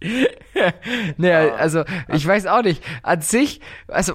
Naja, 1.16 1.54
Ah. 1.54 1.56
also, 1.56 1.84
ich 2.08 2.26
weiß 2.26 2.46
auch 2.46 2.62
nicht. 2.62 2.82
An 3.02 3.20
sich, 3.22 3.60
also, 3.88 4.14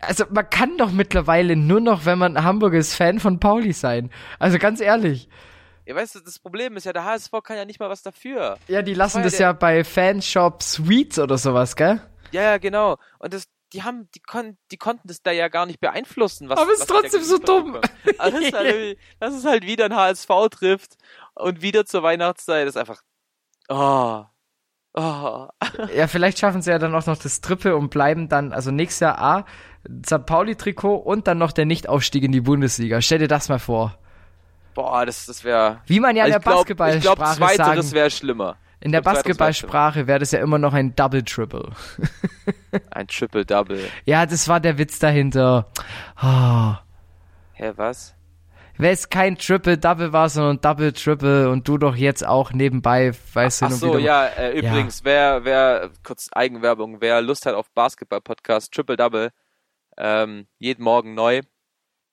also, 0.00 0.24
man 0.30 0.48
kann 0.50 0.76
doch 0.78 0.90
mittlerweile 0.92 1.56
nur 1.56 1.80
noch, 1.80 2.04
wenn 2.04 2.18
man 2.18 2.42
Hamburger 2.42 2.78
ist, 2.78 2.94
Fan 2.94 3.20
von 3.20 3.40
Pauli 3.40 3.72
sein. 3.72 4.10
Also, 4.38 4.58
ganz 4.58 4.80
ehrlich. 4.80 5.28
Ja, 5.86 5.94
weißt 5.94 6.16
du, 6.16 6.20
das 6.20 6.38
Problem 6.40 6.76
ist 6.76 6.84
ja, 6.84 6.92
der 6.92 7.04
HSV 7.04 7.30
kann 7.44 7.56
ja 7.56 7.64
nicht 7.64 7.78
mal 7.78 7.88
was 7.88 8.02
dafür. 8.02 8.58
Ja, 8.66 8.82
die 8.82 8.94
lassen 8.94 9.18
ja 9.18 9.24
das 9.24 9.32
der- 9.36 9.40
ja 9.48 9.52
bei 9.52 9.84
Fanshop 9.84 10.62
Sweets 10.62 11.18
oder 11.18 11.38
sowas, 11.38 11.76
gell? 11.76 12.00
Ja, 12.32 12.42
ja, 12.42 12.58
genau. 12.58 12.96
Und 13.20 13.32
das, 13.32 13.44
die 13.76 13.82
haben, 13.82 14.08
die 14.14 14.20
konnten, 14.20 14.56
die 14.70 14.78
konnten 14.78 15.06
das 15.06 15.22
da 15.22 15.30
ja 15.30 15.48
gar 15.48 15.66
nicht 15.66 15.80
beeinflussen. 15.80 16.48
Was, 16.48 16.58
Aber 16.58 16.72
es 16.72 16.80
ist 16.80 16.90
was 16.90 17.00
trotzdem 17.02 17.22
so 17.22 17.38
dumm. 17.38 17.76
Aber 18.18 18.30
das 18.30 18.40
ist 18.40 18.52
halt, 18.54 18.98
dass 19.20 19.34
es 19.34 19.44
halt 19.44 19.64
wieder 19.64 19.84
ein 19.84 19.94
HSV 19.94 20.28
trifft 20.50 20.96
und 21.34 21.60
wieder 21.60 21.84
zur 21.84 22.02
Weihnachtszeit 22.02 22.66
ist 22.66 22.78
einfach, 22.78 23.02
oh, 23.68 24.24
oh. 24.94 25.48
Ja, 25.94 26.06
vielleicht 26.08 26.38
schaffen 26.38 26.62
sie 26.62 26.70
ja 26.70 26.78
dann 26.78 26.94
auch 26.94 27.04
noch 27.04 27.18
das 27.18 27.42
Triple 27.42 27.76
und 27.76 27.90
bleiben 27.90 28.28
dann, 28.28 28.52
also 28.52 28.70
nächstes 28.70 29.00
Jahr 29.00 29.18
A, 29.20 29.46
St. 30.04 30.24
Pauli-Trikot 30.24 30.96
und 30.96 31.26
dann 31.26 31.36
noch 31.36 31.52
der 31.52 31.66
Nichtaufstieg 31.66 32.24
in 32.24 32.32
die 32.32 32.40
Bundesliga. 32.40 33.02
Stell 33.02 33.18
dir 33.18 33.28
das 33.28 33.50
mal 33.50 33.58
vor. 33.58 33.98
Boah, 34.74 35.04
das, 35.04 35.26
das 35.26 35.44
wäre. 35.44 35.82
Wie 35.86 36.00
man 36.00 36.16
ja 36.16 36.24
in 36.24 36.30
der 36.30 36.38
ich 36.38 36.44
glaube, 36.44 36.56
Basketballsprache 36.58 37.16
glaub, 37.16 37.36
zweiteres 37.36 37.92
wäre 37.92 38.10
schlimmer. 38.10 38.56
In 38.80 38.92
der 38.92 39.00
Basketballsprache 39.00 40.06
wäre 40.06 40.18
das 40.18 40.32
ja 40.32 40.40
immer 40.40 40.58
noch 40.58 40.74
ein 40.74 40.94
Double-Triple. 40.94 41.72
Ein 42.90 43.08
Triple-Double. 43.08 43.80
Ja, 44.04 44.26
das 44.26 44.48
war 44.48 44.60
der 44.60 44.76
Witz 44.76 44.98
dahinter. 44.98 45.70
Oh. 46.22 46.74
Hä, 47.54 47.72
was? 47.76 48.14
Wenn 48.78 48.92
es 48.92 49.08
kein 49.08 49.38
Triple-Double 49.38 50.12
war, 50.12 50.28
sondern 50.28 50.60
Double-Triple 50.60 51.48
und 51.48 51.66
du 51.66 51.78
doch 51.78 51.96
jetzt 51.96 52.26
auch 52.26 52.52
nebenbei, 52.52 53.12
weißt 53.32 53.62
du, 53.62 53.64
Ach 53.64 53.68
hin 53.70 53.74
und 53.74 53.92
so, 53.92 53.98
ja, 53.98 54.26
äh, 54.26 54.58
übrigens, 54.58 55.04
wer, 55.04 55.44
wer, 55.44 55.90
kurz 56.02 56.28
Eigenwerbung, 56.32 57.00
wer 57.00 57.22
Lust 57.22 57.46
hat 57.46 57.54
auf 57.54 57.70
Basketball-Podcast, 57.70 58.72
Triple-Double, 58.72 59.30
ähm, 59.96 60.46
jeden 60.58 60.84
Morgen 60.84 61.14
neu. 61.14 61.40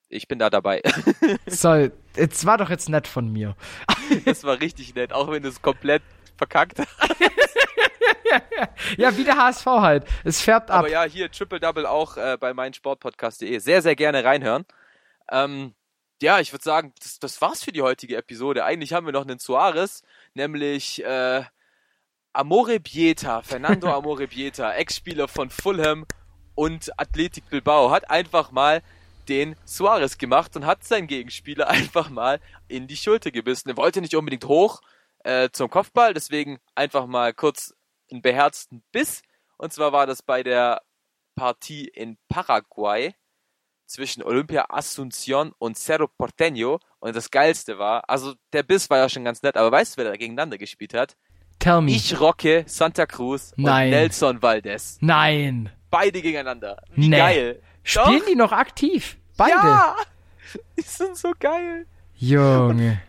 Ich 0.08 0.28
bin 0.28 0.40
da 0.40 0.50
dabei. 0.50 0.82
Soll, 1.48 1.92
jetzt 2.16 2.46
war 2.46 2.58
doch 2.58 2.70
jetzt 2.70 2.88
nett 2.88 3.08
von 3.08 3.32
mir. 3.32 3.56
das 4.26 4.46
war 4.46 4.62
richtig 4.62 4.96
nett, 4.96 5.12
auch 5.12 5.30
wenn 5.30 5.44
du 5.44 5.50
es 5.50 5.62
komplett 5.62 6.04
verkackt. 6.38 6.82
Ja, 8.98 9.16
wie 9.18 9.24
der 9.24 9.38
HSV 9.38 9.66
halt. 9.66 10.06
Es 10.24 10.42
färbt 10.42 10.72
ab. 10.72 10.80
Aber 10.80 10.90
ja, 10.90 11.04
hier 11.04 11.32
Triple 11.32 11.60
Double 11.60 11.86
auch 11.86 12.18
äh, 12.18 12.38
bei 12.40 12.54
meinsportpodcast.de. 12.54 13.60
Sehr, 13.60 13.82
sehr 13.82 13.96
gerne 13.96 14.24
reinhören. 14.24 14.66
Ähm, 15.32 15.74
ja, 16.22 16.40
ich 16.40 16.54
würde 16.54 16.64
sagen, 16.64 16.94
das, 17.02 17.20
das 17.20 17.42
war's 17.42 17.64
für 17.64 17.72
die 17.72 17.82
heutige 17.82 18.18
Episode. 18.18 18.66
Eigentlich 18.66 18.94
haben 18.94 19.06
wir 19.06 19.14
noch 19.14 19.24
einen 19.24 19.40
Suarez, 19.40 20.04
nämlich 20.34 21.04
äh, 21.04 21.44
Amore 22.34 22.80
Bieta, 22.80 23.42
Fernando 23.42 23.88
Amore 23.94 24.28
Bieta, 24.28 24.74
Ex-Spieler 24.74 25.28
von 25.28 25.50
Fulham 25.50 26.06
und 26.56 26.98
Athletic 27.00 27.50
Bilbao, 27.50 27.92
hat 27.92 28.10
einfach 28.10 28.52
mal 28.52 28.82
den 29.28 29.56
Suarez 29.66 30.18
gemacht 30.18 30.56
und 30.56 30.66
hat 30.66 30.84
seinen 30.84 31.08
Gegenspieler 31.08 31.68
einfach 31.70 32.10
mal 32.10 32.40
in 32.68 32.88
die 32.88 32.98
Schulter 32.98 33.32
gebissen. 33.32 33.70
Er 33.70 33.78
wollte 33.78 34.02
nicht 34.02 34.16
unbedingt 34.16 34.46
hoch 34.46 34.82
äh, 35.24 35.50
zum 35.52 35.70
Kopfball, 35.70 36.14
deswegen 36.14 36.60
einfach 36.76 37.06
mal 37.08 37.34
kurz 37.34 37.74
einen 38.12 38.22
beherzten 38.22 38.84
Biss. 38.92 39.22
Und 39.58 39.74
zwar 39.74 39.92
war 39.92 40.06
das 40.08 40.22
bei 40.22 40.44
der 40.44 40.82
Partie 41.36 41.88
in 41.88 42.18
Paraguay 42.28 43.14
zwischen 43.86 44.24
Olympia 44.24 44.66
Asunción 44.70 45.52
und 45.60 45.78
Cerro 45.78 46.06
Porteño. 46.20 46.80
Und 47.00 47.16
das 47.16 47.32
Geilste 47.32 47.78
war, 47.80 48.08
also 48.10 48.34
der 48.54 48.64
Biss 48.64 48.90
war 48.90 48.98
ja 48.98 49.10
schon 49.10 49.24
ganz 49.24 49.42
nett, 49.44 49.58
aber 49.58 49.72
weißt 49.72 49.94
du, 49.94 49.98
wer 50.04 50.12
da 50.12 50.18
gegeneinander 50.18 50.58
gespielt 50.58 50.94
hat? 50.94 51.16
Tell 51.60 51.82
me. 51.82 51.92
Ich 51.92 52.20
Rocke 52.20 52.64
Santa 52.68 53.06
Cruz 53.06 53.54
Nein. 53.56 53.86
und 53.86 53.90
Nelson 53.92 54.42
Valdez. 54.42 54.98
Nein. 55.02 55.72
Beide 55.90 56.22
gegeneinander. 56.22 56.82
Wie 56.96 57.08
Nee. 57.08 57.18
geil. 57.18 57.62
Spielen 57.84 58.20
Doch? 58.20 58.26
die 58.26 58.36
noch 58.36 58.52
aktiv? 58.52 59.18
Beide. 59.38 59.52
Ja! 59.52 59.96
Die 60.78 60.82
sind 60.82 61.18
so 61.18 61.32
geil. 61.40 61.86
Junge. 62.16 63.02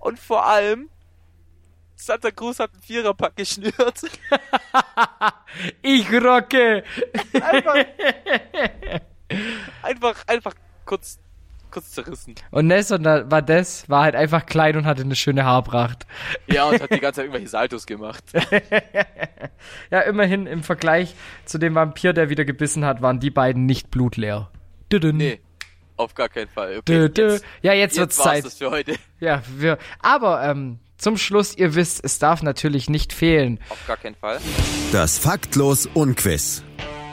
Und 0.00 0.18
vor 0.18 0.46
allem, 0.46 0.88
Santa 2.04 2.30
Cruz 2.30 2.58
hat 2.58 2.72
einen 2.72 2.82
Viererpack 2.82 3.36
geschnürt. 3.36 3.74
Ich 5.82 6.10
rocke. 6.10 6.82
Einfach, 7.34 7.74
einfach, 9.82 10.14
einfach 10.26 10.54
kurz, 10.86 11.18
kurz 11.70 11.90
zerrissen. 11.90 12.34
Und 12.50 12.68
Nelson 12.68 13.04
war 13.04 13.42
das, 13.42 13.88
war 13.90 14.04
halt 14.04 14.16
einfach 14.16 14.46
klein 14.46 14.76
und 14.76 14.86
hatte 14.86 15.02
eine 15.02 15.14
schöne 15.14 15.44
Haarpracht. 15.44 16.06
Ja, 16.46 16.64
und 16.70 16.80
hat 16.80 16.90
die 16.90 17.00
ganze 17.00 17.16
Zeit 17.16 17.24
irgendwelche 17.26 17.48
Saltos 17.48 17.86
gemacht. 17.86 18.24
Ja, 19.90 20.00
immerhin 20.00 20.46
im 20.46 20.62
Vergleich 20.64 21.14
zu 21.44 21.56
dem 21.58 21.74
Vampir, 21.76 22.12
der 22.14 22.30
wieder 22.30 22.44
gebissen 22.44 22.84
hat, 22.84 23.00
waren 23.02 23.20
die 23.20 23.30
beiden 23.30 23.64
nicht 23.66 23.90
blutleer. 23.90 24.50
Düdün. 24.90 25.18
Nee, 25.18 25.40
auf 25.96 26.14
gar 26.14 26.28
keinen 26.28 26.48
Fall. 26.48 26.78
Okay, 26.78 26.82
Dö, 26.84 27.08
dö. 27.08 27.32
jetzt, 27.34 27.44
Ja, 27.62 27.72
jetzt, 27.74 27.96
jetzt 27.96 27.98
wird's 27.98 28.16
Zeit. 28.16 28.44
das 28.44 28.58
für 28.58 28.70
heute. 28.70 28.96
Ja, 29.20 29.42
wir, 29.56 29.78
aber 30.00 30.42
ähm, 30.42 30.78
zum 31.02 31.16
Schluss, 31.16 31.56
ihr 31.56 31.74
wisst, 31.74 32.04
es 32.04 32.18
darf 32.18 32.42
natürlich 32.42 32.88
nicht 32.88 33.12
fehlen. 33.12 33.58
Auf 33.68 33.86
gar 33.86 33.96
keinen 33.96 34.14
Fall. 34.14 34.38
Das 34.92 35.18
Faktlos 35.18 35.86
Unquiz. 35.92 36.62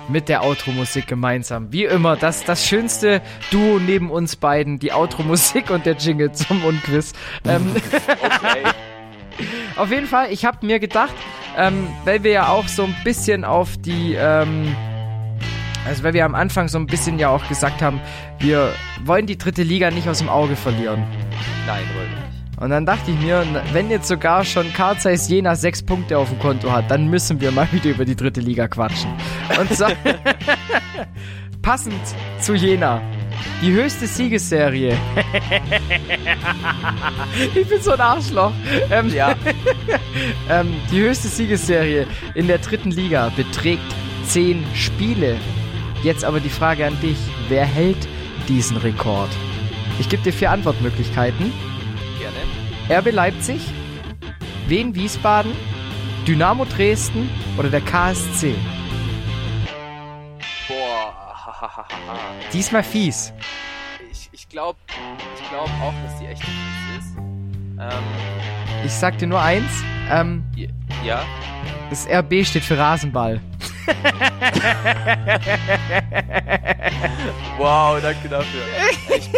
Mit 0.07 0.27
der 0.27 0.43
Outro-Musik 0.43 1.05
gemeinsam. 1.05 1.71
Wie 1.71 1.85
immer, 1.85 2.15
das, 2.15 2.43
das 2.43 2.65
schönste 2.65 3.21
Duo 3.51 3.79
neben 3.79 4.09
uns 4.09 4.35
beiden, 4.35 4.79
die 4.79 4.91
Outro-Musik 4.91 5.69
und 5.69 5.85
der 5.85 5.95
Jingle 5.95 6.31
zum 6.31 6.63
Unquiz. 6.63 7.13
Ähm, 7.45 7.75
Okay. 7.75 8.63
Auf 9.75 9.89
jeden 9.91 10.07
Fall, 10.07 10.31
ich 10.31 10.43
habe 10.45 10.65
mir 10.65 10.79
gedacht, 10.79 11.13
ähm, 11.57 11.87
weil 12.03 12.23
wir 12.23 12.31
ja 12.31 12.47
auch 12.49 12.67
so 12.67 12.83
ein 12.83 12.95
bisschen 13.03 13.45
auf 13.45 13.77
die, 13.77 14.13
ähm, 14.13 14.75
also 15.87 16.03
weil 16.03 16.13
wir 16.13 16.25
am 16.25 16.35
Anfang 16.35 16.67
so 16.67 16.77
ein 16.77 16.85
bisschen 16.87 17.17
ja 17.19 17.29
auch 17.29 17.47
gesagt 17.47 17.81
haben, 17.81 18.01
wir 18.39 18.73
wollen 19.05 19.25
die 19.25 19.37
dritte 19.37 19.63
Liga 19.63 19.91
nicht 19.91 20.09
aus 20.09 20.17
dem 20.19 20.27
Auge 20.27 20.57
verlieren. 20.57 21.03
Nein, 21.65 21.83
wollen 21.95 22.09
wir 22.09 22.19
nicht. 22.19 22.28
Und 22.59 22.71
dann 22.71 22.85
dachte 22.85 23.11
ich 23.11 23.19
mir, 23.19 23.45
wenn 23.71 23.89
jetzt 23.89 24.09
sogar 24.09 24.43
schon 24.43 24.71
Carl 24.73 24.97
Zeiss 24.97 25.29
Jena 25.29 25.55
sechs 25.55 25.81
Punkte 25.81 26.17
auf 26.17 26.27
dem 26.29 26.39
Konto 26.39 26.69
hat, 26.69 26.91
dann 26.91 27.07
müssen 27.07 27.39
wir 27.39 27.51
mal 27.51 27.67
wieder 27.71 27.91
über 27.91 28.03
die 28.03 28.15
dritte 28.15 28.41
Liga 28.41 28.67
quatschen. 28.67 29.09
Und 29.59 29.73
so, 29.73 29.85
passend 31.61 31.93
zu 32.39 32.55
Jena. 32.55 33.01
Die 33.61 33.71
höchste 33.71 34.05
Siegesserie. 34.05 34.97
ich 37.55 37.67
bin 37.67 37.81
so 37.81 37.91
ein 37.91 38.01
Arschloch. 38.01 38.51
Ähm, 38.91 39.13
Ja, 39.13 39.33
ähm, 40.49 40.73
die 40.91 40.99
höchste 40.99 41.29
Siegesserie 41.29 42.05
in 42.35 42.47
der 42.47 42.57
dritten 42.57 42.91
Liga 42.91 43.31
beträgt 43.37 43.81
10 44.25 44.65
Spiele. 44.73 45.37
Jetzt 46.03 46.25
aber 46.25 46.41
die 46.41 46.49
Frage 46.49 46.85
an 46.85 46.99
dich. 46.99 47.17
Wer 47.47 47.63
hält 47.63 48.09
diesen 48.49 48.75
Rekord? 48.75 49.29
Ich 49.99 50.09
gebe 50.09 50.23
dir 50.23 50.33
vier 50.33 50.51
Antwortmöglichkeiten. 50.51 51.53
RB 52.89 53.11
Leipzig, 53.11 53.61
Wien 54.67 54.95
Wiesbaden, 54.95 55.51
Dynamo 56.27 56.65
Dresden 56.65 57.29
oder 57.57 57.69
der 57.69 57.81
KSC? 57.81 58.55
Boah. 60.67 61.13
Diesmal 62.53 62.83
fies. 62.83 63.33
ich 64.11 64.29
ich 64.31 64.47
glaube 64.49 64.79
ich 65.35 65.49
glaub 65.49 65.69
auch, 65.81 65.93
dass 66.05 66.19
die 66.19 66.25
echt 66.25 66.41
fies 66.43 66.99
ist. 66.99 67.17
Ähm, 67.79 68.85
Ich 68.85 68.93
sag 68.93 69.17
dir 69.17 69.27
nur 69.27 69.41
eins. 69.41 69.69
Ähm, 70.09 70.43
ja. 71.03 71.21
das 71.89 72.07
RB 72.07 72.45
steht 72.45 72.63
für 72.63 72.77
Rasenball. 72.77 73.39
Wow, 77.57 77.99
danke 78.01 78.29
dafür. 78.29 78.61
Ich, 79.17 79.31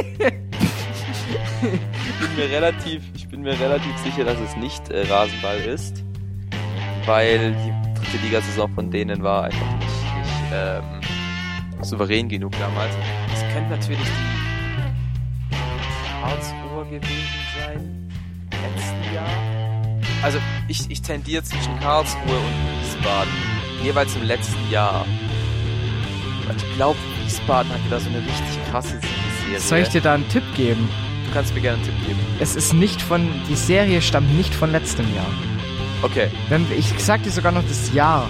bin 2.19 2.35
mir 2.35 2.49
relativ, 2.49 3.01
bin 3.31 3.41
mir 3.43 3.57
relativ 3.57 3.97
sicher, 3.99 4.25
dass 4.25 4.37
es 4.39 4.57
nicht 4.57 4.89
äh, 4.89 5.07
Rasenball 5.09 5.57
ist, 5.59 6.03
weil 7.05 7.53
die 7.53 7.99
dritte 7.99 8.17
Ligasaison 8.25 8.71
von 8.73 8.91
denen 8.91 9.23
war 9.23 9.45
einfach 9.45 9.73
nicht, 9.75 9.87
nicht 9.87 10.51
ähm, 10.53 10.83
souverän 11.81 12.27
genug 12.27 12.51
damals. 12.59 12.93
Es 13.33 13.41
könnte 13.53 13.69
natürlich 13.69 14.01
die 15.49 15.55
Karlsruher 16.21 16.85
gewesen 16.85 17.09
sein 17.57 18.11
im 18.51 18.75
letzten 18.75 19.15
Jahr. 19.15 19.29
Also 20.21 20.37
ich, 20.67 20.91
ich 20.91 21.01
tendiere 21.01 21.41
zwischen 21.43 21.79
Karlsruhe 21.79 22.21
und 22.21 22.81
Wiesbaden, 22.83 23.31
jeweils 23.81 24.13
im 24.17 24.23
letzten 24.23 24.69
Jahr. 24.69 25.05
Ich 26.55 26.75
glaube, 26.75 26.99
Wiesbaden 27.23 27.71
hatte 27.71 27.89
da 27.89 27.99
so 27.99 28.09
eine 28.09 28.19
richtig 28.19 28.69
krasse 28.69 28.99
Serie. 28.99 29.59
Soll 29.59 29.79
ich 29.79 29.89
dir 29.89 30.01
da 30.01 30.15
einen 30.15 30.27
Tipp 30.27 30.43
geben? 30.57 30.89
Du 31.31 31.35
kannst 31.35 31.55
mir 31.55 31.61
gerne 31.61 31.77
einen 31.77 31.85
Tipp 31.85 31.93
geben. 32.05 32.19
Es 32.41 32.57
ist 32.57 32.73
nicht 32.73 33.01
von, 33.01 33.25
die 33.47 33.55
Serie 33.55 34.01
stammt 34.01 34.35
nicht 34.35 34.53
von 34.53 34.69
letztem 34.69 35.05
Jahr. 35.15 35.31
Okay, 36.01 36.27
Wenn, 36.49 36.65
ich 36.77 36.93
sag 36.97 37.23
dir 37.23 37.29
sogar 37.29 37.53
noch 37.53 37.63
das 37.69 37.93
Jahr. 37.93 38.29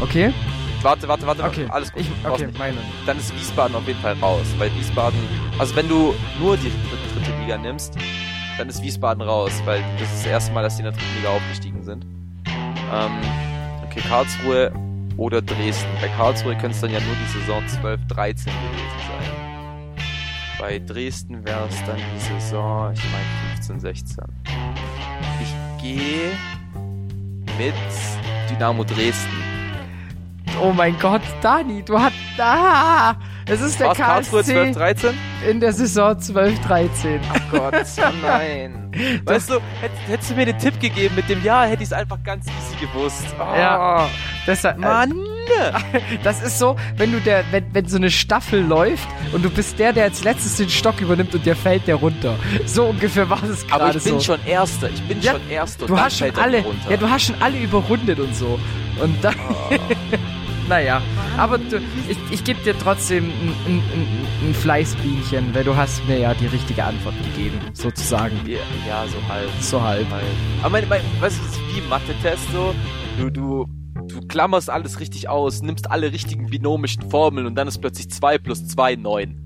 Okay? 0.00 0.34
warte, 0.82 1.06
warte, 1.06 1.24
warte. 1.24 1.44
Okay. 1.44 1.66
Alles 1.68 1.92
gut. 1.92 2.02
Ich, 2.02 2.10
okay, 2.28 2.48
meine. 2.58 2.78
Dann 3.06 3.16
ist 3.16 3.32
Wiesbaden 3.32 3.76
auf 3.76 3.86
jeden 3.86 4.00
Fall 4.00 4.14
raus, 4.20 4.44
weil 4.58 4.74
Wiesbaden, 4.74 5.20
also 5.56 5.76
wenn 5.76 5.88
du 5.88 6.16
nur 6.40 6.56
die 6.56 6.72
dritte, 6.90 7.24
dritte 7.24 7.40
Liga 7.42 7.58
nimmst, 7.58 7.94
dann 8.58 8.68
ist 8.68 8.82
Wiesbaden 8.82 9.22
raus, 9.22 9.52
weil 9.64 9.84
das 10.00 10.12
ist 10.12 10.24
das 10.24 10.26
erste 10.26 10.52
Mal, 10.52 10.64
dass 10.64 10.74
die 10.74 10.82
in 10.82 10.86
der 10.86 10.94
dritten 10.94 11.16
Liga 11.18 11.28
aufgestiegen 11.28 11.84
sind. 11.84 12.04
Ähm, 12.92 13.20
okay, 13.84 14.00
Karlsruhe 14.08 14.72
oder 15.16 15.40
Dresden. 15.42 15.86
Bei 16.00 16.08
Karlsruhe 16.08 16.56
könnte 16.56 16.74
es 16.74 16.80
dann 16.80 16.92
ja 16.92 16.98
nur 16.98 17.14
die 17.14 17.38
Saison 17.38 17.62
12, 17.68 18.00
13 18.08 18.52
gewesen 18.52 18.98
sein. 19.06 19.35
Bei 20.66 20.80
Dresden 20.80 21.44
wäre 21.44 21.68
es 21.68 21.76
dann 21.86 21.96
die 21.96 22.18
Saison, 22.18 22.92
ich 22.92 23.00
meine 23.12 23.54
15, 23.54 23.78
16. 23.78 24.24
Ich 25.40 25.80
gehe 25.80 26.32
mit 27.56 27.72
Dynamo 28.50 28.82
Dresden. 28.82 29.44
Oh 30.60 30.72
mein 30.72 30.98
Gott, 30.98 31.22
Dani, 31.40 31.84
du 31.84 31.96
hast. 31.96 32.16
Ah, 32.38 33.14
es 33.46 33.60
ist 33.60 33.78
der 33.78 33.92
Karlsruhe 33.92 34.42
12, 34.42 34.70
KSC 34.70 34.74
13? 34.76 35.14
in 35.48 35.60
der 35.60 35.72
Saison 35.72 36.16
12-13. 36.16 37.20
Oh 37.32 37.38
Gott, 37.52 37.74
oh 37.98 38.12
nein. 38.20 38.90
Weißt 39.24 39.50
du, 39.50 39.60
hätt, 39.80 39.92
hättest 40.08 40.32
du 40.32 40.34
mir 40.34 40.46
den 40.46 40.58
Tipp 40.58 40.80
gegeben 40.80 41.14
mit 41.14 41.28
dem 41.28 41.44
Ja, 41.44 41.62
hätte 41.62 41.84
ich 41.84 41.90
es 41.90 41.92
einfach 41.92 42.20
ganz 42.24 42.44
easy 42.48 42.84
gewusst. 42.84 43.24
Oh, 43.38 43.56
Ja. 43.56 44.08
Deshalb, 44.48 44.78
Mann. 44.78 45.14
Das 46.22 46.42
ist 46.42 46.58
so, 46.58 46.76
wenn 46.96 47.12
du 47.12 47.20
der, 47.20 47.44
wenn, 47.50 47.64
wenn 47.72 47.86
so 47.88 47.96
eine 47.96 48.10
Staffel 48.10 48.60
läuft 48.62 49.06
und 49.32 49.44
du 49.44 49.50
bist 49.50 49.78
der, 49.78 49.92
der 49.92 50.04
als 50.04 50.24
letztes 50.24 50.56
den 50.56 50.68
Stock 50.68 51.00
übernimmt 51.00 51.34
und 51.34 51.44
dir 51.46 51.56
fällt 51.56 51.86
der 51.86 51.96
runter. 51.96 52.36
So 52.64 52.86
ungefähr 52.86 53.28
war 53.30 53.42
es 53.44 53.66
gerade 53.66 53.84
Aber 53.84 53.96
ich 53.96 54.02
bin 54.04 54.14
so. 54.14 54.20
schon 54.20 54.44
Erster. 54.46 54.88
Ich 54.90 55.02
bin 55.02 55.20
Ja, 55.20 55.32
schon 55.32 55.50
Erster. 55.50 55.86
du 55.86 55.98
hast 55.98 56.18
schon 56.18 56.30
alle, 56.36 56.62
runter. 56.62 56.90
ja, 56.90 56.96
du 56.96 57.08
hast 57.10 57.22
schon 57.26 57.36
alle 57.40 57.58
überrundet 57.58 58.18
und 58.20 58.34
so. 58.34 58.58
Und 59.00 59.22
dann, 59.22 59.34
naja, 60.68 61.02
aber 61.36 61.58
du, 61.58 61.76
ich, 62.08 62.16
ich 62.30 62.44
gebe 62.44 62.60
dir 62.62 62.76
trotzdem 62.78 63.24
ein, 63.24 63.54
ein, 63.66 63.82
ein, 63.94 64.26
ein 64.48 64.54
Fleißbienchen, 64.54 65.54
weil 65.54 65.64
du 65.64 65.76
hast 65.76 66.04
mir 66.08 66.18
ja 66.18 66.34
die 66.34 66.46
richtige 66.46 66.82
Antwort 66.84 67.14
gegeben, 67.22 67.60
sozusagen. 67.72 68.36
ja, 68.46 68.58
ja, 68.88 69.04
so 69.06 69.16
halb. 69.32 69.50
So 69.60 69.80
halb. 69.82 70.10
halb. 70.10 70.24
Aber 70.62 70.70
mein, 70.70 70.88
mein, 70.88 71.00
weißt 71.20 71.38
du, 71.38 71.74
wie 71.76 71.80
Mathe-Test 71.88 72.50
so. 72.52 72.74
Du, 73.18 73.30
du, 73.30 73.66
du 74.08 74.26
klammerst 74.26 74.70
alles 74.70 75.00
richtig 75.00 75.28
aus, 75.28 75.62
nimmst 75.62 75.90
alle 75.90 76.12
richtigen 76.12 76.46
binomischen 76.46 77.10
Formeln 77.10 77.46
und 77.46 77.54
dann 77.54 77.68
ist 77.68 77.78
plötzlich 77.78 78.10
2 78.10 78.38
plus 78.38 78.66
2 78.68 78.96
9. 78.96 79.44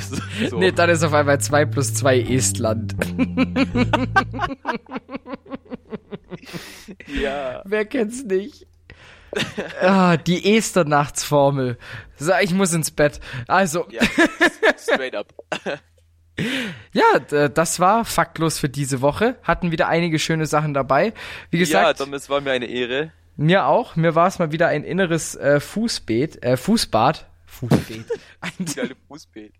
so, 0.00 0.16
so. 0.50 0.58
Nee, 0.58 0.72
dann 0.72 0.90
ist 0.90 1.02
auf 1.02 1.12
einmal 1.12 1.40
2 1.40 1.64
plus 1.66 1.94
2 1.94 2.20
Estland. 2.20 2.94
ja. 7.06 7.62
Wer 7.64 7.84
kennt's 7.84 8.24
nicht? 8.24 8.66
ah, 9.80 10.16
die 10.16 10.56
Esternachtsformel. 10.56 11.78
So, 12.16 12.32
ich 12.40 12.52
muss 12.52 12.72
ins 12.72 12.90
Bett. 12.90 13.20
Also, 13.48 13.86
ja. 13.90 14.02
Straight 14.78 15.14
up. 15.14 15.34
ja, 16.92 17.48
das 17.48 17.80
war 17.80 18.04
faktlos 18.04 18.58
für 18.58 18.68
diese 18.68 19.00
Woche. 19.00 19.36
Hatten 19.42 19.70
wieder 19.70 19.88
einige 19.88 20.18
schöne 20.18 20.46
Sachen 20.46 20.74
dabei. 20.74 21.14
Wie 21.50 21.58
ja, 21.58 21.64
gesagt, 21.64 21.98
Tom, 22.00 22.14
es 22.14 22.28
war 22.28 22.40
mir 22.40 22.52
eine 22.52 22.66
Ehre. 22.66 23.12
Mir 23.36 23.66
auch. 23.66 23.96
Mir 23.96 24.14
war 24.14 24.26
es 24.26 24.38
mal 24.38 24.52
wieder 24.52 24.68
ein 24.68 24.84
inneres 24.84 25.34
äh, 25.34 25.60
Fußbeet, 25.60 26.42
äh, 26.42 26.56
Fußbad. 26.56 27.26
Fußbeet. 27.46 28.06
ein, 28.40 28.66
Fußbild. 29.08 29.52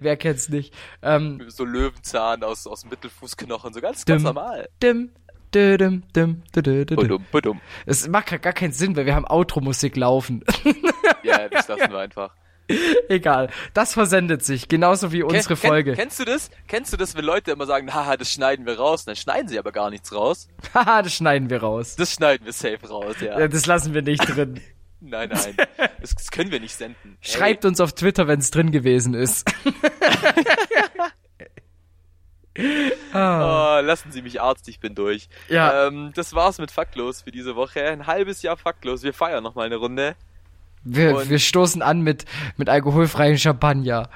wer 0.00 0.16
kennt's 0.16 0.48
nicht? 0.48 0.74
Ähm, 1.02 1.42
So 1.48 1.64
Löwenzahn 1.64 2.42
aus, 2.42 2.66
aus 2.66 2.84
Mittelfußknochen, 2.84 3.72
so 3.74 3.80
ganz, 3.80 4.04
ganz 4.04 4.22
normal. 4.22 4.68
dim, 4.82 6.02
dim. 6.14 6.42
Badum, 6.96 7.24
badum. 7.30 7.60
Es 7.86 8.08
macht 8.08 8.30
gar 8.42 8.52
keinen 8.52 8.72
Sinn, 8.72 8.96
weil 8.96 9.06
wir 9.06 9.14
haben 9.14 9.26
Outro-Musik 9.26 9.96
laufen. 9.96 10.44
Ja, 11.22 11.48
das 11.48 11.68
lassen 11.68 11.90
wir 11.90 11.98
einfach. 11.98 12.34
Egal. 13.08 13.50
Das 13.74 13.92
versendet 13.92 14.44
sich. 14.44 14.68
Genauso 14.68 15.12
wie 15.12 15.22
unsere 15.22 15.54
Ken- 15.56 15.68
Folge. 15.68 15.90
Ken, 15.92 16.00
kennst 16.02 16.18
du 16.20 16.24
das? 16.24 16.50
Kennst 16.66 16.92
du 16.92 16.96
das, 16.96 17.14
wenn 17.14 17.24
Leute 17.24 17.50
immer 17.50 17.66
sagen, 17.66 17.92
haha, 17.92 18.16
das 18.16 18.30
schneiden 18.32 18.64
wir 18.64 18.78
raus? 18.78 19.04
Dann 19.04 19.16
schneiden 19.16 19.48
sie 19.48 19.58
aber 19.58 19.70
gar 19.72 19.90
nichts 19.90 20.12
raus. 20.14 20.48
Haha, 20.74 21.02
das 21.02 21.12
schneiden 21.14 21.50
wir 21.50 21.60
raus. 21.62 21.96
Das 21.96 22.12
schneiden 22.12 22.46
wir 22.46 22.52
safe 22.54 22.88
raus, 22.88 23.16
ja. 23.20 23.38
Ja, 23.38 23.48
das 23.48 23.66
lassen 23.66 23.92
wir 23.92 24.00
nicht 24.02 24.22
drin. 24.34 24.60
Nein, 25.00 25.28
nein. 25.30 25.54
Das, 26.00 26.14
das 26.14 26.30
können 26.30 26.50
wir 26.50 26.60
nicht 26.60 26.74
senden. 26.74 27.18
Schreibt 27.20 27.66
uns 27.66 27.80
auf 27.80 27.92
Twitter, 27.92 28.26
wenn 28.28 28.40
es 28.40 28.50
drin 28.50 28.70
gewesen 28.72 29.12
ist. 29.12 29.44
Oh, 32.56 33.16
lassen 33.82 34.12
Sie 34.12 34.22
mich 34.22 34.40
Arzt, 34.40 34.68
ich 34.68 34.78
bin 34.78 34.94
durch. 34.94 35.28
Ja. 35.48 35.88
Ähm, 35.88 36.12
das 36.14 36.34
war's 36.34 36.58
mit 36.58 36.70
Faktlos 36.70 37.22
für 37.22 37.32
diese 37.32 37.56
Woche. 37.56 37.82
Ein 37.84 38.06
halbes 38.06 38.42
Jahr 38.42 38.56
Faktlos. 38.56 39.02
Wir 39.02 39.12
feiern 39.12 39.42
noch 39.42 39.56
mal 39.56 39.66
eine 39.66 39.76
Runde. 39.76 40.14
Wir, 40.84 41.16
Und- 41.16 41.30
wir 41.30 41.38
stoßen 41.38 41.82
an 41.82 42.02
mit, 42.02 42.24
mit 42.56 42.68
alkoholfreien 42.68 43.38
Champagner. 43.38 44.08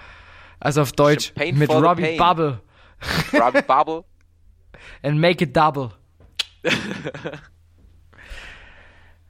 Also 0.60 0.82
auf 0.82 0.92
Deutsch 0.92 1.26
Champagne 1.28 1.52
mit 1.54 1.70
Robbie. 1.70 2.16
Bubble. 2.16 2.60
Robbie 3.32 3.62
Bubble. 3.66 4.04
And 5.02 5.20
make 5.20 5.42
it 5.44 5.56
double. 5.56 5.90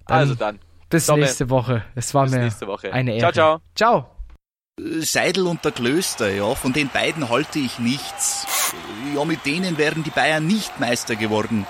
Also 0.06 0.35
dann. 0.35 0.59
Bis 0.89 1.05
Domme. 1.05 1.20
nächste 1.20 1.51
Woche. 1.51 1.85
Es 1.94 2.15
war 2.15 2.24
Bis 2.24 2.32
mir 2.32 2.39
nächste 2.40 2.66
Woche. 2.66 2.90
eine 2.93 3.12
Ehre. 3.12 3.31
Ciao, 3.31 3.60
ciao. 3.74 4.05
Ciao. 4.06 4.18
Seidel 5.00 5.46
und 5.46 5.64
der 5.64 5.72
Klöster, 5.72 6.30
ja, 6.30 6.55
von 6.55 6.72
den 6.72 6.88
beiden 6.88 7.28
halte 7.28 7.59
ich 7.59 7.78
nichts. 7.78 8.46
Ja, 9.14 9.24
mit 9.24 9.44
denen 9.44 9.76
wären 9.78 10.05
die 10.05 10.10
Bayern 10.10 10.46
nicht 10.46 10.78
Meister 10.78 11.16
geworden. 11.16 11.66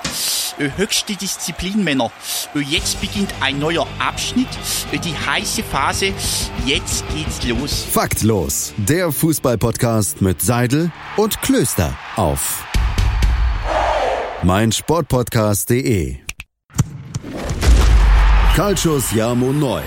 Äh, 0.59 0.71
Höchste 0.77 1.15
Disziplin, 1.15 1.83
Männer. 1.85 2.11
Äh, 2.55 2.61
Jetzt 2.61 3.01
beginnt 3.01 3.33
ein 3.41 3.59
neuer 3.59 3.87
Abschnitt, 3.99 4.49
äh, 4.93 4.99
die 4.99 5.15
heiße 5.15 5.63
Phase. 5.63 6.13
Jetzt 6.67 7.05
geht's 7.15 7.43
los. 7.45 7.87
Faktlos, 7.91 8.75
der 8.77 9.11
Fußballpodcast 9.11 10.21
mit 10.21 10.43
Seidel 10.43 10.91
und 11.17 11.41
Klöster 11.41 11.97
auf 12.17 12.65
meinsportpodcast.de. 14.43 16.17
Calcius 18.55 19.13
Jamo 19.13 19.53
Neu. 19.53 19.83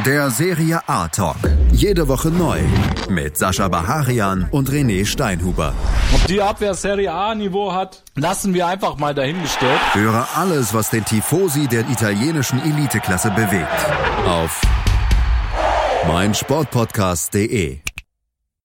Der 0.00 0.28
Serie 0.28 0.80
A 0.88 1.06
Talk. 1.08 1.36
Jede 1.70 2.08
Woche 2.08 2.28
neu. 2.28 2.58
Mit 3.08 3.38
Sascha 3.38 3.68
Baharian 3.68 4.48
und 4.50 4.68
René 4.68 5.06
Steinhuber. 5.06 5.72
Ob 6.12 6.26
die 6.26 6.42
Abwehr 6.42 6.74
Serie 6.74 7.12
A 7.12 7.34
Niveau 7.34 7.72
hat, 7.72 8.02
lassen 8.16 8.52
wir 8.54 8.66
einfach 8.66 8.96
mal 8.96 9.14
dahingestellt. 9.14 9.78
Höre 9.94 10.26
alles, 10.34 10.74
was 10.74 10.90
den 10.90 11.04
Tifosi 11.04 11.68
der 11.68 11.88
italienischen 11.88 12.60
Eliteklasse 12.60 13.30
bewegt. 13.30 13.68
Auf 14.26 14.60
meinsportpodcast.de. 16.08 17.78